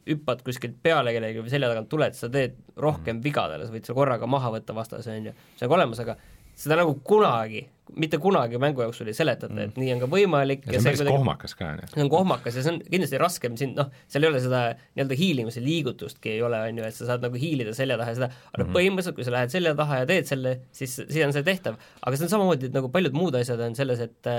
hüppad 0.07 0.43
kuskilt 0.43 0.75
peale 0.84 1.13
kellelegi 1.15 1.43
või 1.43 1.51
selja 1.53 1.69
tagant 1.71 1.89
tuled, 1.89 2.15
sa 2.17 2.29
teed 2.31 2.57
rohkem 2.77 3.21
vigadele, 3.23 3.67
sa 3.67 3.71
võid 3.71 3.88
seal 3.88 3.95
korraga 3.95 4.27
maha 4.27 4.51
võtta 4.57 4.75
vastase, 4.75 5.15
on 5.15 5.29
ju, 5.29 5.36
see 5.55 5.67
on 5.67 5.71
ka 5.71 5.77
olemas, 5.79 6.01
aga 6.03 6.17
seda 6.59 6.79
nagu 6.81 6.97
kunagi, 7.07 7.63
mitte 7.99 8.17
kunagi 8.21 8.59
mängu 8.61 8.84
jooksul 8.86 9.09
ei 9.11 9.15
seletata, 9.17 9.55
et 9.65 9.77
nii 9.79 9.91
on 9.95 10.01
ka 10.03 10.07
võimalik 10.11 10.63
ja 10.65 10.77
see 10.77 10.79
on 10.79 10.86
päris 10.88 11.01
kuidagi... 11.01 11.17
kohmakas 11.17 11.55
ka, 11.59 11.69
on 11.69 11.81
ju. 11.81 11.89
see 11.93 12.03
on 12.05 12.11
kohmakas 12.13 12.57
ja 12.57 12.63
see 12.65 12.73
on 12.73 12.79
kindlasti 12.86 13.19
raskem 13.21 13.57
siin, 13.59 13.73
noh, 13.77 13.89
seal 14.11 14.25
ei 14.25 14.31
ole 14.31 14.41
seda 14.43 14.61
nii-öelda 14.79 15.17
hiilimise 15.19 15.63
liigutustki 15.63 16.36
ei 16.36 16.43
ole, 16.47 16.61
on 16.69 16.79
ju, 16.79 16.86
et 16.88 16.97
sa 16.97 17.09
saad 17.11 17.25
nagu 17.25 17.39
hiilida 17.39 17.75
selja 17.77 17.99
taha 17.99 18.13
ja 18.13 18.19
seda, 18.21 18.29
aga 18.31 18.61
mm 18.61 18.69
-hmm. 18.69 18.77
põhimõtteliselt, 18.77 19.17
kui 19.19 19.27
sa 19.27 19.36
lähed 19.36 19.55
selja 19.55 19.75
taha 19.79 19.99
ja 20.03 20.09
teed 20.13 20.29
selle, 20.31 20.55
siis, 20.71 20.95
siis 21.01 21.25
on 21.25 21.36
see 21.36 21.43
tehtav. 21.43 21.75
aga 22.01 22.17
see 22.17 22.29
on 22.29 22.34
samamoodi, 22.38 22.71
et 22.71 22.79
nagu 22.79 22.89
paljud 22.93 23.19
muud 23.19 23.36
asjad 23.41 23.59
on 23.67 23.75
selles, 23.75 23.99
et 23.99 24.31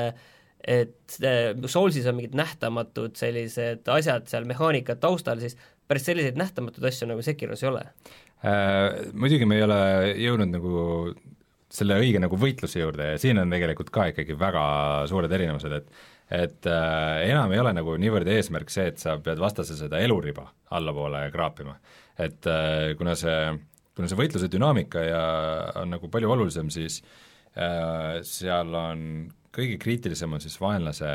et 0.64 1.18
Soulsis 1.68 2.06
on 2.08 2.16
mingid 2.16 2.34
nähtamatud 2.34 3.16
sellised 3.20 3.88
asjad 3.92 4.28
seal 4.30 4.46
mehaanikad 4.48 4.96
taustal, 5.02 5.40
siis 5.42 5.58
päris 5.88 6.06
selliseid 6.08 6.38
nähtamatuid 6.40 6.86
asju 6.88 7.08
nagu 7.10 7.22
Sekiros 7.22 7.62
ei 7.62 7.68
ole 7.68 7.84
äh,. 8.44 9.12
Muidugi 9.12 9.44
me 9.44 9.58
ei 9.58 9.66
ole 9.66 9.80
jõudnud 10.16 10.54
nagu 10.54 10.78
selle 11.74 11.98
õige 12.00 12.20
nagu 12.22 12.38
võitluse 12.38 12.80
juurde 12.80 13.12
ja 13.12 13.20
siin 13.20 13.40
on 13.42 13.50
tegelikult 13.50 13.90
ka 13.94 14.08
ikkagi 14.12 14.36
väga 14.38 14.64
suured 15.10 15.32
erinevused, 15.32 15.78
et 15.80 15.94
et 16.32 16.66
äh, 16.66 17.28
enam 17.28 17.52
ei 17.52 17.60
ole 17.60 17.74
nagu 17.76 17.98
niivõrd 18.00 18.28
eesmärk 18.32 18.70
see, 18.72 18.86
et 18.90 19.02
sa 19.02 19.18
pead 19.20 19.40
vastase 19.42 19.76
seda 19.76 20.00
eluriba 20.00 20.46
allapoole 20.72 21.26
kraapima. 21.34 21.76
et 22.18 22.46
äh, 22.48 22.94
kuna 22.98 23.14
see, 23.18 23.52
kuna 23.94 24.08
see 24.08 24.18
võitluse 24.18 24.48
dünaamika 24.50 25.02
ja 25.04 25.24
on 25.82 25.92
nagu 25.92 26.08
palju 26.08 26.30
olulisem, 26.32 26.70
siis 26.72 27.02
äh, 27.58 28.22
seal 28.24 28.72
on 28.74 29.28
kõige 29.54 29.78
kriitilisem 29.82 30.32
on 30.32 30.40
siis 30.42 30.56
vaenlase 30.60 31.12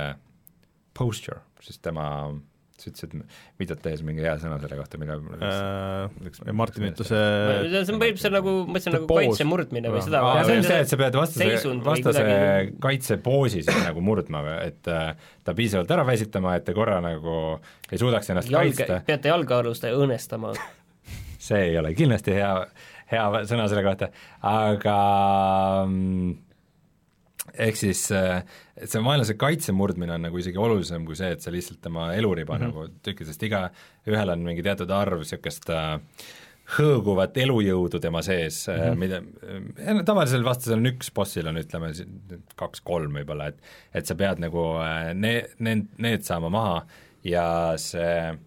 posture, 0.93 1.41
siis 1.63 1.79
tema 1.79 2.05
sa 2.81 2.89
ütlesid 2.91 3.15
videot 3.61 3.81
tehes 3.83 4.03
mingi 4.05 4.23
hea 4.25 4.35
sõna 4.41 4.57
selle 4.61 4.79
kohta, 4.79 4.99
mille 5.01 5.17
äh, 5.45 6.53
Martin 6.55 6.89
ütles 6.89 7.11
see 7.11 7.19
on 7.19 8.01
põhimõtteliselt 8.01 8.35
nagu, 8.35 8.55
ma 8.65 8.79
ütlesin 8.79 8.97
nagu 8.97 9.09
kaitse 9.11 9.47
murdmine 9.49 9.93
või 9.93 10.03
seda 10.05 10.23
see 10.47 10.57
on 10.59 10.67
see, 10.67 10.79
et 10.85 10.91
sa 10.93 10.99
pead 11.01 11.19
vastase, 11.19 11.75
vastase 11.85 12.25
kaitsepoosi 12.83 13.63
siis 13.63 13.83
nagu 13.83 14.03
murdma, 14.05 14.43
et 14.65 14.91
äh, 14.91 15.13
ta 15.45 15.55
piisavalt 15.57 15.91
ära 15.95 16.05
väsitama, 16.07 16.55
et 16.59 16.67
ta 16.67 16.75
korra 16.77 16.99
nagu 17.03 17.37
ei 17.89 18.01
suudaks 18.01 18.29
ennast 18.33 18.51
Jalge, 18.51 18.75
kaitsta. 18.83 19.01
peate 19.07 19.31
jalgealust 19.31 19.87
õõnestama. 19.89 20.53
See 21.39 21.69
ei 21.69 21.77
ole 21.79 21.93
kindlasti 21.97 22.35
hea, 22.35 22.51
hea 23.09 23.25
sõna 23.49 23.65
selle 23.71 23.83
kohta, 23.85 24.09
aga 24.45 24.97
mm, 25.87 26.33
ehk 27.53 27.79
siis 27.79 28.05
et 28.11 28.91
see 28.91 29.01
vaenlase 29.03 29.35
kaitse 29.39 29.73
murdmine 29.75 30.13
on 30.15 30.27
nagu 30.27 30.37
isegi 30.41 30.59
olulisem 30.59 31.05
kui 31.07 31.17
see, 31.19 31.31
et 31.35 31.41
sa 31.41 31.51
lihtsalt 31.53 31.81
tema 31.81 32.11
eluriba 32.13 32.57
mm 32.57 32.61
-hmm. 32.61 32.73
nagu 32.73 33.01
tükid, 33.03 33.27
sest 33.27 33.43
igaühel 33.43 34.35
on 34.35 34.45
mingi 34.45 34.63
teatud 34.63 34.91
arv 34.91 35.23
niisugust 35.23 35.69
äh, 35.69 35.99
hõõguvat 36.77 37.37
elujõudu 37.41 37.99
tema 38.01 38.21
sees 38.25 38.61
mm, 38.67 38.83
-hmm. 38.83 38.99
mida, 38.99 40.03
tavalisel 40.05 40.45
vastasel 40.45 40.77
on 40.77 40.91
üks, 40.91 41.11
bossil 41.15 41.49
on 41.49 41.57
ütleme 41.61 41.91
kaks-kolm 42.59 43.17
võib-olla, 43.19 43.49
et 43.49 43.61
et 43.93 44.05
sa 44.05 44.15
pead 44.15 44.41
nagu 44.43 44.65
need, 45.13 45.55
need, 45.59 45.87
need 45.97 46.25
saama 46.27 46.51
maha 46.53 46.79
ja 47.25 47.45
see, 47.81 48.37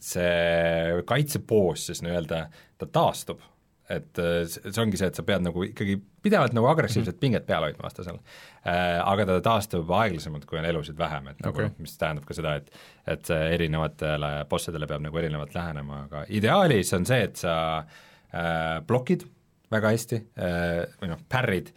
see 0.00 1.02
kaitsepoos 1.08 1.88
siis 1.90 2.02
nii-öelda, 2.06 2.46
ta 2.78 2.86
taastub 2.86 3.44
et 3.90 4.20
see 4.46 4.82
ongi 4.82 4.98
see, 5.00 5.08
et 5.10 5.18
sa 5.18 5.24
pead 5.26 5.42
nagu 5.44 5.64
ikkagi 5.66 5.96
pidevalt 6.22 6.54
nagu 6.54 6.68
agressiivset 6.70 7.18
pinget 7.20 7.46
peal 7.48 7.66
hoidma 7.66 7.88
vastasel 7.88 8.18
äh,. 8.18 9.00
Aga 9.02 9.26
ta 9.26 9.40
taastub 9.42 9.90
aeglasemalt, 9.98 10.46
kui 10.46 10.60
on 10.60 10.68
elusid 10.68 10.98
vähem, 10.98 11.28
et 11.32 11.42
nagu 11.42 11.56
okay. 11.56 11.70
noh, 11.70 11.82
mis 11.82 11.96
tähendab 11.98 12.28
ka 12.28 12.36
seda, 12.38 12.54
et 12.60 12.70
et 13.12 13.32
erinevatele 13.34 14.32
bossidele 14.50 14.86
peab 14.86 15.02
nagu 15.02 15.18
erinevalt 15.18 15.54
lähenema, 15.54 16.04
aga 16.06 16.24
ideaalis 16.30 16.92
on 16.94 17.06
see, 17.08 17.26
et 17.26 17.42
sa 17.42 17.54
äh, 17.82 18.78
blokid 18.86 19.26
väga 19.72 19.92
hästi 19.94 20.22
äh, 20.38 20.84
või 21.00 21.12
noh, 21.14 21.22
pärrid, 21.32 21.72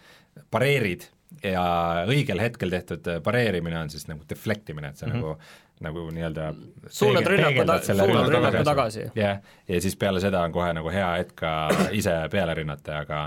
pareerid 0.54 1.10
ja 1.44 1.66
õigel 2.08 2.40
hetkel 2.42 2.72
tehtud 2.72 3.08
pareerimine 3.26 3.80
on 3.80 3.92
siis 3.92 4.08
nagu 4.10 4.24
deflect 4.30 4.70
imine, 4.72 4.94
et 4.94 4.98
sa 4.98 5.08
mm 5.08 5.12
-hmm. 5.12 5.22
nagu 5.22 5.40
nagu 5.84 6.06
nii-öelda 6.14 6.50
suunad 6.88 7.28
rünnaku, 7.28 7.66
ta, 7.68 7.80
suunad 7.84 8.30
rünnaku 8.32 8.64
tagasi. 8.68 9.10
jah, 9.18 9.42
ja 9.68 9.82
siis 9.84 9.98
peale 10.00 10.22
seda 10.24 10.46
on 10.48 10.56
kohe 10.56 10.72
nagu 10.78 10.92
hea 10.94 11.10
hetk 11.20 11.36
ka 11.44 11.52
ise 12.00 12.16
peale 12.32 12.56
rünnata, 12.62 13.02
aga 13.04 13.26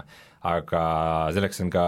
aga 0.49 0.83
selleks 1.37 1.61
on 1.65 1.71
ka, 1.75 1.87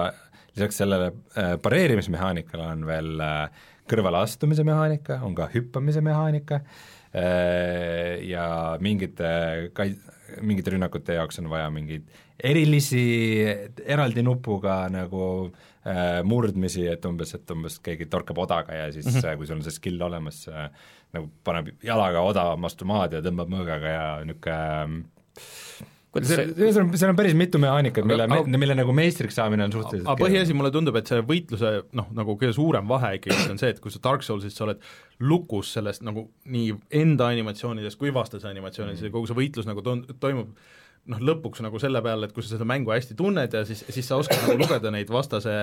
lisaks 0.56 0.80
sellele 0.82 1.12
äh, 1.38 1.54
pareerimismehaanikale 1.62 2.70
on 2.74 2.86
veel 2.88 3.24
äh, 3.24 3.66
kõrvaleastumise 3.90 4.66
mehaanika, 4.66 5.20
on 5.26 5.34
ka 5.38 5.48
hüppamise 5.54 6.02
mehaanika 6.04 6.60
äh, 6.60 8.20
ja 8.28 8.76
mingite 8.82 9.70
kai-, 9.76 9.96
mingite 10.44 10.76
rünnakute 10.76 11.16
jaoks 11.16 11.40
on 11.40 11.48
vaja 11.50 11.70
mingeid 11.72 12.04
erilisi 12.40 13.02
eraldi 13.84 14.22
nupuga 14.24 14.82
nagu 14.92 15.24
äh, 15.48 15.69
murdmisi, 16.28 16.82
et 16.92 17.04
umbes, 17.08 17.30
et 17.38 17.52
umbes 17.54 17.78
keegi 17.80 18.04
torkab 18.12 18.38
odaga 18.42 18.74
ja 18.76 18.90
siis 18.92 19.06
mm, 19.06 19.20
-hmm. 19.20 19.36
kui 19.36 19.46
sul 19.48 19.56
on 19.56 19.62
see 19.64 19.72
skill 19.72 20.02
olemas 20.02 20.42
äh,, 20.48 20.68
nagu 21.16 21.30
paneb 21.44 21.70
jalaga 21.82 22.20
oda 22.20 22.44
vastu 22.60 22.84
maad 22.84 23.16
ja 23.16 23.22
tõmbab 23.24 23.48
mõõgaga 23.48 23.94
ja 23.94 24.04
niisugune 24.24 25.88
kuidas 26.10 26.30
see, 26.32 26.46
see, 26.56 26.70
seal 26.74 26.84
on, 26.84 26.90
seal 26.98 27.12
on 27.12 27.18
päris 27.18 27.36
mitu 27.38 27.58
mehaanikat, 27.62 28.06
mille, 28.08 28.26
mille 28.58 28.76
nagu 28.78 28.94
meistriks 28.96 29.36
saamine 29.38 29.66
on 29.68 29.74
suhteliselt 29.74 30.10
aga 30.10 30.24
põhiasi, 30.24 30.56
mulle 30.58 30.72
tundub, 30.74 30.98
et 30.98 31.10
see 31.10 31.22
võitluse 31.26 31.70
noh, 31.96 32.08
nagu 32.16 32.34
kõige 32.40 32.56
suurem 32.56 32.88
vahe 32.90 33.12
ikkagi 33.20 33.46
on 33.52 33.60
see, 33.62 33.70
et 33.74 33.78
kui 33.82 33.94
sa 33.94 34.02
Dark 34.02 34.26
Soulsis 34.26 34.56
sa 34.58 34.66
oled 34.66 34.82
lukus 35.22 35.70
sellest 35.76 36.02
nagu 36.06 36.26
nii 36.50 36.74
enda 37.02 37.30
animatsioonidest 37.30 38.00
kui 38.00 38.12
vastase 38.14 38.50
animatsioonidest 38.50 39.04
mm. 39.04 39.12
ja 39.12 39.14
kogu 39.14 39.30
see 39.30 39.38
võitlus 39.38 39.70
nagu 39.70 39.86
to-, 39.86 40.18
toimub 40.22 40.50
noh, 41.08 41.20
lõpuks 41.30 41.62
nagu 41.64 41.80
selle 41.80 42.02
peale, 42.04 42.28
et 42.28 42.34
kui 42.36 42.44
sa 42.44 42.54
seda 42.54 42.66
mängu 42.68 42.92
hästi 42.92 43.16
tunned 43.18 43.54
ja 43.56 43.62
siis, 43.68 43.82
siis 43.88 44.06
sa 44.06 44.18
oskad 44.20 44.42
nagu 44.44 44.58
lugeda 44.60 44.92
neid 44.92 45.08
vastase 45.12 45.54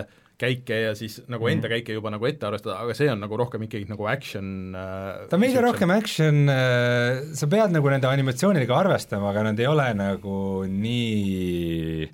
käike 0.42 0.80
ja 0.88 0.96
siis 0.98 1.20
nagu 1.32 1.48
enda 1.50 1.70
käike 1.72 1.96
juba 1.96 2.12
nagu 2.14 2.28
ette 2.30 2.48
arvestada, 2.48 2.80
aga 2.82 2.96
see 2.98 3.10
on 3.12 3.22
nagu 3.24 3.38
rohkem 3.40 3.64
ikkagi 3.68 3.88
nagu 3.90 4.10
action 4.10 4.74
ta 4.74 5.38
on 5.38 5.46
veidi 5.46 5.62
rohkem 5.64 5.94
action 5.94 6.44
äh,, 6.54 7.22
sa 7.38 7.50
pead 7.52 7.74
nagu 7.76 7.94
nende 7.94 8.10
animatsioonidega 8.10 8.82
arvestama, 8.82 9.32
aga 9.32 9.48
nad 9.52 9.62
ei 9.62 9.70
ole 9.70 9.88
nagu 9.98 10.42
nii 10.72 12.10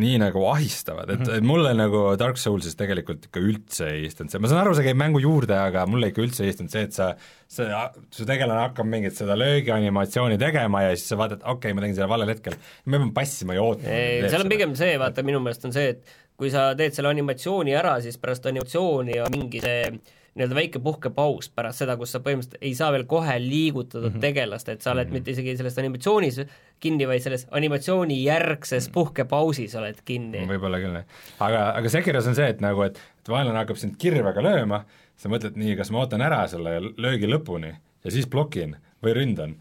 nii 0.00 0.18
nagu 0.22 0.42
ahistavad, 0.50 1.10
et, 1.14 1.22
et 1.38 1.44
mulle 1.46 1.72
nagu 1.76 2.02
Dark 2.20 2.40
Soulsis 2.40 2.76
tegelikult 2.78 3.28
ikka 3.28 3.42
üldse 3.42 3.88
ei 3.92 4.08
istunud 4.08 4.32
see, 4.32 4.42
ma 4.42 4.50
saan 4.50 4.62
aru, 4.64 4.74
see 4.78 4.86
käib 4.88 4.98
mängu 5.00 5.22
juurde, 5.22 5.56
aga 5.58 5.84
mulle 5.90 6.10
ikka 6.12 6.24
üldse 6.24 6.44
ei 6.46 6.52
istunud 6.54 6.72
see, 6.74 6.86
et 6.88 6.96
sa, 6.96 7.12
see, 7.50 7.68
su 8.14 8.26
tegelane 8.28 8.66
hakkab 8.66 8.88
mingit 8.90 9.16
seda 9.18 9.36
löögianimatsiooni 9.40 10.40
tegema 10.40 10.84
ja 10.86 10.96
siis 10.96 11.06
sa 11.12 11.20
vaatad, 11.20 11.44
okei 11.44 11.56
okay,, 11.56 11.76
ma 11.76 11.86
tegin 11.86 11.98
selle 12.00 12.10
valel 12.14 12.34
hetkel, 12.34 12.58
ma 12.86 13.00
pean 13.00 13.14
passima 13.16 13.56
ja 13.58 13.64
ootama. 13.64 14.02
seal 14.28 14.44
on 14.46 14.52
pigem 14.52 14.76
see, 14.78 14.98
vaata 15.00 15.26
minu 15.26 15.42
meelest 15.44 15.68
on 15.70 15.76
see, 15.76 15.94
et 15.94 16.18
kui 16.38 16.50
sa 16.50 16.72
teed 16.78 16.96
selle 16.96 17.12
animatsiooni 17.14 17.74
ära, 17.78 17.96
siis 18.04 18.18
pärast 18.20 18.46
animatsiooni 18.50 19.20
on 19.22 19.34
mingi 19.34 19.62
see 19.62 19.88
nii-öelda 20.34 20.56
väike 20.58 20.80
puhkepaus 20.82 21.48
pärast 21.54 21.82
seda, 21.82 21.96
kus 21.98 22.14
sa 22.14 22.20
põhimõtteliselt 22.24 22.66
ei 22.66 22.74
saa 22.74 22.90
veel 22.94 23.06
kohe 23.10 23.36
liigutada 23.42 24.08
mm 24.08 24.14
-hmm. 24.14 24.24
tegelast, 24.24 24.68
et 24.68 24.82
sa 24.82 24.92
oled 24.92 25.06
mm 25.06 25.10
-hmm. 25.10 25.14
mitte 25.14 25.30
isegi 25.30 25.56
selles 25.56 25.78
animatsioonis 25.78 26.40
kinni, 26.80 27.08
vaid 27.08 27.22
selles 27.22 27.46
animatsiooni 27.50 28.24
järgses 28.24 28.88
puhkepausis 28.88 29.74
oled 29.74 30.00
kinni. 30.04 30.46
võib-olla 30.48 30.80
küll, 30.82 30.94
jah. 30.94 31.04
aga, 31.38 31.68
aga 31.78 31.88
Sekiras 31.88 32.26
on 32.26 32.34
see, 32.34 32.48
et 32.48 32.60
nagu, 32.60 32.82
et, 32.82 32.98
et 32.98 33.28
vaenlane 33.28 33.58
hakkab 33.58 33.76
sind 33.76 33.96
kirvega 33.98 34.42
lööma, 34.42 34.84
sa 35.16 35.28
mõtled 35.28 35.56
nii, 35.56 35.76
kas 35.76 35.90
ma 35.90 36.02
ootan 36.02 36.20
ära 36.20 36.46
selle 36.48 36.80
löögi 36.80 37.30
lõpuni 37.30 37.74
ja 38.04 38.10
siis 38.10 38.26
blokin 38.26 38.76
või 39.02 39.14
ründan 39.14 39.56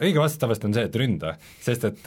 õige 0.00 0.20
vastus 0.20 0.40
tavaliselt 0.40 0.64
on 0.64 0.74
see, 0.74 0.84
et 0.88 0.96
ründa, 0.96 1.34
sest 1.60 1.84
et, 1.84 2.06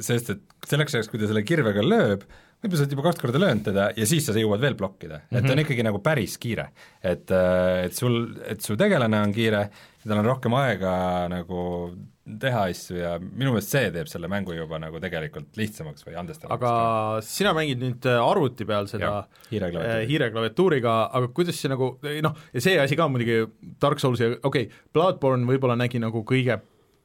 sest 0.00 0.30
et 0.30 0.40
selleks 0.68 0.94
ajaks, 0.94 1.10
kui 1.10 1.20
ta 1.20 1.28
selle 1.28 1.42
kirvega 1.42 1.82
lööb, 1.84 2.24
võib-olla 2.60 2.76
sa 2.78 2.84
oled 2.84 2.94
juba 2.96 3.06
kaks 3.08 3.22
korda 3.22 3.40
löönud 3.40 3.64
teda 3.64 3.88
ja 3.96 4.06
siis 4.08 4.26
sa 4.28 4.36
jõuad 4.36 4.60
veel 4.60 4.76
blokkida 4.78 5.16
mm, 5.18 5.26
-hmm. 5.30 5.38
et 5.38 5.44
on 5.44 5.56
Mhm. 5.56 5.64
ikkagi 5.64 5.86
nagu 5.86 5.98
päris 6.04 6.38
kiire. 6.38 6.68
et, 7.02 7.30
et 7.30 7.94
sul, 7.94 8.36
et 8.46 8.60
su 8.60 8.76
tegelane 8.76 9.20
on 9.20 9.32
kiire, 9.32 9.68
tal 10.06 10.18
on 10.18 10.24
rohkem 10.24 10.54
aega 10.54 11.28
nagu 11.28 11.92
teha 12.40 12.62
asju 12.70 12.96
ja 12.96 13.14
minu 13.18 13.54
meelest 13.54 13.72
see 13.74 13.90
teeb 13.90 14.08
selle 14.10 14.28
mängu 14.30 14.54
juba 14.54 14.78
nagu 14.78 15.00
tegelikult 15.02 15.56
lihtsamaks 15.58 16.04
või 16.06 16.18
andestavaks. 16.20 16.54
aga 16.60 17.22
sina 17.26 17.52
mängid 17.56 17.80
nüüd 17.82 18.06
äh, 18.06 18.20
arvuti 18.22 18.66
peal 18.68 18.86
seda 18.90 19.26
hiireklaviatuuriga. 19.50 20.02
äh, 20.02 20.08
hiireklaviatuuriga, 20.10 20.96
aga 21.18 21.30
kuidas 21.34 21.58
see 21.60 21.72
nagu 21.72 21.96
noh, 22.22 22.36
ja 22.54 22.60
see 22.60 22.76
asi 22.80 22.98
ka 22.98 23.08
muidugi, 23.08 23.46
Dark 23.82 24.02
Soulsi, 24.02 24.36
okei 24.42 24.68
okay,, 24.68 24.84
Bloodborne 24.94 25.48
võib-olla 25.48 25.78
nägi 25.80 25.98
nagu 26.02 26.22
kõige 26.28 26.60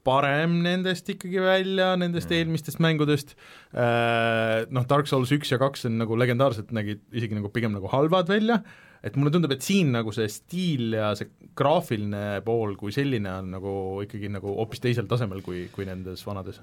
parem 0.06 0.60
nendest 0.66 1.10
ikkagi 1.16 1.42
välja, 1.44 1.94
nendest 2.00 2.30
mm. 2.30 2.40
eelmistest 2.40 2.82
mängudest, 2.84 3.36
noh, 3.74 4.88
Dark 4.90 5.10
Souls 5.10 5.34
üks 5.36 5.54
ja 5.54 5.62
kaks 5.62 5.88
on 5.90 6.00
nagu 6.02 6.18
legendaarselt 6.20 6.74
nägid 6.76 7.04
isegi 7.16 7.38
nagu 7.38 7.52
pigem 7.54 7.74
nagu 7.76 7.90
halvad 7.92 8.30
välja, 8.32 8.62
et 9.06 9.18
mulle 9.20 9.32
tundub, 9.34 9.54
et 9.54 9.66
siin 9.66 9.92
nagu 9.94 10.14
see 10.16 10.26
stiil 10.32 10.96
ja 10.98 11.12
see 11.18 11.30
graafiline 11.58 12.42
pool 12.46 12.74
kui 12.80 12.94
selline 12.96 13.30
on 13.32 13.52
nagu 13.54 13.74
ikkagi 14.04 14.32
nagu 14.34 14.56
hoopis 14.58 14.82
teisel 14.84 15.06
tasemel 15.10 15.44
kui, 15.46 15.66
kui 15.74 15.86
nendes 15.88 16.24
vanades. 16.26 16.60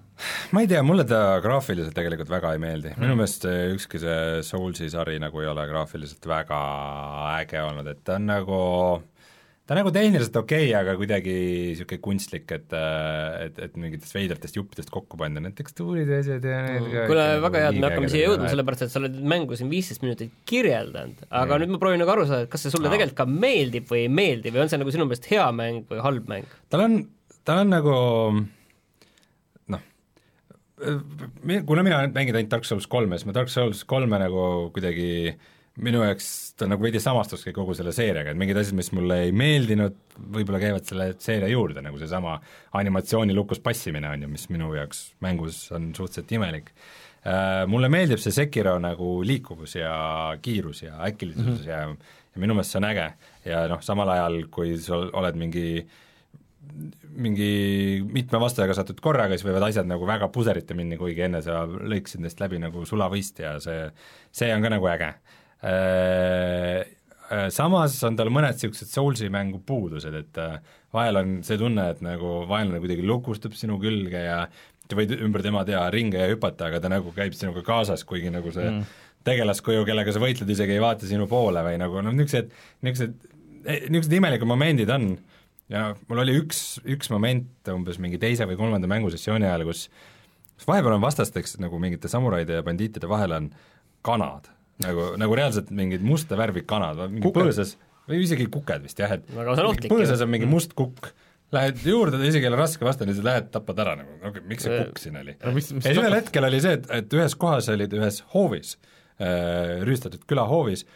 ma 0.54 0.64
ei 0.64 0.70
tea, 0.70 0.82
mulle 0.86 1.06
ta 1.08 1.38
graafiliselt 1.44 1.94
tegelikult 1.96 2.32
väga 2.32 2.54
ei 2.56 2.62
meeldi 2.62 2.92
mm., 2.92 3.04
minu 3.04 3.18
meelest 3.20 3.46
see 3.46 3.70
ükski 3.76 4.02
see 4.02 4.42
Soulsi 4.46 4.90
sari 4.92 5.18
nagu 5.22 5.42
ei 5.42 5.50
ole 5.52 5.66
graafiliselt 5.70 6.26
väga 6.28 6.60
äge 7.38 7.62
olnud, 7.62 7.88
et 7.94 8.02
ta 8.06 8.18
on 8.18 8.28
nagu 8.32 8.60
ta 9.72 9.78
on 9.78 9.78
nagu 9.80 9.92
tehniliselt 9.94 10.34
okei 10.36 10.66
okay,, 10.68 10.72
aga 10.76 10.92
kuidagi 11.00 11.32
niisugune 11.72 12.00
kunstlik, 12.04 12.50
et 12.52 12.74
et, 12.76 13.60
et 13.66 13.76
mingitest 13.80 14.12
veidratest 14.12 14.58
juppidest 14.58 14.90
kokku 14.92 15.16
panna 15.16 15.40
need 15.40 15.54
tekstuurid 15.56 16.10
ja 16.12 16.18
asjad 16.20 16.44
ja 16.44 16.58
need 16.66 16.88
ka 16.92 17.06
kuule, 17.08 17.24
ikka 17.24 17.44
väga 17.46 17.62
hea, 17.62 17.70
et 17.70 17.78
me 17.78 17.88
hakkame 17.88 18.10
siia 18.12 18.26
jõudma, 18.26 18.50
selle 18.50 18.52
sellepärast 18.58 18.84
et 18.84 18.92
sa 18.92 19.00
oled 19.00 19.16
mängu 19.32 19.56
siin 19.56 19.70
viisteist 19.72 20.04
minutit 20.04 20.34
kirjeldanud, 20.50 21.24
aga 21.30 21.56
Mm. 21.56 21.62
nüüd 21.64 21.72
ma 21.72 21.80
proovin 21.86 22.02
nagu 22.04 22.12
aru 22.12 22.26
saada, 22.28 22.44
et 22.44 22.52
kas 22.52 22.66
see 22.66 22.74
sulle 22.74 22.90
Aa. 22.90 22.96
tegelikult 22.96 23.16
ka 23.22 23.26
meeldib 23.28 23.88
või 23.88 24.02
ei 24.04 24.10
meeldi 24.12 24.52
või 24.52 24.64
on 24.64 24.72
see 24.72 24.82
nagu 24.82 24.92
sinu 24.92 25.06
meelest 25.08 25.30
hea 25.32 25.46
mäng 25.56 25.86
või 25.88 26.02
halb 26.04 26.28
mäng? 26.28 26.58
tal 26.68 26.84
on, 26.84 26.98
tal 27.48 27.62
on 27.64 27.72
nagu 27.72 27.96
noh, 29.72 29.82
kuna 31.64 31.86
mina 31.86 32.02
olen 32.02 32.12
mänginud 32.12 32.42
ainult 32.42 32.52
Dark 32.52 32.68
Souls 32.68 32.86
kolme, 32.90 33.16
siis 33.16 33.30
ma 33.30 33.36
Dark 33.40 33.48
Souls 33.52 33.84
kolme 33.88 34.20
nagu 34.20 34.70
kuidagi 34.74 35.32
minu 35.80 36.02
jaoks 36.04 36.26
ta 36.60 36.66
nagu 36.68 36.84
veidi 36.84 37.00
samastuski 37.00 37.54
kogu 37.56 37.72
selle 37.76 37.94
seeriaga, 37.96 38.32
et 38.32 38.40
mingid 38.40 38.58
asjad, 38.60 38.76
mis 38.76 38.90
mulle 38.92 39.22
ei 39.26 39.32
meeldinud, 39.32 39.94
võib-olla 40.34 40.60
käivad 40.60 40.88
selle 40.88 41.06
seeria 41.22 41.48
juurde, 41.48 41.80
nagu 41.84 42.00
seesama 42.00 42.36
animatsiooni 42.76 43.32
lukus 43.36 43.62
passimine 43.64 44.10
on 44.10 44.26
ju, 44.26 44.32
mis 44.34 44.48
minu 44.52 44.74
jaoks 44.76 45.06
mängus 45.24 45.64
on 45.72 45.94
suhteliselt 45.96 46.36
imelik. 46.36 46.74
Mulle 47.70 47.88
meeldib 47.92 48.18
see 48.18 48.34
Sekiro 48.34 48.74
nagu 48.82 49.20
liikuvus 49.24 49.76
ja 49.78 49.94
kiirus 50.42 50.82
ja 50.82 50.98
äkilisus 51.06 51.44
mm 51.46 51.56
-hmm. 51.56 51.68
ja 51.68 52.12
ja 52.32 52.40
minu 52.40 52.56
meelest 52.56 52.72
see 52.72 52.80
on 52.80 52.88
äge 52.88 53.08
ja 53.44 53.66
noh, 53.70 53.82
samal 53.84 54.10
ajal, 54.14 54.38
kui 54.52 54.76
sa 54.80 54.98
oled 55.20 55.38
mingi 55.40 55.66
mingi 57.12 58.00
mitme 58.06 58.38
vastajaga 58.40 58.76
satud 58.78 59.00
korraga, 59.04 59.36
siis 59.36 59.44
võivad 59.44 59.66
asjad 59.66 59.88
nagu 59.90 60.06
väga 60.08 60.30
puserite 60.32 60.76
minna, 60.78 60.96
kuigi 60.96 61.26
enne 61.26 61.42
sa 61.44 61.64
lõikasid 61.66 62.22
neist 62.24 62.40
läbi 62.40 62.60
nagu 62.62 62.86
sulavõist 62.88 63.42
ja 63.42 63.56
see, 63.60 63.90
see 64.32 64.52
on 64.54 64.64
ka 64.64 64.70
nagu 64.72 64.88
äge. 64.88 65.10
Samas 67.52 67.94
on 68.04 68.16
tal 68.18 68.28
mõned 68.34 68.56
niisugused 68.58 68.90
Soulsi 68.92 69.30
mängu 69.32 69.62
puudused, 69.64 70.14
et 70.18 70.38
äh, 70.42 70.58
vahel 70.92 71.20
on 71.20 71.38
see 71.46 71.56
tunne, 71.60 71.86
et 71.94 72.02
nagu 72.04 72.42
vaenlane 72.50 72.80
kuidagi 72.82 73.06
lukustub 73.06 73.54
sinu 73.56 73.78
külge 73.80 74.20
ja 74.26 74.42
sa 74.90 74.98
võid 74.98 75.14
ümber 75.16 75.44
tema 75.44 75.62
teha 75.64 75.86
ringe 75.94 76.20
ja 76.20 76.28
hüpata, 76.28 76.68
aga 76.68 76.82
ta 76.82 76.90
nagu 76.92 77.14
käib 77.16 77.32
sinuga 77.38 77.62
kaasas, 77.64 78.04
kuigi 78.04 78.28
nagu 78.34 78.52
see 78.52 78.66
mm. 78.68 78.82
tegelaskuju, 79.24 79.86
kellega 79.88 80.12
sa 80.12 80.20
võitled, 80.20 80.50
isegi 80.52 80.76
ei 80.76 80.82
vaata 80.82 81.08
sinu 81.08 81.28
poole 81.30 81.62
või 81.64 81.78
nagu 81.80 82.02
noh, 82.04 82.12
niisugused, 82.18 82.52
niisugused, 82.84 83.30
niisugused 83.64 84.18
imelikud 84.18 84.50
momendid 84.50 84.92
on 84.92 85.14
ja 85.72 85.88
mul 86.10 86.24
oli 86.26 86.36
üks, 86.42 86.82
üks 86.84 87.08
moment 87.12 87.72
umbes 87.72 88.02
mingi 88.02 88.20
teise 88.20 88.44
või 88.50 88.58
kolmanda 88.60 88.90
mängusessiooni 88.90 89.48
ajal, 89.48 89.64
kus 89.70 89.86
kus 90.62 90.68
vahepeal 90.68 90.94
on 90.94 91.02
vastasteks 91.02 91.56
nagu 91.62 91.78
mingite 91.82 92.10
samuraide 92.12 92.60
ja 92.60 92.66
bandiitide 92.66 93.08
vahel 93.10 93.32
on 93.38 93.48
kanad, 94.06 94.50
nagu, 94.82 95.12
nagu 95.20 95.36
reaalselt 95.38 95.72
mingid 95.74 96.04
musta 96.06 96.38
värvi 96.38 96.64
kanad, 96.68 97.02
mingi 97.10 97.26
Kuked. 97.26 97.42
põõsas 97.42 97.74
või 98.08 98.22
isegi 98.24 98.48
kuked 98.52 98.86
vist 98.86 99.02
jah, 99.02 99.12
et 99.18 99.28
põõsas 99.90 100.24
on 100.24 100.32
mingi 100.32 100.48
must 100.50 100.74
kukk, 100.78 101.12
lähed 101.54 101.84
juurde, 101.86 102.18
isegi 102.26 102.48
ei 102.48 102.50
ole 102.50 102.58
raske 102.60 102.86
vastane, 102.86 103.14
sa 103.14 103.24
lähed, 103.26 103.50
tapad 103.54 103.82
ära 103.84 103.94
nagu, 104.00 104.16
okei 104.20 104.32
okay,, 104.32 104.46
miks 104.48 104.66
see 104.66 104.78
kukk 104.80 105.02
siin 105.02 105.18
oli? 105.20 105.36
Ja 105.36 105.52
siis 105.58 106.00
ühel 106.00 106.16
hetkel 106.16 106.48
oli 106.48 106.62
see, 106.64 106.78
et, 106.80 106.88
et 106.98 107.18
ühes 107.18 107.36
kohas 107.38 107.68
olid 107.72 107.94
ühes 107.98 108.22
hoovis 108.32 108.76
äh,, 109.20 109.82
rüüstatud 109.86 110.24
külahoovis, 110.30 110.86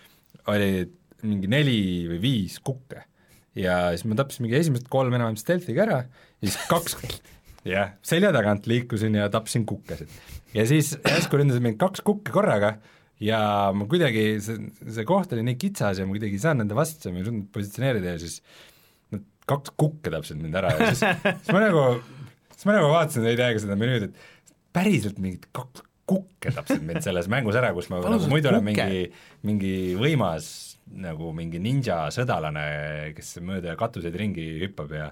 oli 0.51 0.87
mingi 1.27 1.51
neli 1.51 1.79
või 2.11 2.21
viis 2.23 2.59
kukke 2.65 3.05
ja 3.57 3.79
siis 3.95 4.05
ma 4.09 4.19
tapsin 4.19 4.45
mingi 4.47 4.59
esimesed 4.59 4.91
kolm 4.93 5.15
enam-vähem 5.17 5.39
stealthiga 5.41 5.87
ära 5.87 6.03
ja 6.05 6.49
siis 6.49 6.59
kaks 6.71 6.99
jah, 7.75 7.95
selja 8.05 8.33
tagant 8.35 8.67
liikusin 8.71 9.17
ja 9.19 9.29
tapsin 9.33 9.67
kukkesid. 9.67 10.11
ja 10.55 10.67
siis 10.69 10.95
järsku 11.01 11.41
ründasid 11.41 11.65
mind 11.65 11.81
kaks 11.81 12.05
kukke 12.07 12.35
korraga 12.35 12.77
ja 13.23 13.41
ma 13.77 13.87
kuidagi, 13.89 14.25
see, 14.45 14.71
see 14.99 15.07
koht 15.09 15.33
oli 15.37 15.45
nii 15.47 15.59
kitsas 15.61 16.01
ja 16.01 16.07
ma 16.07 16.17
kuidagi 16.17 16.37
ei 16.37 16.43
saanud 16.43 16.65
nende 16.65 16.79
vastu, 16.79 17.13
ma 17.13 17.23
ei 17.23 17.29
suutnud 17.29 17.49
positsioneerida 17.55 18.15
ja 18.15 18.21
siis 18.23 18.39
need 19.15 19.25
kaks 19.49 19.75
kukke 19.81 20.13
tapsid 20.13 20.41
mind 20.43 20.59
ära 20.61 20.75
ja 20.75 20.93
siis, 20.93 21.05
siis 21.41 21.53
ma 21.55 21.65
nagu, 21.65 21.85
siis 22.53 22.69
ma 22.69 22.79
nagu 22.79 22.93
vaatasin 22.93 23.29
aega 23.33 23.51
seda 23.63 23.79
menüüd, 23.81 24.11
et 24.11 24.57
päriselt 24.77 25.21
mingid 25.23 25.49
kaks 25.57 25.85
kukke 26.07 26.53
tapsid 26.55 26.85
mind 26.87 27.03
selles 27.03 27.27
mängus 27.33 27.59
ära, 27.59 27.73
kus 27.75 27.89
ma 27.91 27.99
nagu 28.05 28.31
muidu 28.31 28.53
olen 28.53 28.65
mingi, 28.69 29.09
mingi 29.47 29.75
võimas 29.99 30.51
nagu 31.03 31.33
mingi 31.35 31.59
ninja 31.63 32.05
sõdalane, 32.15 32.67
kes 33.17 33.37
mööda 33.43 33.75
katuseid 33.79 34.15
ringi 34.19 34.45
hüppab 34.63 34.93
ja 34.95 35.09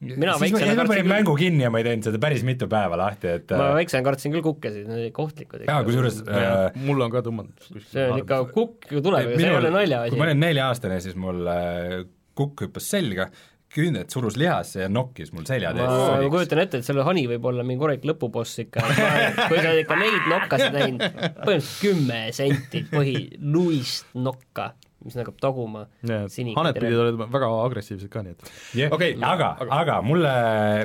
Mina 0.00 0.32
siis 0.40 0.54
ma, 0.54 0.60
ma 0.64 0.74
kartsin 0.78 0.88
panin 0.88 1.02
küll- 1.04 1.12
mängu 1.12 1.32
kinni 1.36 1.64
ja 1.66 1.70
ma 1.72 1.82
ei 1.82 1.84
teinud 1.84 2.06
seda 2.08 2.20
päris 2.22 2.40
mitu 2.48 2.64
päeva 2.72 2.96
lahti, 2.96 3.34
et 3.36 3.52
ma 3.52 3.66
väiksena 3.76 4.06
kartsin 4.06 4.32
küll 4.32 4.44
kukkesid, 4.46 4.86
need 4.88 5.02
olid 5.02 5.20
ohtlikud 5.26 5.66
jaa, 5.68 5.82
kusjuures 5.84 6.22
äh, 6.24 6.78
mul 6.86 7.04
on 7.04 7.12
ka 7.12 7.20
tõmmatud 7.26 7.82
see 7.90 8.06
on 8.08 8.22
ikka 8.22 8.38
kukk 8.54 8.88
ju 8.96 9.02
tuleb, 9.04 9.34
see 9.36 9.50
ei 9.50 9.58
ole 9.58 9.72
naljaasi 9.74 10.14
kui 10.14 10.22
ma 10.22 10.28
olin 10.30 10.40
nelja-aastane, 10.46 11.00
siis 11.04 11.18
mul 11.20 11.44
äh, 11.52 11.94
kukk 12.40 12.64
hüppas 12.64 12.88
selga, 12.96 13.28
künnet 13.70 14.10
surus 14.10 14.34
lihasse 14.40 14.80
ja 14.86 14.88
nokkis 14.90 15.34
mul 15.36 15.44
selja 15.46 15.74
ma 15.76 15.84
tees. 15.84 16.30
kujutan 16.32 16.64
ette, 16.64 16.80
et 16.80 16.88
selle 16.88 17.04
Hani 17.06 17.26
võib 17.30 17.44
olla 17.52 17.62
mingi 17.68 17.78
korralik 17.84 18.08
lõpuboss 18.08 18.56
ikka, 18.64 18.82
kui 18.88 19.60
sa 19.60 19.68
oled 19.68 19.84
ikka 19.84 19.98
neid 20.00 20.30
nokkasid 20.32 20.74
näinud, 20.80 21.04
põhimõtteliselt 21.44 21.82
kümme 21.84 22.22
senti 22.40 22.82
põhi 22.90 23.18
luist 23.52 24.08
nokka, 24.16 24.72
mis 25.04 25.16
hakkab 25.16 25.38
taguma 25.42 25.86
Haned 26.04 26.76
pidid 26.80 26.98
olema 27.04 27.28
väga 27.32 27.48
agressiivsed 27.66 28.10
ka, 28.12 28.24
nii 28.26 28.36
et 28.36 28.44
yeah. 28.76 28.92
Okei, 28.92 29.14
okay, 29.16 29.24
aga, 29.24 29.54
aga, 29.64 29.78
aga 29.80 29.96
mulle, 30.06 30.34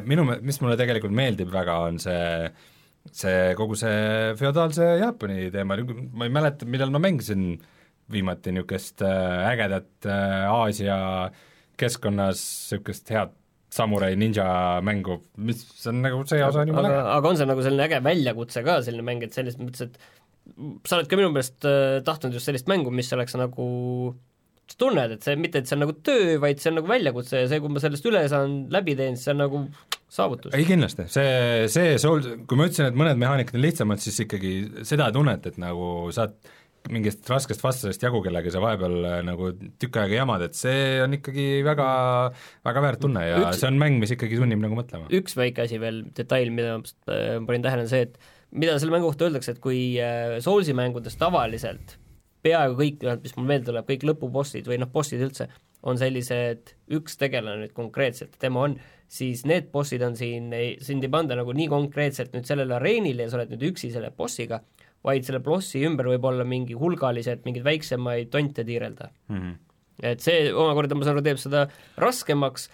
minu, 0.07 0.28
mis 0.41 0.61
mulle 0.63 0.78
tegelikult 0.80 1.16
meeldib 1.16 1.51
väga, 1.53 1.78
on 1.89 1.99
see 2.01 2.49
see 3.13 3.53
kogu 3.57 3.78
see 3.78 4.34
feodaalse 4.39 4.86
Jaapani 5.03 5.49
teema, 5.53 5.78
ma 5.78 6.28
ei 6.28 6.34
mäleta, 6.34 6.66
millal 6.70 6.93
ma 6.93 7.01
mängisin 7.03 7.55
viimati 8.11 8.53
niisugust 8.53 9.01
äh, 9.05 9.49
ägedat 9.51 10.07
äh, 10.09 10.45
Aasia 10.51 10.97
keskkonnas 11.78 12.41
niisugust 12.72 13.11
head 13.13 13.34
samurai 13.76 14.13
ninja 14.16 14.45
mängu, 14.86 15.20
mis 15.38 15.66
on 15.89 16.01
nagu 16.05 16.22
see 16.30 16.43
osa 16.45 16.61
on 16.63 16.72
jumala 16.72 16.89
aga, 16.89 16.99
äge. 17.01 17.16
aga 17.18 17.32
on 17.32 17.39
see 17.39 17.47
nagu 17.49 17.63
selline 17.66 17.88
äge 17.89 18.01
väljakutse 18.05 18.63
ka, 18.66 18.78
selline 18.86 19.05
mäng, 19.07 19.26
et 19.26 19.36
selles 19.36 19.57
mõttes, 19.59 19.89
et 19.89 19.97
sa 20.85 20.99
oled 20.99 21.09
ka 21.09 21.19
minu 21.19 21.31
meelest 21.33 21.67
äh, 21.67 21.99
tahtnud 22.05 22.35
just 22.37 22.49
sellist 22.49 22.69
mängu, 22.71 22.93
mis 22.93 23.11
oleks 23.15 23.37
nagu 23.39 23.67
sa 24.65 24.79
tunned, 24.81 25.13
et 25.13 25.25
see 25.25 25.37
mitte, 25.37 25.61
et 25.61 25.69
see 25.69 25.77
on 25.77 25.83
nagu 25.85 25.93
töö, 26.05 26.39
vaid 26.41 26.61
see 26.61 26.71
on 26.71 26.79
nagu 26.79 26.89
väljakutse 26.89 27.43
ja 27.43 27.49
see, 27.51 27.61
kui 27.61 27.73
ma 27.73 27.81
sellest 27.83 28.07
üle 28.09 28.23
saan, 28.31 28.57
läbi 28.73 28.95
teen, 28.97 29.17
siis 29.17 29.29
see 29.29 29.35
on 29.35 29.41
nagu 29.43 29.61
saavutus. 30.15 30.55
ei 30.57 30.65
kindlasti, 30.67 31.05
see, 31.11 31.65
see 31.71 31.95
Soul, 32.01 32.25
kui 32.49 32.57
ma 32.57 32.69
ütlesin, 32.69 32.89
et 32.89 32.97
mõned 32.97 33.21
mehaanikad 33.21 33.59
on 33.59 33.65
lihtsamad, 33.65 34.01
siis 34.01 34.17
ikkagi 34.25 34.55
seda 34.87 35.11
tunnet, 35.13 35.45
et 35.51 35.59
nagu 35.61 36.09
saad 36.15 36.37
mingist 36.93 37.25
raskest 37.29 37.63
vastasest 37.65 38.03
jagu, 38.05 38.21
kellega 38.25 38.51
sa 38.53 38.61
vahepeal 38.61 38.97
äh, 39.09 39.19
nagu 39.25 39.51
tükk 39.81 39.97
aega 40.01 40.19
jamad, 40.19 40.45
et 40.45 40.57
see 40.57 41.01
on 41.03 41.17
ikkagi 41.17 41.47
väga, 41.65 41.88
väga 42.65 42.84
väärt 42.85 43.01
tunne 43.05 43.26
ja 43.26 43.39
Üks- 43.41 43.61
see 43.61 43.69
on 43.72 43.80
mäng, 43.81 43.97
mis 44.01 44.13
ikkagi 44.13 44.38
sunnib 44.41 44.61
nagu 44.61 44.77
mõtlema. 44.77 45.09
üks 45.13 45.38
väike 45.38 45.65
asi 45.65 45.81
veel, 45.81 46.03
detail, 46.17 46.53
mida 46.53 46.77
ma 46.77 47.13
äh, 47.13 47.38
panin 47.45 47.65
tähele, 47.65 47.85
on 47.85 47.91
see, 47.91 48.05
et 48.09 48.17
mida 48.56 48.80
selle 48.80 48.95
mängu 48.95 49.11
kohta 49.11 49.27
öeldakse, 49.27 49.56
et 49.56 49.61
kui 49.64 49.80
äh, 50.02 50.40
Soulsi 50.44 50.76
mängudes 50.77 51.19
tavaliselt 51.19 51.98
peaaegu 52.45 52.77
kõik, 52.80 53.06
mis 53.23 53.36
mul 53.38 53.48
meelde 53.49 53.72
tuleb, 53.72 53.88
kõik 53.90 54.06
lõpubossid 54.06 54.68
või 54.69 54.77
noh, 54.82 54.90
bossid 54.94 55.23
üldse, 55.26 55.49
on 55.86 55.99
sellised, 56.02 56.73
üks 56.98 57.18
tegelane 57.22 57.64
nüüd 57.64 57.73
konkreetselt, 57.77 58.38
tema 58.41 58.65
on, 58.68 58.77
siis 59.11 59.44
need 59.49 59.69
bossid 59.73 60.03
on 60.06 60.18
siin, 60.18 60.49
sind 60.84 61.06
ei 61.06 61.11
panda 61.14 61.38
nagu 61.38 61.53
nii 61.56 61.68
konkreetselt 61.72 62.34
nüüd 62.36 62.48
sellele 62.49 62.77
areenile 62.77 63.26
ja 63.26 63.32
sa 63.32 63.40
oled 63.40 63.53
nüüd 63.53 63.68
üksi 63.72 63.91
selle 63.94 64.11
bossiga, 64.18 64.61
vaid 65.06 65.27
selle 65.27 65.41
bossi 65.45 65.84
ümber 65.86 66.10
võib 66.14 66.26
olla 66.26 66.45
mingi 66.48 66.77
hulgaliselt 66.77 67.45
mingeid 67.45 67.65
väiksemaid 67.68 68.32
tonte 68.34 68.65
tiirelda 68.65 69.11
mm. 69.30 69.36
-hmm. 69.36 69.53
et 70.14 70.26
see 70.26 70.49
omakorda, 70.53 70.98
ma 70.98 71.06
saan 71.06 71.19
aru, 71.19 71.26
teeb 71.26 71.41
seda 71.41 71.68
raskemaks, 72.02 72.69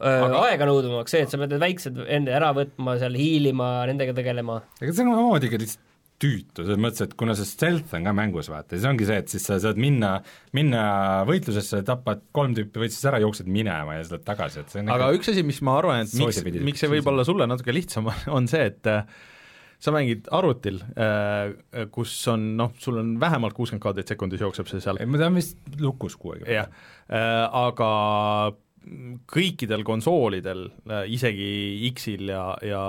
aga... 0.00 0.44
aeganõudvamaks, 0.50 1.14
see, 1.14 1.24
et 1.24 1.32
sa 1.32 1.40
pead 1.40 1.54
need 1.54 1.62
väiksed 1.62 2.00
enne 2.04 2.36
ära 2.36 2.52
võtma, 2.56 2.98
seal 3.00 3.16
hiilima, 3.18 3.70
nendega 3.90 4.16
tegelema. 4.16 4.62
ega 4.80 4.92
see 4.92 5.06
on 5.06 5.14
omamoodi 5.14 5.50
ikka 5.50 5.62
lihtsalt 5.62 5.84
tüütu, 6.22 6.64
selles 6.64 6.80
mõttes, 6.80 7.02
et 7.04 7.14
kuna 7.18 7.34
see 7.36 7.48
stealth 7.48 7.92
on 7.96 8.06
ka 8.08 8.12
mängus, 8.16 8.48
vaata, 8.48 8.72
siis 8.72 8.86
ongi 8.88 9.04
see, 9.08 9.18
et 9.20 9.32
siis 9.32 9.44
sa 9.44 9.58
saad 9.60 9.76
minna, 9.80 10.14
minna 10.56 10.82
võitlusesse, 11.28 11.82
tapad 11.86 12.22
kolm 12.36 12.54
tüüpi 12.56 12.80
võitlusesse 12.80 13.10
ära, 13.10 13.20
jooksed 13.24 13.50
minema 13.52 13.98
ja 13.98 14.02
siis 14.02 14.14
tuled 14.14 14.24
tagasi, 14.24 14.62
et 14.62 14.72
see 14.72 14.80
on 14.80 14.92
aga 14.96 15.10
üks 15.16 15.32
asi, 15.32 15.44
mis 15.46 15.60
ma 15.66 15.76
arvan, 15.82 16.06
et 16.06 16.14
miks, 16.16 16.40
miks 16.70 16.84
see 16.84 16.92
võib 16.92 17.10
olla 17.12 17.26
sulle 17.28 17.48
natuke 17.50 17.74
lihtsam, 17.76 18.08
on 18.36 18.48
see, 18.48 18.64
et 18.72 18.88
äh, 18.88 19.04
sa 19.82 19.92
mängid 19.92 20.30
arvutil, 20.32 20.80
äh, 20.96 21.86
kus 21.92 22.16
on 22.32 22.54
noh, 22.62 22.72
sul 22.80 23.02
on 23.02 23.16
vähemalt 23.20 23.56
kuuskümmend 23.56 23.84
kaadrit 23.84 24.16
sekundis 24.16 24.40
jookseb 24.40 24.72
see 24.72 24.80
seal. 24.80 25.02
ma 25.04 25.20
tean 25.20 25.36
vist 25.36 25.60
lukus 25.82 26.16
kuuekümne. 26.16 26.62
jah, 26.62 26.72
äh, 27.12 27.42
aga 27.44 27.90
kõikidel 29.30 29.82
konsoolidel, 29.86 30.68
isegi 31.10 31.90
X-il 31.92 32.30
ja, 32.30 32.48
ja 32.62 32.82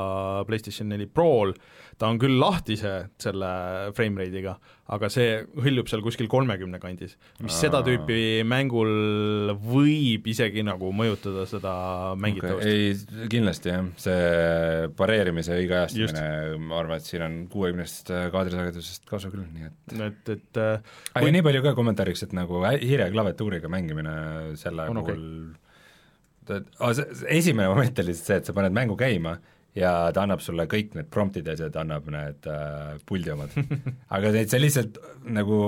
PlayStation 0.47 0.89
neli 0.91 1.07
Prol, 1.09 1.53
ta 1.97 2.11
on 2.11 2.19
küll 2.21 2.37
lahtise 2.37 2.93
selle 3.21 3.49
frame 3.97 4.21
rate'iga, 4.21 4.53
aga 4.93 5.09
see 5.11 5.39
hõljub 5.57 5.89
seal 5.89 6.03
kuskil 6.05 6.29
kolmekümne 6.29 6.79
kandis, 6.79 7.15
mis 7.41 7.55
Aa. 7.55 7.61
seda 7.65 7.81
tüüpi 7.85 8.45
mängul 8.47 9.55
võib 9.57 10.29
isegi 10.29 10.63
nagu 10.67 10.93
mõjutada 10.95 11.47
seda 11.49 11.73
mängitavust 12.21 12.61
okay.. 12.61 12.93
ei, 12.93 13.27
kindlasti 13.33 13.73
jah, 13.73 13.89
see 13.99 14.87
pareerimise 14.99 15.57
õige 15.57 15.79
ajastamine, 15.81 16.57
ma 16.69 16.81
arvan, 16.83 17.01
et 17.01 17.09
siin 17.09 17.25
on 17.25 17.39
kuuekümnest 17.51 18.13
kaadrisagedusest 18.35 19.09
kasu 19.09 19.33
küll, 19.33 19.47
nii 19.57 19.71
et 19.71 20.01
et, 20.11 20.35
et 20.37 20.61
äh, 20.61 20.97
aga 21.15 21.25
kui... 21.25 21.33
nii 21.33 21.45
palju 21.49 21.65
ka 21.65 21.77
kommentaariks, 21.77 22.27
et 22.27 22.37
nagu 22.37 22.61
hiire 22.77 23.09
klaviatuuriga 23.13 23.71
mängimine 23.73 24.19
selle 24.61 24.91
on 24.91 25.01
puhul 25.01 25.23
okay. 25.23 25.65
Esimene 26.49 27.69
moment 27.71 28.01
oli 28.01 28.11
lihtsalt 28.11 28.27
see, 28.31 28.41
et 28.41 28.49
sa 28.49 28.55
paned 28.57 28.75
mängu 28.75 28.97
käima 28.99 29.37
ja 29.77 29.91
ta 30.13 30.23
annab 30.25 30.41
sulle 30.43 30.65
kõik 30.69 30.95
need 30.97 31.09
promptid 31.13 31.47
ja 31.47 31.55
asjad, 31.57 31.75
annab 31.79 32.07
need 32.13 32.47
äh, 32.49 32.95
puldi 33.07 33.33
omad. 33.33 33.53
aga 34.15 34.33
neid 34.35 34.51
sa 34.51 34.61
lihtsalt 34.61 34.97
nagu 35.27 35.59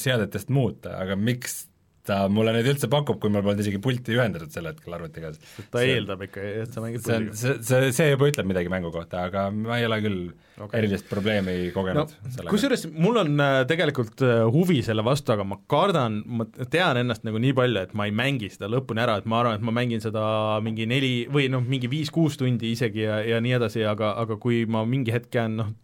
seadetest 0.00 0.52
muuta, 0.54 0.96
aga 1.00 1.18
miks 1.18 1.64
ta 2.08 2.20
mulle 2.32 2.52
neid 2.54 2.68
üldse 2.70 2.88
pakub, 2.90 3.18
kui 3.20 3.32
mul 3.32 3.44
polnud 3.44 3.60
isegi 3.60 3.80
pulti 3.82 4.14
ühendatud 4.16 4.52
sel 4.54 4.68
hetkel 4.70 4.94
arvutiga. 4.96 5.32
ta 5.34 5.82
see, 5.82 5.96
eeldab 5.96 6.22
ikka, 6.24 6.44
et 6.62 6.72
sa 6.72 6.84
mängid 6.84 7.04
puldiga. 7.04 7.34
see, 7.36 7.56
see, 7.66 7.90
see 7.96 8.06
juba 8.14 8.30
ütleb 8.30 8.48
midagi 8.48 8.72
mängu 8.72 8.92
kohta, 8.94 9.26
aga 9.28 9.48
ma 9.52 9.76
ei 9.76 9.84
ole 9.88 9.98
küll 10.04 10.20
okay. 10.56 10.80
erilist 10.80 11.08
probleemi 11.10 11.56
kogenud 11.74 12.14
no, 12.16 12.46
kusjuures 12.48 12.86
mul 12.94 13.20
on 13.20 13.44
äh, 13.44 13.56
tegelikult 13.68 14.24
äh, 14.24 14.42
huvi 14.52 14.80
selle 14.86 15.04
vastu, 15.06 15.34
aga 15.34 15.44
ma 15.46 15.60
kardan, 15.70 16.20
ma 16.24 16.46
tean 16.72 17.02
ennast 17.02 17.26
nagu 17.28 17.40
nii 17.42 17.56
palju, 17.58 17.84
et 17.84 17.96
ma 17.98 18.08
ei 18.08 18.14
mängi 18.16 18.48
seda 18.54 18.70
lõpuni 18.72 19.04
ära, 19.04 19.18
et 19.20 19.28
ma 19.30 19.42
arvan, 19.42 19.60
et 19.60 19.66
ma 19.66 19.74
mängin 19.76 20.00
seda 20.04 20.24
mingi 20.64 20.88
neli 20.90 21.14
või 21.32 21.50
noh, 21.52 21.64
mingi 21.66 21.90
viis-kuus 21.92 22.40
tundi 22.40 22.72
isegi 22.72 23.04
ja, 23.04 23.20
ja 23.34 23.42
nii 23.44 23.58
edasi, 23.60 23.84
aga, 23.88 24.14
aga 24.24 24.40
kui 24.40 24.64
ma 24.70 24.86
mingi 24.88 25.12
hetk 25.14 25.36
jään 25.36 25.60
noh, 25.60 25.74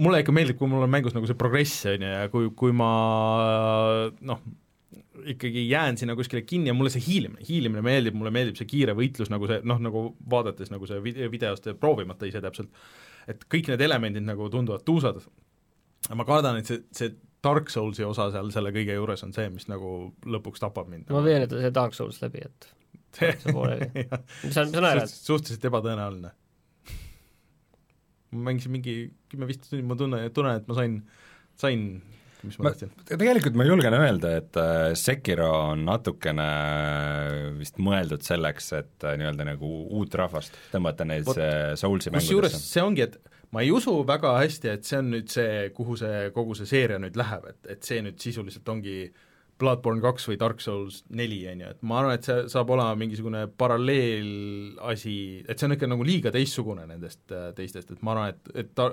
mulle 0.00 0.22
ikka 0.22 0.34
meeldib, 0.34 0.58
kui 0.58 0.70
mul 0.70 0.86
on 0.86 0.92
mängus 0.92 1.14
nagu 1.16 1.28
see 1.28 1.38
progress, 1.38 1.84
on 1.92 2.06
ju, 2.06 2.14
ja 2.14 2.32
kui, 2.32 2.48
kui 2.56 2.74
ma 2.76 2.88
noh, 4.32 4.40
ikkagi 5.34 5.64
jään 5.68 5.98
sinna 5.98 6.16
kuskile 6.16 6.42
kinni 6.42 6.70
ja 6.70 6.74
mulle 6.74 6.90
see 6.90 7.02
hiilimine, 7.04 7.44
hiilimine 7.48 7.82
meeldib, 7.84 8.16
mulle 8.18 8.32
meeldib 8.34 8.58
see 8.58 8.68
kiire 8.68 8.94
võitlus, 8.98 9.30
nagu 9.32 9.48
see 9.50 9.60
noh, 9.68 9.80
nagu 9.82 10.04
vaadates 10.30 10.72
nagu 10.72 10.88
see 10.88 11.00
video, 11.04 11.30
videost 11.32 11.68
ja 11.68 11.74
proovimata 11.78 12.28
ise 12.28 12.42
täpselt, 12.44 12.72
et 13.30 13.44
kõik 13.52 13.70
need 13.72 13.84
elemendid 13.84 14.26
nagu 14.26 14.48
tunduvad 14.52 14.84
tuusad. 14.86 15.22
ma 16.14 16.24
kardan, 16.24 16.60
et 16.60 16.70
see, 16.70 16.82
see 16.94 17.14
Dark 17.44 17.70
Soulsi 17.70 18.04
osa 18.04 18.30
seal 18.34 18.50
selle 18.54 18.72
kõige 18.74 18.96
juures 18.96 19.22
on 19.26 19.32
see, 19.34 19.46
mis 19.54 19.68
nagu 19.70 20.12
lõpuks 20.26 20.62
tapab 20.62 20.90
mind. 20.90 21.10
ma 21.14 21.22
vean, 21.24 21.46
see 21.50 21.72
Dark 21.74 21.94
Souls 21.94 22.20
läbi, 22.22 22.42
et 22.44 22.68
see 23.18 23.54
pooleli. 23.54 23.90
mis 23.94 24.54
sa, 24.54 24.66
mis 24.66 24.74
sa 24.74 24.84
naerad? 24.84 25.10
suhteliselt 25.12 25.64
ebatõenäoline. 25.70 26.34
ma 28.34 28.44
mängisin 28.50 28.74
mingi 28.74 29.00
kümme-viisteist 29.32 29.72
tundi, 29.72 29.86
ma 29.88 29.96
tunnen, 29.98 30.30
tunnen, 30.34 30.60
et 30.60 30.68
ma 30.68 30.76
sain, 30.76 31.00
sain 31.58 31.88
mis 32.46 32.58
ma 32.58 32.70
tahtsin? 32.70 32.92
tegelikult 33.08 33.58
ma 33.58 33.66
julgen 33.68 33.96
öelda, 33.98 34.34
et 34.42 34.58
äh, 34.60 34.92
Sekiro 34.98 35.50
on 35.72 35.84
natukene 35.88 36.48
vist 37.58 37.80
mõeldud 37.82 38.24
selleks, 38.26 38.72
et 38.78 39.06
äh, 39.06 39.16
nii-öelda 39.20 39.48
nagu 39.48 39.72
uut 39.98 40.14
rahvast 40.18 40.58
tõmmata 40.72 41.06
neisse 41.08 41.48
Soulsi 41.80 42.12
mängudesse. 42.12 42.28
kusjuures 42.28 42.58
see 42.58 42.84
ongi, 42.84 43.08
et 43.08 43.18
ma 43.54 43.64
ei 43.64 43.72
usu 43.74 43.94
väga 44.08 44.34
hästi, 44.42 44.74
et 44.74 44.88
see 44.88 45.00
on 45.00 45.14
nüüd 45.14 45.32
see, 45.32 45.70
kuhu 45.76 45.96
see, 46.00 46.28
kogu 46.34 46.56
see 46.58 46.68
seeria 46.68 47.00
nüüd 47.02 47.16
läheb, 47.18 47.48
et, 47.52 47.60
et 47.76 47.88
see 47.88 48.02
nüüd 48.04 48.20
sisuliselt 48.22 48.68
ongi 48.74 49.00
Bloodborne 49.58 50.02
kaks 50.02 50.28
või 50.30 50.36
Dark 50.38 50.60
Souls 50.62 51.00
neli, 51.18 51.40
on 51.50 51.64
ju, 51.64 51.70
et 51.74 51.80
ma 51.90 51.98
arvan, 52.00 52.18
et 52.18 52.28
see 52.28 52.44
saab 52.52 52.68
olema 52.74 52.94
mingisugune 52.98 53.46
paralleelasi, 53.58 55.16
et 55.48 55.58
see 55.58 55.66
on 55.66 55.74
ikka 55.74 55.88
nagu 55.90 56.06
liiga 56.06 56.32
teistsugune 56.34 56.86
nendest 56.86 57.34
äh, 57.34 57.50
teistest, 57.58 57.90
et 57.96 58.04
ma 58.06 58.14
arvan, 58.14 58.36
et, 58.36 58.52
et 58.62 58.70
ta, 58.78 58.92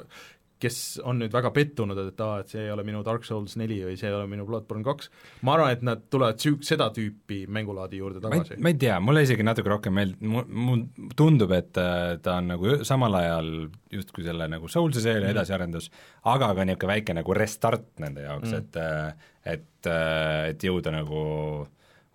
kes 0.61 0.77
on 1.03 1.19
nüüd 1.19 1.33
väga 1.35 1.51
pettunud, 1.55 1.99
et 2.07 2.21
aa, 2.23 2.39
et 2.43 2.51
see 2.53 2.63
ei 2.63 2.71
ole 2.73 2.85
minu 2.87 3.01
Dark 3.05 3.25
Souls 3.27 3.57
neli 3.59 3.81
või 3.83 3.97
see 3.99 4.07
ei 4.09 4.15
ole 4.15 4.27
minu 4.31 4.45
Bloodborne 4.47 4.85
kaks, 4.87 5.11
ma 5.47 5.55
arvan, 5.57 5.73
et 5.75 5.83
nad 5.85 6.05
tulevad 6.11 6.39
süü-, 6.41 6.61
seda 6.65 6.87
tüüpi 6.95 7.43
mängulaadi 7.51 7.99
juurde 7.99 8.23
tagasi. 8.23 8.59
ma 8.63 8.71
ei 8.71 8.79
tea, 8.79 8.97
mulle 9.03 9.25
isegi 9.27 9.45
natuke 9.45 9.71
rohkem 9.71 9.97
meeldib, 9.99 10.23
mu, 10.31 10.45
mu 10.47 10.77
tundub, 11.17 11.51
et 11.57 11.81
äh, 11.81 12.15
ta 12.23 12.39
on 12.39 12.51
nagu 12.53 12.79
samal 12.87 13.19
ajal 13.21 13.53
justkui 13.95 14.25
selle 14.27 14.47
nagu 14.51 14.71
Soulsi 14.71 15.03
seeria 15.03 15.27
mm. 15.27 15.35
edasiarendus, 15.35 15.91
aga 16.31 16.53
ka 16.55 16.67
niisugune 16.67 16.93
väike 16.95 17.15
nagu 17.15 17.37
restart 17.37 17.91
nende 18.03 18.27
jaoks 18.27 18.51
mm., 18.51 18.63
et 18.63 18.81
äh, 18.81 19.31
et, 19.45 19.87
äh, 19.87 20.49
et 20.51 20.63
jõuda 20.65 20.93
nagu 20.93 21.21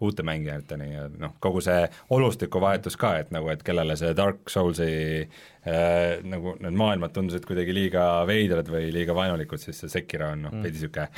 uute 0.00 0.24
mängijateni 0.26 0.90
ja 0.92 1.06
noh, 1.20 1.34
kogu 1.42 1.62
see 1.64 1.84
olustikuvahetus 2.16 2.96
ka, 3.00 3.14
et 3.22 3.32
nagu, 3.34 3.50
et 3.52 3.62
kellele 3.66 3.96
see 4.00 4.14
Dark 4.16 4.50
Soulsi 4.52 4.90
äh, 5.20 6.20
nagu 6.24 6.56
need 6.60 6.78
maailmad 6.78 7.14
tundusid 7.16 7.46
kuidagi 7.48 7.74
liiga 7.76 8.06
veidrad 8.28 8.70
või 8.72 8.88
liiga 8.94 9.16
vaenulikud, 9.16 9.60
siis 9.62 9.82
see 9.84 9.92
Sekiro 9.92 10.32
on 10.34 10.46
noh 10.46 10.56
mm., 10.56 10.66
veidi 10.66 10.80
niisugune 10.80 11.08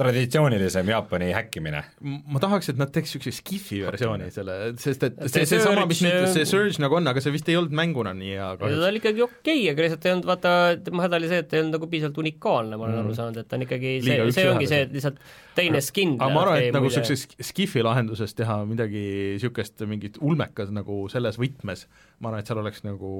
traditsioonilisem 0.00 0.88
Jaapani 0.88 1.30
häkkimine. 1.34 1.82
ma 2.00 2.40
tahaks, 2.42 2.70
et 2.72 2.78
nad 2.80 2.90
teeks 2.92 3.12
niisuguse 3.14 3.32
skifi 3.36 3.80
versiooni 3.84 4.30
selle, 4.34 4.56
sest 4.80 5.04
et 5.06 5.18
see, 5.26 5.44
seesama, 5.48 5.84
mis 5.90 6.00
nüüd 6.04 6.28
see 6.32 6.46
Surge 6.48 6.80
nagu 6.82 6.96
on, 6.96 7.10
aga 7.10 7.22
see 7.22 7.34
vist 7.34 7.48
ei 7.52 7.58
olnud 7.60 7.74
mänguna 7.76 8.14
nii 8.16 8.32
hea 8.32 8.48
kahjuks. 8.60 8.80
ta 8.80 8.88
oli 8.88 9.02
ikkagi 9.02 9.24
okei 9.26 9.58
okay,, 9.58 9.66
aga 9.72 9.84
lihtsalt 9.86 10.08
ei 10.08 10.14
olnud, 10.16 10.28
vaata, 10.30 10.54
tema 10.86 11.04
häda 11.06 11.20
oli 11.20 11.30
see, 11.32 11.42
et 11.44 11.50
ta 11.50 11.58
ei 11.58 11.64
olnud 11.64 11.76
nagu 11.76 11.90
piisavalt 11.92 12.20
unikaalne, 12.24 12.78
ma 12.80 12.86
olen 12.86 12.96
mm. 12.96 13.04
aru 13.04 13.18
saanud, 13.18 13.40
et 13.42 13.50
ta 13.50 13.58
on 13.58 13.66
ikkagi 13.66 13.94
see, 14.06 14.18
see 14.38 14.46
ongi 14.50 14.70
see, 14.70 14.80
et 14.86 14.94
lihtsalt 14.96 15.20
teine 15.58 15.82
skin. 15.84 16.16
aga 16.18 16.30
ma 16.34 16.44
arvan, 16.46 16.62
et 16.64 16.78
nagu 16.78 16.88
niisuguse 16.88 17.50
skifi 17.50 17.84
lahenduses 17.84 18.36
teha 18.38 18.60
midagi 18.70 19.04
niisugust, 19.36 19.84
mingit 19.90 20.16
ulmekas 20.24 20.72
nagu 20.74 21.02
selles 21.12 21.40
võtmes, 21.40 21.84
ma 22.20 22.32
arvan, 22.32 22.44
et 22.44 22.50
seal 22.50 22.62
oleks 22.62 22.86
nagu 22.86 23.12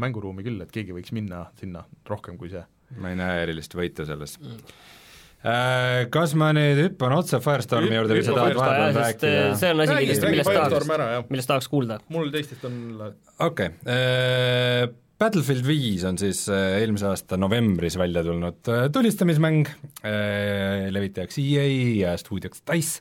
mänguruumi 0.00 0.46
küll, 0.46 0.58
et 0.64 0.74
keegi 0.74 0.96
võiks 0.96 1.14
minna 1.14 1.46
sinna 1.60 1.86
rohkem 2.10 2.40
kui 2.40 2.50
see. 2.52 2.66
ma 3.00 3.10
ei 3.10 3.16
näe 3.18 3.40
erilist 3.46 3.74
võitu 3.74 4.04
selles 4.06 4.36
mm 4.42 4.92
kas 6.14 6.32
ma 6.40 6.50
nüüd 6.56 6.78
hüppan 6.86 7.12
otse 7.18 7.40
Firestormi 7.44 7.92
juurde 7.92 8.16
või 8.16 8.24
sa 8.24 8.36
tahad 8.38 8.56
vahepeal 8.56 8.96
rääkida? 8.96 9.46
see 9.60 9.72
on 9.74 9.84
asi, 9.84 9.96
millest, 10.00 10.24
millest 10.24 10.52
tahaks, 10.56 11.30
millest 11.30 11.50
tahaks 11.52 11.68
kuulda. 11.68 11.98
mul 12.14 12.30
teistest 12.32 12.64
on 12.68 12.76
okei 13.04 13.44
okay. 13.44 13.68
Äh,, 13.84 14.86
Battlefield 15.20 15.62
viis 15.66 16.02
on 16.08 16.16
siis 16.18 16.42
äh, 16.50 16.80
eelmise 16.80 17.06
aasta 17.12 17.36
novembris 17.38 17.98
välja 18.00 18.24
tulnud 18.26 18.72
äh, 18.72 18.88
tulistamismäng 18.92 19.68
äh,, 19.68 20.88
levitajaks 20.90 21.38
EA 21.44 21.68
ja 22.00 22.16
stuudioks 22.20 22.64
DICE 22.64 22.94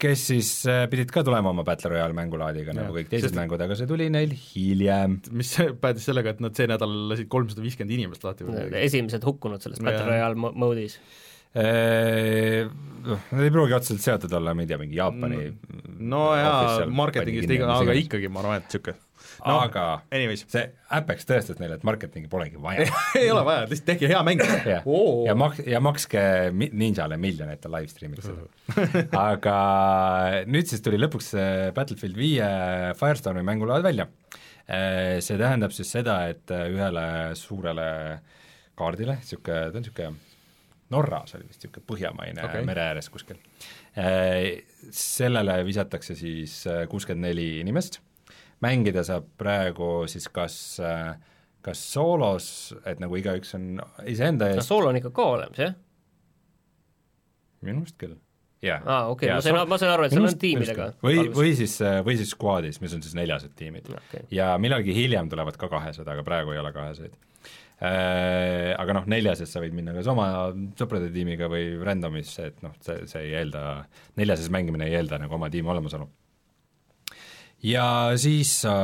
kes 0.00 0.26
siis 0.30 0.50
äh, 0.70 0.84
pidid 0.90 1.12
ka 1.14 1.22
tulema 1.26 1.52
oma 1.52 1.64
Battle 1.66 1.92
Royale 1.94 2.16
mängulaadiga, 2.16 2.74
nagu 2.76 2.94
kõik 2.96 3.10
teised 3.12 3.30
Sest... 3.30 3.38
mängud, 3.38 3.62
aga 3.64 3.76
see 3.78 3.88
tuli 3.90 4.08
neil 4.12 4.32
hiljem. 4.34 5.18
mis 5.36 5.52
päädis 5.82 6.08
sellega, 6.10 6.34
et 6.34 6.44
nad 6.44 6.56
see 6.56 6.68
nädal 6.70 6.94
lasid 7.12 7.30
kolmsada 7.32 7.64
viiskümmend 7.64 7.96
inimest 7.98 8.24
lahti 8.26 8.46
või 8.46 8.56
midagi. 8.56 8.84
esimesed 8.90 9.26
hukkunud 9.26 9.64
selles 9.64 9.82
Battle 9.84 10.08
Royale 10.08 10.54
mode'is 10.64 10.96
äh, 11.58 12.64
noh, 13.06 13.28
nad 13.30 13.44
ei 13.46 13.52
pruugi 13.52 13.76
otseselt 13.76 14.06
seotud 14.06 14.40
olla, 14.40 14.56
ma 14.56 14.64
ei 14.64 14.72
tea, 14.72 14.80
mingi 14.80 15.00
Jaapani 15.00 15.44
no 16.10 16.24
jaa, 16.38 16.88
marketingist 17.02 17.56
iga, 17.58 17.70
aga 17.76 17.96
ikkagi 18.00 18.32
ma 18.32 18.44
arvan, 18.44 18.64
et 18.64 18.70
niisugune 18.70 19.09
no, 19.46 19.56
aga 19.64 19.84
anyways. 20.12 20.44
see 20.50 20.62
Apex 20.96 21.26
tõestas 21.28 21.60
neile, 21.60 21.78
et 21.78 21.86
marketingi 21.86 22.30
polegi 22.30 22.60
vaja 22.60 22.86
ei 23.20 23.30
ole 23.32 23.44
vaja, 23.46 23.66
lihtsalt 23.70 23.88
tehke 23.92 24.10
hea 24.10 24.20
mäng 24.26 24.42
ja, 24.72 24.80
oh. 24.84 25.24
ja 25.26 25.36
mak-, 25.38 25.62
ja 25.66 25.82
makske 25.84 26.22
Ninjale 26.54 27.18
miljon, 27.20 27.50
et 27.52 27.62
ta 27.62 27.70
live 27.72 27.90
stream'iks 27.92 28.28
seda 28.30 29.04
aga 29.30 29.56
nüüd 30.50 30.70
siis 30.70 30.84
tuli 30.84 31.00
lõpuks 31.00 31.32
Battlefield 31.76 32.18
viie 32.18 32.48
Firestormi 32.98 33.42
mängulaad 33.46 33.84
välja. 33.84 34.06
Äh, 34.70 35.18
see 35.24 35.38
tähendab 35.40 35.74
siis 35.74 35.90
seda, 35.90 36.22
et 36.30 36.50
ühele 36.50 37.06
suurele 37.38 37.86
kaardile, 38.78 39.18
niisugune, 39.20 39.70
ta 39.70 39.78
on 39.80 39.84
niisugune 39.84 40.28
Norras 40.90 41.36
oli 41.38 41.46
vist 41.46 41.62
niisugune 41.62 41.86
põhjamaine 41.86 42.42
okay. 42.42 42.64
mere 42.66 42.82
ääres 42.90 43.06
kuskil. 43.14 43.38
Sellele 43.94 45.60
visatakse 45.66 46.16
siis 46.18 46.64
kuuskümmend 46.90 47.28
neli 47.28 47.60
inimest, 47.60 48.00
mängida 48.64 49.04
saab 49.06 49.28
praegu 49.40 49.90
siis 50.10 50.28
kas 50.32 50.56
äh, 50.84 51.14
kas 51.64 51.82
soolos, 51.92 52.48
et 52.88 53.00
nagu 53.02 53.16
igaüks 53.20 53.54
on 53.58 53.70
iseenda 54.08 54.48
no 54.48 54.56
eest, 54.56 54.68
sool 54.68 54.88
on 54.88 54.98
ikka 55.00 55.12
ka 55.14 55.28
olemas, 55.36 55.60
jah? 55.60 55.76
minu 57.66 57.82
arust 57.82 57.98
küll, 58.00 58.14
jaa. 58.64 58.78
aa, 58.80 59.00
okei 59.12 59.28
okay,, 59.28 59.36
ma 59.36 59.44
sain, 59.44 59.58
ma 59.68 59.80
sain 59.80 59.92
aru, 59.92 60.06
et 60.06 60.14
seal 60.14 60.28
on 60.28 60.38
tiimidega. 60.40 60.86
või, 61.04 61.26
või 61.36 61.50
siis, 61.58 61.76
või 62.06 62.16
siis 62.20 62.32
squad'is, 62.32 62.80
mis 62.80 62.94
on 62.96 63.04
siis 63.04 63.16
neljased 63.18 63.52
tiimid 63.58 63.90
Okei. 63.92 64.24
ja 64.34 64.54
millalgi 64.62 64.96
hiljem 64.96 65.28
tulevad 65.32 65.60
ka 65.60 65.68
kahesed, 65.72 66.08
aga 66.08 66.24
praegu 66.26 66.56
ei 66.56 66.62
ole 66.62 66.72
kaheseid. 66.76 67.18
Aga 67.80 68.92
noh, 68.92 69.06
neljases 69.08 69.48
sa 69.48 69.60
võid 69.62 69.72
minna 69.72 69.94
kas 69.96 70.08
oma 70.12 70.26
sõprade 70.76 71.06
tiimiga 71.14 71.46
või 71.48 71.78
randomisse, 71.80 72.50
et 72.50 72.58
noh, 72.64 72.74
see, 72.84 73.06
see 73.08 73.22
ei 73.24 73.38
eelda, 73.38 73.62
neljases 74.20 74.50
mängimine 74.52 74.88
ei 74.88 74.98
eelda 74.98 75.16
nagu 75.22 75.36
oma 75.38 75.48
tiimi 75.52 75.72
olemasolu. 75.72 76.08
Ja 77.62 77.86
siis 78.20 78.54
sa 78.64 78.74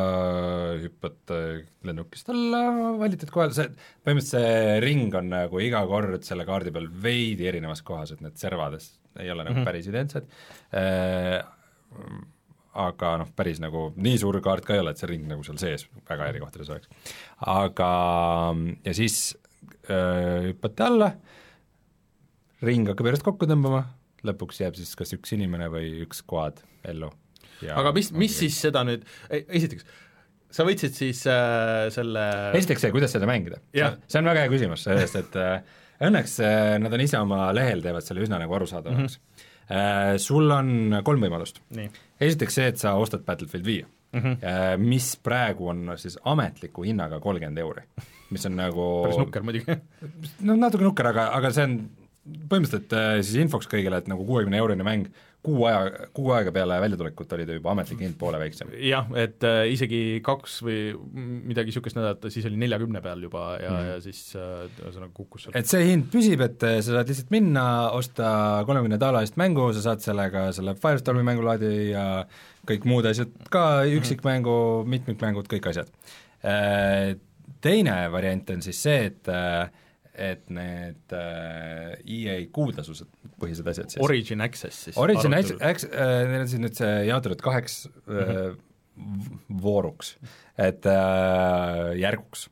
hüppad 0.83 1.35
äh, 1.35 1.65
lennukist 1.87 2.31
alla, 2.33 2.63
valitud 3.01 3.33
kohal, 3.33 3.55
see, 3.57 3.71
põhimõtteliselt 4.05 4.47
see 4.47 4.79
ring 4.85 5.15
on 5.17 5.33
nagu 5.33 5.61
iga 5.65 5.83
kord 5.89 6.27
selle 6.27 6.47
kaardi 6.49 6.75
peal 6.75 6.89
veidi 7.03 7.49
erinevas 7.49 7.85
kohas, 7.87 8.13
et 8.13 8.25
need 8.25 8.39
servades 8.41 8.95
ei 9.17 9.31
ole 9.33 9.45
nagu 9.45 9.55
mm 9.55 9.61
-hmm. 9.63 9.69
päris 9.71 9.87
identsed 9.89 10.29
äh, 10.77 11.41
aga 12.77 13.13
noh, 13.23 13.31
päris 13.37 13.61
nagu 13.63 13.89
nii 13.97 14.19
suur 14.21 14.39
kaart 14.45 14.67
ka 14.67 14.77
ei 14.77 14.83
ole, 14.83 14.93
et 14.93 15.01
see 15.01 15.11
ring 15.11 15.27
nagu 15.29 15.45
seal 15.47 15.59
sees 15.61 15.87
väga 16.09 16.29
eri 16.31 16.43
kohtades 16.43 16.71
oleks. 16.73 16.89
aga 17.41 17.91
ja 18.85 18.95
siis 18.97 19.37
öö, 19.91 20.51
hüppate 20.51 20.87
alla, 20.87 21.11
ring 22.67 22.89
hakkab 22.91 23.11
järjest 23.11 23.27
kokku 23.27 23.49
tõmbama, 23.49 23.85
lõpuks 24.27 24.61
jääb 24.63 24.77
siis 24.79 24.95
kas 24.99 25.15
üks 25.17 25.33
inimene 25.37 25.71
või 25.73 26.03
üks 26.05 26.23
squad 26.25 26.63
ellu. 26.87 27.11
Aga 27.75 27.93
mis, 27.97 28.11
mis 28.17 28.37
siis 28.43 28.59
seda 28.67 28.83
nüüd, 28.87 29.07
esiteks, 29.31 29.87
sa 30.57 30.67
võtsid 30.67 30.95
siis 30.97 31.23
äh, 31.31 31.89
selle 31.95 32.27
esiteks 32.59 32.87
see, 32.87 32.95
kuidas 32.95 33.15
seda 33.17 33.29
mängida. 33.29 33.61
See 33.73 34.21
on 34.21 34.31
väga 34.31 34.45
hea 34.45 34.53
küsimus, 34.53 34.87
sellest 34.87 35.19
et 35.21 35.37
äh, 35.41 35.77
õnneks 36.07 36.39
äh, 36.45 36.77
nad 36.83 36.95
on 36.95 37.05
ise 37.05 37.21
oma 37.21 37.51
lehel, 37.57 37.83
teevad 37.85 38.07
selle 38.07 38.25
üsna 38.27 38.41
nagu 38.43 38.57
arusaadavaks 38.59 39.19
mm. 39.19 39.29
-hmm. 39.37 39.53
Sul 40.23 40.47
on 40.55 41.01
kolm 41.03 41.25
võimalust. 41.27 41.57
esiteks 42.23 42.55
see, 42.55 42.67
et 42.71 42.79
sa 42.79 42.93
ostad 42.95 43.25
Battlefield 43.27 43.65
viie 43.67 43.83
mm, 44.13 44.21
-hmm. 44.21 44.79
mis 44.79 45.17
praegu 45.17 45.69
on 45.69 45.91
siis 45.99 46.19
ametliku 46.23 46.85
hinnaga 46.87 47.19
kolmkümmend 47.21 47.59
euri, 47.59 47.83
mis 48.31 48.47
on 48.47 48.55
nagu 48.57 48.85
päris 49.03 49.19
nukker 49.19 49.43
muidugi 49.43 49.77
no 50.47 50.55
natuke 50.55 50.85
nukker, 50.85 51.07
aga, 51.11 51.33
aga 51.35 51.51
see 51.51 51.65
on 51.67 51.81
põhimõtteliselt 52.51 52.95
äh, 52.97 53.21
siis 53.23 53.43
infoks 53.45 53.69
kõigile, 53.71 54.01
et 54.01 54.11
nagu 54.11 54.27
kuuekümne 54.27 54.59
eurone 54.59 54.87
mäng 54.87 55.11
kuu 55.47 55.67
aja, 55.69 56.09
kuu 56.17 56.33
aega 56.35 56.53
peale 56.55 56.79
väljatulekut 56.83 57.33
oli 57.37 57.47
ta 57.47 57.57
juba 57.57 57.73
ametlik 57.73 58.03
hind 58.03 58.17
poole 58.19 58.41
väiksem. 58.41 58.73
jah, 58.83 59.07
et 59.19 59.47
äh, 59.47 59.63
isegi 59.73 60.01
kaks 60.27 60.59
või 60.67 60.81
midagi 61.15 61.71
niisugust 61.71 61.99
nädalat, 61.99 62.27
siis 62.35 62.49
oli 62.49 62.59
neljakümne 62.61 63.03
peal 63.05 63.23
juba 63.27 63.45
ja 63.63 63.71
mm, 63.71 63.77
-hmm. 63.77 63.93
ja 63.93 64.01
siis 64.05 64.21
äh, 64.39 64.67
ühesõnaga 64.83 65.13
kukkus 65.15 65.47
seal. 65.47 65.57
et 65.61 65.71
see 65.71 65.87
hind 65.91 66.11
püsib, 66.13 66.43
et 66.47 66.67
äh, 66.67 66.81
sa 66.81 66.99
saad 66.99 67.13
lihtsalt 67.13 67.31
minna, 67.35 67.67
osta 67.97 68.29
kolmekümne 68.67 68.99
daala 69.03 69.23
eest 69.27 69.39
mängu, 69.41 69.71
sa 69.77 69.85
saad 69.91 70.05
sellega 70.05 70.49
selle 70.57 70.75
Firestormi 70.83 71.25
mängulaadi 71.27 71.73
ja 71.93 72.07
kõik 72.67 72.87
muud 72.89 73.07
asjad 73.07 73.31
ka, 73.51 73.87
üksikmängu, 73.87 74.59
mitmikmängud, 74.91 75.47
kõik 75.51 75.71
asjad. 75.71 75.91
Teine 77.63 77.95
variant 78.13 78.51
on 78.51 78.63
siis 78.63 78.81
see, 78.83 79.07
et 79.11 79.31
et 80.17 80.49
need 80.53 81.13
äh, 81.13 81.97
EA 82.03 82.37
kuuldasused, 82.55 83.09
põhised 83.41 83.67
asjad 83.69 83.93
siis 83.93 84.03
Origin 84.05 84.45
Access 84.45 84.87
siis. 84.89 84.99
Origin 85.01 85.37
Access, 85.37 85.61
Access, 85.61 85.93
neil 85.93 86.45
on 86.45 86.51
siis 86.51 86.63
nüüd 86.63 86.79
see 86.79 86.93
jaotatud 87.11 87.43
kaheks 87.45 87.83
äh, 88.09 88.55
v- 88.97 89.41
vooruks, 89.63 90.15
et 90.57 90.89
äh, 90.89 91.93
järguks. 92.01 92.47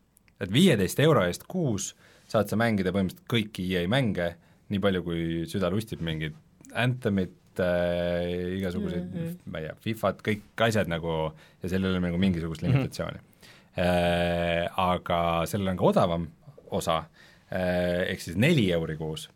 et 0.44 0.52
viieteist 0.52 1.00
euro 1.00 1.24
eest 1.24 1.46
kuus 1.48 1.94
saad 2.28 2.50
sa 2.50 2.58
mängida 2.60 2.92
põhimõtteliselt 2.92 3.30
kõiki 3.30 3.66
EA 3.72 3.88
mänge, 3.88 4.34
nii 4.72 4.82
palju 4.82 5.04
kui 5.06 5.24
süda 5.48 5.70
lustib, 5.72 6.04
mingid 6.04 6.36
Anthemit 6.74 7.60
äh,, 7.62 8.56
igasuguseid 8.58 9.04
mm, 9.04 9.20
-hmm. 9.20 9.50
ma 9.52 9.60
ei 9.60 9.68
tea, 9.68 9.76
Fifat, 9.84 10.24
kõik 10.26 10.64
asjad 10.66 10.90
nagu 10.90 11.30
ja 11.62 11.68
seal 11.70 11.84
ei 11.84 11.94
ole 11.94 12.00
nagu 12.02 12.18
mingisugust 12.20 12.64
limitatsiooni 12.66 13.20
mm. 13.20 13.24
-hmm. 13.24 13.30
Äh, 13.74 14.68
aga 14.78 15.42
sellel 15.50 15.72
on 15.72 15.76
ka 15.76 15.84
odavam 15.84 16.28
osa 16.70 16.98
äh,, 16.98 17.13
ehk 17.50 18.22
siis 18.24 18.36
neli 18.40 18.68
euri 18.74 18.96
kuus 19.00 19.28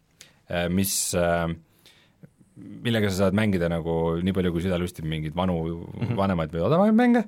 äh,, 0.50 0.68
mis 0.72 1.14
äh, 1.18 1.48
millega 2.58 3.10
sa 3.10 3.24
saad 3.24 3.38
mängida 3.38 3.70
nagu 3.70 4.18
nii 4.24 4.34
palju, 4.34 4.52
kui 4.54 4.64
süda 4.64 4.78
lustib, 4.80 5.06
mingeid 5.08 5.36
vanu 5.36 5.58
mm, 5.62 5.98
-hmm. 5.98 6.16
vanemaid 6.18 6.54
või 6.54 6.64
odavamaid 6.66 6.96
mänge 6.98 7.24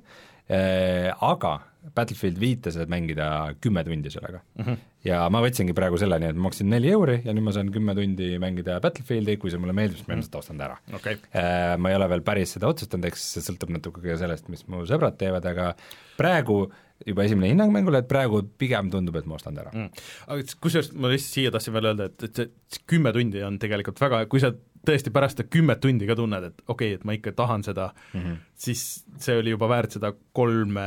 äh,, 0.51 1.11
aga 1.21 1.61
Battlefield 1.97 2.37
viite 2.37 2.71
saad 2.75 2.91
mängida 2.93 3.55
kümme 3.61 3.85
tundi 3.85 4.11
sellega 4.13 4.41
mm. 4.59 4.65
-hmm. 4.65 4.77
ja 5.05 5.23
ma 5.33 5.41
võtsingi 5.41 5.73
praegu 5.77 5.99
selle, 5.99 6.19
nii 6.21 6.33
et 6.33 6.37
ma 6.37 6.49
maksin 6.49 6.69
neli 6.69 6.91
euri 6.93 7.21
ja 7.25 7.33
nüüd 7.33 7.47
ma 7.47 7.55
saan 7.57 7.71
kümme 7.73 7.95
tundi 7.97 8.37
mängida 8.43 8.81
Battlefieldi, 8.81 9.37
kui 9.37 9.51
see 9.51 9.63
mulle 9.63 9.73
meeldib, 9.77 9.97
siis 9.97 10.09
ma 10.09 10.19
ilmselt 10.19 10.37
ostan 10.43 10.61
ta 10.61 10.69
ära 10.69 10.77
Äh, 11.33 11.79
ma 11.79 11.91
ei 11.91 11.97
ole 11.97 12.09
veel 12.09 12.23
päris 12.27 12.53
seda 12.57 12.69
otsustanud, 12.69 13.09
eks 13.09 13.33
see 13.37 13.47
sõltub 13.47 13.73
natuke 13.73 14.05
ka 14.05 14.19
sellest, 14.21 14.49
mis 14.53 14.67
mu 14.69 14.85
sõbrad 14.89 15.17
teevad, 15.17 15.47
aga 15.47 15.73
praegu 16.19 16.67
juba 17.07 17.25
esimene 17.25 17.53
hinnang 17.53 17.73
mängule, 17.75 18.03
et 18.03 18.09
praegu 18.11 18.43
pigem 18.61 18.91
tundub, 18.93 19.17
et 19.21 19.29
ma 19.29 19.39
ostan 19.39 19.57
ta 19.57 19.65
ära 19.65 19.73
mm.. 19.75 20.03
aga 20.35 20.59
kusjuures 20.65 20.93
ma 20.97 21.13
lihtsalt 21.13 21.37
siia 21.37 21.55
tahtsin 21.55 21.77
veel 21.77 21.91
öelda, 21.93 22.11
et, 22.11 22.27
et 22.29 22.43
see 22.75 22.85
kümme 22.91 23.13
tundi 23.17 23.45
on 23.47 23.59
tegelikult 23.63 24.03
väga, 24.03 24.25
kui 24.31 24.43
sa 24.43 24.53
tõesti 24.87 25.13
pärast 25.13 25.37
seda 25.37 25.49
kümmet 25.53 25.81
tundi 25.83 26.09
ka 26.09 26.17
tunned, 26.19 26.47
et 26.51 26.63
okei 26.67 26.95
okay,, 26.95 26.99
et 26.99 27.05
ma 27.05 27.17
ikka 27.17 27.35
tahan 27.37 27.65
seda 27.67 27.91
mm, 27.93 28.21
-hmm. 28.21 28.37
siis 28.65 28.85
see 29.21 29.37
oli 29.41 29.53
juba 29.53 29.69
väärt 29.69 29.97
seda 29.99 30.13
kolme 30.37 30.87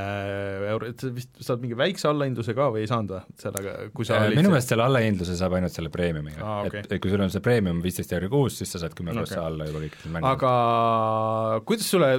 euro, 0.71 0.89
et 0.89 0.99
sa 0.99 1.11
vist 1.13 1.29
saad 1.45 1.61
mingi 1.61 1.77
väikse 1.77 2.09
allahindluse 2.09 2.55
ka 2.57 2.69
või 2.73 2.83
ei 2.85 2.89
saanud 2.89 3.13
või 3.13 3.41
sellega, 3.43 3.75
kui 3.93 4.07
sa 4.07 4.23
Äh, 4.23 4.33
minu 4.37 4.51
meelest 4.53 4.71
selle 4.73 4.85
allahindluse 4.85 5.35
saab 5.37 5.57
ainult 5.57 5.75
selle 5.75 5.91
premiumiga 5.93 6.41
Aa, 6.41 6.59
okei. 6.67 6.83
et, 6.83 6.95
et 6.95 7.03
kui 7.03 7.11
sul 7.13 7.21
on 7.21 7.33
see 7.33 7.43
premium 7.43 7.81
viisteist 7.83 8.13
euri 8.17 8.29
kuus, 8.31 8.57
siis 8.61 8.73
sa 8.73 8.81
saad 8.81 8.95
kümme 8.97 9.13
prossa 9.15 9.39
Okei. 9.39 9.51
alla 9.51 9.67
juba 9.69 9.83
kõikidel 9.85 10.15
mängudel. 10.15 10.31
aga 10.33 11.61
kuidas 11.69 11.89
sulle, 11.93 12.11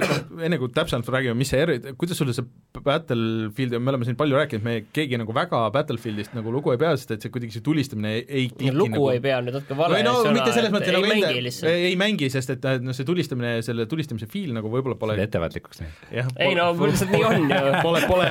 enne 0.47 0.59
kui 0.61 0.71
täpsemalt 0.75 1.11
räägime, 1.17 1.37
mis 1.39 1.51
see 1.53 1.61
eri, 1.65 1.77
kuidas 1.99 2.21
sulle 2.21 2.35
see 2.37 2.47
Battlefield, 2.85 3.77
me 3.79 3.93
oleme 3.93 4.07
siin 4.07 4.17
palju 4.19 4.35
rääkinud, 4.39 4.63
me 4.65 4.77
keegi 4.95 5.19
nagu 5.19 5.35
väga 5.35 5.61
Battlefieldist 5.75 6.35
nagu 6.37 6.51
lugu 6.53 6.73
ei 6.73 6.79
pea, 6.81 6.95
sest 6.99 7.15
et 7.15 7.25
see 7.25 7.33
kuidagi 7.33 7.57
see 7.57 7.65
tulistamine 7.65 8.15
ei, 8.19 8.47
ei 8.47 8.73
lugu 8.75 8.95
nagu 8.95 9.11
ei 9.13 9.21
pea 9.23 9.39
nüüd 9.43 9.59
natuke 9.59 9.77
vale 9.79 9.99
või 9.99 10.07
no 10.07 10.15
sõna, 10.21 10.43
et 10.45 10.89
ei 10.89 10.95
nagu 10.97 11.11
mängi 11.11 11.39
enda- 11.39 11.64
lihtsalt. 11.65 11.81
ei, 11.81 11.89
ei 11.91 11.99
mängi, 11.99 12.29
sest 12.33 12.53
et 12.55 12.65
noh, 12.85 12.95
see 12.95 13.07
tulistamine, 13.07 13.57
selle 13.65 13.87
tulistamise 13.91 14.29
feel 14.31 14.53
nagu 14.55 14.71
võib-olla 14.71 14.97
pole 14.99 15.17
ettevaatlikuks 15.25 15.83
jah, 16.13 16.31
ei 16.41 16.55
no 16.57 16.69
lihtsalt 16.79 17.13
nii 17.13 17.23
on 17.27 17.47
ju. 17.51 17.75
pole, 17.85 18.01
pole, 18.09 18.29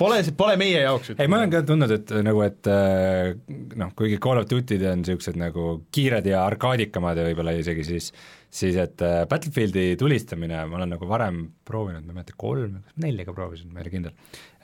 pole, 0.00 0.22
pole 0.38 0.56
meie 0.60 0.82
jaoks 0.84 1.14
ei, 1.16 1.28
ma 1.28 1.40
olen 1.42 1.52
ka 1.52 1.62
tundnud, 1.68 1.94
et 1.98 2.16
nagu, 2.26 2.42
et 2.46 2.72
äh, 2.72 3.32
noh, 3.80 3.92
kuigi 3.98 4.20
Call 4.22 4.42
of 4.42 4.48
Duty'd 4.50 4.84
on 4.90 5.04
niisugused 5.04 5.38
nagu 5.40 5.68
kiired 5.94 6.26
ja 6.28 6.44
arkaadikamad 6.46 7.20
ja 7.20 7.28
võib-olla 7.28 7.56
isegi 7.56 7.86
siis 7.86 8.10
siis 8.56 8.76
et 8.80 9.02
äh, 9.04 9.22
Battlefieldi 9.28 9.94
tulistamine 10.00 10.62
ma 10.70 10.78
olen 10.78 10.94
nagu 10.96 11.08
varem 11.08 11.42
proovinud, 11.66 12.04
ma 12.06 12.14
ei 12.14 12.20
mäleta, 12.20 12.36
kolm, 12.40 12.78
nelja 13.02 13.26
ka 13.26 13.34
proovisin, 13.36 13.72
ma 13.72 13.80
ei 13.80 13.86
ole 13.86 13.94
kindel 13.94 14.14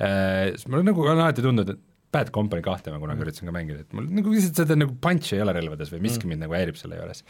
äh,, 0.00 0.52
siis 0.54 0.68
mul 0.72 0.86
nagu 0.86 1.04
on 1.04 1.18
alati 1.18 1.44
tundnud, 1.44 1.74
et 1.74 1.82
Bad 2.12 2.32
Company 2.34 2.64
kahte 2.64 2.92
ma 2.92 3.00
kunagi 3.02 3.24
üritasin 3.24 3.48
ka 3.48 3.54
mängida, 3.56 3.86
et 3.86 3.96
mul 3.96 4.08
nagu 4.18 4.34
lihtsalt 4.34 4.62
seda 4.62 4.76
nagu 4.78 4.96
punch'i 5.04 5.38
ei 5.38 5.44
ole 5.44 5.54
relvades 5.56 5.92
või 5.94 6.02
miski 6.08 6.28
mind 6.30 6.44
nagu 6.44 6.56
häirib 6.56 6.76
selle 6.80 6.98
juures. 7.00 7.24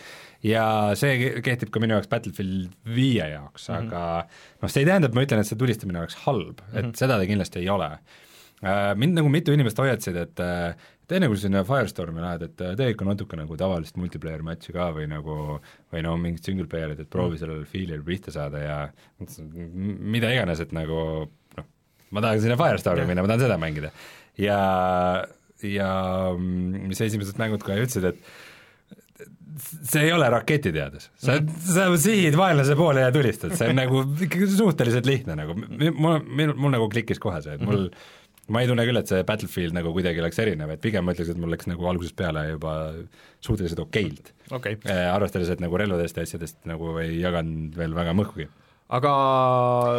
ja 0.47 0.65
see 0.99 1.15
ke- 1.21 1.45
kehtib 1.47 1.71
ka 1.75 1.83
minu 1.83 1.99
jaoks 1.99 2.11
Battlefield 2.13 2.73
viie 2.85 3.31
jaoks 3.35 3.69
mm, 3.69 3.75
-hmm. 3.75 3.93
aga 3.93 4.63
noh, 4.63 4.73
see 4.73 4.83
ei 4.83 4.91
tähenda, 4.91 5.09
et 5.11 5.15
ma 5.15 5.25
ütlen, 5.27 5.43
et 5.43 5.51
see 5.51 5.61
tulistamine 5.61 6.03
oleks 6.03 6.19
halb 6.27 6.61
mm, 6.61 6.69
-hmm. 6.73 6.93
et 6.93 7.03
seda 7.05 7.19
ta 7.19 7.31
kindlasti 7.31 7.63
ei 7.63 7.71
ole 7.73 7.97
Äh, 8.63 8.93
mind 8.95 9.19
nagu 9.19 9.31
mitu 9.33 9.55
inimest 9.55 9.81
hoiatasid, 9.83 10.17
et 10.23 10.41
et 11.03 11.15
enne 11.17 11.27
kui 11.29 11.37
sa 11.37 11.49
sinna 11.49 11.65
Firestormi 11.67 12.23
lähed, 12.23 12.45
et 12.47 12.61
äh, 12.63 12.77
tee 12.79 12.93
ikka 12.93 13.07
natuke 13.09 13.37
nagu 13.37 13.57
tavalist 13.59 13.97
multiplayer 13.99 14.45
match'i 14.47 14.75
ka 14.77 14.93
või 14.95 15.09
nagu 15.11 15.59
või 15.93 16.03
no 16.07 16.15
mingit 16.21 16.47
single 16.47 16.69
player'it, 16.71 17.03
et 17.03 17.11
proovi 17.11 17.41
sellele 17.41 17.67
feel'ile 17.69 18.05
pihta 18.07 18.31
saada 18.35 18.63
ja 18.63 18.77
mida 20.15 20.31
iganes, 20.31 20.63
et 20.63 20.71
nagu 20.77 21.01
noh, 21.59 21.67
ma 22.15 22.23
tahan 22.23 22.45
sinna 22.45 22.59
Firestormi 22.61 23.09
minna, 23.09 23.27
ma 23.27 23.33
tahan 23.33 23.49
seda 23.49 23.59
mängida. 23.61 23.91
ja, 24.41 24.61
ja 25.67 25.91
mm, 26.37 26.89
mis 26.93 27.05
esimesed 27.05 27.39
mängud 27.41 27.65
kohe 27.67 27.83
ütlesid, 27.85 28.13
et 28.13 28.23
see 29.85 30.07
ei 30.07 30.15
ole 30.15 30.29
raketiteadus, 30.33 31.11
sa, 31.21 31.37
sa 31.67 31.87
sihid 32.01 32.37
vaenlase 32.39 32.77
poole 32.79 33.05
ja 33.05 33.13
tulistad, 33.15 33.53
see 33.59 33.69
on 33.73 33.79
nagu 33.79 34.03
ikkagi 34.25 34.49
suhteliselt 34.55 35.09
lihtne 35.09 35.37
nagu, 35.39 35.57
mul, 35.59 36.19
mul, 36.25 36.55
mul 36.57 36.75
nagu 36.75 36.89
klikkis 36.93 37.21
kohe 37.23 37.43
see, 37.45 37.59
et 37.59 37.65
mul 37.67 37.91
ma 38.53 38.63
ei 38.63 38.69
tunne 38.71 38.85
küll, 38.89 38.99
et 38.99 39.11
see 39.11 39.23
Battlefield 39.27 39.77
nagu 39.77 39.93
kuidagi 39.95 40.23
oleks 40.23 40.41
erinev, 40.43 40.73
et 40.75 40.83
pigem 40.83 41.07
ma 41.07 41.15
ütleks, 41.15 41.31
et 41.33 41.41
mul 41.41 41.53
läks 41.55 41.69
nagu 41.71 41.87
algusest 41.93 42.17
peale 42.19 42.47
juba 42.51 42.75
suhteliselt 43.45 43.85
okeilt. 43.85 44.33
Okei. 44.51 44.79
Okay., 44.79 44.91
eh,, 44.91 45.07
arvestades, 45.13 45.53
et 45.53 45.63
nagu 45.63 45.79
relvadest 45.79 46.19
ja 46.19 46.27
asjadest 46.27 46.59
nagu 46.69 46.97
ei 47.03 47.21
jaganud 47.23 47.79
veel 47.79 47.95
väga 47.97 48.17
mõhkugi. 48.19 48.49
Aga 48.93 49.13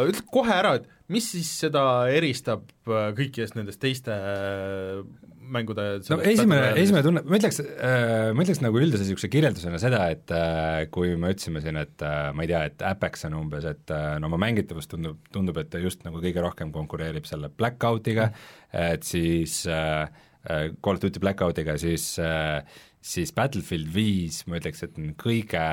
ütle 0.08 0.24
kohe 0.32 0.54
ära, 0.54 0.76
et 0.78 0.90
mis 1.12 1.26
siis 1.34 1.50
seda 1.64 1.84
eristab 2.12 2.66
äh, 2.88 3.10
kõikidest 3.16 3.58
nendest 3.58 3.82
teiste 3.82 4.14
äh, 4.14 5.02
mängude 5.44 5.84
no 6.08 6.18
esimene, 6.24 6.70
esimene 6.80 7.04
tunne, 7.04 7.22
ma 7.28 7.36
ütleks 7.36 7.60
äh,, 7.60 8.30
ma 8.32 8.46
ütleks 8.46 8.62
nagu 8.64 8.80
üldise 8.80 9.04
niisuguse 9.04 9.28
kirjeldusena 9.32 9.80
seda, 9.82 10.06
et 10.14 10.32
äh, 10.32 10.86
kui 10.94 11.12
me 11.20 11.34
ütlesime 11.34 11.60
siin, 11.64 11.76
et 11.82 12.04
äh, 12.06 12.30
ma 12.32 12.46
ei 12.46 12.50
tea, 12.50 12.62
et 12.70 12.84
Apex 12.88 13.26
on 13.28 13.36
umbes, 13.42 13.68
et 13.68 13.92
äh, 13.92 14.14
no 14.22 14.30
oma 14.30 14.40
mängitavus 14.46 14.88
tundub, 14.90 15.20
tundub, 15.34 15.60
et 15.60 15.68
ta 15.74 15.82
just 15.82 16.06
nagu 16.06 16.22
kõige 16.24 16.44
rohkem 16.44 16.72
konkureerib 16.74 17.28
selle 17.28 17.52
Blackoutiga 17.52 18.30
et 18.74 19.04
siis 19.06 19.66
äh, 19.66 20.02
äh, 20.48 20.70
Call 20.82 20.96
of 20.96 21.00
Duty 21.00 21.20
Blackoutiga, 21.20 21.78
siis 21.78 22.18
äh, 22.18 22.62
siis 23.04 23.32
Battlefield 23.32 23.90
viis 23.94 24.42
ma 24.48 24.58
ütleks, 24.58 24.82
et 24.86 24.98
on 24.98 25.12
kõige 25.20 25.64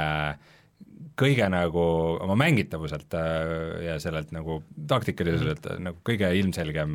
kõige 1.19 1.47
nagu 1.51 1.85
oma 2.23 2.35
mängitavuselt 2.39 3.13
äh, 3.13 3.85
ja 3.87 3.99
sellelt 3.99 4.31
nagu 4.31 4.61
taktikaliselt 4.87 5.65
-hmm. 5.65 5.87
nagu 5.89 5.97
kõige 6.07 6.33
ilmselgem 6.39 6.91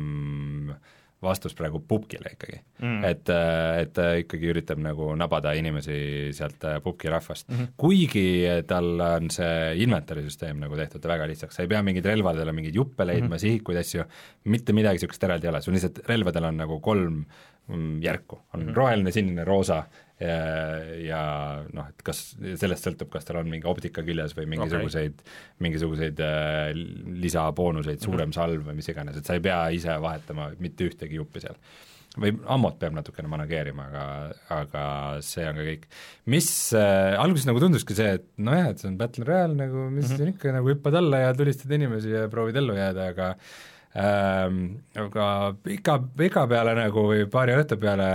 vastus 1.21 1.55
praegu 1.57 1.79
pubgile 1.81 2.29
ikkagi 2.35 2.59
mm.. 2.59 2.99
et, 3.07 3.29
äh, 3.33 3.79
et 3.81 3.93
ta 3.97 4.05
ikkagi 4.21 4.51
üritab 4.51 4.81
nagu 4.81 5.09
nabada 5.17 5.53
inimesi 5.57 5.97
sealt 6.37 6.65
äh, 6.69 6.77
pubgi 6.83 7.09
rahvast 7.09 7.49
mm, 7.49 7.57
-hmm. 7.57 7.71
kuigi 7.77 8.27
tal 8.69 9.01
on 9.01 9.31
see 9.33 9.81
inventory 9.83 10.27
süsteem 10.27 10.61
nagu 10.61 10.77
tehtud 10.77 11.07
väga 11.09 11.27
lihtsaks, 11.27 11.55
sa 11.57 11.65
ei 11.65 11.71
pea 11.71 11.81
mingeid 11.85 12.05
relvadele 12.05 12.53
mingeid 12.53 12.75
juppe 12.77 13.05
leidma 13.05 13.27
mm, 13.27 13.33
-hmm. 13.33 13.45
sihikuid, 13.45 13.81
asju, 13.81 14.05
mitte 14.43 14.73
midagi 14.77 15.01
niisugust 15.01 15.23
eraldi 15.23 15.47
ei 15.47 15.53
ole, 15.53 15.61
sul 15.61 15.73
lihtsalt 15.73 16.03
relvadel 16.07 16.51
on 16.51 16.57
nagu 16.57 16.79
kolm 16.79 17.23
mm, 17.67 18.01
järku, 18.03 18.41
on 18.53 18.61
mm 18.61 18.69
-hmm. 18.69 18.75
roheline, 18.75 19.11
sinine, 19.11 19.43
roosa 19.43 19.83
ja, 20.21 20.37
ja 21.01 21.21
noh, 21.73 21.89
et 21.91 22.05
kas, 22.05 22.21
sellest 22.59 22.87
sõltub, 22.87 23.09
kas 23.13 23.27
tal 23.27 23.41
on 23.41 23.51
mingi 23.51 23.69
optika 23.69 24.03
küljes 24.05 24.33
või 24.37 24.47
mingisuguseid 24.55 25.19
okay., 25.19 25.35
mingisuguseid 25.65 26.23
äh, 26.25 26.71
lisaboonuseid, 27.25 28.01
suurem 28.01 28.27
mm 28.27 28.31
-hmm. 28.31 28.39
salv 28.39 28.65
või 28.71 28.79
mis 28.79 28.89
iganes, 28.93 29.19
et 29.19 29.29
sa 29.29 29.37
ei 29.37 29.45
pea 29.45 29.59
ise 29.75 29.99
vahetama 30.01 30.51
mitte 30.63 30.89
ühtegi 30.89 31.21
juppi 31.21 31.45
seal. 31.45 31.59
või 32.17 32.31
ammot 32.49 32.79
peab 32.81 32.95
natukene 32.97 33.29
manageerima, 33.29 33.83
aga, 33.91 34.03
aga 34.49 34.83
see 35.21 35.45
on 35.45 35.55
ka 35.55 35.65
kõik. 35.67 35.83
mis 36.25 36.73
äh, 36.73 37.13
alguses 37.13 37.45
nagu 37.45 37.59
tunduski 37.61 37.93
see, 37.93 38.17
et 38.17 38.25
nojah, 38.37 38.71
et 38.71 38.79
see 38.79 38.89
on 38.89 38.97
Battle 38.97 39.25
Royale 39.25 39.53
nagu, 39.53 39.89
mis 39.89 40.07
mm 40.07 40.11
-hmm. 40.11 40.17
siin 40.17 40.33
ikka, 40.33 40.51
nagu 40.51 40.69
hüppad 40.69 40.97
alla 40.97 41.19
ja 41.19 41.33
tulistad 41.33 41.71
inimesi 41.71 42.09
ja 42.09 42.27
proovid 42.27 42.55
ellu 42.55 42.73
jääda, 42.73 43.07
aga 43.13 43.35
Ähm, 43.95 44.57
aga 44.99 45.55
pika, 45.63 45.95
pika 46.19 46.43
peale 46.49 46.73
nagu 46.77 47.05
või 47.07 47.23
paari 47.31 47.55
õhtu 47.55 47.79
peale, 47.81 48.07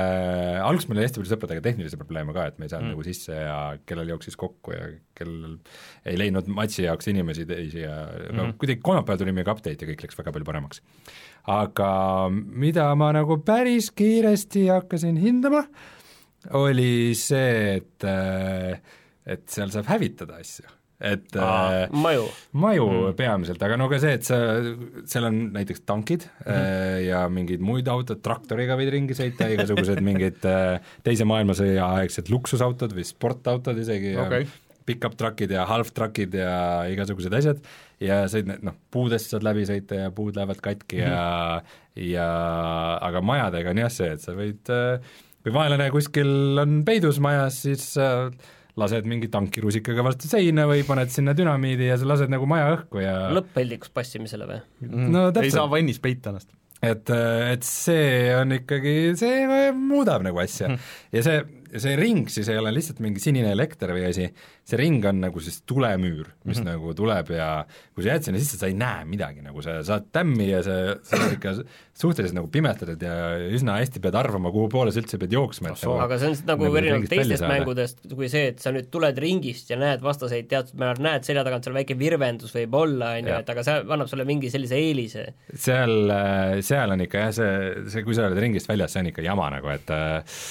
alguses 0.62 0.86
meil 0.86 1.00
oli 1.00 1.06
hästi 1.08 1.18
palju 1.18 1.30
sõpradega 1.32 1.62
tehnilisi 1.64 1.98
probleeme 1.98 2.34
ka, 2.36 2.44
et 2.50 2.60
me 2.60 2.68
ei 2.68 2.70
saanud 2.70 2.90
mm. 2.90 2.92
nagu 2.92 3.06
sisse 3.06 3.38
ja 3.38 3.56
kellel 3.88 4.12
jooksis 4.12 4.36
kokku 4.38 4.74
ja 4.76 4.90
kellel 5.18 5.56
ei 6.06 6.20
leidnud 6.20 6.50
matši 6.52 6.84
jaoks 6.84 7.08
inimesi 7.10 7.48
teisi 7.48 7.80
ja 7.82 7.96
mm. 8.04 8.36
no 8.36 8.46
kuidagi 8.60 8.84
kolmapäeval 8.84 9.22
tuli 9.24 9.34
mingi 9.34 9.50
update 9.50 9.82
ja 9.82 9.90
kõik 9.90 10.04
läks 10.04 10.20
väga 10.20 10.36
palju 10.36 10.48
paremaks. 10.52 10.84
aga 11.56 11.90
mida 12.30 12.86
ma 12.94 13.10
nagu 13.16 13.40
päris 13.42 13.90
kiiresti 13.96 14.68
hakkasin 14.68 15.18
hindama, 15.24 15.64
oli 16.60 17.16
see, 17.18 17.80
et 17.80 18.06
et 19.26 19.48
seal 19.50 19.74
saab 19.74 19.90
hävitada 19.90 20.38
asju 20.44 20.68
et 21.02 21.36
Aa, 21.38 21.82
äh, 21.82 21.94
maju, 21.98 22.26
maju 22.62 22.86
mm. 22.88 23.14
peamiselt, 23.18 23.62
aga 23.66 23.76
no 23.80 23.88
ka 23.90 23.98
see, 24.02 24.14
et 24.18 24.26
sa, 24.26 24.38
seal 25.10 25.26
on 25.26 25.38
näiteks 25.56 25.82
tankid 25.88 26.28
mm 26.28 26.52
-hmm. 26.52 26.98
ja 27.08 27.22
mingeid 27.28 27.64
muid 27.64 27.88
autod, 27.90 28.22
traktoriga 28.22 28.76
võid 28.78 28.92
ringi 28.94 29.16
sõita, 29.18 29.50
igasugused 29.50 30.02
mingid 30.08 30.44
äh, 30.46 30.78
Teise 31.02 31.26
maailmasõja 31.26 31.88
aegsed 31.98 32.30
luksusautod 32.30 32.94
või 32.94 33.06
sportautod 33.06 33.78
isegi 33.78 34.14
okay. 34.16 34.46
ja 34.46 34.60
pickup 34.86 35.14
truck'id 35.18 35.50
ja 35.50 35.66
half 35.66 35.92
truck'id 35.94 36.34
ja 36.34 36.86
igasugused 36.90 37.34
asjad 37.34 37.58
ja 38.02 38.22
sõid 38.30 38.48
need, 38.50 38.62
noh, 38.66 38.74
puudest 38.90 39.30
saad 39.30 39.44
läbi 39.46 39.66
sõita 39.66 39.98
ja 40.04 40.14
puud 40.14 40.36
lähevad 40.36 40.62
katki 40.62 41.02
mm 41.02 41.02
-hmm. 41.02 41.12
ja 41.12 41.62
ja 41.94 42.28
aga 43.02 43.20
majadega 43.20 43.70
on 43.70 43.78
jah 43.78 43.92
see, 43.92 44.10
et 44.14 44.20
sa 44.20 44.32
võid, 44.32 44.70
kui 45.42 45.52
vaenlane 45.52 45.90
kuskil 45.90 46.58
on 46.62 46.82
peidus 46.84 47.20
majas, 47.20 47.62
siis 47.66 47.96
äh, 48.00 48.30
lased 48.80 49.08
mingi 49.08 49.28
tankirusikaga 49.32 50.04
vastu 50.06 50.30
seina 50.30 50.64
või 50.70 50.84
paned 50.88 51.12
sinna 51.12 51.34
dünamiidi 51.36 51.90
ja 51.90 51.98
sa 52.00 52.08
lased 52.08 52.32
nagu 52.32 52.48
maja 52.48 52.70
õhku 52.78 53.02
ja 53.02 53.14
lõpp-peldikus 53.36 53.92
passimisele 53.92 54.48
või 54.48 54.60
mm.? 54.88 55.08
no 55.12 55.24
täpselt. 55.28 55.48
ei 55.48 55.56
saa 55.56 55.68
vannis 55.72 56.00
peita 56.02 56.32
ennast. 56.32 56.48
et, 56.80 57.12
et 57.52 57.66
see 57.68 58.30
on 58.36 58.56
ikkagi, 58.56 58.94
see 59.20 59.44
muudab 59.76 60.24
nagu 60.24 60.40
asja 60.40 60.70
mm. 60.72 60.94
ja 61.18 61.26
see 61.26 61.42
see 61.80 61.94
ring 61.96 62.28
siis 62.32 62.48
ei 62.52 62.58
ole 62.60 62.72
lihtsalt 62.74 63.00
mingi 63.04 63.22
sinine 63.22 63.52
elekter 63.54 63.92
või 63.94 64.04
asi, 64.08 64.26
see 64.68 64.78
ring 64.80 65.04
on 65.08 65.22
nagu 65.24 65.40
siis 65.42 65.62
tulemüür, 65.68 66.28
mis 66.44 66.58
mm 66.58 66.62
-hmm. 66.62 66.68
nagu 66.68 66.94
tuleb 66.96 67.30
ja 67.32 67.48
kui 67.94 68.04
sa 68.04 68.12
jääd 68.12 68.26
sinna 68.26 68.40
sisse, 68.42 68.58
sa 68.60 68.68
ei 68.68 68.76
näe 68.76 69.06
midagi, 69.08 69.40
nagu 69.44 69.62
sa 69.64 69.78
saad 69.86 70.10
tämmi 70.12 70.50
ja 70.50 70.62
sa, 70.62 70.76
sa 71.02 71.16
oled 71.16 71.36
ikka 71.38 71.54
suhteliselt 71.96 72.36
nagu 72.36 72.48
pimestatud 72.52 73.02
ja 73.02 73.14
üsna 73.52 73.78
hästi 73.80 74.00
pead 74.04 74.16
arvama, 74.18 74.52
kuhu 74.52 74.68
poole 74.72 74.92
sa 74.92 75.00
üldse 75.00 75.18
pead 75.20 75.32
jooksma, 75.32 75.72
et 75.72 75.84
nagu, 75.84 75.98
aga 76.06 76.18
see 76.18 76.32
on 76.32 76.36
nagu, 76.50 76.66
nagu 76.66 76.80
erinevalt 76.80 77.12
teistest 77.12 77.46
mängudest, 77.46 78.02
kui 78.14 78.28
see, 78.32 78.48
et 78.52 78.64
sa 78.64 78.72
nüüd 78.74 78.90
tuled 78.92 79.18
ringist 79.24 79.70
ja 79.72 79.78
näed 79.80 80.04
vastaseid 80.04 80.48
teatud 80.50 80.80
määral, 80.80 81.02
näed 81.04 81.28
selja 81.28 81.44
tagant 81.46 81.64
seal 81.64 81.76
väike 81.76 81.96
virvendus 81.98 82.52
võib 82.56 82.76
olla, 82.82 83.14
on 83.20 83.30
ju, 83.30 83.38
et 83.38 83.54
aga 83.54 83.64
see 83.66 83.78
annab 83.82 84.10
sulle 84.10 84.28
mingi 84.28 84.50
sellise 84.52 84.76
eelise. 84.76 85.26
seal, 85.54 86.12
seal 86.60 86.96
on 86.96 87.06
ikka 87.06 87.26
jah, 87.26 87.32
see, 87.32 87.88
see, 87.92 88.04
kui 88.04 88.16
sa 88.16 88.28
oled 88.28 88.40
ringist 88.40 88.68
väljas, 88.68 88.92
see 88.92 89.04
on 89.04 89.12
ikka 89.12 89.24
jama 89.24 89.48
nagu, 89.56 89.72
et 89.72 89.92
äh, 89.92 90.42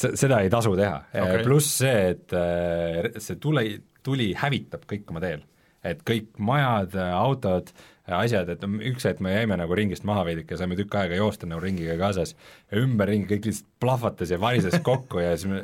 seda 0.00 0.40
ei 0.44 0.50
tasu 0.52 0.74
teha 0.78 0.96
okay., 1.12 1.44
pluss 1.44 1.78
see, 1.82 2.10
et 2.14 2.34
äh, 2.36 3.08
see 3.22 3.38
tule, 3.42 3.64
tuli 4.06 4.30
hävitab 4.38 4.86
kõik 4.90 5.08
oma 5.12 5.22
teel. 5.22 5.46
et 5.86 6.02
kõik 6.04 6.34
majad, 6.44 6.92
autod, 7.16 7.70
asjad, 8.12 8.50
et 8.52 8.64
üks 8.90 9.06
hetk 9.08 9.22
me 9.24 9.32
jäime 9.32 9.56
nagu 9.56 9.76
ringist 9.76 10.04
maha 10.08 10.26
veidike, 10.28 10.58
saime 10.60 10.76
tükk 10.76 10.98
aega 11.00 11.16
joosta 11.16 11.48
nagu 11.48 11.62
ringiga 11.64 11.96
kaasas 12.00 12.34
ja 12.68 12.82
ümberringi 12.82 13.30
kõik 13.30 13.48
lihtsalt 13.48 13.70
plahvatas 13.80 14.34
ja 14.34 14.40
varises 14.42 14.76
kokku 14.88 15.22
ja 15.24 15.36
siis 15.36 15.48
me, 15.52 15.62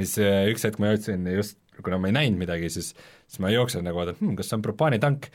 siis 0.00 0.18
äh, 0.24 0.42
üks 0.52 0.66
hetk 0.68 0.80
ma 0.82 0.92
jõudsin 0.92 1.24
just, 1.32 1.56
kuna 1.84 2.00
ma 2.02 2.10
ei 2.10 2.18
näinud 2.18 2.42
midagi, 2.42 2.68
siis, 2.74 2.92
siis 3.28 3.40
ma 3.44 3.52
jooksen 3.54 3.86
nagu 3.86 4.00
vaatan 4.00 4.20
hm,, 4.20 4.36
kas 4.36 4.50
see 4.50 4.58
on 4.58 4.66
propaanitank 4.66 5.30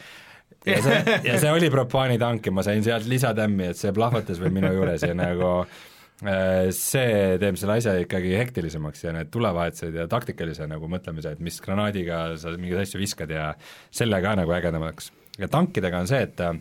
ja 0.68 0.78
see, 0.84 1.00
ja 1.26 1.40
see 1.42 1.56
oli 1.56 1.72
propaanitank 1.74 2.46
ja 2.46 2.54
ma 2.54 2.66
sain 2.66 2.86
sealt 2.86 3.10
lisatämmi, 3.10 3.72
et 3.74 3.80
see 3.80 3.96
plahvatas 3.96 4.42
veel 4.44 4.54
minu 4.54 4.70
juures 4.78 5.08
ja 5.08 5.18
nagu 5.18 5.56
Äh, 5.58 5.93
see 6.24 7.38
teeb 7.42 7.58
selle 7.60 7.78
asja 7.80 7.96
ikkagi 8.04 8.34
hektilisemaks 8.40 9.04
ja 9.04 9.14
need 9.16 9.32
tulevahetused 9.34 9.96
ja 9.98 10.08
taktikalise 10.12 10.68
nagu 10.72 10.88
mõtlemise, 10.92 11.34
et 11.36 11.44
mis 11.44 11.60
granaadiga 11.64 12.26
sa 12.40 12.54
mingeid 12.56 12.86
asju 12.86 13.02
viskad 13.02 13.34
ja 13.34 13.50
selle 13.92 14.22
ka 14.24 14.36
nagu 14.40 14.54
ägedamaks. 14.56 15.12
ja 15.40 15.50
tankidega 15.52 16.00
on 16.00 16.08
see, 16.08 16.22
et 16.24 16.40
äh, 16.44 16.56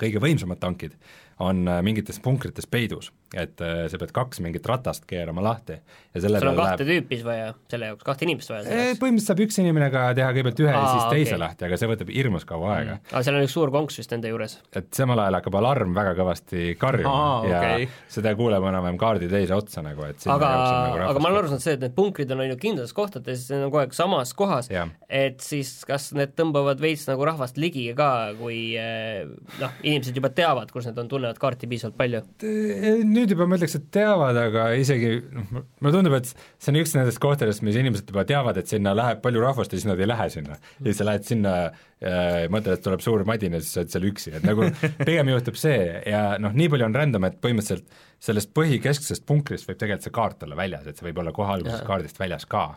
kõige 0.00 0.20
võimsamad 0.20 0.60
tankid 0.60 0.96
on 1.44 1.66
äh, 1.68 1.80
mingites 1.86 2.20
punkrites 2.20 2.66
peidus 2.66 3.12
et 3.34 3.62
äh, 3.64 3.84
sa 3.90 3.98
pead 4.00 4.12
kaks 4.14 4.40
mingit 4.44 4.66
ratast 4.68 5.06
keerama 5.10 5.42
lahti 5.44 5.76
ja 6.14 6.22
selle 6.22 6.40
sul 6.40 6.50
on 6.52 6.58
kahte 6.58 6.84
läheb... 6.86 7.04
tüüpi 7.04 7.18
vaja, 7.26 7.52
selle 7.70 7.90
jaoks, 7.90 8.06
kahte 8.06 8.26
inimest 8.26 8.52
vaja 8.52 8.64
selleks? 8.66 9.00
põhimõtteliselt 9.00 9.30
saab 9.30 9.42
üks 9.44 9.58
inimene 9.62 9.88
ka 9.94 10.04
teha 10.18 10.30
kõigepealt 10.36 10.62
ühe 10.64 10.74
Aa, 10.74 10.82
ja 10.82 10.92
siis 10.92 11.06
teise 11.10 11.34
okay. 11.34 11.42
lahti, 11.42 11.66
aga 11.68 11.78
see 11.80 11.90
võtab 11.90 12.12
hirmus 12.14 12.46
kaua 12.48 12.70
aega 12.76 12.96
mm.. 12.96 13.10
aga 13.10 13.22
seal 13.26 13.38
on 13.38 13.46
üks 13.46 13.56
suur 13.56 13.72
konks 13.74 13.98
vist 14.00 14.14
enda 14.16 14.30
juures? 14.30 14.56
et 14.78 14.90
samal 14.96 15.22
ajal 15.24 15.38
hakkab 15.40 15.58
alarm 15.60 15.96
väga 15.96 16.14
kõvasti 16.20 16.66
karjuma 16.80 17.14
Aa, 17.14 17.40
ja 17.50 17.62
okay. 17.62 17.88
seda 18.16 18.34
kuuleb 18.38 18.68
enam-vähem 18.70 19.00
kaardi 19.00 19.30
teise 19.32 19.56
otsa 19.56 19.82
nagu, 19.86 20.06
et 20.06 20.26
aga, 20.30 20.52
nagu 20.92 21.02
aga 21.08 21.24
ma 21.24 21.30
olen 21.32 21.40
aru 21.42 21.52
saanud 21.52 21.66
see, 21.66 21.76
et 21.78 21.84
need 21.84 21.96
punkrid 21.98 22.34
on 22.34 22.44
ainult 22.44 22.62
kindlates 22.62 22.94
kohtades, 22.96 23.46
see 23.48 23.58
on 23.58 23.66
kogu 23.68 23.82
aeg 23.82 23.96
samas 23.96 24.34
kohas, 24.38 24.70
et 25.08 25.42
siis 25.44 25.72
kas 25.88 26.12
need 26.16 26.36
tõmbavad 26.38 26.82
veits 26.82 27.06
nagu 27.10 27.26
rahvast 27.26 27.58
ligi 27.60 27.88
ka, 27.98 28.10
kui 28.38 28.60
eh, 28.78 29.24
noh, 29.60 29.74
inimesed 29.82 30.16
juba 30.16 30.30
teavad, 30.34 30.70
kus 30.74 30.88
need 30.88 31.02
on, 31.02 31.10
tunnevad 31.10 31.40
kaarti 31.42 31.70
piisavalt 31.70 31.98
palju? 31.98 32.22
nüüd 32.44 33.23
juba 33.32 33.46
ma 33.48 33.56
ütleks, 33.58 33.76
et 33.78 33.86
teavad 33.94 34.38
aga 34.38 34.66
isegi 34.78 35.10
noh, 35.32 35.64
mulle 35.80 35.94
tundub, 35.94 36.16
et 36.18 36.28
see 36.28 36.72
on 36.72 36.80
üks 36.80 36.94
nendest 36.96 37.20
kohtadest, 37.22 37.64
mis 37.66 37.78
inimesed 37.80 38.10
juba 38.12 38.26
teavad, 38.28 38.58
et 38.60 38.70
sinna 38.70 38.92
läheb 38.96 39.22
palju 39.24 39.42
rahvast 39.44 39.72
ja 39.72 39.80
siis 39.80 39.88
nad 39.88 40.00
ei 40.02 40.08
lähe 40.10 40.28
sinna. 40.32 40.58
ja 40.58 40.86
siis 40.88 41.00
sa 41.00 41.08
lähed 41.08 41.28
sinna 41.28 41.54
äh,, 41.64 42.44
mõtled, 42.52 42.78
et 42.78 42.84
tuleb 42.84 43.04
suur 43.04 43.24
madin 43.28 43.56
ja 43.56 43.62
siis 43.62 43.76
sa 43.76 43.84
oled 43.84 43.94
seal 43.94 44.08
üksi, 44.10 44.34
et 44.38 44.46
nagu 44.46 44.68
pigem 45.08 45.32
juhtub 45.34 45.60
see 45.60 45.78
ja 46.10 46.24
noh, 46.42 46.56
nii 46.56 46.72
palju 46.74 46.88
on 46.88 46.98
random, 47.00 47.28
et 47.30 47.40
põhimõtteliselt 47.44 48.02
sellest 48.24 48.52
põhikesksest 48.56 49.26
punkrist 49.28 49.68
võib 49.68 49.80
tegelikult 49.80 50.08
see 50.08 50.18
kaart 50.20 50.46
olla 50.46 50.58
väljas, 50.58 50.86
et 50.88 51.00
see 51.00 51.08
võib 51.10 51.24
olla 51.24 51.34
kohe 51.36 51.56
alguses 51.58 51.84
kaardist 51.86 52.20
väljas 52.20 52.48
ka 52.50 52.68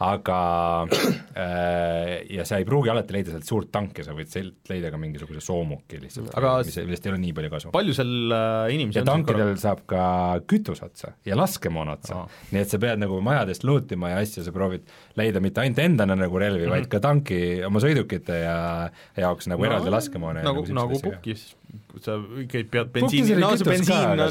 aga 0.00 0.38
äh, 1.36 2.24
ja 2.32 2.44
sa 2.48 2.60
ei 2.60 2.64
pruugi 2.68 2.90
alati 2.92 3.14
leida 3.14 3.34
sealt 3.34 3.48
suurt 3.48 3.70
tanki, 3.74 4.04
sa 4.06 4.14
võid 4.16 4.30
sealt 4.32 4.70
leida 4.72 4.92
ka 4.92 5.00
mingisuguse 5.00 5.42
soomuki 5.44 6.00
lihtsalt, 6.00 6.32
mis, 6.64 6.78
millest 6.86 7.06
ei 7.06 7.12
ole 7.12 7.20
nii 7.26 7.34
palju 7.36 7.52
kasu. 7.52 7.72
palju 7.74 7.96
seal 7.96 8.34
äh, 8.36 8.72
inimesi 8.76 9.00
ja 9.00 9.04
tankidel 9.08 9.52
korra... 9.52 9.60
saab 9.60 9.84
ka 9.90 10.02
kütus 10.48 10.80
otsa 10.86 11.12
ja 11.28 11.38
laskemoon 11.38 11.92
otsa 11.92 12.22
oh., 12.22 12.40
nii 12.54 12.64
et 12.64 12.72
sa 12.72 12.80
pead 12.82 13.02
nagu 13.02 13.20
majadest 13.24 13.66
lootima 13.68 14.14
ja 14.14 14.24
asju, 14.24 14.46
sa 14.46 14.56
proovid 14.56 14.88
leida 15.20 15.44
mitte 15.44 15.64
ainult 15.64 15.84
endale 15.84 16.16
nagu 16.16 16.40
relvi 16.40 16.64
mm, 16.64 16.66
-hmm. 16.66 16.76
vaid 16.78 16.90
ka 16.92 17.02
tanki 17.04 17.40
oma 17.68 17.84
sõidukite 17.84 18.40
ja 18.40 18.58
jaoks 19.20 19.52
nagu 19.52 19.66
no, 19.66 19.70
eraldi 19.70 19.92
laskemoona 19.92 20.46
nagu, 20.46 20.64
nagu, 20.64 20.80
nagu 20.80 21.02
pukis 21.04 21.50
sa 22.00 22.16
ikkagi 22.44 22.66
pead 22.72 22.92
bensiini, 22.94 23.36
no 23.40 23.50
see 23.58 23.68
bensiin 23.68 24.12
on 24.14 24.22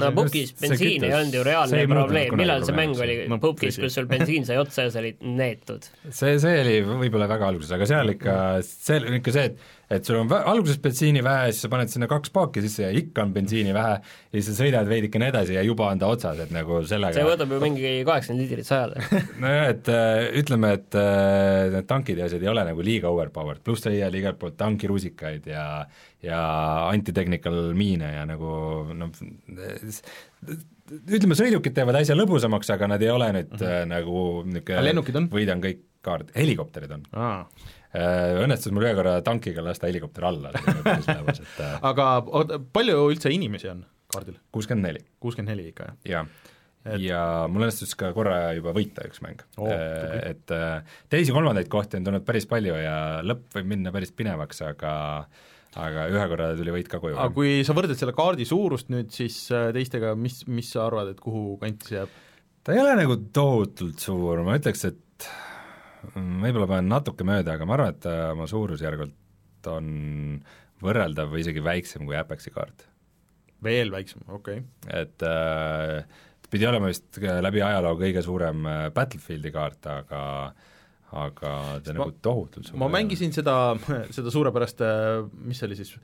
no 0.00 0.10
pukis 0.16 0.52
bensiin 0.60 1.06
ei 1.08 1.14
olnud 1.16 1.38
ju 1.38 1.44
reaalne 1.46 1.84
probleem, 1.90 2.36
millal 2.40 2.66
see 2.66 2.76
mäng 2.76 2.96
oli? 3.02 3.18
Pukis, 3.42 3.78
kus 3.82 3.96
sul 3.98 4.08
bensiin 4.10 4.46
sai 4.48 4.58
otsa 4.60 4.86
ja 4.86 4.92
sa 4.94 5.02
olid 5.02 5.22
neetud. 5.24 5.88
see, 6.08 6.36
see 6.42 6.60
oli 6.62 6.76
võib-olla 6.86 7.28
väga 7.30 7.50
alguses, 7.52 7.72
aga 7.76 7.88
seal 7.88 8.14
ikka, 8.16 8.36
see 8.66 9.00
oli 9.02 9.20
ikka 9.20 9.34
see, 9.36 9.50
et 9.52 9.75
et 9.90 10.04
sul 10.06 10.18
on 10.18 10.30
vä- 10.30 10.42
alguses 10.50 10.78
bensiini 10.82 11.22
vähe, 11.24 11.50
siis 11.52 11.66
sa 11.66 11.70
paned 11.70 11.90
sinna 11.92 12.08
kaks 12.10 12.32
paaki 12.34 12.62
sisse 12.64 12.82
ja 12.86 12.90
ikka 12.90 13.22
on 13.22 13.34
bensiini 13.36 13.74
vähe 13.76 13.94
ja 14.00 14.34
siis 14.34 14.48
sa 14.50 14.56
sõidad 14.64 14.88
veidikene 14.90 15.30
edasi 15.30 15.54
ja 15.54 15.62
juba 15.66 15.90
on 15.92 16.02
ta 16.02 16.10
otsas, 16.10 16.40
et 16.42 16.54
nagu 16.54 16.80
sellega 16.88 17.14
see 17.14 17.26
võtab 17.28 17.54
ju 17.54 17.60
mingi 17.62 17.92
kaheksakümmend 18.08 18.42
liitrit 18.42 18.68
sajale. 18.68 19.06
nojah, 19.44 19.70
et 19.74 19.92
äh, 19.92 20.26
ütleme, 20.42 20.72
et 20.80 20.98
äh, 20.98 21.70
need 21.76 21.88
tankid 21.90 22.22
ja 22.22 22.28
asjad 22.30 22.42
ei 22.42 22.52
ole 22.52 22.66
nagu 22.66 22.86
liiga 22.86 23.12
overpowered, 23.14 23.62
pluss 23.66 23.86
sa 23.86 23.94
leiad 23.94 24.14
igalt 24.18 24.40
poolt 24.42 24.58
tankirusikaid 24.60 25.46
ja 25.52 25.66
ja 26.26 26.40
anti-technical 26.90 27.74
miine 27.76 28.08
ja 28.14 28.24
nagu 28.26 28.50
noh, 28.96 29.10
ütleme, 30.86 31.36
sõidukid 31.38 31.74
teevad 31.76 32.00
asja 32.00 32.16
lõbusamaks, 32.16 32.70
aga 32.74 32.88
nad 32.90 33.02
ei 33.04 33.12
ole 33.12 33.28
nüüd 33.36 33.52
mm 33.52 33.62
-hmm. 33.62 33.92
nagu 33.92 34.24
niisugune 34.48 35.28
võidan 35.30 35.62
kõik 35.62 35.84
kaart, 36.06 36.30
helikopterid 36.38 36.92
on. 36.94 37.02
aa, 37.12 37.46
Õnnestus 37.96 38.74
mul 38.74 38.86
ühe 38.86 38.94
korra 38.98 39.18
tankiga 39.26 39.64
lasta 39.64 39.88
helikopter 39.90 40.26
alla, 40.28 40.52
et 40.52 41.60
äh, 41.62 41.76
aga 41.86 42.08
oota, 42.26 42.58
palju 42.60 43.06
üldse 43.12 43.32
inimesi 43.32 43.70
on 43.72 43.84
kaardil? 44.12 44.36
kuuskümmend 44.54 44.90
neli, 44.90 45.02
kuuskümmend 45.22 45.54
neli 45.54 45.70
ikka, 45.72 45.90
jah? 46.04 46.26
jah. 46.26 46.52
Et- 46.86 47.02
ja 47.02 47.20
mul 47.50 47.64
õnnestus 47.66 47.96
ka 47.98 48.12
korra 48.14 48.52
juba 48.54 48.70
võita 48.76 49.06
üks 49.08 49.18
mäng 49.24 49.40
tubli. 49.56 49.74
et 50.22 50.52
äh, 50.54 50.98
teisi-kolmandaid 51.10 51.70
kohti 51.72 51.98
on 51.98 52.06
tulnud 52.06 52.26
päris 52.26 52.46
palju 52.50 52.76
ja 52.78 52.96
lõpp 53.26 53.56
võib 53.58 53.72
minna 53.74 53.90
päris 53.94 54.14
pinevaks, 54.14 54.62
aga 54.66 54.92
aga 55.76 56.06
ühe 56.12 56.28
korra 56.30 56.52
tuli 56.56 56.72
võit 56.72 56.86
ka 56.88 57.00
koju 57.02 57.18
aga. 57.18 57.34
kui 57.34 57.58
sa 57.66 57.74
võrdled 57.76 57.98
selle 57.98 58.14
kaardi 58.16 58.46
suurust 58.48 58.92
nüüd 58.92 59.10
siis 59.14 59.40
äh, 59.54 59.68
teistega, 59.76 60.14
mis, 60.18 60.44
mis 60.46 60.70
sa 60.72 60.86
arvad, 60.86 61.10
et 61.12 61.20
kuhu 61.22 61.56
kanti 61.62 61.90
see 61.90 61.98
jääb? 61.98 62.14
ta 62.62 62.76
ei 62.76 62.82
ole 62.82 62.94
nagu 63.02 63.18
tohutult 63.34 64.02
suur, 64.02 64.44
ma 64.46 64.56
ütleks, 64.60 64.86
et 64.88 65.28
võib-olla 66.14 66.68
panen 66.70 66.92
natuke 66.92 67.26
mööda, 67.26 67.56
aga 67.56 67.68
ma 67.68 67.76
arvan, 67.76 67.94
et 67.94 68.02
ta 68.04 68.14
oma 68.34 68.46
suurusjärgult 68.50 69.70
on 69.72 69.88
võrreldav 70.84 71.32
või 71.32 71.42
isegi 71.42 71.64
väiksem 71.64 72.06
kui 72.06 72.16
Apexi 72.18 72.52
kaart. 72.54 72.86
veel 73.64 73.90
väiksem, 73.90 74.22
okei 74.28 74.60
okay.. 74.60 75.02
et 75.02 75.24
äh, 75.26 76.04
pidi 76.50 76.68
olema 76.68 76.90
vist 76.92 77.18
ka 77.22 77.38
läbi 77.42 77.62
ajaloo 77.64 77.96
kõige 78.00 78.22
suurem 78.22 78.66
äh, 78.68 78.82
Battlefieldi 78.94 79.52
kaart, 79.54 79.86
aga 79.92 80.22
aga 81.16 81.50
ta 81.80 81.94
Ma- 81.94 82.00
nagu 82.00 82.12
tohutult 82.22 82.66
suur 82.66 82.80
ma 82.82 82.90
mängisin 82.92 83.32
seda, 83.32 83.76
seda 84.16 84.32
suurepärast, 84.34 84.82
mis 85.46 85.60
see 85.60 85.68
oli 85.70 85.78
siis, 85.78 85.94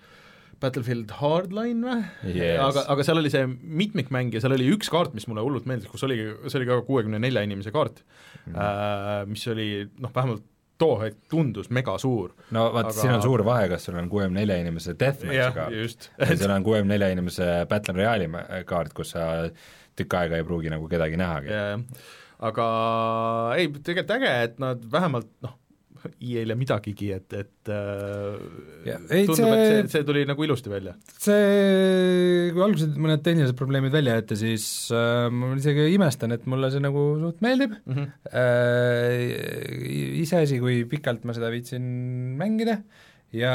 Battlefield 0.62 1.10
Hardline 1.18 1.82
või 2.22 2.32
Yes. 2.36 2.60
aga, 2.62 2.84
aga 2.94 3.05
seal 3.06 3.18
oli 3.22 3.30
see 3.32 3.44
mitmikmäng 3.51 4.32
ja 4.34 4.40
seal 4.44 4.55
oli 4.56 4.70
üks 4.74 4.90
kaart, 4.93 5.12
mis 5.16 5.26
mulle 5.30 5.43
hullult 5.44 5.66
meeldis, 5.68 5.90
kus 5.90 6.06
oligi, 6.06 6.30
see 6.47 6.60
oli 6.60 6.70
ka 6.70 6.80
kuuekümne 6.86 7.18
nelja 7.22 7.43
inimese 7.47 7.74
kaart 7.74 8.01
mm, 8.47 8.55
-hmm. 8.55 9.28
mis 9.34 9.47
oli 9.52 9.68
noh, 9.98 10.14
vähemalt 10.14 10.47
too 10.82 10.97
hetk 11.02 11.18
tundus 11.30 11.68
mega 11.70 11.94
suur. 11.98 12.32
no 12.51 12.64
vaat 12.74 12.89
aga- 12.90 12.97
siin 13.01 13.12
on 13.14 13.22
suur 13.22 13.44
vahe, 13.47 13.68
kas 13.70 13.84
sul 13.86 13.98
on 14.01 14.09
kuuekümne 14.10 14.40
nelja 14.40 14.56
inimese 14.62 14.94
deathmatch'i 14.98 15.52
kaart 15.55 16.09
ja 16.18 16.36
sul 16.36 16.51
on 16.51 16.64
kuuekümne 16.66 16.94
nelja 16.97 17.12
inimese 17.14 17.51
Battle 17.70 17.94
Royale'i 18.01 18.64
kaart, 18.66 18.93
kus 18.97 19.14
sa 19.14 19.28
tükk 19.97 20.14
aega 20.18 20.40
ei 20.40 20.44
pruugi 20.48 20.70
nagu 20.72 20.89
kedagi 20.89 21.16
nähagi. 21.20 21.52
aga 22.43 22.66
ei, 23.56 23.68
tegelikult 23.70 24.16
äge, 24.16 24.30
et 24.48 24.59
nad 24.62 24.82
vähemalt 24.93 25.28
noh, 25.44 25.59
EA-l 26.28 26.50
ei 26.54 26.58
midagigi, 26.58 27.10
et, 27.16 27.32
et 27.38 27.70
äh, 27.72 28.38
Ja, 28.88 28.96
ei, 29.10 29.26
tundub, 29.28 29.52
et 29.54 29.64
see- 29.68 29.88
see, 29.94 30.04
tuli 30.08 30.24
nagu 30.28 30.44
ilusti 30.46 30.70
välja. 30.72 30.94
see, 31.18 32.50
kui 32.54 32.62
alguses 32.64 32.96
mõned 32.96 33.22
tehnilised 33.26 33.56
probleemid 33.58 33.92
välja 33.94 34.16
jätta, 34.20 34.36
siis 34.40 34.66
äh, 34.94 35.28
ma 35.30 35.52
isegi 35.58 35.88
imestan, 35.94 36.32
et 36.36 36.46
mulle 36.50 36.70
see 36.74 36.82
nagu 36.82 37.06
suht 37.22 37.40
meeldib 37.44 37.76
Mm 37.86 37.94
-hmm. 37.94 38.08
äh,, 38.32 40.20
iseasi, 40.22 40.58
kui 40.62 40.82
pikalt 40.90 41.24
ma 41.28 41.34
seda 41.36 41.50
viitsin 41.52 41.82
mängida 42.40 42.80
ja 43.32 43.52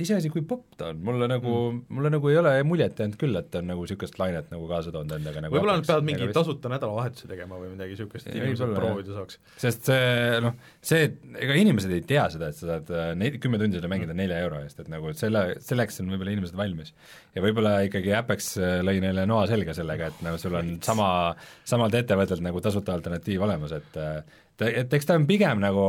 iseasi, 0.00 0.30
kui 0.32 0.40
popp 0.48 0.78
ta 0.80 0.88
on, 0.92 1.00
mulle 1.04 1.26
nagu 1.28 1.50
mm., 1.52 1.80
mulle 1.92 2.10
nagu 2.14 2.30
ei 2.30 2.38
ole 2.40 2.52
muljet 2.64 3.00
jäänud 3.02 3.18
küll, 3.20 3.36
et 3.36 3.50
ta 3.52 3.60
on 3.60 3.68
nagu 3.68 3.82
niisugust 3.84 4.16
lainet 4.20 4.48
nagu 4.52 4.64
kaasa 4.70 4.92
toonud 4.94 5.12
endaga 5.18 5.42
nagu 5.44 5.52
võib-olla 5.52 5.74
nad 5.76 5.88
peavad 5.88 6.06
mingi 6.08 6.22
aga 6.22 6.30
vist- 6.30 6.38
tasuta 6.40 6.70
nädalavahetuse 6.72 7.28
tegema 7.28 7.58
või 7.60 7.74
midagi 7.74 7.92
niisugust, 7.92 8.30
et 8.30 8.38
inimesed 8.38 8.72
proovida 8.78 9.16
saaks. 9.18 9.40
sest 9.60 9.90
see 9.90 10.38
noh, 10.44 10.56
see, 10.92 11.10
ega 11.44 11.58
inimesed 11.60 11.92
ei 11.98 12.04
tea 12.08 12.24
seda, 12.32 12.48
et 12.48 12.56
sa 12.60 12.70
saad 12.72 12.92
äh, 12.94 13.10
neid 13.20 13.36
kümme 13.42 13.60
tundi 13.60 13.76
seda 13.80 13.90
mängida 13.92 14.16
nelja 14.16 14.40
euro 14.46 14.62
eest, 14.64 14.80
et 14.80 14.88
nagu 14.92 15.12
selle, 15.18 15.44
selleks 15.68 16.00
on 16.04 16.08
võib-olla 16.14 16.32
inimesed 16.38 16.56
valmis. 16.56 16.94
ja 17.36 17.44
võib-olla 17.44 17.74
ikkagi 17.90 18.14
Apex 18.16 18.54
äh, 18.56 18.78
lõi 18.86 19.02
neile 19.04 19.26
noa 19.28 19.44
selga 19.50 19.76
sellega, 19.76 20.08
et 20.08 20.24
nagu 20.24 20.40
sul 20.40 20.56
on 20.56 20.78
sama, 20.86 21.10
samalt 21.68 21.98
ettevõttelt 22.00 22.40
nagu 22.46 22.64
tasuta 22.64 22.96
alternatiiv 22.96 23.44
olemas, 23.44 23.76
et 23.76 24.00
äh, 24.00 24.22
et 24.58 24.96
eks 24.96 25.06
ta 25.06 25.14
on 25.14 25.28
pigem 25.28 25.60
nagu 25.62 25.84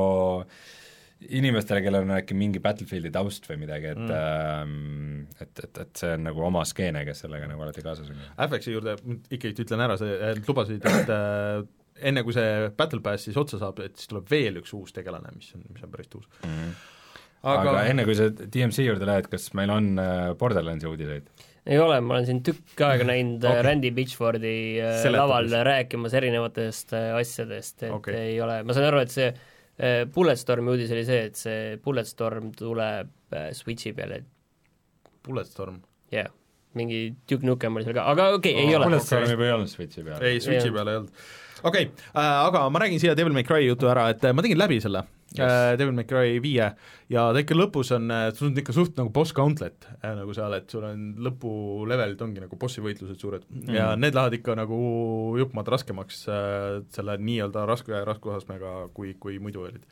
inimestele, 1.28 1.82
kellel 1.84 2.06
on 2.06 2.14
äkki 2.16 2.36
mingi 2.38 2.62
Battlefieldi 2.64 3.12
taust 3.12 3.48
või 3.50 3.60
midagi, 3.66 3.92
et 3.92 4.04
mm. 4.06 5.26
et, 5.44 5.64
et, 5.66 5.82
et 5.84 6.02
see 6.02 6.14
on 6.16 6.24
nagu 6.30 6.46
oma 6.48 6.64
skeene, 6.68 7.04
kes 7.08 7.26
sellega 7.26 7.50
nagu 7.50 7.66
alati 7.66 7.84
kaasas 7.84 8.08
on. 8.12 8.22
Affexi 8.46 8.76
juurde 8.76 8.96
ikkagi 9.28 9.66
ütlen 9.66 9.84
ära, 9.84 9.98
sa 10.00 10.08
lubasid, 10.48 10.86
et 10.88 11.12
äh, 11.16 11.66
enne 12.10 12.24
kui 12.24 12.36
see 12.36 12.70
Battle 12.78 13.04
Pass 13.04 13.28
siis 13.28 13.40
otsa 13.40 13.60
saab, 13.60 13.82
et 13.84 14.00
siis 14.00 14.12
tuleb 14.12 14.32
veel 14.32 14.62
üks 14.62 14.72
uus 14.78 14.96
tegelane, 14.96 15.34
mis 15.36 15.52
on, 15.58 15.68
mis 15.74 15.84
on 15.84 15.92
päris 15.92 16.10
tuus. 16.14 16.32
Mm. 16.48 16.72
aga, 17.44 17.60
aga 17.66 17.84
enne, 17.92 18.08
kui 18.08 18.16
sa 18.16 18.32
DMC 18.32 18.88
juurde 18.88 19.12
lähed, 19.12 19.30
kas 19.32 19.52
meil 19.60 19.76
on 19.76 19.92
äh, 20.00 20.32
Borderlandsi 20.40 20.88
uudiseid? 20.88 21.30
ei 21.70 21.78
ole, 21.84 22.00
ma 22.02 22.16
olen 22.16 22.26
siin 22.26 22.40
tükk 22.48 22.80
aega 22.88 23.04
näinud 23.06 23.44
Okei. 23.44 23.52
okay. 23.52 23.68
Randy 23.68 23.92
Pitchfordi 23.94 24.58
äh, 24.80 24.96
Seletamas. 25.04 25.52
laval 25.52 25.68
rääkimas 25.68 26.16
erinevatest 26.18 26.96
äh, 26.96 27.12
asjadest, 27.20 27.84
et 27.84 27.92
Okei. 27.92 28.16
okay. 28.16 28.28
ei 28.32 28.40
ole, 28.42 28.62
ma 28.64 28.74
saan 28.74 28.88
aru, 28.88 29.04
et 29.04 29.14
see 29.14 29.28
äh, 29.28 29.48
Bulletstormi 30.14 30.74
uudis 30.74 30.92
oli 30.96 31.06
see, 31.08 31.30
et 31.30 31.40
see 31.40 31.78
Bulletstorm 31.84 32.52
tuleb 32.58 33.36
äh, 33.36 33.50
Switchi 33.56 33.94
peale, 33.96 34.24
Bulletstorm. 35.26 35.80
jah 36.12 36.26
yeah., 36.26 36.36
mingi 36.78 37.16
Duke 37.30 37.48
Nukem 37.48 37.80
oli 37.80 37.88
seal 37.88 37.96
ka, 37.98 38.08
aga 38.12 38.32
okei 38.38 38.54
okay,, 38.56 38.66
ei 38.68 38.76
ole. 38.76 38.90
Bulletstorm 38.90 39.30
juba 39.32 39.48
ei 39.48 39.54
olnud 39.56 39.72
Switchi 39.72 40.04
peal. 40.04 40.20
ei, 40.22 40.42
Switchi 40.44 40.70
Ei 40.70 40.76
peal 40.76 40.92
ei 40.92 41.00
olnud. 41.02 41.24
okei 41.64 41.88
okay, 41.92 42.10
äh,, 42.12 42.34
aga 42.50 42.66
ma 42.70 42.84
räägin 42.84 43.02
siia 43.02 43.16
Devil 43.18 43.34
May 43.36 43.48
Cry 43.48 43.66
jutu 43.68 43.90
ära, 43.92 44.10
et 44.14 44.24
äh, 44.24 44.36
ma 44.36 44.46
tegin 44.46 44.60
läbi 44.60 44.82
selle 44.84 45.06
yes. 45.38 45.46
äh, 45.46 45.78
Devil 45.80 45.96
May 45.98 46.08
Cry 46.10 46.38
viie 46.44 46.70
ja 47.12 47.26
ta 47.34 47.42
ikka 47.42 47.58
lõpus 47.58 47.92
on, 47.96 48.12
sul 48.38 48.50
on 48.50 48.62
ikka 48.62 48.76
suht 48.76 49.00
nagu 49.00 49.12
boss 49.14 49.34
gauntlet 49.36 49.88
äh, 50.00 50.14
nagu 50.18 50.36
seal, 50.36 50.56
et 50.58 50.70
sul 50.72 50.86
on 50.88 51.04
lõpulevelid 51.26 52.22
ongi 52.26 52.44
nagu 52.44 52.60
bossi 52.62 52.84
võitlused 52.86 53.20
suured 53.22 53.46
mm. 53.50 53.74
ja 53.76 53.92
need 54.00 54.18
lähevad 54.18 54.40
ikka 54.40 54.58
nagu 54.60 54.80
juppmaad 55.42 55.74
raskemaks 55.76 56.24
äh, 56.32 56.80
selle 56.96 57.20
nii-öelda 57.22 57.66
raske 57.70 58.06
raskusastmega, 58.08 58.78
kui, 58.96 59.16
kui 59.20 59.40
muidu 59.44 59.68
olid. 59.68 59.84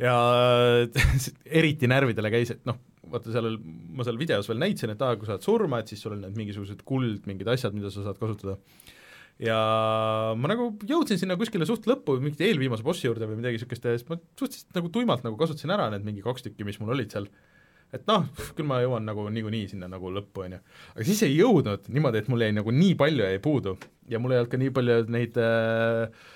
ja 0.00 0.14
eriti 1.60 1.90
närvidele 1.90 2.32
käis, 2.32 2.54
et 2.56 2.64
noh, 2.68 2.78
vaata 3.10 3.32
seal, 3.34 3.56
ma 3.96 4.06
seal 4.06 4.20
videos 4.20 4.48
veel 4.50 4.62
näitasin, 4.62 4.94
et 4.94 5.04
aa, 5.04 5.18
kui 5.18 5.28
sa 5.28 5.36
oled 5.36 5.44
surma, 5.44 5.80
et 5.80 5.90
siis 5.90 6.02
sul 6.04 6.14
on 6.16 6.24
need 6.24 6.38
mingisugused 6.38 6.84
kuld, 6.86 7.26
mingid 7.28 7.48
asjad, 7.50 7.74
mida 7.76 7.92
sa 7.92 8.04
saad 8.06 8.20
kasutada 8.20 8.58
ja 9.40 9.60
ma 10.36 10.50
nagu 10.52 10.72
jõudsin 10.86 11.20
sinna 11.20 11.36
kuskile 11.40 11.68
suht 11.68 11.86
lõppu, 11.88 12.18
mingit 12.20 12.42
eelviimase 12.44 12.84
bossi 12.84 13.08
juurde 13.08 13.28
või 13.28 13.40
midagi 13.40 13.58
niisugust 13.60 13.86
ja 13.86 13.94
siis 13.96 14.08
ma 14.10 14.18
suhteliselt 14.38 14.76
nagu 14.76 14.90
tuimalt 14.92 15.24
nagu 15.24 15.38
kasutasin 15.40 15.72
ära 15.76 15.88
need 15.94 16.04
mingi 16.06 16.24
kaks 16.24 16.44
tükki, 16.46 16.66
mis 16.68 16.80
mul 16.82 16.92
olid 16.96 17.14
seal 17.14 17.30
et 17.94 18.04
noh, 18.06 18.26
küll 18.56 18.68
ma 18.68 18.80
jõuan 18.84 19.06
nagu 19.06 19.24
niikuinii 19.32 19.70
sinna 19.72 19.88
nagu 19.90 20.12
lõppu, 20.14 20.44
on 20.46 20.56
ju. 20.56 20.60
aga 20.94 21.06
siis 21.08 21.22
ei 21.26 21.38
jõudnud 21.38 21.88
niimoodi, 21.90 22.22
et 22.22 22.28
mul 22.30 22.44
jäi 22.44 22.52
nagu 22.54 22.74
nii 22.74 22.92
palju 23.00 23.26
jäi 23.26 23.40
puudu 23.42 23.74
ja 24.10 24.20
mul 24.22 24.34
ei 24.34 24.42
olnud 24.42 24.52
ka 24.52 24.60
nii 24.60 24.74
palju 24.76 24.98
neid 25.10 25.40
äh, 25.40 26.28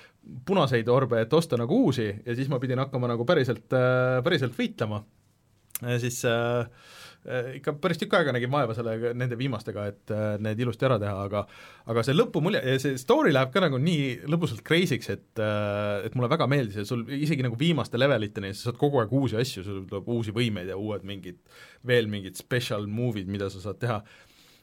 punaseid 0.47 0.89
orbe, 0.91 1.21
et 1.21 1.33
osta 1.37 1.59
nagu 1.61 1.77
uusi 1.85 2.09
ja 2.09 2.35
siis 2.35 2.49
ma 2.51 2.59
pidin 2.61 2.81
hakkama 2.81 3.11
nagu 3.11 3.27
päriselt 3.27 3.71
äh,, 3.75 4.19
päriselt 4.25 4.57
võitlema. 4.57 5.03
ja 5.81 5.99
siis 6.01 6.21
äh, 6.29 6.65
ikka 7.57 7.73
päris 7.81 7.99
tükk 8.01 8.13
aega 8.17 8.33
nägin 8.35 8.51
vaeva 8.53 8.75
selle, 8.77 9.13
nende 9.17 9.37
viimastega, 9.39 9.85
et 9.91 10.13
äh, 10.13 10.25
need 10.43 10.59
ilusti 10.61 10.85
ära 10.87 10.97
teha, 11.01 11.13
aga 11.25 11.43
aga 11.91 12.03
see 12.05 12.15
lõpumulje 12.15 12.75
see 12.81 12.99
story 13.01 13.33
läheb 13.33 13.53
ka 13.53 13.63
nagu 13.63 13.79
nii 13.81 14.27
lõbusalt 14.31 14.61
crazy'ks, 14.67 15.09
et 15.13 15.41
äh, 15.41 16.05
et 16.07 16.17
mulle 16.17 16.29
väga 16.31 16.47
meeldis 16.51 16.81
ja 16.81 16.85
sul 16.87 17.05
isegi 17.09 17.45
nagu 17.45 17.57
viimaste 17.59 17.99
leveliteni 18.01 18.53
sa 18.53 18.69
saad 18.69 18.79
kogu 18.81 19.01
aeg 19.01 19.15
uusi 19.15 19.39
asju, 19.41 19.65
sul 19.65 19.81
tuleb 19.89 20.11
uusi 20.17 20.35
võimeid 20.35 20.69
ja 20.69 20.77
uued 20.77 21.07
mingid, 21.07 21.41
veel 21.87 22.11
mingid 22.11 22.37
special 22.39 22.85
move'id, 22.89 23.31
mida 23.31 23.49
sa 23.53 23.63
saad 23.63 23.81
teha. 23.81 24.01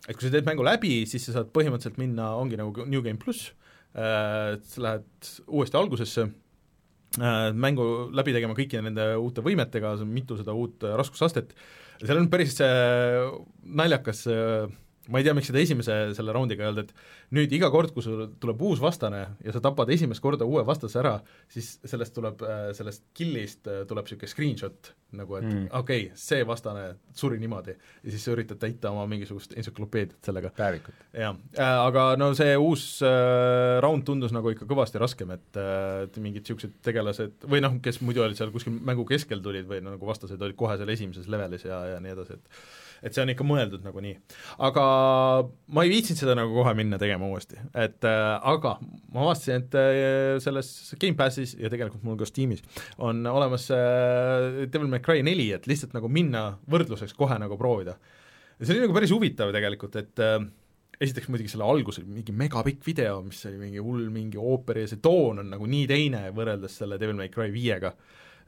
Et 0.09 0.14
kui 0.14 0.26
sa 0.26 0.34
teed 0.34 0.47
mängu 0.47 0.64
läbi, 0.66 1.02
siis 1.06 1.26
sa 1.28 1.39
saad 1.39 1.51
põhimõtteliselt 1.55 1.98
minna, 2.02 2.32
ongi 2.39 2.59
nagu 2.59 2.86
New 2.86 3.02
Game 3.05 3.22
pluss, 3.22 3.52
sa 3.94 4.82
lähed 4.82 5.28
uuesti 5.47 5.78
algusesse, 5.78 6.24
mängu 7.52 7.84
läbi 8.16 8.32
tegema 8.32 8.56
kõiki 8.56 8.80
nende 8.82 9.12
uute 9.20 9.44
võimetega, 9.44 9.94
mitu 10.09 10.39
seda 10.39 10.55
uut 10.56 10.84
äh, 10.86 10.94
raskusastet, 10.97 11.52
seal 12.01 12.20
on 12.20 12.31
päris 12.32 12.56
äh, 12.64 13.28
naljakas 13.62 14.27
äh, 14.27 14.69
ma 15.10 15.18
ei 15.18 15.26
tea, 15.26 15.34
miks 15.34 15.50
seda 15.50 15.62
esimese 15.62 15.98
selle 16.16 16.34
raundiga 16.34 16.62
ei 16.62 16.70
olnud, 16.70 16.86
et 16.90 17.34
nüüd 17.34 17.52
iga 17.56 17.72
kord, 17.74 17.90
kui 17.94 18.04
sul 18.04 18.26
tuleb 18.42 18.60
uus 18.62 18.82
vastane 18.82 19.22
ja 19.42 19.54
sa 19.54 19.62
tapad 19.64 19.90
esimest 19.90 20.22
korda 20.22 20.46
uue 20.46 20.62
vastase 20.66 21.00
ära, 21.02 21.16
siis 21.50 21.74
sellest 21.82 22.14
tuleb, 22.14 22.44
sellest 22.78 23.08
kill'ist 23.16 23.70
äh, 23.70 23.82
tuleb 23.90 24.06
niisugune 24.06 24.30
screenshot 24.30 24.92
nagu, 25.18 25.36
et 25.40 25.44
mm. 25.44 25.64
okei 25.76 26.04
okay,, 26.06 26.18
see 26.18 26.44
vastane 26.48 26.84
suri 27.16 27.38
niimoodi. 27.42 27.74
ja 27.74 28.14
siis 28.14 28.24
sa 28.24 28.32
üritad 28.32 28.60
täita 28.62 28.92
oma 28.94 29.04
mingisugust 29.10 29.56
entsüklopeediat 29.58 30.30
sellega. 30.30 30.52
päevikut. 30.56 31.02
jah 31.18 31.34
äh,, 31.58 31.80
aga 31.88 32.06
no 32.20 32.30
see 32.38 32.54
uus 32.56 32.86
äh, 33.06 33.80
round 33.84 34.06
tundus 34.08 34.32
nagu 34.32 34.54
ikka 34.54 34.68
kõvasti 34.70 35.02
raskem, 35.02 35.34
et 35.34 35.60
äh, 35.60 36.04
et 36.06 36.16
mingid 36.22 36.46
niisugused 36.46 36.78
tegelased 36.86 37.48
või 37.50 37.60
noh, 37.64 37.76
kes 37.84 38.00
muidu 38.06 38.24
olid 38.24 38.38
seal 38.38 38.54
kuskil 38.54 38.78
mängu 38.78 39.04
keskel 39.08 39.42
tulid 39.44 39.68
või 39.68 39.82
no, 39.84 39.96
nagu 39.96 40.08
vastased 40.08 40.40
olid 40.40 40.56
kohe 40.58 40.78
seal 40.78 40.94
esimeses 40.94 41.28
levelis 41.32 41.66
ja, 41.68 41.82
ja 41.94 42.00
nii 42.02 42.14
edasi, 42.14 42.38
et 42.38 42.64
et 43.02 43.14
see 43.14 43.24
on 43.24 43.32
ikka 43.32 43.46
mõeldud 43.46 43.82
nagunii. 43.84 44.14
aga 44.68 44.84
ma 45.74 45.84
ei 45.84 45.92
viitsinud 45.92 46.22
seda 46.22 46.36
nagu 46.38 46.54
kohe 46.54 46.74
minna 46.78 46.98
tegema 47.02 47.28
uuesti, 47.28 47.58
et 47.74 48.06
äh, 48.08 48.30
aga 48.54 48.76
ma 48.82 49.26
avastasin, 49.26 49.64
et 49.64 49.76
äh, 49.78 50.38
selles 50.44 50.70
Gamepassis 51.02 51.56
ja 51.58 51.70
tegelikult 51.72 52.06
mul 52.06 52.18
ka 52.20 52.28
Steamis 52.28 52.64
on 53.02 53.26
olemas 53.26 53.68
äh, 53.74 54.64
Devil 54.72 54.90
May 54.92 55.02
Cry 55.04 55.26
neli, 55.26 55.50
et 55.56 55.68
lihtsalt 55.70 55.96
nagu 55.96 56.10
minna 56.12 56.52
võrdluseks 56.70 57.16
kohe 57.18 57.38
nagu 57.42 57.58
proovida. 57.60 57.98
ja 58.58 58.66
see 58.66 58.76
oli 58.76 58.86
nagu 58.86 58.96
päris 58.96 59.14
huvitav 59.14 59.54
tegelikult, 59.54 59.98
et 60.00 60.22
äh, 60.22 60.40
esiteks 61.02 61.30
muidugi 61.32 61.50
selle 61.50 61.66
alguses 61.66 62.06
mingi 62.06 62.34
megapikk 62.36 62.84
video, 62.86 63.20
mis 63.26 63.40
oli 63.50 63.58
mingi 63.60 63.82
hull 63.82 64.08
mingi 64.14 64.38
ooper 64.38 64.82
ja 64.84 64.90
see 64.90 65.02
toon 65.02 65.42
on 65.42 65.54
nagu 65.56 65.66
nii 65.66 65.88
teine 65.90 66.28
võrreldes 66.36 66.78
selle 66.82 66.98
Devil 67.00 67.18
May 67.18 67.32
Cry 67.32 67.50
viiega 67.54 67.94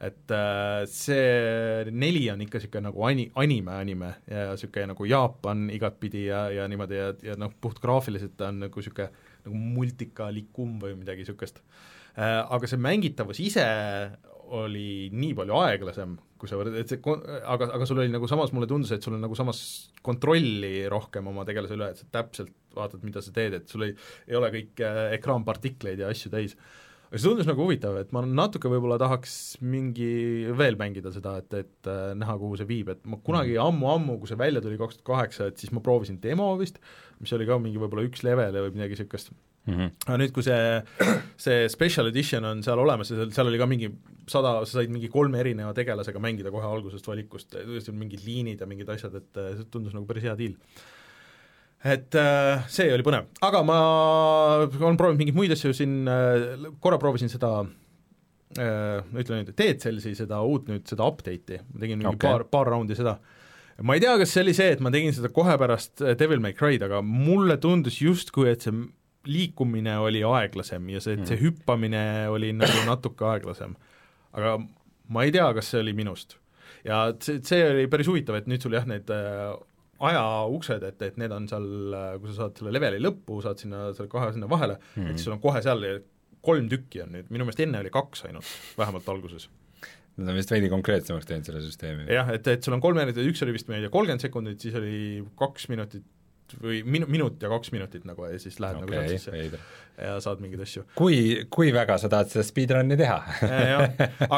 et 0.02 0.34
äh, 0.34 0.82
see 0.90 1.92
neli 1.94 2.26
on 2.32 2.42
ikka 2.44 2.58
niisugune 2.58 2.88
nagu 2.88 3.06
ani-, 3.06 3.30
anime, 3.40 3.78
anime 3.78 4.10
ja 4.30 4.50
niisugune 4.52 4.90
nagu 4.92 5.08
Jaapan 5.08 5.68
igatpidi 5.74 6.26
ja, 6.28 6.46
ja 6.52 6.68
niimoodi 6.70 6.98
ja, 6.98 7.08
ja 7.30 7.38
noh, 7.40 7.54
puhtgraafiliselt 7.62 8.36
ta 8.40 8.50
on 8.50 8.64
nagu 8.66 8.82
niisugune 8.82 9.10
nagu 9.44 9.64
multikalikum 9.78 10.78
või 10.82 10.98
midagi 10.98 11.24
niisugust 11.24 11.62
äh,. 11.62 12.42
Aga 12.44 12.70
see 12.70 12.80
mängitavus 12.80 13.42
ise 13.42 13.66
oli 14.54 15.08
nii 15.14 15.32
palju 15.38 15.56
aeglasem, 15.56 16.14
kui 16.38 16.50
sa 16.50 16.58
võrdled, 16.58 16.76
et 16.82 16.92
see 16.92 17.00
aga, 17.00 17.70
aga 17.76 17.88
sul 17.88 18.02
oli 18.02 18.12
nagu 18.12 18.28
samas, 18.30 18.52
mulle 18.54 18.68
tundus, 18.70 18.92
et 18.94 19.04
sul 19.04 19.16
on 19.16 19.24
nagu 19.24 19.36
samas 19.38 19.60
kontrolli 20.04 20.84
rohkem 20.92 21.30
oma 21.30 21.46
tegelase 21.48 21.76
üle, 21.78 21.90
et 21.90 22.02
sa 22.02 22.08
täpselt 22.18 22.52
vaatad, 22.76 23.04
mida 23.06 23.22
sa 23.24 23.32
teed, 23.34 23.56
et 23.60 23.70
sul 23.70 23.86
ei, 23.88 23.94
ei 24.28 24.38
ole 24.38 24.50
kõik 24.54 24.82
äh, 24.84 25.04
ekraanpartikleid 25.18 26.02
ja 26.02 26.10
asju 26.12 26.32
täis 26.34 26.58
aga 27.14 27.22
see 27.22 27.30
tundus 27.30 27.46
nagu 27.46 27.62
huvitav, 27.62 27.94
et 28.00 28.10
ma 28.10 28.24
natuke 28.26 28.66
võib-olla 28.72 28.96
tahaks 28.98 29.34
mingi 29.62 30.50
veel 30.58 30.74
mängida 30.80 31.12
seda, 31.14 31.36
et, 31.38 31.52
et 31.54 31.90
äh, 31.90 32.10
näha, 32.18 32.34
kuhu 32.40 32.58
see 32.58 32.66
viib, 32.66 32.90
et 32.90 33.04
ma 33.06 33.20
kunagi 33.22 33.54
ammu-ammu, 33.62 34.16
kui 34.18 34.30
see 34.30 34.38
välja 34.40 34.62
tuli, 34.64 34.78
kaks 34.80 34.98
tuhat 34.98 35.06
kaheksa, 35.12 35.46
et 35.52 35.62
siis 35.62 35.70
ma 35.70 35.82
proovisin 35.84 36.18
demo 36.22 36.48
vist, 36.58 36.80
mis 37.22 37.30
oli 37.36 37.46
ka 37.46 37.60
mingi 37.62 37.78
võib-olla 37.78 38.08
üks 38.08 38.24
level 38.26 38.58
või 38.58 38.74
midagi 38.74 38.96
niisugust 38.96 39.30
mm, 39.30 39.76
-hmm. 39.76 39.92
aga 40.08 40.18
nüüd, 40.24 40.34
kui 40.34 40.42
see, 40.42 41.14
see 41.46 41.68
special 41.70 42.10
edition 42.10 42.50
on 42.50 42.66
seal 42.66 42.82
olemas 42.82 43.14
ja 43.14 43.20
seal, 43.20 43.30
seal 43.36 43.52
oli 43.52 43.62
ka 43.62 43.70
mingi 43.70 43.92
sada, 44.26 44.56
sa 44.66 44.80
said 44.80 44.90
mingi 44.90 45.12
kolme 45.12 45.38
erineva 45.38 45.70
tegelasega 45.76 46.18
mängida 46.18 46.50
kohe 46.50 46.66
algusest 46.66 47.06
valikust, 47.06 47.54
mingid 47.94 48.26
liinid 48.26 48.58
ja 48.58 48.66
mingid 48.66 48.90
asjad, 48.90 49.14
et 49.22 49.38
äh, 49.38 49.54
see 49.60 49.70
tundus 49.70 49.94
nagu 49.94 50.10
päris 50.10 50.26
hea 50.26 50.34
deal 50.42 50.58
et 51.84 52.16
äh, 52.16 52.64
see 52.72 52.88
oli 52.94 53.04
põnev, 53.04 53.28
aga 53.44 53.60
ma 53.66 53.78
olen 54.64 54.98
proovinud 55.00 55.20
mingeid 55.20 55.36
muid 55.36 55.54
asju 55.54 55.74
siin 55.76 56.08
äh,, 56.08 56.68
korra 56.82 56.98
proovisin 57.00 57.32
seda 57.32 57.52
äh, 58.56 59.00
ütleme 59.12 59.42
nüüd, 59.42 59.54
Dead 59.58 59.82
Cellsi 59.82 60.14
seda 60.16 60.40
uut 60.48 60.70
nüüd, 60.70 60.86
seda 60.88 61.06
update'i, 61.10 61.60
ma 61.68 61.82
tegin 61.82 62.00
mingi 62.00 62.14
okay. 62.14 62.30
paar, 62.30 62.46
paar 62.48 62.72
raundi 62.72 62.96
seda. 62.96 63.18
ma 63.84 63.96
ei 63.98 64.04
tea, 64.04 64.16
kas 64.22 64.32
see 64.32 64.44
oli 64.46 64.56
see, 64.56 64.70
et 64.76 64.84
ma 64.84 64.92
tegin 64.94 65.12
seda 65.16 65.28
kohe 65.34 65.56
pärast 65.60 66.04
Devil 66.20 66.40
May 66.44 66.56
Cry'd, 66.56 66.86
aga 66.86 67.02
mulle 67.04 67.58
tundus 67.60 68.00
justkui, 68.00 68.48
et 68.54 68.64
see 68.64 68.86
liikumine 69.28 69.98
oli 70.04 70.20
aeglasem 70.24 70.88
ja 70.92 71.00
see, 71.00 71.18
see 71.24 71.36
hmm. 71.36 71.44
hüppamine 71.44 72.06
oli 72.32 72.52
nagu 72.56 72.82
natuke 72.88 73.28
aeglasem. 73.28 73.76
aga 74.36 74.56
ma 75.12 75.24
ei 75.24 75.32
tea, 75.34 75.46
kas 75.56 75.70
see 75.72 75.84
oli 75.84 75.92
minust. 75.96 76.38
ja 76.84 77.06
see, 77.20 77.40
see 77.44 77.62
oli 77.68 77.86
päris 77.92 78.08
huvitav, 78.08 78.40
et 78.40 78.48
nüüd 78.50 78.64
sul 78.64 78.76
jah, 78.76 78.88
need 78.88 79.10
ajauksed, 80.08 80.86
et, 80.90 81.02
et 81.08 81.20
need 81.20 81.34
on 81.34 81.48
seal, 81.50 81.68
kui 82.20 82.30
sa 82.30 82.44
saad 82.44 82.60
selle 82.60 82.72
leveli 82.74 83.02
lõppu, 83.02 83.40
saad 83.44 83.60
sinna, 83.62 83.86
selle 83.96 84.10
kohe 84.12 84.30
sinna 84.34 84.48
vahele 84.50 84.78
mm, 84.78 84.94
-hmm. 84.94 85.10
et 85.10 85.18
siis 85.18 85.28
sul 85.28 85.36
on 85.36 85.42
kohe 85.42 85.62
seal 85.64 85.84
kolm 86.44 86.70
tükki 86.70 87.04
on 87.04 87.14
nüüd, 87.16 87.28
minu 87.32 87.46
meelest 87.46 87.62
enne 87.64 87.80
oli 87.80 87.92
kaks 87.92 88.26
ainult, 88.28 88.48
vähemalt 88.78 89.08
alguses. 89.08 89.48
Nad 90.14 90.30
on 90.30 90.36
vist 90.38 90.52
veidi 90.52 90.68
konkreetsemaks 90.70 91.26
teinud 91.26 91.48
selle 91.48 91.60
süsteemi. 91.64 92.04
jah, 92.12 92.28
et, 92.30 92.46
et 92.46 92.62
sul 92.62 92.76
on 92.76 92.82
kolm 92.84 93.00
erinevat, 93.02 93.24
üks 93.32 93.42
oli 93.46 93.56
vist, 93.56 93.66
ma 93.70 93.78
ei 93.78 93.86
tea, 93.86 93.92
kolmkümmend 93.94 94.22
sekundit, 94.22 94.60
siis 94.62 94.76
oli 94.78 94.96
kaks 95.40 95.66
minutit 95.72 96.04
või 96.60 96.82
minu-, 96.86 97.08
minut 97.10 97.42
ja 97.42 97.50
kaks 97.52 97.72
minutit 97.74 98.04
nagu 98.08 98.26
ja 98.28 98.38
siis 98.40 98.60
lähed 98.62 98.80
okay, 98.80 98.86
nagu 98.86 99.08
sealt 99.08 99.18
sisse 99.18 99.60
ja 99.94 100.16
saad 100.22 100.40
mingeid 100.42 100.64
asju. 100.64 100.82
kui, 100.98 101.18
kui 101.52 101.70
väga 101.74 101.96
sa 102.02 102.10
tahad 102.10 102.30
seda 102.32 102.44
speedrun'i 102.46 102.96
teha 102.98 103.18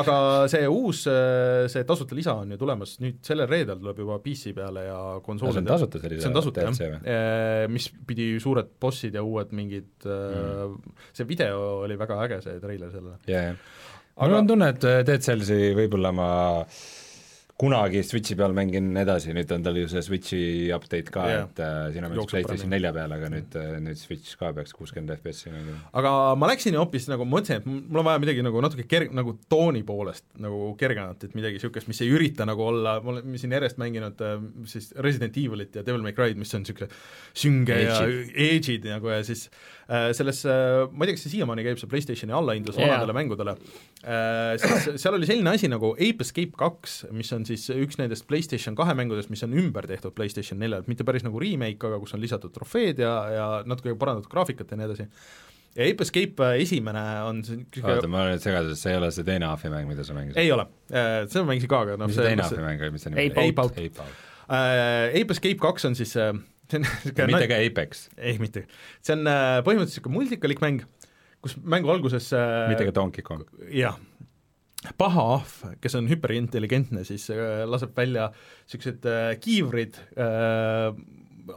aga 0.00 0.16
see 0.52 0.66
uus, 0.68 1.06
see 1.72 1.86
tasuta 1.88 2.18
lisa 2.18 2.36
on 2.42 2.52
ju 2.54 2.60
tulemas, 2.60 2.96
nüüd 3.02 3.22
sellel 3.26 3.48
reedel 3.50 3.80
tuleb 3.80 4.02
juba 4.04 4.18
PC 4.24 4.52
peale 4.56 4.84
ja 4.88 4.98
konsoolidel. 5.24 5.64
see 5.64 5.64
on 5.64 5.72
tasuta 5.72 6.02
see 6.02 6.12
lisa? 6.12 6.26
see 6.26 6.32
on 6.32 6.38
tasuta 6.40 6.66
jah, 6.66 7.70
mis 7.72 7.88
pidi 8.08 8.28
suured 8.42 8.76
bossid 8.80 9.16
ja 9.16 9.24
uued 9.24 9.56
mingid 9.56 10.06
mm., 10.06 10.76
see 11.16 11.28
video 11.28 11.80
oli 11.86 11.96
väga 11.98 12.20
äge, 12.26 12.42
see 12.44 12.60
treiler 12.62 12.92
sellele. 12.92 13.18
aga 14.16 14.30
mul 14.30 14.38
on 14.42 14.52
tunne, 14.52 14.70
et 14.76 14.86
Dead 15.08 15.24
Cellsi 15.24 15.72
võib-olla 15.76 16.12
ma 16.16 16.30
äh, 16.60 16.78
kunagi 17.60 18.02
Switchi 18.04 18.36
peal 18.36 18.52
mängin 18.56 18.90
edasi, 19.00 19.32
nüüd 19.36 19.52
on 19.54 19.62
tal 19.64 19.78
ju 19.80 19.86
see 19.88 20.02
Switchi 20.04 20.40
update 20.76 21.12
ka 21.12 21.24
yeah., 21.24 21.46
et 21.46 21.60
äh, 21.64 21.76
siin 21.94 22.04
on 22.04 22.12
vist 22.12 22.28
PlayStation 22.32 22.72
nelja 22.72 22.92
peal, 22.92 23.14
aga 23.16 23.30
nüüd 23.32 23.56
äh,, 23.56 23.70
nüüd 23.82 24.00
Switch 24.00 24.36
ka 24.40 24.50
peaks 24.56 24.76
kuuskümmend 24.76 25.14
FPS-i 25.16 25.52
mängima. 25.54 25.78
aga 25.96 26.12
ma 26.36 26.50
läksin 26.50 26.76
hoopis 26.76 27.08
nagu, 27.08 27.24
mõtlesin, 27.28 27.62
et 27.62 27.68
mul 27.70 28.02
on 28.02 28.08
vaja 28.10 28.20
midagi 28.22 28.44
nagu 28.44 28.60
natuke 28.64 28.84
kerg-, 28.90 29.14
nagu 29.16 29.38
tooni 29.52 29.80
poolest 29.88 30.26
nagu 30.42 30.74
kergemat, 30.80 31.24
et 31.24 31.38
midagi 31.38 31.56
niisugust, 31.56 31.88
mis 31.88 32.02
ei 32.04 32.12
ürita 32.12 32.48
nagu 32.48 32.66
olla, 32.66 32.98
ma 33.00 33.14
olen 33.14 33.40
siin 33.40 33.56
järjest 33.56 33.80
mänginud 33.80 34.20
äh, 34.26 34.36
siis 34.68 34.92
Resident 35.00 35.40
Evilit 35.40 35.80
ja 35.80 35.86
Devil 35.86 36.04
May 36.04 36.16
Cry'd, 36.16 36.36
mis 36.40 36.52
on 36.58 36.66
niisugune 36.66 36.90
sünge 37.32 37.80
ja 37.86 38.02
edge'id 38.04 38.84
nagu 38.92 39.14
ja 39.14 39.22
siis 39.24 39.48
äh, 39.48 39.75
selles 39.86 40.42
äh,, 40.50 40.88
ma 40.90 41.04
ei 41.04 41.10
tea, 41.10 41.16
kas 41.16 41.24
see 41.26 41.34
siiamaani 41.36 41.62
käib, 41.66 41.78
see 41.78 41.90
PlayStationi 41.90 42.34
allahindlus 42.34 42.78
yeah. 42.78 42.90
vanadele 42.90 43.14
mängudele 43.14 43.54
äh,, 44.02 44.56
siis 44.58 45.02
seal 45.02 45.14
oli 45.14 45.28
selline 45.28 45.52
asi 45.54 45.70
nagu 45.70 45.92
Ape 45.94 46.26
Escape 46.26 46.58
kaks, 46.58 46.98
mis 47.14 47.30
on 47.36 47.46
siis 47.46 47.68
üks 47.70 48.00
nendest 48.00 48.26
PlayStation 48.26 48.74
kahe 48.78 48.96
mängudest, 48.98 49.30
mis 49.30 49.44
on 49.46 49.54
ümber 49.54 49.86
tehtud 49.86 50.16
PlayStation 50.18 50.58
neljalt, 50.62 50.90
mitte 50.90 51.06
päris 51.06 51.26
nagu 51.26 51.38
remake, 51.42 51.78
aga 51.86 52.00
kus 52.02 52.16
on 52.18 52.24
lisatud 52.24 52.54
trofeed 52.54 53.02
ja, 53.04 53.14
ja 53.30 53.48
natuke 53.68 53.94
parandatud 53.98 54.32
graafikat 54.32 54.74
ja 54.74 54.80
nii 54.80 54.90
edasi 54.90 55.06
ja 55.76 55.86
Ape 55.86 56.06
Escape 56.06 56.50
esimene 56.64 57.04
on 57.28 57.42
oota, 57.44 58.08
ma 58.08 58.24
olen 58.24 58.34
nüüd 58.34 58.44
segaduses, 58.44 58.82
see 58.82 58.94
ei 58.94 59.00
ole 59.00 59.10
see 59.14 59.26
teine 59.28 59.50
Ahvi 59.50 59.70
mäng, 59.72 59.90
mida 59.90 60.06
sa 60.06 60.16
mängisid? 60.16 60.40
ei 60.40 60.50
ole, 60.54 60.66
äh, 60.90 61.22
seda 61.28 61.44
ma 61.44 61.52
mängisin 61.52 61.70
ka, 61.72 61.82
aga 61.86 61.98
noh 62.00 62.10
mis 62.10 62.18
see 62.18 62.30
teine 62.30 62.46
Ahvi 62.46 62.64
mäng 62.64 62.82
oli, 62.82 62.94
mis 62.96 63.06
see 63.06 63.12
nimi 63.12 63.28
oli? 63.28 63.52
Ape 63.52 63.66
Out. 63.66 63.78
Ape 64.46 65.36
Escape 65.36 65.58
kaks 65.62 65.88
on 65.88 65.98
siis 65.98 66.14
uh, 66.18 66.32
see 66.70 66.82
on 66.82 67.32
mitte 67.32 67.48
ka 67.50 67.60
Apex? 67.62 68.06
ei, 68.16 68.36
mitte. 68.42 68.66
see 69.04 69.16
on 69.16 69.26
uh, 69.26 69.58
põhimõtteliselt 69.66 70.02
niisugune 70.02 70.18
multikalik 70.20 70.62
mäng, 70.64 70.84
kus 71.44 71.56
mängu 71.62 71.92
alguses 71.94 72.32
uh, 72.36 72.66
mitte 72.72 72.88
ka 72.88 72.96
Donkey 72.96 73.26
Kong? 73.26 73.46
jah, 73.72 73.98
paha 74.98 75.26
ahv, 75.36 75.54
kes 75.82 75.96
on 75.98 76.08
hüperintelligentne, 76.10 77.04
siis 77.08 77.28
äh, 77.34 77.62
laseb 77.68 77.94
välja 77.96 78.30
niisugused 78.32 79.06
äh, 79.10 79.30
kiivrid 79.42 79.96
äh, 80.18 80.90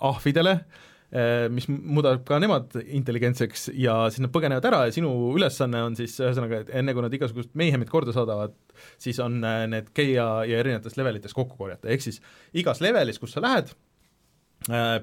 ahvidele 0.06 0.56
äh,, 0.56 1.48
mis 1.54 1.68
muudab 1.70 2.24
ka 2.28 2.40
nemad 2.42 2.76
intelligentseks 2.86 3.70
ja 3.78 4.02
siis 4.10 4.24
nad 4.26 4.34
põgenevad 4.34 4.70
ära 4.70 4.82
ja 4.88 4.96
sinu 4.96 5.12
ülesanne 5.36 5.84
on 5.88 5.98
siis 6.00 6.16
ühesõnaga, 6.22 6.64
et 6.64 6.74
enne 6.82 6.96
kui 6.96 7.06
nad 7.06 7.18
igasugust 7.18 7.54
meihemit 7.60 7.92
korda 7.92 8.16
saadavad, 8.16 8.56
siis 9.02 9.22
on 9.24 9.42
äh, 9.44 9.66
need 9.72 9.92
käia 9.98 10.32
ja 10.50 10.64
erinevates 10.64 10.98
levelites 11.00 11.36
kokku 11.38 11.60
korjata, 11.60 11.92
ehk 11.92 12.06
siis 12.06 12.22
igas 12.58 12.82
levelis, 12.86 13.22
kus 13.22 13.36
sa 13.36 13.44
lähed, 13.46 13.74
äh, 13.74 13.89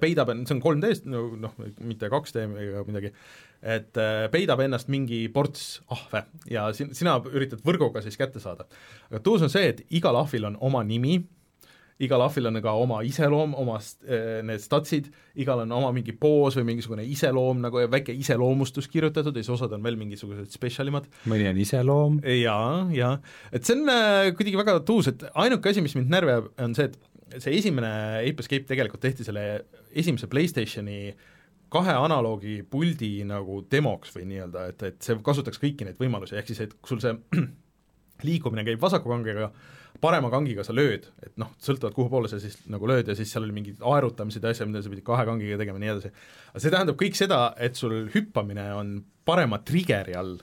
peidab, 0.00 0.30
see 0.46 0.56
on 0.56 0.62
3D-st, 0.62 1.10
no 1.10 1.26
noh, 1.40 1.54
mitte 1.86 2.10
2D 2.12 2.46
ega 2.62 2.84
midagi, 2.86 3.12
et 3.66 4.00
äh, 4.00 4.26
peidab 4.32 4.62
ennast 4.64 4.90
mingi 4.92 5.24
ports 5.32 5.80
ahve 5.92 6.26
ja 6.50 6.68
sin-, 6.76 6.92
sina 6.96 7.16
üritad 7.32 7.64
võrguga 7.66 8.04
siis 8.04 8.18
kätte 8.20 8.42
saada. 8.42 8.68
aga 9.10 9.22
tuus 9.24 9.44
on 9.46 9.52
see, 9.52 9.72
et 9.72 9.82
igal 9.96 10.18
ahvil 10.18 10.46
on 10.50 10.58
oma 10.68 10.84
nimi, 10.86 11.18
igal 12.02 12.20
ahvil 12.20 12.50
on 12.50 12.60
ka 12.60 12.74
oma 12.76 13.00
iseloom, 13.08 13.54
oma 13.56 13.78
äh, 13.80 14.42
need 14.46 14.60
statsid, 14.60 15.08
igal 15.40 15.64
on 15.64 15.72
oma 15.72 15.90
mingi 15.96 16.12
poos 16.20 16.58
või 16.60 16.68
mingisugune 16.72 17.06
iseloom 17.08 17.64
nagu 17.64 17.80
ja 17.80 17.90
väike 17.90 18.14
iseloomustus 18.14 18.90
kirjutatud 18.92 19.36
ja 19.36 19.44
siis 19.44 19.56
osad 19.56 19.72
on 19.72 19.84
veel 19.86 19.96
mingisugused 20.00 20.52
spetsialimad. 20.52 21.08
mõni 21.32 21.48
on 21.50 21.60
iseloom. 21.64 22.20
jaa, 22.36 22.86
jaa, 22.94 23.16
et 23.50 23.64
see 23.64 23.78
on 23.78 23.92
äh, 23.92 24.30
kuidagi 24.36 24.60
väga 24.60 24.78
tuus, 24.86 25.10
et 25.12 25.26
ainuke 25.34 25.72
asi, 25.72 25.84
mis 25.84 25.96
mind 25.98 26.12
närvi 26.12 26.36
ajab, 26.36 26.50
on 26.68 26.76
see, 26.76 26.90
et 26.92 27.00
see 27.34 27.56
esimene 27.58 27.90
Ape 28.22 28.44
Escape 28.44 28.68
tegelikult 28.68 29.02
tehti 29.02 29.26
selle 29.26 29.46
esimese 29.96 30.28
PlayStationi 30.30 31.00
kahe 31.72 31.94
analoogi 31.98 32.60
puldi 32.70 33.24
nagu 33.26 33.60
demoks 33.70 34.12
või 34.14 34.28
nii-öelda, 34.30 34.66
et, 34.70 34.84
et 34.86 34.98
see 35.02 35.16
kasutaks 35.24 35.58
kõiki 35.62 35.86
neid 35.86 35.98
võimalusi, 36.00 36.36
ehk 36.38 36.52
siis 36.52 36.62
et 36.66 36.76
sul 36.86 37.00
see 37.02 37.16
liikumine 38.28 38.64
käib 38.66 38.80
vasaku 38.82 39.10
kangega, 39.10 39.50
parema 40.00 40.30
kangiga 40.32 40.62
sa 40.64 40.74
lööd, 40.76 41.08
et 41.24 41.34
noh, 41.40 41.50
sõltuvalt 41.62 41.96
kuhu 41.96 42.12
poole 42.12 42.30
sa 42.30 42.38
siis 42.40 42.58
nagu 42.70 42.86
lööd 42.88 43.08
ja 43.10 43.16
siis 43.18 43.32
seal 43.32 43.46
oli 43.46 43.56
mingid 43.56 43.82
aerutamised 43.82 44.44
ja 44.44 44.52
asjad, 44.52 44.70
mida 44.70 44.84
sa 44.84 44.92
pidid 44.92 45.06
kahe 45.06 45.26
kangiga 45.28 45.58
tegema 45.60 45.80
ja 45.80 45.84
nii 45.84 45.92
edasi. 45.94 46.12
aga 46.52 46.62
see 46.62 46.74
tähendab 46.74 47.00
kõik 47.00 47.18
seda, 47.18 47.40
et 47.58 47.80
sul 47.80 48.04
hüppamine 48.14 48.68
on 48.76 48.98
parema 49.26 49.58
trigger'i 49.66 50.14
all, 50.16 50.36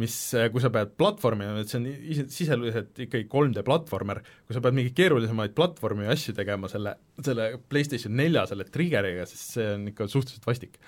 mis, 0.00 0.14
kui 0.52 0.62
sa 0.62 0.70
pead 0.72 0.92
platvormima, 1.00 1.60
et 1.62 1.72
see 1.72 1.80
on 1.80 1.88
ise, 1.88 2.26
siseliselt 2.32 3.00
ikkagi 3.06 3.28
3D 3.32 3.64
platvormer, 3.66 4.22
kui 4.46 4.56
sa 4.56 4.62
pead 4.64 4.76
mingeid 4.76 4.96
keerulisemaid 4.98 5.54
platvormi 5.56 6.08
asju 6.12 6.34
tegema 6.36 6.70
selle, 6.72 6.96
selle 7.24 7.50
PlayStation 7.70 8.16
nelja 8.18 8.46
selle 8.50 8.68
trigger'iga, 8.68 9.26
siis 9.30 9.44
see 9.56 9.68
on 9.74 9.86
ikka 9.92 10.08
suhteliselt 10.12 10.48
vastik. 10.48 10.80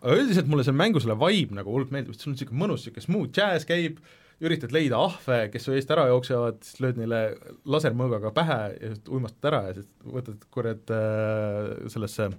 aga 0.00 0.16
üldiselt 0.20 0.50
mulle 0.50 0.66
see 0.66 0.76
mängu 0.76 1.02
selle 1.02 1.18
vibe 1.20 1.58
nagu 1.58 1.74
hullult 1.74 1.94
meeldib, 1.94 2.16
et 2.16 2.22
sul 2.22 2.32
on 2.32 2.38
niisugune 2.38 2.64
mõnus, 2.64 2.82
niisugune 2.82 3.06
smooth 3.06 3.38
jazz 3.38 3.68
käib, 3.68 4.02
üritad 4.44 4.74
leida 4.74 4.98
ahve, 5.02 5.40
kes 5.52 5.64
su 5.66 5.74
eest 5.74 5.90
ära 5.90 6.06
jooksevad, 6.12 6.60
siis 6.62 6.78
lööd 6.82 7.00
neile 7.00 7.22
lasermõõgaga 7.66 8.30
pähe 8.36 8.60
ja 8.76 8.92
uimastad 9.10 9.50
ära 9.50 9.62
ja 9.66 9.76
siis 9.80 9.88
võtad 10.14 10.44
kurat 10.54 10.94
äh, 10.94 11.72
sellesse 11.90 12.30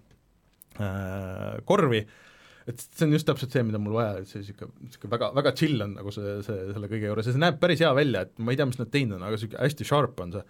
äh, 0.79 1.59
korvi, 1.67 2.05
et 2.69 2.83
see 2.83 3.07
on 3.07 3.15
just 3.15 3.27
täpselt 3.29 3.55
see, 3.55 3.63
mida 3.65 3.81
mul 3.81 3.97
vaja, 3.97 4.19
et 4.19 4.29
see 4.29 4.43
niisugune, 4.43 4.75
niisugune 4.85 5.13
väga, 5.15 5.31
väga 5.39 5.55
chill 5.57 5.85
on 5.85 5.95
nagu 5.97 6.13
see, 6.13 6.35
see 6.45 6.67
selle 6.73 6.91
kõige 6.91 7.09
juures 7.09 7.29
ja 7.29 7.33
see 7.35 7.41
näeb 7.41 7.57
päris 7.61 7.81
hea 7.83 7.89
välja, 7.97 8.27
et 8.27 8.43
ma 8.43 8.53
ei 8.53 8.59
tea, 8.59 8.69
mis 8.69 8.79
nad 8.81 8.91
teinud 8.93 9.17
on, 9.17 9.25
aga 9.25 9.39
niisugune 9.39 9.65
hästi 9.65 9.87
sharp 9.89 10.21
on 10.25 10.37
see. 10.37 10.45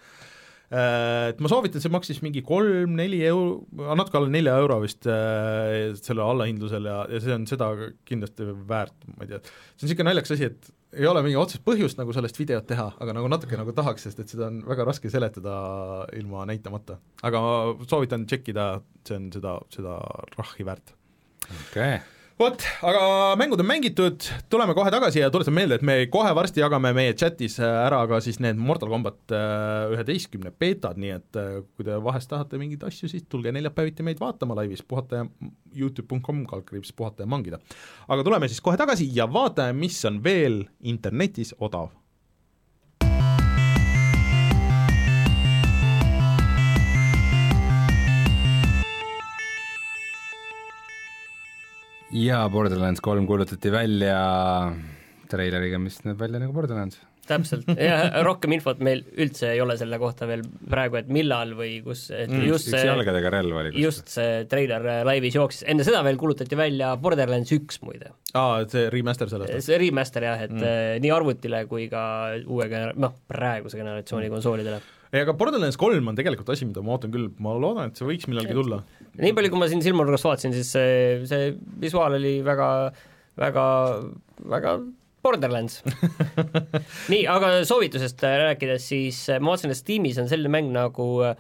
Äh, 0.70 1.30
Et 1.32 1.40
ma 1.42 1.50
soovitan, 1.50 1.82
see 1.82 1.90
maksis 1.90 2.20
mingi 2.22 2.44
kolm-neli 2.46 3.24
euro, 3.26 3.64
natuke 3.98 4.20
alla 4.20 4.30
nelja 4.30 4.58
euro 4.62 4.78
vist 4.84 5.08
äh, 5.10 5.96
selle 5.98 6.22
allahindlusel 6.22 6.86
ja, 6.86 7.00
ja 7.10 7.22
see 7.24 7.34
on 7.34 7.48
seda 7.50 7.72
kindlasti 8.06 8.52
väärt, 8.70 9.08
ma 9.16 9.26
ei 9.26 9.32
tea, 9.32 9.40
see 9.42 9.88
on 9.88 9.90
niisugune 9.90 10.12
naljakas 10.12 10.36
asi, 10.36 10.52
et 10.52 10.70
ei 11.00 11.10
ole 11.10 11.24
mingi 11.26 11.38
otsest 11.38 11.66
põhjust 11.66 11.98
nagu 12.02 12.14
sellest 12.14 12.38
videot 12.38 12.70
teha, 12.70 12.86
aga 13.02 13.18
nagu 13.18 13.32
natuke 13.32 13.58
nagu 13.58 13.74
tahaks, 13.78 14.06
sest 14.06 14.22
et 14.22 14.36
seda 14.36 14.50
on 14.50 14.62
väga 14.70 14.86
raske 14.90 15.10
seletada 15.14 15.56
ilma 16.18 16.46
näitamata. 16.50 17.00
aga 17.26 17.44
ma 17.46 17.90
soovitan 17.90 18.30
tšekkida, 18.30 18.70
see 19.10 19.18
on 19.18 19.30
seda, 19.34 19.58
seda 19.74 19.98
rahhi 20.38 20.70
väärt 20.70 20.99
okay. 21.50 22.00
vot, 22.40 22.64
aga 22.88 23.04
mängud 23.40 23.62
on 23.62 23.68
mängitud, 23.68 24.26
tuleme 24.52 24.74
kohe 24.78 24.92
tagasi 24.94 25.22
ja 25.22 25.30
tuletan 25.34 25.56
meelde, 25.56 25.80
et 25.80 25.86
me 25.86 25.98
kohe 26.12 26.32
varsti 26.38 26.64
jagame 26.64 26.94
meie 26.96 27.14
chatis 27.20 27.60
ära 27.64 28.02
ka 28.10 28.22
siis 28.24 28.40
need 28.44 28.60
Mortal 28.62 28.92
Combat 28.94 29.36
äh, 29.36 29.92
üheteistkümne 29.96 30.54
beetad, 30.56 31.00
nii 31.02 31.14
et 31.18 31.40
äh, 31.40 31.62
kui 31.76 31.88
te 31.88 32.00
vahest 32.06 32.32
tahate 32.32 32.62
mingeid 32.62 32.86
asju, 32.88 33.12
siis 33.12 33.28
tulge 33.30 33.54
neljapäeviti 33.56 34.06
meid 34.08 34.22
vaatama 34.24 34.58
laivis, 34.62 34.86
puhata 34.88 35.24
ja 35.24 35.30
Youtube.com 35.76 36.46
kaldkriips 36.50 36.94
puhata 36.96 37.26
ja 37.26 37.32
mangida. 37.32 37.62
aga 38.08 38.26
tuleme 38.26 38.52
siis 38.52 38.64
kohe 38.64 38.80
tagasi 38.80 39.10
ja 39.14 39.28
vaatame, 39.30 39.76
mis 39.86 40.00
on 40.10 40.24
veel 40.24 40.64
internetis 40.80 41.56
odav. 41.60 41.92
Ja 52.12 52.42
Borderlands 52.50 53.02
kolm 53.02 53.28
kuulutati 53.28 53.72
välja 53.72 54.18
treileriga, 55.30 55.80
mis 55.80 56.02
näeb 56.06 56.20
välja 56.20 56.42
nagu 56.42 56.54
Borderlands. 56.54 57.00
Täpselt, 57.30 57.70
ja 57.90 58.24
rohkem 58.26 58.58
infot 58.58 58.82
meil 58.84 59.06
üldse 59.14 59.54
ei 59.54 59.62
ole 59.62 59.78
selle 59.80 60.02
kohta 60.02 60.28
veel 60.30 60.44
praegu, 60.70 61.00
et 61.02 61.14
millal 61.14 61.54
või 61.60 61.78
kus, 61.86 62.08
et 62.16 62.30
Mm, 62.30 62.46
just 62.50 62.70
see, 62.70 62.82
jalgadega 62.86 63.32
relv 63.34 63.58
oli 63.62 63.72
just 63.82 64.12
see 64.14 64.44
treiler 64.50 64.86
laivis 65.08 65.36
jooksis, 65.38 65.64
enne 65.72 65.86
seda 65.88 66.02
veel 66.06 66.20
kuulutati 66.20 66.58
välja 66.60 66.92
Borderlands 67.02 67.52
üks 67.56 67.82
muide. 67.86 68.14
aa, 68.38 68.64
see 68.70 68.88
remaster 68.94 69.32
sellest? 69.32 69.66
see 69.66 69.80
remaster 69.82 70.26
jah, 70.28 70.46
et 70.46 70.54
mm. 70.54 71.02
nii 71.04 71.12
arvutile 71.14 71.64
kui 71.72 71.90
ka 71.92 72.04
uue 72.46 72.70
genera-, 72.72 72.96
noh, 73.00 73.16
praeguse 73.32 73.80
generatsiooni 73.80 74.30
konsoolidele. 74.32 74.82
ei, 75.12 75.24
aga 75.24 75.36
Borderlands 75.40 75.80
kolm 75.82 76.12
on 76.12 76.20
tegelikult 76.20 76.54
asi, 76.54 76.68
mida 76.70 76.84
ma 76.86 76.96
ootan 76.98 77.14
küll, 77.16 77.32
ma 77.44 77.56
loodan, 77.58 77.92
et 77.92 78.00
see 78.00 78.08
võiks 78.10 78.30
millalgi 78.30 78.56
tulla. 78.58 78.84
nii 79.18 79.36
palju, 79.38 79.54
kui 79.54 79.64
ma 79.64 79.72
siin 79.72 79.84
silmanurgast 79.86 80.30
vaatasin, 80.30 80.56
siis 80.58 80.72
see, 80.78 81.20
see 81.30 81.52
visuaal 81.82 82.20
oli 82.20 82.40
väga, 82.46 82.70
väga, 83.40 83.68
väga 84.56 84.80
Borderlands. 85.24 85.82
Nii, 87.12 87.24
aga 87.30 87.52
soovitusest 87.68 88.24
rääkides, 88.24 88.86
siis 88.92 89.22
ma 89.40 89.54
vaatasin, 89.54 89.74
et 89.74 89.80
Steamis 89.80 90.20
on 90.22 90.30
selline 90.32 90.52
mäng 90.54 90.72
nagu 90.76 91.10
äh, 91.28 91.36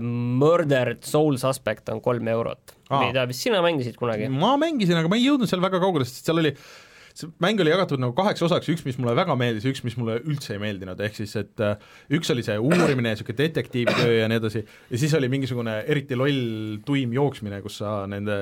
Murdered 0.00 1.04
Soul 1.08 1.36
Suspect 1.40 1.92
on 1.92 2.00
kolm 2.04 2.28
eurot. 2.32 2.76
Mida 2.94 3.24
vist 3.28 3.46
sina 3.46 3.62
mängisid 3.64 3.96
kunagi? 3.98 4.28
ma 4.32 4.54
mängisin, 4.60 4.98
aga 5.00 5.10
ma 5.10 5.18
ei 5.18 5.24
jõudnud 5.26 5.50
seal 5.50 5.62
väga 5.64 5.80
kaugele, 5.82 6.06
sest 6.08 6.28
seal 6.28 6.42
oli 6.42 6.52
see 7.14 7.30
mäng 7.42 7.60
oli 7.62 7.70
jagatud 7.70 8.00
nagu 8.02 8.14
kaheks 8.16 8.42
osaks, 8.42 8.68
üks, 8.72 8.82
mis 8.86 8.96
mulle 8.98 9.14
väga 9.14 9.36
meeldis 9.38 9.66
üks, 9.70 9.84
mis 9.86 9.94
mulle 9.98 10.16
üldse 10.26 10.56
ei 10.56 10.60
meeldinud, 10.62 10.98
ehk 11.06 11.14
siis 11.20 11.34
et 11.38 11.62
äh, 11.62 11.78
üks 12.18 12.30
oli 12.34 12.42
see 12.46 12.56
uurimine, 12.58 13.12
niisugune 13.12 13.38
detektiivtöö 13.38 14.16
ja 14.18 14.28
nii 14.30 14.40
edasi, 14.40 14.64
ja 14.90 15.00
siis 15.00 15.14
oli 15.18 15.30
mingisugune 15.30 15.76
eriti 15.94 16.18
loll 16.18 16.80
tuim 16.86 17.14
jooksmine, 17.14 17.62
kus 17.62 17.78
sa 17.82 17.94
nende 18.10 18.36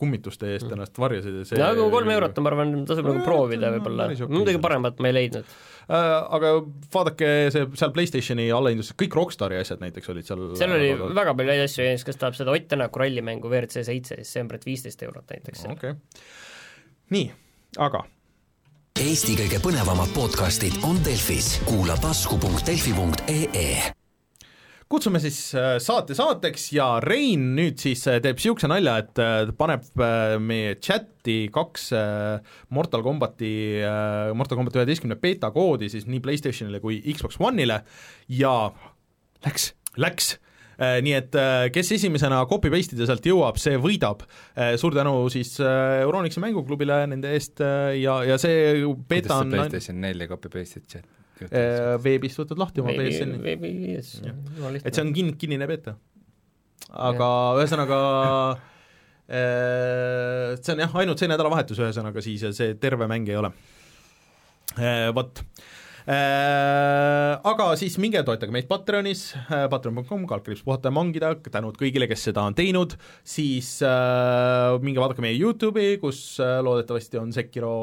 kummituste 0.00 0.50
eest 0.56 0.74
ennast 0.74 0.98
varjasid 0.98 1.40
ja 1.40 1.46
see 1.46 1.62
no 1.62 1.70
aga 1.70 1.88
kolm 1.94 2.12
eurot 2.16 2.42
on, 2.42 2.46
ma 2.46 2.54
arvan, 2.54 2.76
tasub 2.90 3.06
nagu 3.12 3.24
proovida 3.26 3.72
võib-olla, 3.78 4.10
midagi 4.34 4.62
paremat 4.66 4.98
ma 4.98 5.12
ei 5.12 5.18
leidnud. 5.20 5.56
äh, 5.86 6.10
aga 6.40 6.54
vaadake 6.98 7.32
see 7.54 7.70
seal 7.78 7.94
PlayStationi 7.94 8.50
allahindlused, 8.50 8.98
kõik 8.98 9.18
Rockstari 9.22 9.62
asjad 9.62 9.82
näiteks 9.84 10.10
olid 10.14 10.26
seal 10.26 10.48
seal 10.58 10.74
oli 10.74 10.90
väga 11.14 11.38
palju 11.38 11.54
häid 11.54 11.68
asju 11.68 11.90
kes 12.08 12.18
tahab 12.18 12.36
seda 12.38 12.54
Ott 12.54 12.66
Tänaku 12.68 13.00
rallimängu 13.00 13.48
WRC 13.48 13.86
seitse, 13.86 14.18
siis 14.18 14.34
see 14.34 14.42
on 14.42 14.50
praegu 14.50 14.68
viisteist 14.68 15.02
eurot 15.06 15.30
näiteks. 15.30 15.68
Okei. 15.70 15.94
Okay. 15.94 16.24
nii, 17.14 17.28
aga 17.78 18.02
Eesti 18.98 19.36
kõige 19.38 19.60
põnevamad 19.62 20.10
podcastid 20.10 20.74
on 20.82 20.96
Delfis, 21.06 21.52
kuula 21.68 21.94
tasku.delfi.ee. 22.02 23.68
kutsume 24.90 25.20
siis 25.22 25.38
äh, 25.54 25.76
saate 25.78 26.16
saateks 26.18 26.64
ja 26.74 26.88
Rein 27.04 27.52
nüüd 27.54 27.78
siis 27.78 28.02
äh, 28.10 28.18
teeb 28.24 28.40
niisuguse 28.40 28.66
nalja, 28.72 28.96
et 29.04 29.22
äh, 29.22 29.52
paneb 29.54 29.86
meie 30.42 30.74
chati 30.82 31.44
kaks 31.54 31.92
Mortal 32.74 33.06
Combati, 33.06 33.52
Mortal 34.34 34.58
Combat 34.58 34.80
üheteistkümne 34.80 35.20
beeta 35.22 35.52
koodi 35.54 35.92
siis 35.92 36.08
nii 36.10 36.24
PlayStationile 36.24 36.82
kui 36.82 36.98
Xbox 37.14 37.38
One'ile. 37.38 37.84
Ja 38.34 38.56
läks, 39.46 39.70
läks 39.94 40.34
nii 40.78 41.14
et 41.16 41.36
kes 41.74 41.88
esimesena 41.96 42.44
copy-paste 42.46 42.94
ida 42.94 43.08
sealt 43.08 43.24
jõuab, 43.26 43.56
see 43.58 43.74
võidab. 43.82 44.22
suur 44.78 44.94
tänu 44.94 45.14
siis 45.34 45.56
Euronixi 45.58 46.38
mänguklubile 46.44 47.00
nende 47.10 47.32
eest 47.34 47.58
ja, 47.98 48.20
ja 48.22 48.38
see 48.38 48.84
sa 49.26 49.40
on 49.42 49.50
PlayStation 49.56 49.98
nelja 50.04 50.30
copy-paste'id 50.30 50.86
chat? 50.86 51.08
äh, 51.46 51.94
veebist 52.02 52.40
võtad 52.40 52.60
lahti 52.60 52.82
oma 52.82 52.94
veebi, 52.94 53.12
BSN-i 53.12 53.40
veebi 53.42 53.72
viies, 53.82 54.12
jumala 54.24 54.80
et 54.80 54.82
see 54.82 54.90
lihtne. 54.90 55.04
on 55.04 55.14
kin-, 55.16 55.34
kinnine 55.40 55.68
beeta. 55.70 55.94
aga 57.08 57.30
ühesõnaga 57.60 58.00
äh, 59.28 60.54
see 60.58 60.74
on 60.74 60.84
jah, 60.84 60.98
ainult 61.02 61.22
see 61.22 61.30
nädalavahetus 61.30 61.82
ühesõnaga 61.84 62.24
siis 62.24 62.46
ja 62.48 62.54
see 62.56 62.76
terve 62.82 63.10
mäng 63.10 63.28
ei 63.30 63.38
ole. 63.40 63.52
Vot. 65.16 65.40
Aga 66.08 67.66
siis 67.76 67.98
minge 68.00 68.22
toetage 68.24 68.52
meid 68.54 68.64
Patreonis, 68.70 69.26
patreon.com, 69.68 70.22
kaldkriips 70.30 70.62
puhata 70.64 70.88
ja 70.88 70.94
mangida, 70.96 71.34
tänud 71.52 71.76
kõigile, 71.76 72.08
kes 72.08 72.24
seda 72.30 72.46
on 72.48 72.56
teinud, 72.56 72.94
siis 73.28 73.74
äh, 73.84 74.78
minge 74.80 75.02
vaadake 75.02 75.20
meie 75.24 75.36
YouTube'i, 75.36 75.98
kus 76.00 76.38
äh, 76.40 76.58
loodetavasti 76.64 77.20
on 77.20 77.34
Sekiro 77.36 77.74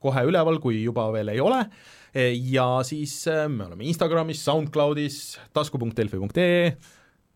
kohe 0.00 0.24
üleval, 0.30 0.56
kui 0.62 0.80
juba 0.80 1.10
veel 1.12 1.34
ei 1.34 1.44
ole, 1.44 1.60
ja 2.48 2.66
siis 2.88 3.20
äh, 3.28 3.44
me 3.52 3.68
oleme 3.68 3.84
Instagramis, 3.92 4.40
SoundCloudis, 4.48 5.20
tasku.delfi.ee, 5.52 6.72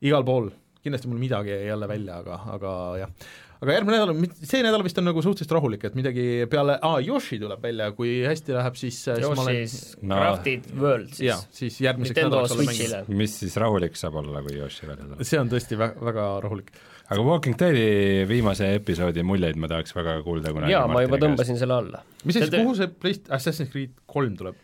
igal 0.08 0.24
pool, 0.24 0.48
kindlasti 0.80 1.12
mul 1.12 1.20
midagi 1.20 1.52
jäi 1.52 1.68
jälle 1.68 1.92
välja, 1.92 2.22
aga, 2.24 2.40
aga 2.56 2.76
jah. 3.04 3.32
Aga 3.62 3.76
järgmine 3.76 3.98
nädal, 4.00 4.38
see 4.42 4.62
nädal 4.66 4.82
vist 4.82 4.98
on 4.98 5.06
nagu 5.06 5.22
suhteliselt 5.22 5.52
rahulik, 5.54 5.84
et 5.86 5.94
midagi 5.98 6.24
peale, 6.50 6.74
aa, 6.82 6.98
Yoshi 7.06 7.38
tuleb 7.42 7.62
välja, 7.62 7.90
kui 7.96 8.16
hästi 8.26 8.56
läheb, 8.56 8.78
siis 8.80 8.96
siis 9.06 9.22
ma 9.22 9.32
olen 9.44 9.58
Yoshi's 9.60 9.76
No. 10.02 10.16
Crafted 10.18 10.64
World 10.80 11.12
siis 11.14 11.26
jah, 11.28 11.44
siis 11.54 11.76
järgmiseks 11.84 12.16
Nintendo 12.18 12.40
nädalaks 12.40 12.56
olen 12.56 12.70
mänginud. 12.72 13.12
Mis 13.22 13.36
siis 13.44 13.54
rahulik 13.62 13.94
saab 14.00 14.18
olla, 14.22 14.42
kui 14.46 14.56
Yoshi 14.58 14.88
välja 14.90 15.06
tuleb? 15.06 15.22
see 15.30 15.38
on 15.40 15.52
tõesti 15.52 15.78
väga, 15.78 16.02
väga 16.10 16.26
rahulik. 16.46 16.72
aga 17.12 17.24
Walking 17.28 17.56
Deadi 17.60 17.86
viimase 18.30 18.72
episoodi 18.80 19.22
muljeid 19.26 19.60
ma 19.62 19.70
tahaks 19.70 19.94
väga 19.94 20.18
kuulda 20.26 20.52
kunagi 20.56 20.74
jaa, 20.74 20.88
ma 20.90 21.04
juba 21.06 21.20
tõmbasin 21.22 21.60
selle 21.60 21.78
alla. 21.78 22.02
mis 22.24 22.38
siis, 22.40 22.50
See- 22.50 22.62
kuhu 22.64 22.74
see 22.80 22.90
Play-, 23.04 23.22
Assassin's 23.38 23.70
Creed 23.70 23.94
kolm 24.10 24.34
tuleb? 24.40 24.58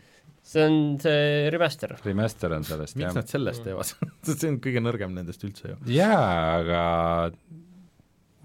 see 0.49 0.63
on 0.65 0.75
see 0.99 1.47
remaster. 1.53 1.95
remaster 2.03 2.53
on 2.55 2.63
sellest, 2.67 2.95
miks 2.97 3.07
jah. 3.11 3.15
nad 3.21 3.31
sellest 3.31 3.63
teevad 3.67 3.91
see 4.27 4.49
on 4.49 4.59
kõige 4.63 4.81
nõrgem 4.83 5.15
nendest 5.15 5.43
üldse 5.47 5.71
ju. 5.71 5.79
jaa, 5.93 6.59
aga 6.59 6.83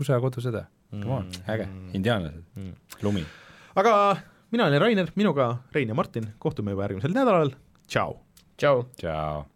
USA 0.01 0.19
kodusõda, 0.23 0.67
come 0.91 1.19
on, 1.21 1.33
äge, 1.51 1.69
indiaanlased, 1.95 2.45
lumi. 3.03 3.25
aga 3.79 3.95
mina 4.55 4.69
olen 4.69 4.83
Rainer, 4.83 5.11
minuga 5.15 5.51
Rein 5.75 5.89
ja 5.89 5.95
Martin, 5.99 6.33
kohtume 6.39 6.75
juba 6.75 6.89
järgmisel 6.89 7.15
nädalal, 7.17 7.55
tšau! 7.87 8.19
tšau. 8.57 8.87
tšau. 8.99 9.54